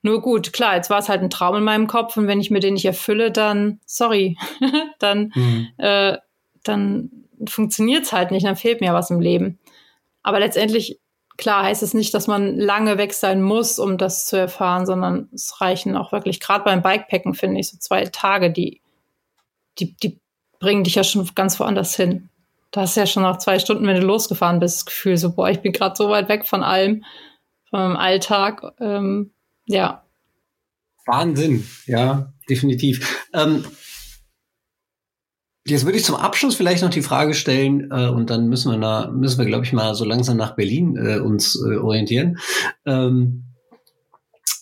Nur 0.02 0.22
gut, 0.22 0.52
klar, 0.52 0.76
jetzt 0.76 0.88
war 0.88 1.00
es 1.00 1.08
halt 1.08 1.20
ein 1.20 1.30
Traum 1.30 1.56
in 1.56 1.64
meinem 1.64 1.88
Kopf 1.88 2.16
und 2.16 2.28
wenn 2.28 2.40
ich 2.40 2.52
mir 2.52 2.60
den 2.60 2.74
nicht 2.74 2.84
erfülle, 2.84 3.32
dann, 3.32 3.80
sorry, 3.86 4.38
dann, 5.00 5.32
mhm. 5.34 5.68
äh, 5.78 6.18
dann 6.62 7.10
funktioniert 7.48 8.04
es 8.04 8.12
halt 8.12 8.30
nicht, 8.30 8.46
dann 8.46 8.54
fehlt 8.54 8.80
mir 8.80 8.94
was 8.94 9.10
im 9.10 9.20
Leben. 9.20 9.58
Aber 10.22 10.38
letztendlich, 10.38 11.00
klar, 11.40 11.64
heißt 11.64 11.82
es 11.82 11.94
nicht, 11.94 12.14
dass 12.14 12.28
man 12.28 12.56
lange 12.56 12.98
weg 12.98 13.12
sein 13.12 13.42
muss, 13.42 13.80
um 13.80 13.98
das 13.98 14.26
zu 14.26 14.36
erfahren, 14.36 14.86
sondern 14.86 15.28
es 15.34 15.60
reichen 15.60 15.96
auch 15.96 16.12
wirklich, 16.12 16.38
gerade 16.38 16.62
beim 16.62 16.82
Bikepacken, 16.82 17.34
finde 17.34 17.60
ich, 17.60 17.70
so 17.70 17.78
zwei 17.78 18.04
Tage, 18.04 18.52
die 18.52 18.80
die, 19.80 19.96
die 19.96 20.20
bringen 20.58 20.84
dich 20.84 20.94
ja 20.94 21.04
schon 21.04 21.28
ganz 21.34 21.58
woanders 21.58 21.96
hin. 21.96 22.28
Du 22.70 22.80
hast 22.80 22.96
ja 22.96 23.06
schon 23.06 23.24
nach 23.24 23.38
zwei 23.38 23.58
Stunden, 23.58 23.86
wenn 23.86 24.00
du 24.00 24.06
losgefahren 24.06 24.60
bist, 24.60 24.78
das 24.78 24.86
Gefühl 24.86 25.16
so, 25.16 25.32
boah, 25.34 25.50
ich 25.50 25.60
bin 25.60 25.72
gerade 25.72 25.96
so 25.96 26.08
weit 26.08 26.28
weg 26.28 26.46
von 26.46 26.62
allem, 26.62 27.04
von 27.68 27.80
meinem 27.80 27.96
Alltag. 27.96 28.62
Ähm, 28.80 29.32
ja. 29.66 30.04
Wahnsinn, 31.06 31.66
ja, 31.86 32.32
definitiv. 32.48 33.26
Ähm, 33.32 33.64
jetzt 35.66 35.84
würde 35.84 35.98
ich 35.98 36.04
zum 36.04 36.16
Abschluss 36.16 36.54
vielleicht 36.54 36.82
noch 36.82 36.90
die 36.90 37.02
Frage 37.02 37.34
stellen, 37.34 37.90
äh, 37.90 38.08
und 38.08 38.30
dann 38.30 38.48
müssen 38.48 38.70
wir, 38.70 38.78
na, 38.78 39.10
müssen 39.10 39.38
wir, 39.38 39.46
glaube 39.46 39.64
ich, 39.64 39.72
mal 39.72 39.94
so 39.94 40.04
langsam 40.04 40.36
nach 40.36 40.56
Berlin 40.56 40.96
äh, 40.96 41.18
uns 41.18 41.56
äh, 41.56 41.76
orientieren. 41.76 42.38
Ähm, 42.86 43.44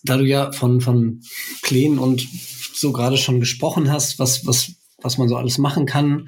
da 0.05 0.16
du 0.16 0.24
ja 0.24 0.53
von, 0.53 0.80
von 0.80 1.20
Plänen 1.62 1.99
und 1.99 2.26
so 2.74 2.92
gerade 2.92 3.16
schon 3.16 3.40
gesprochen 3.40 3.90
hast, 3.90 4.18
was, 4.18 4.46
was 4.46 4.72
was 5.03 5.18
man 5.18 5.28
so 5.28 5.36
alles 5.36 5.59
machen 5.59 5.86
kann 5.86 6.26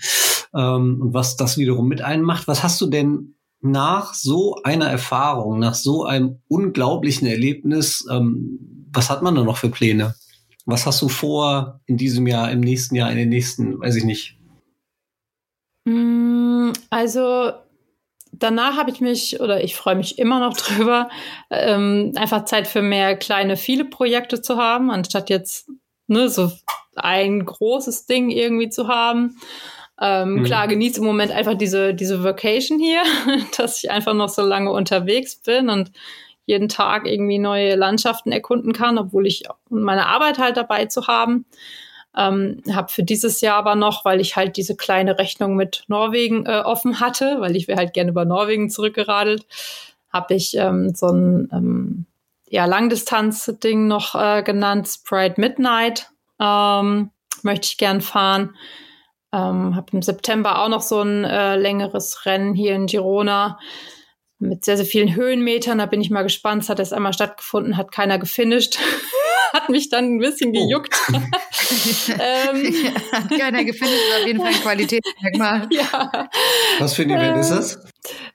ähm, 0.55 1.01
und 1.01 1.15
was 1.15 1.37
das 1.37 1.59
wiederum 1.59 1.89
mit 1.89 2.03
einem 2.03 2.25
macht. 2.25 2.49
Was 2.49 2.63
hast 2.63 2.81
du 2.81 2.87
denn 2.87 3.35
nach 3.61 4.15
so 4.15 4.57
einer 4.65 4.87
Erfahrung, 4.87 5.59
nach 5.59 5.75
so 5.75 6.05
einem 6.05 6.41
unglaublichen 6.49 7.27
Erlebnis, 7.27 8.07
ähm, 8.11 8.87
was 8.93 9.11
hat 9.11 9.23
man 9.23 9.35
da 9.35 9.45
noch 9.45 9.59
für 9.59 9.69
Pläne? 9.69 10.15
Was 10.67 10.87
hast 10.87 11.03
du 11.03 11.09
vor 11.09 11.81
in 11.87 11.97
diesem 11.97 12.27
Jahr, 12.27 12.51
im 12.51 12.61
nächsten 12.61 12.95
Jahr, 12.95 13.11
in 13.11 13.19
den 13.19 13.29
nächsten, 13.29 13.79
weiß 13.81 13.97
ich 13.97 14.05
nicht? 14.05 14.40
Mm, 15.91 16.73
also 16.91 17.53
danach 18.33 18.77
habe 18.77 18.91
ich 18.91 19.01
mich, 19.01 19.41
oder 19.41 19.65
ich 19.65 19.75
freue 19.75 19.97
mich 19.97 20.19
immer 20.19 20.39
noch 20.39 20.57
drüber, 20.57 21.09
ähm, 21.51 22.13
einfach 22.17 22.45
Zeit 22.45 22.69
für 22.69 22.83
mehr 22.83 23.17
kleine, 23.17 23.57
viele 23.57 23.85
Projekte 23.85 24.41
zu 24.41 24.57
haben, 24.57 24.91
anstatt 24.91 25.31
jetzt 25.31 25.69
ne, 26.07 26.29
so 26.29 26.53
ein 26.95 27.45
großes 27.45 28.07
Ding 28.07 28.31
irgendwie 28.31 28.69
zu 28.69 28.89
haben. 28.89 29.37
Ähm, 30.01 30.35
mhm. 30.35 30.45
Klar, 30.45 30.69
genieße 30.69 31.01
im 31.01 31.07
Moment 31.07 31.33
einfach 31.33 31.55
diese, 31.55 31.95
diese 31.95 32.23
Vacation 32.25 32.79
hier, 32.79 33.03
dass 33.57 33.83
ich 33.83 33.91
einfach 33.91 34.15
noch 34.15 34.29
so 34.29 34.43
lange 34.43 34.71
unterwegs 34.71 35.37
bin 35.37 35.69
und 35.69 35.91
jeden 36.47 36.69
Tag 36.69 37.07
irgendwie 37.07 37.39
neue 37.39 37.77
Landschaften 37.77 38.33
erkunden 38.33 38.73
kann, 38.73 38.99
obwohl 38.99 39.27
ich 39.27 39.45
meine 39.69 40.07
Arbeit 40.07 40.39
halt 40.39 40.57
dabei 40.57 40.87
zu 40.87 41.07
haben. 41.07 41.47
Ähm, 42.17 42.63
habe 42.73 42.93
für 42.93 43.05
dieses 43.05 43.41
Jahr 43.41 43.57
aber 43.57 43.77
noch, 43.77 44.05
weil 44.05 44.21
ich 44.21 44.37
halt 44.37 44.57
diese 44.57 44.77
kleine 44.77 45.19
Rechnung 45.19 45.55
mit 45.55 45.85
Norwegen 45.87 46.45
äh, 46.47 46.63
offen 46.65 46.99
hatte, 47.01 47.37
weil 47.41 47.55
ich 47.55 47.69
wäre 47.69 47.79
halt 47.79 47.93
gerne 47.93 48.11
über 48.11 48.25
Norwegen 48.25 48.69
zurückgeradelt, 48.69 49.47
habe 50.13 50.35
ich 50.35 50.57
ähm, 50.57 50.93
so 50.95 51.07
ein 51.07 51.49
ähm, 51.53 52.07
ja, 52.49 52.65
Langdistanz-Ding 52.65 53.87
noch 53.87 54.17
äh, 54.17 54.43
genannt, 54.43 54.89
Sprite 54.89 55.41
Midnight. 55.41 56.11
Ähm, 56.41 57.11
möchte 57.43 57.67
ich 57.67 57.79
gern 57.79 58.01
fahren. 58.01 58.57
Ähm, 59.33 59.77
habe 59.77 59.93
im 59.93 60.03
September 60.03 60.63
auch 60.63 60.69
noch 60.69 60.83
so 60.83 61.01
ein 61.01 61.25
äh, 61.25 61.57
längeres 61.57 62.27
Rennen 62.27 62.55
hier 62.55 62.75
in 62.75 62.87
Girona 62.87 63.59
mit 64.41 64.65
sehr, 64.65 64.77
sehr 64.77 64.87
vielen 64.87 65.15
Höhenmetern. 65.15 65.79
Da 65.79 65.87
bin 65.87 66.01
ich 66.01 66.11
mal 66.11 66.23
gespannt. 66.23 66.65
Es 66.65 66.69
hat 66.69 66.81
erst 66.81 66.93
einmal 66.93 67.13
stattgefunden, 67.13 67.77
hat 67.77 67.93
keiner 67.93 68.19
gefinisht. 68.19 68.79
hat 69.53 69.69
mich 69.69 69.89
dann 69.89 70.17
ein 70.17 70.19
bisschen 70.19 70.51
oh. 70.51 70.53
gejuckt. 70.53 70.95
Oh. 71.13 71.17
ähm, 72.19 72.75
keiner 73.39 73.65
gefinisht, 73.65 73.95
ist 73.95 74.21
auf 74.21 74.27
jeden 74.27 74.41
Fall 74.41 74.55
ein 74.55 74.61
Qualitätsmerkmal. 74.61 75.69
ja. 75.73 76.29
Was 76.79 76.95
für 76.95 77.03
ein 77.03 77.11
Event 77.11 77.37
äh, 77.37 77.41
ist 77.41 77.51
das? 77.51 77.85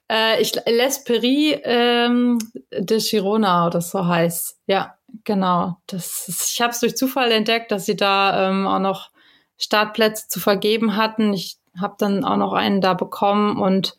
Äh, 0.09 0.41
ich, 0.41 0.53
L'Esperie 0.53 1.59
ähm, 1.63 2.39
de 2.71 2.99
Girona 2.99 3.67
oder 3.67 3.81
so 3.81 4.05
heißt. 4.05 4.59
Ja, 4.67 4.95
genau. 5.23 5.77
Das 5.87 6.27
ist, 6.27 6.51
ich 6.51 6.61
habe 6.61 6.71
es 6.71 6.79
durch 6.79 6.95
Zufall 6.95 7.31
entdeckt, 7.31 7.71
dass 7.71 7.85
sie 7.85 7.95
da 7.95 8.49
ähm, 8.49 8.67
auch 8.67 8.79
noch 8.79 9.11
Startplätze 9.57 10.27
zu 10.27 10.39
vergeben 10.39 10.95
hatten. 10.95 11.33
Ich 11.33 11.57
habe 11.79 11.95
dann 11.97 12.23
auch 12.23 12.37
noch 12.37 12.53
einen 12.53 12.81
da 12.81 12.93
bekommen 12.93 13.57
und 13.57 13.97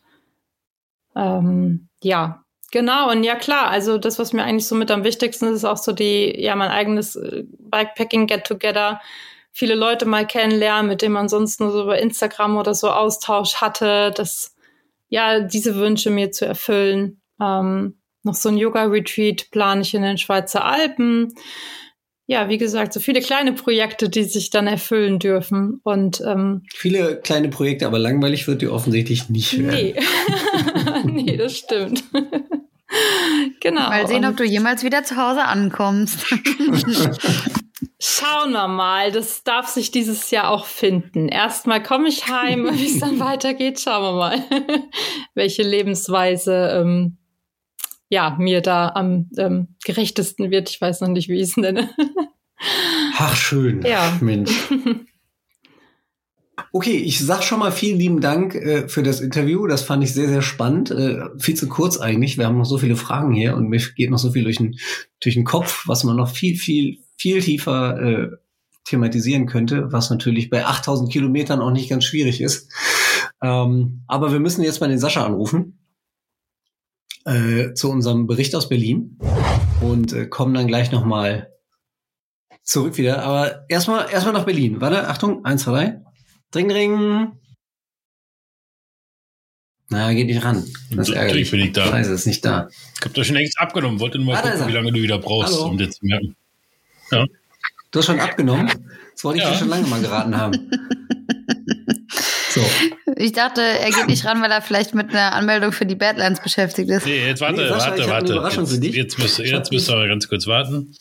ähm, 1.15 1.89
ja, 2.01 2.43
genau. 2.71 3.11
Und 3.11 3.23
ja 3.23 3.35
klar, 3.35 3.67
also 3.67 3.97
das, 3.97 4.19
was 4.19 4.33
mir 4.33 4.43
eigentlich 4.43 4.67
so 4.67 4.75
mit 4.75 4.91
am 4.91 5.03
wichtigsten 5.03 5.45
ist, 5.45 5.57
ist 5.57 5.65
auch 5.65 5.77
so 5.77 5.91
die, 5.91 6.33
ja, 6.39 6.55
mein 6.55 6.69
eigenes 6.69 7.15
äh, 7.15 7.43
Bikepacking 7.59 8.27
Get-Together. 8.27 9.01
Viele 9.51 9.75
Leute 9.75 10.05
mal 10.05 10.27
kennenlernen, 10.27 10.87
mit 10.87 11.01
denen 11.01 11.13
man 11.13 11.29
sonst 11.29 11.59
nur 11.59 11.71
so 11.71 11.83
über 11.83 11.97
Instagram 11.99 12.57
oder 12.57 12.75
so 12.75 12.89
Austausch 12.91 13.55
hatte, 13.55 14.11
das, 14.15 14.55
ja, 15.09 15.39
diese 15.39 15.75
Wünsche 15.75 16.09
mir 16.09 16.31
zu 16.31 16.45
erfüllen. 16.45 17.21
Ähm, 17.41 17.99
noch 18.23 18.35
so 18.35 18.49
ein 18.49 18.57
Yoga-Retreat 18.57 19.49
plane 19.51 19.81
ich 19.81 19.93
in 19.93 20.01
den 20.03 20.17
Schweizer 20.17 20.65
Alpen. 20.65 21.33
Ja, 22.29 22.49
wie 22.49 22.57
gesagt, 22.57 22.91
so 22.91 22.99
viele 22.99 23.21
kleine 23.21 23.53
Projekte, 23.53 24.09
die 24.09 24.25
sich 24.25 24.49
dann 24.49 24.67
erfüllen 24.67 25.17
dürfen. 25.17 25.79
Und 25.83 26.21
ähm, 26.27 26.63
viele 26.75 27.21
kleine 27.21 27.47
Projekte, 27.47 27.87
aber 27.87 27.99
langweilig 27.99 28.47
wird 28.49 28.61
die 28.61 28.67
offensichtlich 28.67 29.29
nicht 29.29 29.57
werden. 29.57 29.71
Nee, 29.71 29.95
nee 31.23 31.37
das 31.37 31.57
stimmt. 31.57 32.03
genau. 33.61 33.89
Mal 33.89 34.07
sehen, 34.07 34.25
ob 34.25 34.35
du 34.35 34.43
jemals 34.43 34.83
wieder 34.83 35.03
zu 35.03 35.15
Hause 35.15 35.45
ankommst. 35.45 36.25
Schauen 37.99 38.51
wir 38.51 38.67
mal, 38.67 39.11
das 39.11 39.43
darf 39.43 39.67
sich 39.67 39.91
dieses 39.91 40.29
Jahr 40.29 40.49
auch 40.49 40.65
finden. 40.65 41.29
Erstmal 41.29 41.81
komme 41.81 42.09
ich 42.09 42.27
heim, 42.27 42.69
wie 42.73 42.87
es 42.87 42.99
dann 42.99 43.19
weitergeht, 43.19 43.79
schauen 43.79 44.03
wir 44.03 44.13
mal, 44.13 44.43
welche 45.33 45.63
Lebensweise 45.63 46.81
ähm, 46.81 47.17
ja, 48.09 48.35
mir 48.39 48.61
da 48.61 48.89
am 48.89 49.29
ähm, 49.37 49.75
gerechtesten 49.83 50.51
wird. 50.51 50.69
Ich 50.69 50.79
weiß 50.79 51.01
noch 51.01 51.09
nicht, 51.09 51.29
wie 51.29 51.35
ich 51.35 51.49
es 51.49 51.57
nenne. 51.57 51.89
Ach, 53.17 53.35
schön. 53.35 53.81
Ja. 53.83 54.17
Mensch. 54.21 54.51
Okay, 56.73 56.97
ich 56.97 57.19
sag 57.19 57.43
schon 57.43 57.59
mal 57.59 57.71
vielen 57.71 57.97
lieben 57.97 58.19
Dank 58.19 58.55
äh, 58.55 58.87
für 58.87 59.01
das 59.01 59.21
Interview. 59.21 59.67
Das 59.67 59.83
fand 59.83 60.03
ich 60.03 60.13
sehr, 60.13 60.27
sehr 60.27 60.41
spannend. 60.41 60.91
Äh, 60.91 61.19
viel 61.37 61.55
zu 61.55 61.67
kurz 61.69 61.97
eigentlich. 61.97 62.37
Wir 62.37 62.45
haben 62.45 62.57
noch 62.57 62.65
so 62.65 62.77
viele 62.77 62.95
Fragen 62.95 63.33
hier 63.33 63.55
und 63.55 63.69
mir 63.69 63.79
geht 63.95 64.09
noch 64.09 64.17
so 64.17 64.31
viel 64.31 64.43
durch 64.43 64.57
den, 64.57 64.75
durch 65.21 65.35
den 65.35 65.43
Kopf, 65.43 65.87
was 65.87 66.03
man 66.03 66.15
noch 66.15 66.29
viel, 66.29 66.57
viel, 66.57 66.97
viel 67.15 67.41
tiefer 67.41 68.01
äh, 68.01 68.27
thematisieren 68.85 69.45
könnte, 69.45 69.91
was 69.91 70.09
natürlich 70.09 70.49
bei 70.49 70.65
8000 70.65 71.11
Kilometern 71.11 71.61
auch 71.61 71.71
nicht 71.71 71.89
ganz 71.89 72.05
schwierig 72.05 72.41
ist. 72.41 72.71
Ähm, 73.41 74.03
aber 74.07 74.31
wir 74.31 74.39
müssen 74.39 74.63
jetzt 74.63 74.81
mal 74.81 74.89
den 74.89 74.99
Sascha 74.99 75.25
anrufen 75.25 75.76
äh, 77.27 77.73
zu 77.73 77.91
unserem 77.91 78.25
Bericht 78.25 78.55
aus 78.55 78.69
Berlin 78.69 79.19
und 79.81 80.13
äh, 80.13 80.27
kommen 80.27 80.53
dann 80.53 80.67
gleich 80.67 80.91
nochmal 80.91 81.51
zurück 82.63 82.97
wieder. 82.97 83.23
Aber 83.23 83.65
erstmal 83.69 84.09
erstmal 84.09 84.33
nach 84.33 84.45
Berlin. 84.45 84.79
Warte, 84.81 85.07
Achtung, 85.07 85.43
eins, 85.45 85.63
zwei, 85.63 85.71
drei. 85.71 86.01
Dring, 86.51 86.69
dring. 86.69 87.31
Na, 89.89 90.13
geht 90.13 90.27
nicht 90.27 90.43
ran. 90.43 90.65
Das 90.91 91.09
ist 91.09 91.15
Natürlich 91.15 91.51
bin 91.51 91.59
ich 91.61 91.73
da. 91.73 91.87
Scheiße, 91.87 92.13
ist 92.13 92.27
nicht 92.27 92.43
da. 92.43 92.69
Ich 92.95 93.05
hab 93.05 93.13
doch 93.13 93.23
schon 93.23 93.35
längst 93.35 93.59
abgenommen. 93.59 93.99
Wollte 93.99 94.17
nur 94.17 94.27
mal 94.27 94.37
ah, 94.37 94.41
gucken, 94.41 94.67
wie 94.67 94.73
lange 94.73 94.91
du 94.91 95.01
wieder 95.01 95.17
brauchst, 95.17 95.53
Hallo. 95.53 95.67
um 95.67 95.77
dir 95.77 95.89
zu 95.89 96.05
merken. 96.05 96.35
Ja. 97.11 97.25
Du 97.91 97.99
hast 97.99 98.05
schon 98.05 98.19
abgenommen? 98.19 98.67
Das 99.13 99.23
wollte 99.23 99.39
ich 99.39 99.43
ja. 99.45 99.51
dir 99.51 99.57
schon 99.57 99.69
lange 99.69 99.87
mal 99.87 100.01
geraten 100.01 100.35
haben. 100.35 100.71
So. 102.49 102.61
Ich 103.19 103.31
dachte, 103.31 103.61
er 103.61 103.89
geht 103.89 104.07
nicht 104.07 104.25
ran, 104.25 104.43
weil 104.43 104.51
er 104.51 104.61
vielleicht 104.61 104.93
mit 104.93 105.09
einer 105.09 105.33
Anmeldung 105.33 105.71
für 105.71 105.87
die 105.87 105.95
Badlands 105.95 106.39
beschäftigt 106.39 106.87
ist. 106.91 107.05
Nee, 107.07 107.25
jetzt 107.25 107.41
warte, 107.41 107.61
nee, 107.61 107.67
Sascha, 107.67 108.07
warte, 108.07 108.35
warte. 108.35 108.61
Jetzt, 108.61 108.83
jetzt, 108.83 108.95
jetzt, 108.95 109.19
müssen, 109.19 109.45
jetzt 109.45 109.71
müssen 109.71 109.95
wir 109.97 110.07
ganz 110.07 110.29
kurz 110.29 110.45
warten. 110.45 110.95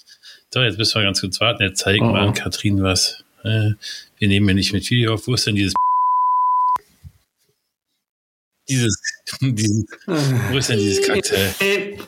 So, 0.48 0.62
jetzt 0.62 0.78
müssen 0.78 0.94
wir 0.94 1.02
ganz 1.02 1.20
kurz 1.20 1.40
warten. 1.40 1.62
Jetzt 1.62 1.80
zeigen 1.80 2.08
oh. 2.08 2.14
wir 2.14 2.20
an 2.20 2.32
Katrin 2.32 2.82
was. 2.82 3.22
Äh, 3.44 3.72
wir 4.16 4.28
nehmen 4.28 4.48
ja 4.48 4.54
nicht 4.54 4.72
mit 4.72 4.88
Video 4.88 5.12
auf. 5.12 5.26
Wo 5.26 5.34
ist 5.34 5.46
denn 5.46 5.56
dieses 5.56 5.74
dieses, 8.66 9.00
dieses 9.40 9.84
wo 9.98 10.56
ist 10.56 10.70
denn 10.70 10.78
dieses 10.78 11.06
Cocktail? 11.06 11.98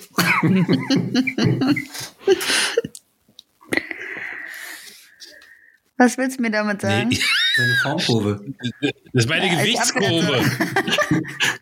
Was 5.98 6.16
willst 6.16 6.38
du 6.38 6.42
mir 6.42 6.50
damit 6.50 6.80
sagen? 6.80 7.11
Nee. 7.11 7.20
Seine 7.59 7.74
Formkurve. 7.82 8.40
Das 8.80 9.24
ist 9.24 9.28
meine 9.28 9.48
ja, 9.48 9.61
Gewichtskurve. 9.61 10.44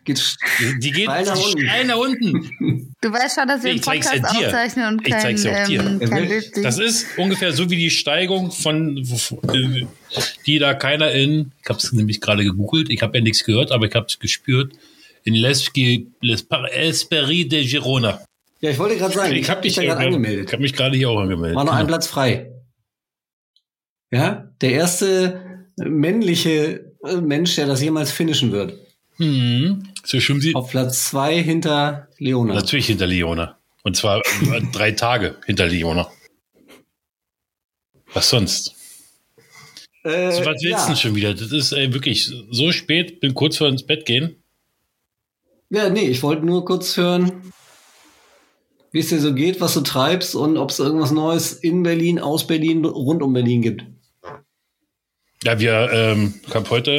die 0.83 0.91
geht. 0.91 1.09
Steil 1.09 1.87
nach 1.87 1.97
unten. 1.97 2.95
Du 3.01 3.11
weißt 3.11 3.39
schon, 3.39 3.49
dass 3.49 3.65
wir 3.65 3.71
einen 3.71 3.81
Podcast 3.81 4.25
aufzeichnen 4.25 4.89
und 4.89 5.05
kein, 5.05 5.35
ich 5.37 5.43
zeig's 5.43 5.69
dir. 5.69 5.81
Ähm, 5.81 6.01
kein 6.01 6.43
Das 6.63 6.79
ist 6.79 7.07
ungefähr 7.17 7.55
so 7.55 7.71
wie 7.71 7.77
die 7.77 7.89
Steigung 7.89 8.53
von, 8.53 9.03
die 10.45 10.59
da 10.59 10.75
keiner 10.75 11.13
in, 11.13 11.53
ich 11.63 11.69
habe 11.71 11.79
es 11.79 11.91
nämlich 11.93 12.21
gerade 12.21 12.45
gegoogelt, 12.45 12.91
ich 12.91 13.01
habe 13.01 13.17
ja 13.17 13.25
nichts 13.25 13.43
gehört, 13.45 13.73
aber 13.73 13.87
ich 13.87 13.95
habe 13.95 14.07
es 14.07 14.19
gespürt, 14.19 14.75
in 15.25 15.33
Les, 15.33 15.73
Les 16.21 16.47
Esperis 16.73 17.49
de 17.49 17.65
Girona. 17.65 18.21
Ja, 18.61 18.69
ich 18.69 18.79
wollte 18.79 18.99
gerade 18.99 19.15
sagen, 19.15 19.35
ich 19.35 19.49
habe 19.49 19.63
dich 19.63 19.77
gerade 19.77 19.97
angemeldet. 19.97 20.49
Ich 20.49 20.53
habe 20.53 20.63
mich 20.63 20.75
gerade 20.75 20.95
hier 20.95 21.09
auch 21.09 21.21
angemeldet. 21.21 21.57
War 21.57 21.65
noch 21.65 21.73
genau. 21.73 21.81
ein 21.81 21.87
Platz 21.87 22.07
frei. 22.07 22.53
Ja, 24.11 24.51
der 24.61 24.73
erste 24.73 25.46
männliche 25.77 26.93
äh, 27.05 27.17
Mensch, 27.17 27.55
der 27.57 27.67
das 27.67 27.83
jemals 27.83 28.11
finishen 28.11 28.53
wird. 28.53 28.75
Mhm. 29.19 29.89
So 30.05 30.21
schwimmen 30.21 30.41
sie. 30.41 30.55
Auf 30.55 30.71
Platz 30.71 31.07
zwei 31.07 31.43
hinter 31.43 32.09
Leona. 32.19 32.55
Natürlich 32.55 32.87
hinter 32.87 33.07
Leona. 33.07 33.59
Und 33.83 33.97
zwar 33.97 34.23
drei 34.73 34.93
Tage 34.93 35.37
hinter 35.47 35.67
Leona. 35.67 36.11
Was 38.13 38.31
sonst? 38.31 38.75
Äh, 40.05 40.33
so, 40.33 40.45
was 40.45 40.63
willst 40.63 40.87
ja. 40.87 40.89
du 40.89 40.97
schon 40.97 41.15
wieder? 41.15 41.35
Das 41.35 41.53
ist 41.53 41.73
ey, 41.73 41.93
wirklich 41.93 42.31
so 42.51 42.73
spät, 42.73 43.21
bin 43.21 43.35
kurz 43.35 43.57
vor 43.57 43.69
ins 43.69 43.85
Bett 43.85 44.07
gehen. 44.07 44.37
Ja, 45.71 45.91
nee, 45.91 46.09
ich 46.09 46.23
wollte 46.23 46.47
nur 46.47 46.65
kurz 46.65 46.97
hören, 46.97 47.53
wie 48.93 49.01
es 49.01 49.09
dir 49.09 49.21
so 49.21 49.35
geht, 49.35 49.61
was 49.61 49.75
du 49.75 49.81
treibst 49.81 50.37
und 50.37 50.57
ob 50.57 50.71
es 50.71 50.79
irgendwas 50.79 51.11
Neues 51.11 51.53
in 51.53 51.83
Berlin, 51.83 52.21
aus 52.21 52.47
Berlin, 52.47 52.85
rund 52.85 53.21
um 53.21 53.33
Berlin 53.33 53.63
gibt. 53.63 53.85
Ja, 55.45 55.61
wir, 55.61 55.91
ähm, 55.93 56.35
ich 56.47 56.55
habe 56.55 56.69
heute 56.71 56.97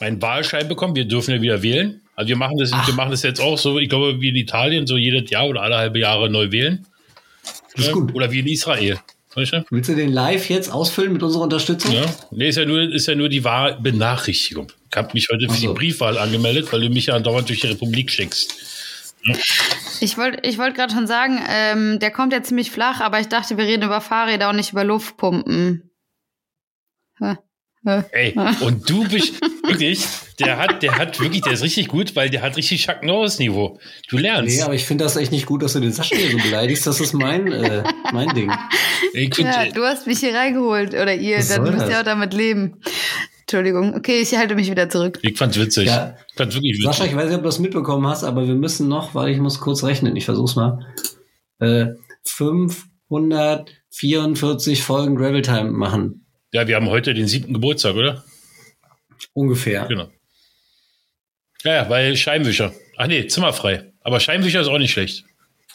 meinen 0.00 0.20
Wahlschein 0.20 0.68
bekommen. 0.68 0.94
Wir 0.94 1.06
dürfen 1.06 1.32
ja 1.32 1.40
wieder 1.40 1.62
wählen. 1.62 2.00
Also 2.14 2.28
wir 2.28 2.36
machen 2.36 2.58
das, 2.58 2.70
wir 2.70 2.94
machen 2.94 3.10
das 3.10 3.22
jetzt 3.22 3.40
auch 3.40 3.56
so, 3.56 3.78
ich 3.78 3.88
glaube, 3.88 4.20
wie 4.20 4.28
in 4.28 4.36
Italien, 4.36 4.86
so 4.86 4.96
jedes 4.96 5.30
Jahr 5.30 5.48
oder 5.48 5.62
alle 5.62 5.76
halbe 5.76 5.98
Jahre 5.98 6.28
neu 6.28 6.52
wählen. 6.52 6.86
Das 7.74 7.86
ist 7.86 7.92
gut. 7.92 8.14
Oder 8.14 8.30
wie 8.30 8.40
in 8.40 8.46
Israel. 8.46 8.98
Weißt 9.34 9.52
du? 9.54 9.64
Willst 9.70 9.88
du 9.88 9.94
den 9.94 10.12
live 10.12 10.50
jetzt 10.50 10.70
ausfüllen 10.70 11.12
mit 11.12 11.22
unserer 11.22 11.44
Unterstützung? 11.44 11.94
Ja. 11.94 12.04
Nee, 12.30 12.48
ist 12.48 12.58
ja 12.58 12.66
nur, 12.66 12.82
ist 12.82 13.06
ja 13.06 13.14
nur 13.14 13.30
die 13.30 13.44
Wahlbenachrichtigung. 13.44 14.70
Ich 14.90 14.96
habe 14.96 15.08
mich 15.14 15.28
heute 15.32 15.48
für 15.48 15.56
so. 15.56 15.68
die 15.68 15.74
Briefwahl 15.74 16.18
angemeldet, 16.18 16.70
weil 16.70 16.82
du 16.82 16.90
mich 16.90 17.06
ja 17.06 17.14
andauernd 17.14 17.48
durch 17.48 17.60
die 17.60 17.68
Republik 17.68 18.10
schickst. 18.10 18.54
Ja. 19.24 19.34
Ich 20.00 20.18
wollte 20.18 20.46
ich 20.46 20.58
wollt 20.58 20.74
gerade 20.74 20.92
schon 20.92 21.06
sagen, 21.06 21.40
ähm, 21.48 21.98
der 21.98 22.10
kommt 22.10 22.32
ja 22.32 22.42
ziemlich 22.42 22.70
flach, 22.70 23.00
aber 23.00 23.20
ich 23.20 23.28
dachte, 23.28 23.56
wir 23.56 23.64
reden 23.64 23.84
über 23.84 24.00
Fahrräder 24.00 24.50
und 24.50 24.56
nicht 24.56 24.72
über 24.72 24.84
Luftpumpen. 24.84 25.91
Ey, 27.84 28.32
und 28.60 28.88
du 28.88 29.08
bist 29.08 29.40
wirklich, 29.66 30.06
der 30.38 30.56
hat, 30.56 30.84
der 30.84 30.98
hat 30.98 31.18
wirklich, 31.18 31.42
der 31.42 31.54
ist 31.54 31.64
richtig 31.64 31.88
gut, 31.88 32.14
weil 32.14 32.30
der 32.30 32.40
hat 32.42 32.56
richtig 32.56 32.86
Chuck 32.86 33.02
Norris 33.02 33.40
Niveau. 33.40 33.80
Du 34.08 34.18
lernst. 34.18 34.56
Nee, 34.56 34.62
aber 34.62 34.74
ich 34.74 34.84
finde 34.84 35.02
das 35.02 35.16
echt 35.16 35.32
nicht 35.32 35.46
gut, 35.46 35.64
dass 35.64 35.72
du 35.72 35.80
den 35.80 35.90
Sascha 35.90 36.14
hier 36.14 36.30
so 36.30 36.38
beleidigst. 36.38 36.86
Das 36.86 37.00
ist 37.00 37.12
mein, 37.12 37.50
äh, 37.50 37.82
mein 38.12 38.28
Ding. 38.36 38.52
Find, 39.12 39.36
ja, 39.38 39.68
du 39.68 39.82
hast 39.82 40.06
mich 40.06 40.20
hier 40.20 40.32
reingeholt 40.32 40.94
oder 40.94 41.12
ihr, 41.12 41.44
dann 41.44 41.64
müsst 41.64 41.88
ihr 41.88 41.98
auch 41.98 42.04
damit 42.04 42.32
leben. 42.34 42.80
Entschuldigung. 43.40 43.96
Okay, 43.96 44.20
ich 44.20 44.32
halte 44.36 44.54
mich 44.54 44.70
wieder 44.70 44.88
zurück. 44.88 45.18
Ich 45.22 45.36
fand's 45.36 45.58
witzig. 45.58 45.88
Ja. 45.88 46.14
Ich 46.28 46.36
fand's 46.36 46.54
wirklich 46.54 46.74
witzig. 46.74 46.86
Sascha, 46.86 47.06
ich 47.06 47.16
weiß 47.16 47.26
nicht, 47.26 47.34
ob 47.34 47.42
du 47.42 47.48
das 47.48 47.58
mitbekommen 47.58 48.06
hast, 48.06 48.22
aber 48.22 48.46
wir 48.46 48.54
müssen 48.54 48.86
noch, 48.86 49.16
weil 49.16 49.30
ich 49.30 49.38
muss 49.38 49.58
kurz 49.58 49.82
rechnen, 49.82 50.14
ich 50.14 50.24
versuch's 50.24 50.54
mal, 50.54 50.86
äh, 51.58 51.86
544 52.24 54.84
Folgen 54.84 55.16
Gravel 55.16 55.42
Time 55.42 55.72
machen. 55.72 56.21
Ja, 56.52 56.68
wir 56.68 56.76
haben 56.76 56.90
heute 56.90 57.14
den 57.14 57.26
siebten 57.26 57.54
Geburtstag, 57.54 57.94
oder? 57.94 58.24
Ungefähr. 59.32 59.86
Genau. 59.86 60.10
Ja, 61.64 61.74
ja, 61.74 61.88
weil 61.88 62.14
Scheinwischer. 62.14 62.74
Ach 62.98 63.06
nee, 63.06 63.26
zimmerfrei. 63.26 63.90
Aber 64.02 64.20
Scheinwischer 64.20 64.60
ist 64.60 64.68
auch 64.68 64.78
nicht 64.78 64.92
schlecht. 64.92 65.24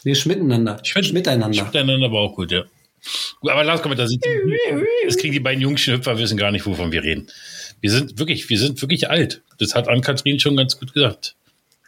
Nee, 0.04 0.14
schmiteinander. 0.14 0.80
Schmidt, 0.84 1.12
miteinander. 1.12 1.58
Schmiteinander 1.58 2.12
war 2.12 2.20
auch 2.20 2.36
gut, 2.36 2.52
ja. 2.52 2.64
Aber 3.42 3.64
lass 3.64 3.82
komm, 3.82 3.96
da 3.96 4.06
sind 4.06 4.24
das 5.04 5.16
kriegen 5.16 5.32
die 5.32 5.40
beiden 5.40 5.60
jungen 5.60 5.78
Hüpfer 5.78 6.18
wissen 6.18 6.36
gar 6.36 6.52
nicht, 6.52 6.64
wovon 6.66 6.92
wir 6.92 7.02
reden. 7.02 7.28
Wir 7.80 7.90
sind 7.90 8.18
wirklich, 8.18 8.48
wir 8.48 8.58
sind 8.58 8.80
wirklich 8.80 9.10
alt. 9.10 9.42
Das 9.58 9.74
hat 9.74 9.88
Ann-Kathrin 9.88 10.38
schon 10.38 10.56
ganz 10.56 10.78
gut 10.78 10.94
gesagt. 10.94 11.34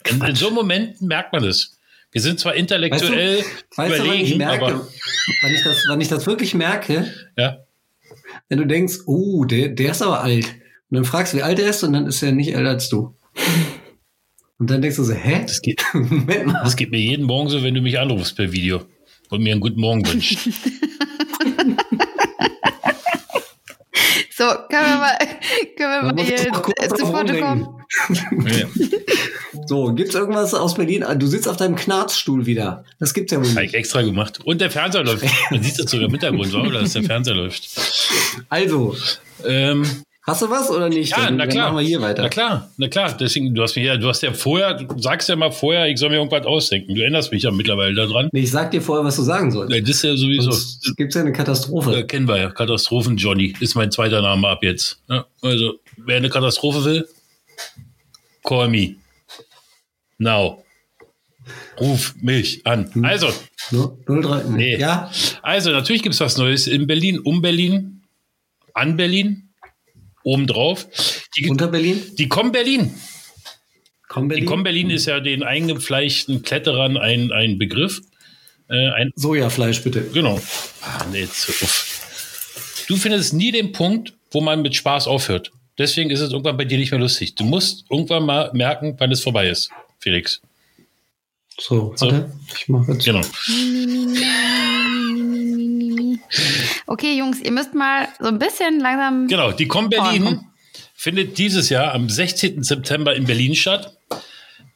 In, 0.08 0.20
in, 0.22 0.34
so 0.34 0.46
einem 0.46 0.56
Moment 0.56 1.00
merkt 1.00 1.32
man 1.32 1.44
das. 1.44 1.78
Wir 2.10 2.20
sind 2.20 2.40
zwar 2.40 2.54
intellektuell 2.54 3.38
weißt 3.38 3.48
du, 3.48 3.76
weißt 3.76 3.94
überlegen, 3.96 4.24
du, 4.24 4.24
ich 4.24 4.36
merke, 4.36 4.64
aber 4.64 4.88
wenn 5.42 5.54
ich, 5.54 5.62
das, 5.62 5.84
ich 6.00 6.08
das 6.08 6.26
wirklich 6.26 6.54
merke, 6.54 7.12
ja 7.36 7.64
wenn 8.48 8.58
du 8.58 8.66
denkst, 8.66 9.00
oh, 9.06 9.44
der, 9.44 9.68
der 9.68 9.92
ist 9.92 10.02
aber 10.02 10.22
alt. 10.22 10.46
Und 10.90 10.96
dann 10.96 11.04
fragst 11.04 11.32
du, 11.32 11.38
wie 11.38 11.42
alt 11.42 11.58
er 11.58 11.70
ist, 11.70 11.82
und 11.84 11.92
dann 11.92 12.06
ist 12.06 12.22
er 12.22 12.32
nicht 12.32 12.54
älter 12.54 12.70
als 12.70 12.88
du. 12.88 13.14
Und 14.58 14.70
dann 14.70 14.82
denkst 14.82 14.96
du 14.96 15.04
so, 15.04 15.14
hä? 15.14 15.42
Das 15.42 15.62
geht, 15.62 15.84
das 16.62 16.76
geht 16.76 16.90
mir 16.90 17.00
jeden 17.00 17.26
Morgen 17.26 17.48
so, 17.48 17.62
wenn 17.62 17.74
du 17.74 17.80
mich 17.80 17.98
anrufst 17.98 18.36
per 18.36 18.52
Video 18.52 18.82
und 19.30 19.42
mir 19.42 19.52
einen 19.52 19.60
guten 19.60 19.80
Morgen 19.80 20.06
wünschst. 20.06 20.38
so, 24.30 24.44
können 24.68 24.86
wir 24.86 24.98
mal, 24.98 25.16
können 25.76 25.78
wir 25.78 26.02
mal 26.12 26.24
hier 26.24 26.52
zu 26.94 27.06
Foto 27.06 27.38
kommen? 27.38 27.79
Ja. 28.08 28.66
So, 29.66 29.92
gibt's 29.92 30.14
irgendwas 30.14 30.54
aus 30.54 30.74
Berlin? 30.74 31.04
Du 31.16 31.26
sitzt 31.26 31.48
auf 31.48 31.56
deinem 31.56 31.76
Knarzstuhl 31.76 32.46
wieder. 32.46 32.84
Das 32.98 33.14
gibt's 33.14 33.32
ja 33.32 33.38
wohl 33.38 33.44
nicht. 33.44 33.56
Habe 33.56 33.66
ich 33.66 33.74
extra 33.74 34.02
gemacht. 34.02 34.38
Und 34.44 34.60
der 34.60 34.70
Fernseher 34.70 35.04
läuft. 35.04 35.24
Man 35.50 35.62
sieht 35.62 35.78
das 35.78 35.90
sogar 35.90 36.06
im 36.06 36.12
Hintergrund, 36.12 36.54
oder? 36.54 36.80
Dass 36.80 36.92
der 36.92 37.02
Fernseher 37.02 37.34
läuft. 37.34 37.68
Also, 38.48 38.96
ähm, 39.44 39.84
Hast 40.22 40.42
du 40.42 40.50
was 40.50 40.70
oder 40.70 40.88
nicht? 40.90 41.10
Ja, 41.10 41.24
dann, 41.24 41.38
na 41.38 41.46
klar. 41.46 41.72
Machen 41.72 41.78
wir 41.78 41.86
hier 41.86 42.00
weiter. 42.00 42.22
Na 42.22 42.28
klar, 42.28 42.70
na 42.76 42.88
klar. 42.88 43.16
Deswegen, 43.18 43.54
du 43.54 43.62
hast 43.62 43.74
mir 43.74 43.84
ja, 43.84 43.96
du 43.96 44.06
hast 44.06 44.22
ja 44.22 44.32
vorher, 44.32 44.74
du 44.74 44.98
sagst 45.00 45.28
ja 45.28 45.34
mal 45.34 45.50
vorher, 45.50 45.88
ich 45.88 45.98
soll 45.98 46.10
mir 46.10 46.16
irgendwas 46.16 46.44
ausdenken. 46.44 46.94
Du 46.94 47.00
erinnerst 47.00 47.32
mich 47.32 47.42
ja 47.42 47.50
mittlerweile 47.50 47.94
daran. 47.94 48.28
Nee, 48.30 48.40
ich 48.40 48.50
sag 48.50 48.70
dir 48.70 48.82
vorher, 48.82 49.04
was 49.04 49.16
du 49.16 49.22
sagen 49.22 49.50
sollst. 49.50 49.72
Ja, 49.74 49.80
das 49.80 49.90
ist 49.90 50.02
ja 50.04 50.16
sowieso. 50.16 50.50
Es 50.50 50.94
gibt 50.96 51.14
ja 51.14 51.22
eine 51.22 51.32
Katastrophe. 51.32 51.92
Ja, 51.92 52.02
kennen 52.02 52.28
wir 52.28 52.38
ja. 52.38 52.50
Katastrophen 52.50 53.16
Johnny 53.16 53.54
ist 53.60 53.74
mein 53.74 53.90
zweiter 53.90 54.20
Name 54.20 54.46
ab 54.46 54.62
jetzt. 54.62 55.00
Ja, 55.08 55.24
also, 55.40 55.80
wer 55.96 56.18
eine 56.18 56.28
Katastrophe 56.28 56.84
will, 56.84 57.08
call 58.42 58.68
me. 58.68 58.96
Now. 60.18 60.64
Ruf 61.80 62.14
mich 62.20 62.66
an. 62.66 62.92
Hm. 62.94 63.04
Also. 63.04 63.32
03. 63.70 64.50
Nee. 64.50 64.76
Ja. 64.76 65.10
Also, 65.42 65.70
natürlich 65.70 66.02
gibt 66.02 66.14
es 66.14 66.20
was 66.20 66.36
Neues 66.36 66.66
in 66.66 66.86
Berlin, 66.86 67.18
um 67.18 67.40
Berlin, 67.40 68.02
an 68.74 68.96
Berlin, 68.96 69.50
obendrauf. 70.22 70.86
Die, 71.36 71.48
Unter 71.48 71.68
Berlin? 71.68 72.02
Die 72.16 72.28
Com 72.28 72.52
Berlin. 72.52 72.94
Com 74.08 74.28
Berlin? 74.28 74.44
Die 74.44 74.46
Com 74.46 74.62
Berlin 74.62 74.90
ist 74.90 75.06
ja 75.06 75.20
den 75.20 75.42
eingefleischten 75.42 76.42
Kletterern 76.42 76.96
ein, 76.96 77.32
ein 77.32 77.58
Begriff. 77.58 78.00
Äh, 78.68 78.90
ein 78.90 79.12
Sojafleisch, 79.16 79.82
bitte. 79.82 80.02
Genau. 80.12 80.40
Ah, 80.82 81.04
nee, 81.10 81.26
du 82.88 82.96
findest 82.96 83.32
nie 83.34 83.52
den 83.52 83.72
Punkt, 83.72 84.14
wo 84.30 84.40
man 84.40 84.62
mit 84.62 84.76
Spaß 84.76 85.06
aufhört. 85.06 85.50
Deswegen 85.80 86.10
ist 86.10 86.20
es 86.20 86.30
irgendwann 86.30 86.58
bei 86.58 86.66
dir 86.66 86.76
nicht 86.76 86.90
mehr 86.90 87.00
lustig. 87.00 87.36
Du 87.36 87.44
musst 87.44 87.86
irgendwann 87.88 88.26
mal 88.26 88.50
merken, 88.52 88.96
wann 88.98 89.10
es 89.12 89.22
vorbei 89.22 89.48
ist. 89.48 89.70
Felix. 89.98 90.42
So, 91.58 91.94
warte, 91.98 92.30
so. 92.30 92.54
ich 92.54 92.68
mache 92.68 92.92
jetzt. 92.92 93.04
Genau. 93.06 93.22
Okay, 96.86 97.16
Jungs, 97.16 97.40
ihr 97.40 97.50
müsst 97.50 97.72
mal 97.74 98.08
so 98.18 98.26
ein 98.26 98.38
bisschen 98.38 98.78
langsam. 98.80 99.26
Genau, 99.26 99.52
die 99.52 99.66
Com 99.68 99.88
Berlin 99.88 100.40
oh, 100.42 100.44
findet 100.94 101.38
dieses 101.38 101.70
Jahr 101.70 101.94
am 101.94 102.10
16. 102.10 102.62
September 102.62 103.16
in 103.16 103.24
Berlin 103.24 103.54
statt. 103.54 103.96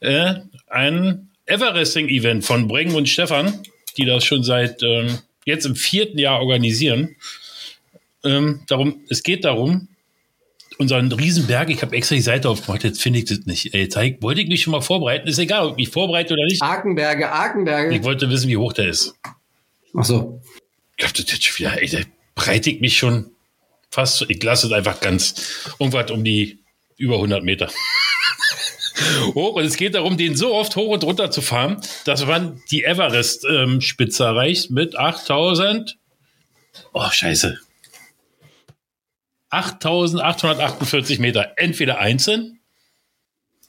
Äh, 0.00 0.36
ein 0.68 1.28
Everesting-Event 1.44 2.46
von 2.46 2.66
Breng 2.66 2.94
und 2.94 3.10
Stefan, 3.10 3.62
die 3.98 4.06
das 4.06 4.24
schon 4.24 4.42
seit 4.42 4.82
ähm, 4.82 5.18
jetzt 5.44 5.66
im 5.66 5.76
vierten 5.76 6.18
Jahr 6.18 6.40
organisieren. 6.40 7.14
Ähm, 8.24 8.62
darum, 8.68 9.02
es 9.10 9.22
geht 9.22 9.44
darum, 9.44 9.88
unseren 10.78 11.10
Riesenberg, 11.12 11.70
ich 11.70 11.82
habe 11.82 11.96
extra 11.96 12.14
die 12.14 12.20
Seite 12.20 12.48
aufgemacht, 12.48 12.84
jetzt 12.84 13.02
finde 13.02 13.20
ich 13.20 13.26
das 13.26 13.40
nicht. 13.46 13.74
Ey, 13.74 13.88
zeig, 13.88 14.22
wollte 14.22 14.40
ich 14.40 14.48
mich 14.48 14.62
schon 14.62 14.72
mal 14.72 14.80
vorbereiten, 14.80 15.28
ist 15.28 15.38
egal, 15.38 15.66
ob 15.66 15.72
ich 15.72 15.86
mich 15.86 15.88
vorbereite 15.90 16.34
oder 16.34 16.44
nicht. 16.44 16.62
Arkenberge, 16.62 17.30
Arkenberge. 17.30 17.94
Ich 17.94 18.02
wollte 18.02 18.28
wissen, 18.30 18.48
wie 18.48 18.56
hoch 18.56 18.72
der 18.72 18.88
ist. 18.88 19.14
Ach 19.96 20.04
so. 20.04 20.40
Ich 20.96 21.04
hab 21.04 21.14
das 21.14 21.26
jetzt 21.30 21.44
schon 21.44 21.58
wieder, 21.58 21.80
ey, 21.80 21.88
da 21.88 21.98
breite 22.34 22.70
ich 22.70 22.80
mich 22.80 22.96
schon 22.98 23.30
fast, 23.90 24.24
ich 24.28 24.42
lasse 24.42 24.66
es 24.66 24.72
einfach 24.72 25.00
ganz, 25.00 25.70
irgendwas 25.78 26.10
um 26.10 26.24
die 26.24 26.58
über 26.96 27.16
100 27.16 27.42
Meter. 27.44 27.70
hoch 29.34 29.54
und 29.54 29.64
es 29.64 29.76
geht 29.76 29.94
darum, 29.94 30.16
den 30.16 30.36
so 30.36 30.54
oft 30.54 30.76
hoch 30.76 30.92
und 30.92 31.04
runter 31.04 31.30
zu 31.30 31.42
fahren, 31.42 31.80
dass 32.04 32.24
man 32.26 32.62
die 32.70 32.84
Everest-Spitze 32.84 34.22
ähm, 34.22 34.28
erreicht 34.28 34.70
mit 34.70 34.96
8000. 34.96 35.96
Oh, 36.92 37.08
scheiße. 37.10 37.58
8848 39.54 41.18
Meter, 41.18 41.52
entweder 41.56 41.98
einzeln, 41.98 42.58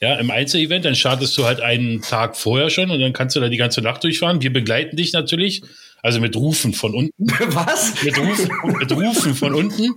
ja, 0.01 0.15
im 0.15 0.29
Einzelevent, 0.29 0.83
dann 0.85 0.95
startest 0.95 1.37
du 1.37 1.45
halt 1.45 1.61
einen 1.61 2.01
Tag 2.01 2.35
vorher 2.35 2.69
schon 2.69 2.91
und 2.91 2.99
dann 2.99 3.13
kannst 3.13 3.35
du 3.35 3.39
da 3.39 3.47
die 3.47 3.57
ganze 3.57 3.81
Nacht 3.81 4.03
durchfahren. 4.03 4.41
Wir 4.41 4.51
begleiten 4.51 4.97
dich 4.97 5.13
natürlich 5.13 5.63
Also 6.01 6.19
mit 6.19 6.35
Rufen 6.35 6.73
von 6.73 6.93
unten. 6.93 7.27
Was? 7.47 8.03
Mit 8.03 8.17
Rufen, 8.19 8.49
mit 8.77 8.91
Rufen 8.91 9.33
von 9.33 9.55
unten. 9.55 9.95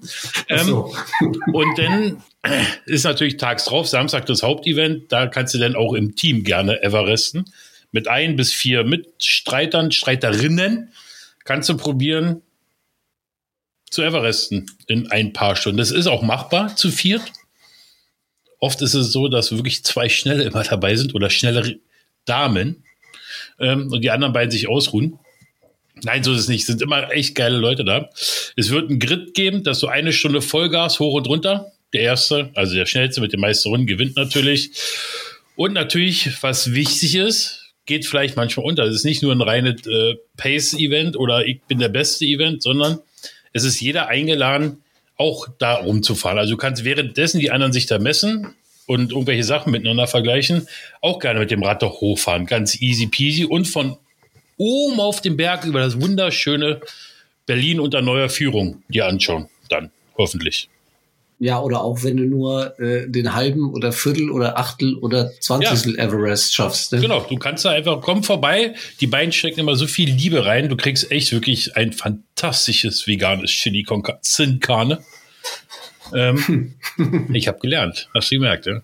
Ach 0.48 0.60
Ähm, 0.60 0.66
so. 0.66 0.94
und 1.52 1.78
dann 1.78 2.22
ist 2.86 3.04
natürlich 3.04 3.36
tags 3.36 3.64
drauf, 3.64 3.88
Samstag 3.88 4.24
das 4.26 4.42
Hauptevent. 4.42 5.12
Da 5.12 5.26
kannst 5.26 5.52
du 5.54 5.58
dann 5.58 5.76
auch 5.76 5.92
im 5.94 6.14
Team 6.14 6.44
gerne 6.44 6.82
Everesten. 6.82 7.44
Mit 7.90 8.08
ein 8.08 8.36
bis 8.36 8.52
vier 8.52 8.84
Mitstreitern, 8.84 9.92
Streiterinnen 9.92 10.92
kannst 11.44 11.68
du 11.68 11.76
probieren 11.76 12.42
zu 13.90 14.02
Everesten 14.02 14.70
in 14.86 15.10
ein 15.10 15.32
paar 15.32 15.56
Stunden. 15.56 15.78
Das 15.78 15.90
ist 15.90 16.06
auch 16.06 16.22
machbar 16.22 16.76
zu 16.76 16.90
viert. 16.90 17.22
Oft 18.60 18.82
ist 18.82 18.94
es 18.94 19.12
so, 19.12 19.28
dass 19.28 19.52
wirklich 19.52 19.84
zwei 19.84 20.08
Schnelle 20.08 20.44
immer 20.44 20.64
dabei 20.64 20.96
sind 20.96 21.14
oder 21.14 21.30
schnellere 21.30 21.76
Damen 22.24 22.84
ähm, 23.58 23.90
und 23.92 24.02
die 24.02 24.10
anderen 24.10 24.32
beiden 24.32 24.50
sich 24.50 24.68
ausruhen. 24.68 25.18
Nein, 26.02 26.22
so 26.22 26.32
ist 26.32 26.40
es 26.40 26.48
nicht. 26.48 26.60
Es 26.60 26.66
sind 26.66 26.82
immer 26.82 27.10
echt 27.12 27.34
geile 27.34 27.56
Leute 27.56 27.84
da. 27.84 28.10
Es 28.56 28.70
wird 28.70 28.90
ein 28.90 28.98
Grid 28.98 29.34
geben, 29.34 29.64
dass 29.64 29.80
so 29.80 29.88
eine 29.88 30.12
Stunde 30.12 30.42
Vollgas 30.42 31.00
hoch 31.00 31.14
und 31.14 31.26
runter. 31.26 31.72
Der 31.92 32.02
erste, 32.02 32.50
also 32.54 32.74
der 32.74 32.86
schnellste 32.86 33.20
mit 33.20 33.32
den 33.32 33.40
meisten 33.40 33.68
Runden, 33.68 33.86
gewinnt 33.86 34.16
natürlich. 34.16 34.70
Und 35.56 35.72
natürlich, 35.72 36.42
was 36.42 36.72
wichtig 36.72 37.16
ist, 37.16 37.72
geht 37.86 38.06
vielleicht 38.06 38.36
manchmal 38.36 38.66
unter. 38.66 38.84
Es 38.84 38.94
ist 38.94 39.04
nicht 39.04 39.22
nur 39.22 39.32
ein 39.32 39.40
reines 39.40 39.86
äh, 39.86 40.16
Pace-Event 40.36 41.16
oder 41.16 41.46
ich 41.46 41.62
bin 41.62 41.78
der 41.78 41.88
beste 41.88 42.26
Event, 42.26 42.62
sondern 42.62 43.00
es 43.52 43.64
ist 43.64 43.80
jeder 43.80 44.08
eingeladen, 44.08 44.82
auch 45.16 45.48
da 45.58 45.74
rumzufahren. 45.74 46.38
Also 46.38 46.52
du 46.52 46.56
kannst 46.56 46.84
währenddessen 46.84 47.40
die 47.40 47.50
anderen 47.50 47.72
sich 47.72 47.86
da 47.86 47.98
messen 47.98 48.54
und 48.86 49.12
irgendwelche 49.12 49.44
Sachen 49.44 49.72
miteinander 49.72 50.06
vergleichen, 50.06 50.66
auch 51.00 51.18
gerne 51.18 51.40
mit 51.40 51.50
dem 51.50 51.62
Rad 51.62 51.82
doch 51.82 52.00
hochfahren. 52.00 52.46
Ganz 52.46 52.80
easy 52.80 53.06
peasy 53.06 53.44
und 53.44 53.66
von 53.66 53.96
oben 54.56 55.00
auf 55.00 55.20
dem 55.20 55.36
Berg 55.36 55.64
über 55.64 55.80
das 55.80 56.00
wunderschöne 56.00 56.80
Berlin 57.46 57.80
unter 57.80 58.02
neuer 58.02 58.28
Führung 58.28 58.82
dir 58.88 59.06
anschauen. 59.06 59.48
Dann, 59.68 59.90
hoffentlich. 60.16 60.68
Ja, 61.40 61.60
oder 61.60 61.82
auch 61.82 62.02
wenn 62.02 62.16
du 62.16 62.24
nur 62.24 62.78
äh, 62.80 63.08
den 63.08 63.32
halben 63.34 63.72
oder 63.72 63.92
Viertel 63.92 64.30
oder 64.30 64.58
Achtel 64.58 64.96
oder 64.96 65.30
Zwanzigstel 65.40 65.96
Everest 65.96 66.52
schaffst. 66.54 66.92
Ne? 66.92 67.00
Genau, 67.00 67.20
du 67.20 67.36
kannst 67.36 67.64
da 67.64 67.70
einfach, 67.70 68.00
komm 68.00 68.24
vorbei. 68.24 68.74
Die 69.00 69.06
beiden 69.06 69.32
stecken 69.32 69.60
immer 69.60 69.76
so 69.76 69.86
viel 69.86 70.10
Liebe 70.10 70.44
rein. 70.44 70.68
Du 70.68 70.76
kriegst 70.76 71.12
echt 71.12 71.30
wirklich 71.32 71.76
ein 71.76 71.92
fantastisches 71.92 73.06
veganes 73.06 73.50
Chili 73.50 73.84
con 73.84 74.02
Carne. 74.60 74.98
Ähm, 76.12 76.74
ich 77.32 77.46
habe 77.46 77.58
gelernt, 77.60 78.08
hast 78.14 78.30
du 78.30 78.36
gemerkt, 78.36 78.66
ja? 78.66 78.82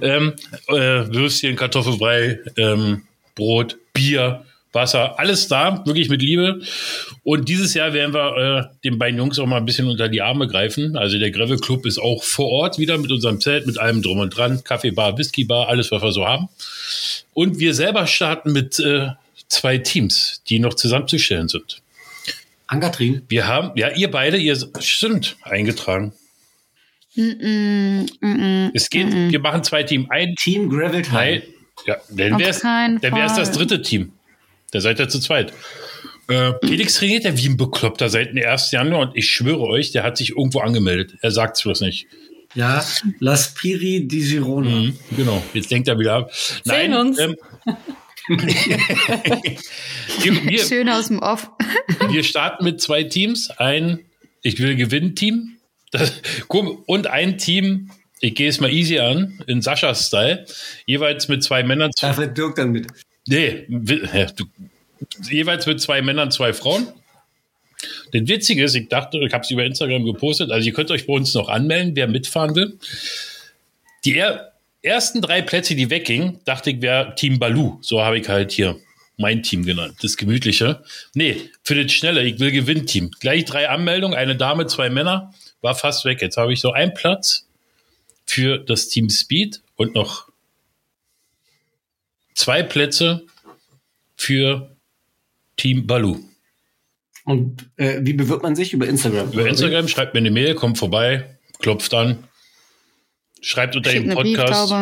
Ähm, 0.00 0.34
äh, 0.68 0.74
Würstchen, 0.74 1.54
Kartoffelbrei, 1.54 2.40
ähm, 2.56 3.02
Brot, 3.34 3.76
Bier, 3.92 4.44
Wasser, 4.72 5.18
alles 5.18 5.48
da, 5.48 5.82
wirklich 5.84 6.08
mit 6.08 6.22
Liebe. 6.22 6.60
Und 7.24 7.48
dieses 7.48 7.74
Jahr 7.74 7.92
werden 7.92 8.14
wir 8.14 8.36
äh, 8.36 8.74
den 8.84 8.98
beiden 8.98 9.18
Jungs 9.18 9.38
auch 9.38 9.46
mal 9.46 9.56
ein 9.56 9.66
bisschen 9.66 9.88
unter 9.88 10.08
die 10.08 10.22
Arme 10.22 10.46
greifen. 10.46 10.96
Also 10.96 11.18
der 11.18 11.30
Gravel 11.30 11.58
Club 11.58 11.86
ist 11.86 11.98
auch 11.98 12.22
vor 12.22 12.48
Ort 12.48 12.78
wieder 12.78 12.96
mit 12.98 13.10
unserem 13.10 13.40
Zelt, 13.40 13.66
mit 13.66 13.78
allem 13.78 14.02
drum 14.02 14.18
und 14.18 14.36
dran. 14.36 14.62
Kaffeebar, 14.62 15.18
Whiskybar, 15.18 15.68
alles, 15.68 15.90
was 15.90 16.02
wir 16.02 16.12
so 16.12 16.26
haben. 16.26 16.48
Und 17.34 17.58
wir 17.58 17.74
selber 17.74 18.06
starten 18.06 18.52
mit 18.52 18.78
äh, 18.78 19.08
zwei 19.48 19.78
Teams, 19.78 20.42
die 20.48 20.60
noch 20.60 20.74
zusammenzustellen 20.74 21.48
sind. 21.48 21.82
Ankatrin, 22.66 23.22
Wir 23.28 23.48
haben, 23.48 23.72
ja, 23.74 23.90
ihr 23.90 24.08
beide, 24.10 24.36
ihr 24.36 24.56
stimmt, 24.78 25.36
eingetragen. 25.42 26.12
Mm, 27.16 27.22
mm, 27.22 28.06
mm, 28.20 28.70
Es 28.74 28.88
geht, 28.88 29.12
wir 29.12 29.40
machen 29.40 29.64
zwei 29.64 29.82
Teams. 29.82 30.08
Ein 30.08 30.36
Team 30.36 30.70
Gravel 30.70 31.02
Time. 31.02 31.12
Nein, 31.12 31.42
ja, 31.86 31.96
dann 32.10 32.38
dann 32.38 33.14
wär's 33.14 33.34
das 33.34 33.50
dritte 33.50 33.82
Team. 33.82 34.12
Da 34.70 34.80
seid 34.80 35.00
ihr 35.00 35.08
zu 35.08 35.20
zweit. 35.20 35.52
Äh, 36.28 36.52
Felix 36.62 36.94
trainiert 36.94 37.24
ja 37.24 37.36
wie 37.36 37.48
ein 37.48 37.56
Bekloppter 37.56 38.08
seit 38.08 38.34
dem 38.34 38.44
1. 38.44 38.70
Januar 38.70 39.08
und 39.08 39.16
ich 39.16 39.28
schwöre 39.28 39.62
euch, 39.62 39.90
der 39.92 40.04
hat 40.04 40.16
sich 40.16 40.30
irgendwo 40.30 40.60
angemeldet. 40.60 41.16
Er 41.22 41.32
sagt 41.32 41.56
es 41.56 41.62
bloß 41.64 41.80
nicht. 41.80 42.06
Ja, 42.54 42.84
La 43.20 43.36
Spiri 43.36 44.06
di 44.06 44.20
Girona. 44.20 44.70
Mhm, 44.70 44.98
genau, 45.16 45.42
jetzt 45.54 45.70
denkt 45.70 45.88
er 45.88 45.98
wieder 45.98 46.14
ab. 46.14 46.32
Sehen 46.64 46.94
uns. 46.94 47.18
Ähm, 47.18 47.36
wir, 50.22 50.58
Schön 50.58 50.88
aus 50.88 51.08
dem 51.08 51.18
Off. 51.20 51.50
wir 52.10 52.22
starten 52.22 52.64
mit 52.64 52.80
zwei 52.80 53.04
Teams. 53.04 53.50
Ein 53.50 54.00
Ich 54.42 54.58
will 54.60 54.76
gewinnen 54.76 55.14
Team. 55.14 55.56
Das, 55.92 56.12
und 56.48 57.06
ein 57.08 57.38
Team, 57.38 57.90
ich 58.20 58.34
gehe 58.34 58.48
es 58.48 58.60
mal 58.60 58.70
easy 58.70 58.98
an, 59.00 59.42
in 59.46 59.62
Saschas 59.62 60.06
Style. 60.06 60.44
Jeweils 60.86 61.28
mit 61.28 61.42
zwei 61.42 61.62
Männern. 61.64 61.90
Da 62.00 62.12
Dirk 62.12 62.54
dann 62.56 62.70
mit. 62.70 62.86
Nee, 63.30 63.64
jeweils 65.30 65.64
mit 65.64 65.80
zwei 65.80 66.02
Männern, 66.02 66.32
zwei 66.32 66.52
Frauen. 66.52 66.88
Das 68.12 68.26
Witzige 68.26 68.64
ist, 68.64 68.74
ich 68.74 68.88
dachte, 68.88 69.18
ich 69.18 69.32
habe 69.32 69.44
es 69.44 69.50
über 69.52 69.64
Instagram 69.64 70.04
gepostet, 70.04 70.50
also 70.50 70.66
ihr 70.66 70.72
könnt 70.72 70.90
euch 70.90 71.06
bei 71.06 71.12
uns 71.12 71.32
noch 71.34 71.48
anmelden, 71.48 71.94
wer 71.94 72.08
mitfahren 72.08 72.56
will. 72.56 72.76
Die 74.04 74.16
er, 74.16 74.52
ersten 74.82 75.20
drei 75.20 75.42
Plätze, 75.42 75.76
die 75.76 75.90
weggingen, 75.90 76.40
dachte 76.44 76.70
ich, 76.70 76.82
wäre 76.82 77.14
Team 77.14 77.38
Balu. 77.38 77.78
So 77.82 78.02
habe 78.02 78.18
ich 78.18 78.28
halt 78.28 78.50
hier 78.50 78.80
mein 79.16 79.44
Team 79.44 79.64
genannt, 79.64 79.98
das 80.02 80.16
Gemütliche. 80.16 80.82
Nee, 81.14 81.36
für 81.62 81.80
das 81.80 81.92
Schnelle, 81.92 82.24
ich 82.24 82.40
will 82.40 82.50
Gewinnteam. 82.50 83.12
Gleich 83.20 83.44
drei 83.44 83.68
Anmeldungen, 83.68 84.18
eine 84.18 84.34
Dame, 84.34 84.66
zwei 84.66 84.90
Männer, 84.90 85.32
war 85.60 85.76
fast 85.76 86.04
weg. 86.04 86.20
Jetzt 86.20 86.36
habe 86.36 86.52
ich 86.52 86.60
so 86.60 86.72
einen 86.72 86.94
Platz 86.94 87.46
für 88.26 88.58
das 88.58 88.88
Team 88.88 89.08
Speed 89.08 89.62
und 89.76 89.94
noch 89.94 90.29
zwei 92.34 92.62
Plätze 92.62 93.26
für 94.16 94.76
Team 95.56 95.86
Balu. 95.86 96.18
Und 97.24 97.70
äh, 97.76 97.98
wie 98.00 98.12
bewirbt 98.12 98.42
man 98.42 98.56
sich? 98.56 98.72
Über 98.72 98.86
Instagram. 98.86 99.30
Über 99.32 99.46
Instagram 99.46 99.88
schreibt 99.88 100.14
mir 100.14 100.20
eine 100.20 100.30
Mail, 100.30 100.54
kommt 100.54 100.78
vorbei, 100.78 101.38
klopft 101.58 101.92
an, 101.94 102.24
schreibt 103.40 103.76
unter 103.76 103.90
Schickt 103.90 104.06
dem 104.06 104.14
Podcast. 104.14 104.72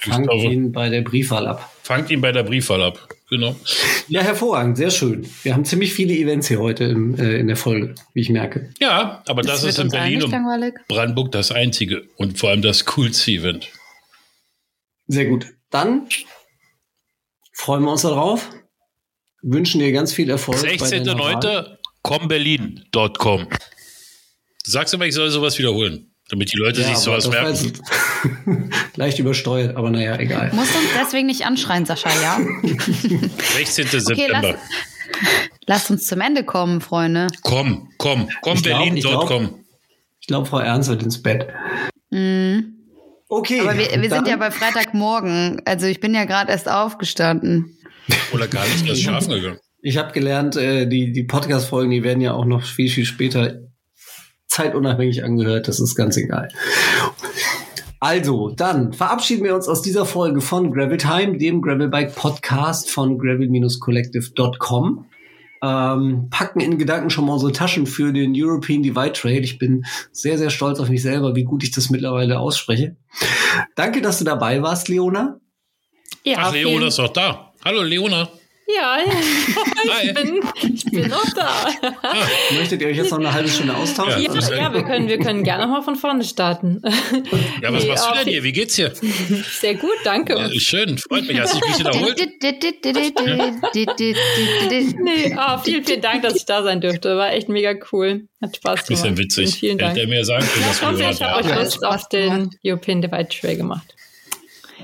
Fangt 0.00 0.32
ihn 0.32 0.72
bei 0.72 0.88
der 0.88 1.02
Briefwahl 1.02 1.46
ab. 1.46 1.72
Fangt 1.82 2.10
ihn 2.10 2.20
bei 2.20 2.32
der 2.32 2.44
Briefwahl 2.44 2.82
ab. 2.82 3.08
Genau. 3.30 3.54
Ja, 4.08 4.22
hervorragend, 4.22 4.78
sehr 4.78 4.90
schön. 4.90 5.28
Wir 5.42 5.52
haben 5.52 5.66
ziemlich 5.66 5.92
viele 5.92 6.14
Events 6.14 6.48
hier 6.48 6.60
heute 6.60 6.84
im, 6.84 7.14
äh, 7.16 7.38
in 7.38 7.46
der 7.46 7.56
Folge, 7.56 7.94
wie 8.14 8.20
ich 8.20 8.30
merke. 8.30 8.70
Ja, 8.80 9.22
aber 9.26 9.42
das, 9.42 9.62
wird 9.62 9.72
ist 9.72 9.78
in 9.78 9.90
Berlin 9.90 10.14
nicht 10.14 10.24
und 10.24 10.30
langweilig. 10.30 10.74
Brandenburg 10.88 11.32
das 11.32 11.50
einzige 11.50 12.04
und 12.16 12.38
vor 12.38 12.50
allem 12.50 12.62
das 12.62 12.86
coolste 12.86 13.32
Event. 13.32 13.68
Sehr 15.08 15.26
gut. 15.26 15.46
Dann 15.70 16.08
freuen 17.58 17.82
wir 17.82 17.92
uns 17.92 18.02
darauf. 18.02 18.48
Wünschen 19.42 19.80
dir 19.80 19.92
ganz 19.92 20.12
viel 20.12 20.30
Erfolg. 20.30 20.62
bei 20.62 20.76
deiner 20.76 21.18
Wahl. 21.18 21.34
16.09. 21.36 21.76
comberlin.com. 22.02 23.48
Du 24.64 24.70
sagst 24.70 24.94
immer, 24.94 25.06
ich 25.06 25.14
soll 25.14 25.30
sowas 25.30 25.58
wiederholen, 25.58 26.14
damit 26.28 26.52
die 26.52 26.56
Leute 26.56 26.82
sich 26.82 26.86
aber 27.06 27.20
sowas 27.20 27.28
merken. 27.28 28.72
leicht 28.96 29.18
übersteuert, 29.18 29.76
aber 29.76 29.90
naja, 29.90 30.16
egal. 30.18 30.50
Musst 30.52 30.74
uns 30.74 30.88
deswegen 31.00 31.26
nicht 31.26 31.44
anschreien, 31.46 31.84
Sascha, 31.84 32.10
ja? 32.22 32.40
16. 32.62 33.86
Okay, 33.86 34.00
September. 34.00 34.42
lass, 34.42 34.58
lasst 35.66 35.90
uns 35.90 36.06
zum 36.06 36.20
Ende 36.20 36.44
kommen, 36.44 36.80
Freunde. 36.80 37.26
komm, 37.42 37.90
komm, 37.98 38.28
glaub, 38.42 38.56
ich 38.56 38.62
comberlin.com. 38.62 39.64
Ich 40.20 40.26
glaube, 40.26 40.46
Frau 40.46 40.58
Ernst 40.58 40.88
wird 40.90 41.02
ins 41.02 41.22
Bett. 41.22 41.48
Mhm. 42.10 42.77
Okay. 43.28 43.60
Aber 43.60 43.76
wir, 43.76 43.90
wir 43.90 44.10
sind 44.10 44.26
ja 44.26 44.36
bei 44.36 44.50
Freitagmorgen. 44.50 45.60
Also 45.64 45.86
ich 45.86 46.00
bin 46.00 46.14
ja 46.14 46.24
gerade 46.24 46.50
erst 46.50 46.68
aufgestanden. 46.68 47.76
Oder 48.32 48.48
gar 48.48 48.64
nicht 48.66 48.86
erst 48.86 49.02
schlafen 49.02 49.30
gegangen. 49.30 49.58
Ich 49.80 49.96
habe 49.96 50.12
gelernt, 50.12 50.56
äh, 50.56 50.86
die, 50.86 51.12
die 51.12 51.24
Podcast-Folgen, 51.24 51.90
die 51.90 52.02
werden 52.02 52.20
ja 52.20 52.32
auch 52.32 52.46
noch 52.46 52.64
viel, 52.64 52.88
viel 52.90 53.04
später 53.04 53.60
zeitunabhängig 54.48 55.22
angehört. 55.22 55.68
Das 55.68 55.78
ist 55.78 55.94
ganz 55.94 56.16
egal. 56.16 56.48
Also, 58.00 58.50
dann 58.50 58.92
verabschieden 58.92 59.44
wir 59.44 59.54
uns 59.54 59.68
aus 59.68 59.82
dieser 59.82 60.06
Folge 60.06 60.40
von 60.40 60.72
Gravel 60.72 60.98
Time, 60.98 61.36
dem 61.36 61.62
Gravelbike 61.62 62.14
Podcast 62.14 62.90
von 62.90 63.18
gravel-collective.com. 63.18 65.06
Ähm, 65.62 66.28
packen 66.30 66.60
in 66.60 66.78
Gedanken 66.78 67.10
schon 67.10 67.26
mal 67.26 67.34
unsere 67.34 67.52
Taschen 67.52 67.86
für 67.86 68.12
den 68.12 68.32
European 68.36 68.82
Divide 68.82 69.12
Trail. 69.12 69.42
Ich 69.42 69.58
bin 69.58 69.84
sehr, 70.12 70.38
sehr 70.38 70.50
stolz 70.50 70.78
auf 70.78 70.88
mich 70.88 71.02
selber, 71.02 71.34
wie 71.34 71.44
gut 71.44 71.62
ich 71.64 71.70
das 71.70 71.90
mittlerweile 71.90 72.38
ausspreche. 72.38 72.96
Danke, 73.74 74.00
dass 74.00 74.18
du 74.18 74.24
dabei 74.24 74.62
warst, 74.62 74.88
Leona. 74.88 75.40
Ja, 76.24 76.36
Ach, 76.38 76.52
Leona 76.52 76.86
ist 76.86 76.98
doch 76.98 77.12
da. 77.12 77.52
Hallo, 77.64 77.82
Leona. 77.82 78.28
Ja, 78.76 78.98
ich 80.02 80.14
bin, 80.14 80.40
ich 80.74 80.84
bin 80.84 81.08
noch 81.08 81.24
da. 81.34 81.48
Möchtet 82.52 82.82
ihr 82.82 82.88
euch 82.88 82.98
jetzt 82.98 83.10
noch 83.10 83.18
eine 83.18 83.32
halbe 83.32 83.48
Stunde 83.48 83.74
austauschen? 83.74 84.22
Ja. 84.22 84.34
Ja, 84.34 84.56
ja 84.56 84.74
wir, 84.74 84.82
können, 84.82 85.08
wir 85.08 85.18
können 85.18 85.42
gerne 85.42 85.66
mal 85.66 85.80
von 85.80 85.96
vorne 85.96 86.22
starten. 86.24 86.82
Ja, 87.62 87.72
was 87.72 87.82
Nee, 87.82 87.88
machst 87.90 88.06
du 88.08 88.14
denn 88.18 88.28
hier? 88.28 88.42
Wie 88.44 88.52
geht's 88.52 88.76
dir? 88.76 88.92
Sehr 89.60 89.74
gut, 89.74 89.90
danke. 90.04 90.34
Ja, 90.34 90.48
schön, 90.60 90.96
freut 90.98 91.26
mich. 91.26 91.40
Hast 91.40 91.54
du 91.54 91.58
dich 91.60 91.66
ein 91.66 91.72
bisschen 91.72 91.86
erholt? 91.86 92.18
Nee, 95.02 95.34
ah, 95.36 95.58
vielen, 95.58 95.84
vielen 95.84 96.00
Dank, 96.00 96.22
dass 96.22 96.36
ich 96.36 96.44
da 96.44 96.62
sein 96.62 96.80
durfte. 96.80 97.16
War 97.16 97.32
echt 97.32 97.48
mega 97.48 97.74
cool. 97.92 98.28
Hat 98.40 98.56
Spaß 98.56 98.80
ist 98.82 98.88
gemacht. 98.88 99.04
ja 99.04 99.18
witzig. 99.18 99.54
Vielen 99.58 99.78
Dank. 99.78 99.92
Hätte 99.92 100.02
er 100.02 100.08
mir 100.08 100.24
sagen 100.24 100.46
können, 100.46 100.62
Ja, 100.62 100.68
dass 100.68 100.76
ich 100.76 100.82
wir 100.82 100.88
hoffe, 100.88 101.10
ich 101.10 101.22
habe 101.22 101.44
euch 101.44 101.64
Lust 101.64 101.84
auf 101.84 102.08
den. 102.08 102.50
European 102.64 103.02
Divide 103.02 103.28
Trail 103.28 103.56
gemacht. 103.56 103.94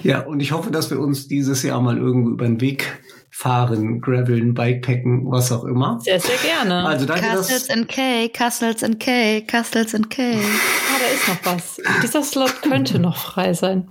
Ja, 0.02 0.20
und 0.20 0.40
ich 0.40 0.52
hoffe, 0.52 0.70
dass 0.70 0.90
wir 0.90 0.98
uns 0.98 1.28
dieses 1.28 1.62
Jahr 1.62 1.81
mal 1.81 1.97
irgendwo 1.97 2.31
über 2.31 2.44
den 2.44 2.61
Weg 2.61 2.98
fahren, 3.36 4.01
graveln, 4.01 4.55
bikepacken, 4.55 5.28
was 5.28 5.51
auch 5.51 5.65
immer. 5.65 5.98
Sehr, 6.01 6.20
sehr 6.20 6.36
gerne. 6.36 6.86
Also 6.86 7.05
danke, 7.05 7.27
Castles 7.27 7.69
and 7.69 7.89
Cake, 7.89 8.32
Castles 8.32 8.85
and 8.85 9.01
Cake, 9.01 9.47
Castles 9.48 9.93
and 9.93 10.09
Cake. 10.16 10.39
Ah, 10.39 10.98
da 11.01 11.06
ist 11.12 11.28
noch 11.28 11.52
was. 11.52 11.81
Dieser 12.01 12.23
Slot 12.23 12.62
könnte 12.62 13.01
noch 13.01 13.16
frei 13.16 13.52
sein. 13.52 13.90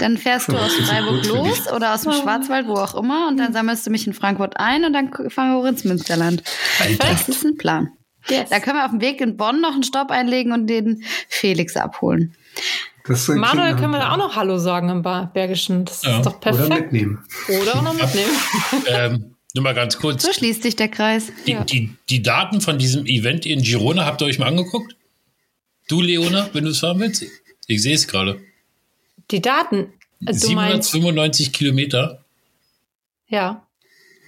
Dann 0.00 0.18
fährst 0.18 0.48
du 0.48 0.56
aus 0.56 0.74
Freiburg 0.74 1.24
los 1.26 1.72
oder 1.72 1.94
aus 1.94 2.02
dem 2.02 2.12
Schwarzwald, 2.12 2.66
wo 2.66 2.74
auch 2.74 2.96
immer, 2.96 3.28
und 3.28 3.36
dann 3.36 3.52
sammelst 3.52 3.86
du 3.86 3.90
mich 3.90 4.08
in 4.08 4.12
Frankfurt 4.12 4.56
ein 4.56 4.84
und 4.84 4.92
dann 4.92 5.12
fahren 5.30 5.52
wir 5.52 5.58
hoch 5.58 5.66
ins 5.66 5.84
Münsterland. 5.84 6.42
Das 6.98 7.28
ist 7.28 7.44
ein 7.44 7.56
Plan. 7.56 7.90
Yes. 8.28 8.50
Da 8.50 8.58
können 8.58 8.76
wir 8.76 8.84
auf 8.84 8.90
dem 8.90 9.00
Weg 9.00 9.20
in 9.20 9.36
Bonn 9.36 9.60
noch 9.60 9.74
einen 9.74 9.84
Stopp 9.84 10.10
einlegen 10.10 10.52
und 10.52 10.66
den 10.66 11.04
Felix 11.28 11.76
abholen. 11.76 12.34
Manuel 13.08 13.76
können 13.76 13.92
wir 13.92 13.98
da 14.00 14.12
auch 14.12 14.16
noch 14.16 14.34
Hallo 14.36 14.58
sagen 14.58 14.88
im 14.88 15.02
Bergischen. 15.02 15.84
Das 15.84 16.02
Ja. 16.02 16.18
ist 16.18 16.26
doch 16.26 16.40
Plan. 16.40 16.54
Oder 16.54 16.66
perfekt. 16.68 16.92
mitnehmen. 16.92 17.24
Oder 17.62 17.76
auch 17.76 17.82
noch 17.82 17.94
mitnehmen. 17.94 18.30
ähm, 18.88 19.34
nur 19.54 19.64
mal 19.64 19.74
ganz 19.74 19.98
kurz. 19.98 20.22
So 20.22 20.32
schließt 20.32 20.62
sich 20.62 20.76
der 20.76 20.88
Kreis. 20.88 21.32
Die, 21.46 21.52
Ja. 21.52 21.64
die, 21.64 21.90
die 22.08 22.22
Daten 22.22 22.60
von 22.60 22.78
diesem 22.78 23.04
Event 23.06 23.46
in 23.46 23.62
Girona, 23.62 24.04
habt 24.06 24.20
ihr 24.22 24.26
euch 24.26 24.38
mal 24.38 24.46
angeguckt? 24.46 24.94
Du, 25.88 26.00
Leona, 26.00 26.48
wenn 26.52 26.64
du 26.64 26.70
es 26.70 26.78
fahren 26.80 27.00
willst? 27.00 27.24
Ich 27.66 27.82
sehe 27.82 27.94
es 27.94 28.06
gerade. 28.06 28.40
Die 29.30 29.42
Daten. 29.42 29.92
Also 30.24 30.48
du 30.48 30.54
meinst, 30.54 30.90
795 30.92 31.52
Kilometer 31.52 32.22
ja. 33.28 33.66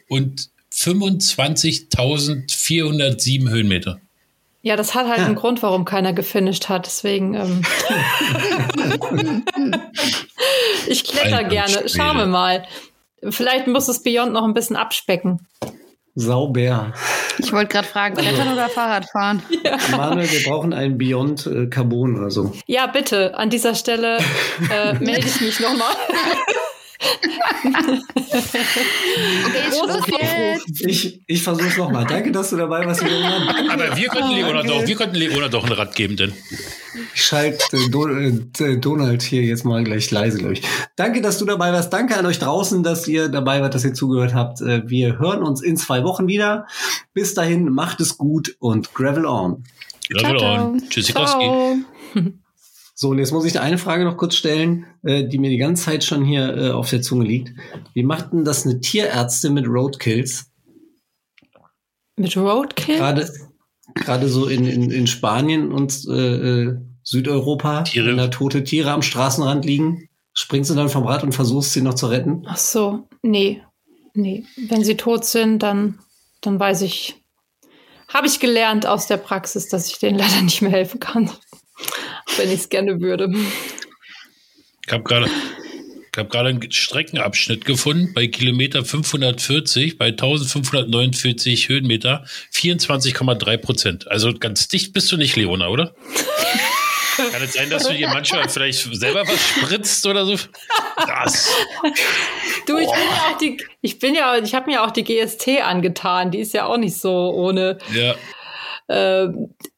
und 0.09 0.51
25.407 0.73 3.49
Höhenmeter. 3.51 4.01
Ja, 4.63 4.77
das 4.77 4.95
hat 4.95 5.09
halt 5.09 5.19
Ja. 5.19 5.27
einen 5.27 5.35
Grund, 5.35 5.63
warum 5.63 5.85
keiner 5.85 6.13
gefinisht 6.13 6.69
hat. 6.69 6.87
Deswegen. 6.87 7.35
Ähm 7.35 7.63
ich 10.87 11.05
kletter 11.05 11.45
gerne. 11.45 11.89
Schauen 11.89 12.17
wir 12.17 12.27
mal. 12.27 12.65
Vielleicht 13.29 13.67
muss 13.67 13.89
es 13.89 14.03
Beyond 14.03 14.33
noch 14.33 14.45
ein 14.45 14.55
bisschen 14.55 14.77
abspecken. 14.77 15.47
Sauber. 16.15 16.93
Ich 17.39 17.53
wollte 17.53 17.69
gerade 17.69 17.89
fragen, 17.89 18.17
Klettern 18.17 18.53
oder 18.53 18.69
Fahrradfahren? 18.69 19.43
Manuel, 19.97 20.31
wir 20.31 20.43
brauchen 20.51 20.75
einen 20.75 20.99
Beyond 20.99 21.47
äh, 21.47 21.67
Carbon 21.69 22.19
oder 22.19 22.31
so. 22.31 22.53
Ja, 22.67 22.87
bitte. 22.87 23.35
An 23.37 23.49
dieser 23.49 23.75
Stelle 23.75 24.19
äh, 24.71 24.93
melde 24.95 25.27
ich 25.27 25.41
mich 25.41 25.59
nochmal. 25.61 25.93
Okay, 29.45 29.71
Schluss 29.71 30.07
jetzt. 30.21 30.87
Ich, 30.87 31.21
ich 31.27 31.43
versuche 31.43 31.69
es 31.69 31.77
nochmal. 31.77 32.07
Danke, 32.07 32.33
dass 32.33 32.51
du 32.51 32.57
dabei 32.57 32.87
warst. 32.87 33.03
Leona. 33.03 33.73
Aber 33.73 33.97
wir 33.97 34.09
könnten 34.09 34.31
Leona 34.31 34.63
danke. 34.63 34.69
doch, 34.69 34.87
wir 34.87 34.97
könnten 34.97 35.17
Leona 35.17 35.49
doch 35.49 35.65
ein 35.65 35.73
Rad 35.73 35.95
geben, 35.95 36.17
denn. 36.17 36.33
Ich 37.15 37.25
schalte 37.25 37.77
äh, 37.77 37.89
Do 37.89 38.07
äh, 38.09 38.77
Donald 38.79 39.23
hier 39.23 39.43
jetzt 39.43 39.65
mal 39.65 39.83
gleich 39.85 40.11
leise, 40.11 40.39
glaube 40.39 40.55
ich. 40.55 40.63
Danke, 40.97 41.21
dass 41.23 41.39
du 41.39 41.45
dabei 41.45 41.73
warst. 41.73 41.93
Danke 41.93 42.17
an 42.17 42.27
euch 42.27 42.39
draußen, 42.39 42.83
dass 42.83 43.09
ihr 43.09 43.29
dabei 43.29 43.61
wart, 43.61 43.75
dass 43.75 43.85
ihr 43.85 43.95
zugehört 43.95 44.35
habt. 44.35 44.61
Äh, 44.61 44.89
wir 44.89 45.19
hören 45.19 45.43
uns 45.43 45.63
in 45.63 45.77
zwei 45.77 46.05
Wochen 46.05 46.27
wieder. 46.27 46.67
Bis 47.15 47.35
dahin, 47.35 47.71
macht 47.71 48.01
es 48.01 48.17
gut 48.17 48.57
und 48.59 48.95
gravel 48.95 49.27
on. 49.27 49.65
Gravel 50.09 50.39
ciao. 50.39 50.67
on. 50.67 50.89
Tschüssikowski. 50.89 51.85
So, 53.03 53.09
und 53.09 53.19
jetzt 53.19 53.33
muss 53.33 53.45
ich 53.45 53.59
eine 53.59 53.79
Frage 53.79 54.05
noch 54.05 54.17
kurz 54.17 54.37
stellen, 54.37 54.87
äh, 55.03 55.27
die 55.27 55.39
mir 55.39 55.51
die 55.51 55.57
ganze 55.57 55.87
Zeit 55.87 56.05
schon 56.05 56.25
hier 56.25 56.57
äh, 56.57 56.71
auf 56.71 56.89
der 56.89 57.03
Zunge 57.03 57.25
liegt. 57.25 57.53
Wie 57.95 58.05
macht 58.05 58.33
denn 58.33 58.45
das 58.45 58.65
eine 58.65 58.79
Tierärztin 58.79 59.55
mit 59.55 59.67
Roadkills? 59.67 60.53
Mit 62.17 62.37
Roadkill? 62.37 62.99
Gerade 62.99 63.29
gerade 63.97 64.29
so 64.29 64.47
in, 64.47 64.69
in, 64.69 64.93
in 64.93 65.09
Spanien 65.09 65.73
und 65.73 66.05
äh, 66.09 66.13
äh, 66.13 66.77
Südeuropa, 67.03 67.83
Tiere. 67.83 68.07
wenn 68.07 68.19
da 68.19 68.29
tote 68.29 68.63
Tiere 68.63 68.93
am 68.93 69.03
Straßenrand 69.03 69.65
liegen, 69.65 70.09
springst 70.33 70.71
du 70.71 70.77
dann 70.77 70.89
vom 70.89 71.05
Rad 71.05 71.25
und 71.25 71.33
versuchst 71.33 71.73
sie 71.73 71.83
noch 71.83 71.95
zu 71.95 72.07
retten? 72.07 72.45
Ach 72.47 72.57
so, 72.57 73.09
nee. 73.23 73.65
Nee. 74.15 74.45
Wenn 74.69 74.85
sie 74.85 74.97
tot 74.97 75.25
sind, 75.25 75.65
dann, 75.65 75.99
dann 76.41 76.61
weiß 76.61 76.83
ich, 76.83 77.21
habe 78.07 78.29
ich 78.29 78.39
gelernt 78.39 78.87
aus 78.87 79.09
der 79.09 79.17
Praxis, 79.17 79.69
dass 79.69 79.89
ich 79.89 79.99
denen 79.99 80.19
leider 80.21 80.41
nicht 80.43 80.63
mehr 80.63 80.71
helfen 80.71 81.01
kann. 81.01 81.33
Wenn 82.37 82.49
ich 82.49 82.61
es 82.61 82.69
gerne 82.69 83.01
würde. 83.01 83.33
Ich 84.87 84.93
habe 84.93 85.05
gerade 85.05 85.31
ich 86.15 86.19
hab 86.19 86.29
gerade 86.29 86.51
einen 86.51 86.71
Streckenabschnitt 86.71 87.65
gefunden 87.65 88.13
bei 88.13 88.27
Kilometer 88.27 88.85
540, 88.85 89.97
bei 89.97 90.09
1549 90.09 91.71
Höhenmeter, 91.71 92.27
24,3 92.53 93.57
Prozent. 93.57 94.11
Also 94.11 94.35
ganz 94.35 94.69
dicht 94.69 94.93
bist 94.93 95.11
du 95.11 95.17
nicht, 95.17 95.37
Leona, 95.37 95.69
oder? 95.69 95.95
Kann 97.17 97.43
es 97.43 97.55
sein, 97.55 97.71
dass 97.71 97.87
du 97.87 97.95
dir 97.95 98.09
manchmal 98.09 98.47
vielleicht 98.49 98.89
selber 98.93 99.27
was 99.27 99.41
spritzt 99.41 100.05
oder 100.07 100.27
so? 100.27 100.37
Das. 101.07 101.51
Du, 102.67 102.79
ich 102.79 102.87
bin 102.87 103.05
ja 103.11 103.33
auch 103.33 103.39
die, 103.39 103.65
ich 103.81 103.99
bin 103.99 104.15
ja, 104.15 104.37
ich 104.37 104.55
habe 104.55 104.71
mir 104.71 104.85
auch 104.85 104.91
die 104.91 105.05
GST 105.05 105.49
angetan. 105.63 106.31
Die 106.31 106.41
ist 106.41 106.55
ja 106.55 106.67
auch 106.67 106.77
nicht 106.77 106.97
so 106.97 107.33
ohne. 107.35 107.79
Ja. 107.93 108.15
Äh, 108.93 109.29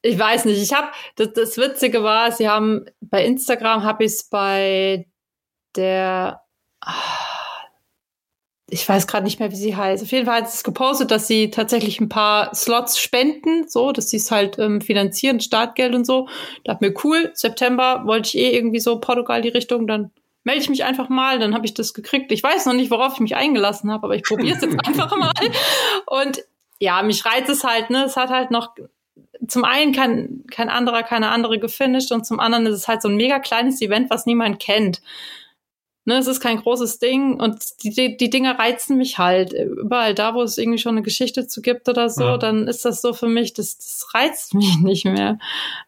ich 0.01 0.19
weiß 0.19 0.45
nicht. 0.45 0.61
Ich 0.61 0.73
habe 0.73 0.89
das, 1.15 1.33
das 1.33 1.57
Witzige 1.57 2.03
war, 2.03 2.31
sie 2.31 2.49
haben 2.49 2.85
bei 3.01 3.25
Instagram 3.25 3.83
habe 3.83 4.03
ich 4.03 4.11
es 4.11 4.23
bei 4.29 5.07
der 5.75 6.41
ah, 6.81 6.93
ich 8.67 8.87
weiß 8.87 9.07
gerade 9.07 9.23
nicht 9.23 9.39
mehr, 9.39 9.51
wie 9.51 9.55
sie 9.55 9.75
heißt. 9.75 10.03
Auf 10.03 10.11
jeden 10.11 10.25
Fall 10.25 10.41
hat 10.41 10.49
es 10.49 10.63
gepostet, 10.63 11.11
dass 11.11 11.27
sie 11.27 11.51
tatsächlich 11.51 12.01
ein 12.01 12.09
paar 12.09 12.53
Slots 12.55 12.99
spenden, 12.99 13.67
so, 13.69 13.91
dass 13.91 14.09
sie 14.09 14.17
es 14.17 14.31
halt 14.31 14.57
ähm, 14.57 14.81
finanzieren, 14.81 15.39
Startgeld 15.39 15.93
und 15.93 16.05
so. 16.05 16.27
Da 16.63 16.77
mir 16.81 16.93
cool, 17.03 17.31
September 17.35 18.03
wollte 18.05 18.29
ich 18.29 18.37
eh 18.37 18.55
irgendwie 18.55 18.79
so 18.79 18.99
Portugal 18.99 19.41
die 19.41 19.49
Richtung, 19.49 19.87
dann 19.87 20.11
melde 20.43 20.61
ich 20.61 20.69
mich 20.69 20.83
einfach 20.83 21.09
mal, 21.09 21.39
dann 21.39 21.53
habe 21.53 21.65
ich 21.65 21.73
das 21.73 21.93
gekriegt. 21.93 22.31
Ich 22.31 22.43
weiß 22.43 22.65
noch 22.65 22.73
nicht, 22.73 22.91
worauf 22.91 23.13
ich 23.13 23.19
mich 23.19 23.35
eingelassen 23.35 23.91
habe, 23.91 24.05
aber 24.05 24.15
ich 24.15 24.23
probiere 24.23 24.57
es 24.57 24.63
jetzt 24.63 24.77
einfach 24.87 25.15
mal. 25.15 25.31
Und 26.07 26.43
ja, 26.79 27.01
mich 27.03 27.25
reizt 27.25 27.49
es 27.49 27.63
halt, 27.63 27.89
ne? 27.89 28.05
Es 28.05 28.17
hat 28.17 28.29
halt 28.29 28.51
noch 28.51 28.75
zum 29.47 29.63
einen 29.63 29.93
kein, 29.93 30.43
kein 30.51 30.69
anderer, 30.69 31.03
keine 31.03 31.29
andere 31.29 31.59
gefinisht 31.59 32.11
und 32.11 32.25
zum 32.25 32.39
anderen 32.39 32.65
ist 32.67 32.75
es 32.75 32.87
halt 32.87 33.01
so 33.01 33.09
ein 33.09 33.15
mega 33.15 33.39
kleines 33.39 33.81
Event, 33.81 34.09
was 34.09 34.25
niemand 34.25 34.59
kennt. 34.59 35.01
Ne, 36.07 36.19
es 36.19 36.27
ist 36.27 36.39
kein 36.39 36.57
großes 36.61 36.99
Ding 36.99 37.39
und 37.39 37.63
die, 37.81 37.89
die, 37.89 38.15
die 38.15 38.29
Dinge 38.29 38.59
reizen 38.59 38.95
mich 38.95 39.17
halt. 39.17 39.53
Überall 39.53 40.13
da, 40.13 40.35
wo 40.35 40.43
es 40.43 40.59
irgendwie 40.59 40.77
schon 40.77 40.91
eine 40.91 41.01
Geschichte 41.01 41.47
zu 41.47 41.63
gibt 41.63 41.89
oder 41.89 42.11
so, 42.11 42.23
Ja. 42.23 42.37
dann 42.37 42.67
ist 42.67 42.85
das 42.85 43.01
so 43.01 43.13
für 43.13 43.27
mich, 43.27 43.53
das, 43.53 43.77
das 43.79 44.13
reizt 44.13 44.53
mich 44.53 44.77
nicht 44.83 45.05
mehr. 45.05 45.39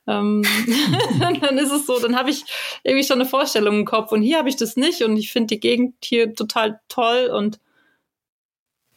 Ähm, 0.07 0.41
dann 1.19 1.59
ist 1.59 1.71
es 1.71 1.85
so, 1.85 1.99
dann 1.99 2.15
habe 2.15 2.31
ich 2.31 2.45
irgendwie 2.83 3.05
schon 3.05 3.21
eine 3.21 3.29
Vorstellung 3.29 3.75
im 3.75 3.85
Kopf 3.85 4.11
und 4.11 4.23
hier 4.23 4.39
habe 4.39 4.49
ich 4.49 4.55
das 4.55 4.75
nicht 4.75 5.03
und 5.03 5.17
ich 5.17 5.31
finde 5.31 5.53
die 5.53 5.59
Gegend 5.59 5.93
hier 6.03 6.33
total 6.33 6.79
toll 6.89 7.29
und 7.31 7.59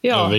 ja, 0.01 0.17
Aber 0.17 0.35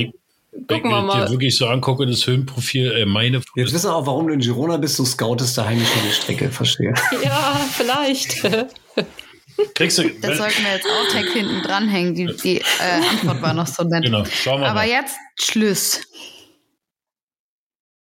wenn, 0.52 0.68
wenn 0.68 0.82
gucken 0.82 0.92
wir 0.92 1.02
mal. 1.02 1.30
wirklich 1.30 1.58
so 1.58 1.68
angucke, 1.68 2.06
das 2.06 2.26
Höhenprofil, 2.28 2.92
äh, 2.92 3.06
meine. 3.06 3.42
Jetzt 3.56 3.74
wissen 3.74 3.90
wir 3.90 3.96
auch, 3.96 4.06
warum 4.06 4.28
du 4.28 4.34
in 4.34 4.40
Girona 4.40 4.78
bist. 4.78 5.00
Du 5.00 5.06
scoutest 5.06 5.58
daheim 5.58 5.80
schon 5.80 6.02
die 6.08 6.14
Strecke. 6.14 6.50
Verstehe. 6.50 6.94
Ja, 7.24 7.60
vielleicht. 7.74 8.42
Kriegst 9.76 9.98
du. 10.00 10.10
Das 10.22 10.38
sollten 10.38 10.64
wir 10.64 10.74
jetzt 10.74 10.88
auch 10.88 11.14
Tag 11.14 11.26
hinten 11.32 11.62
dranhängen. 11.62 12.16
Die, 12.16 12.26
die 12.44 12.58
äh, 12.58 12.64
Antwort 13.12 13.42
war 13.42 13.54
noch 13.54 13.68
so 13.68 13.84
nett. 13.84 14.04
genau, 14.04 14.26
schauen 14.26 14.62
wir 14.62 14.68
Aber 14.68 14.80
mal. 14.82 14.88
jetzt 14.88 15.16
Schluss. 15.40 16.02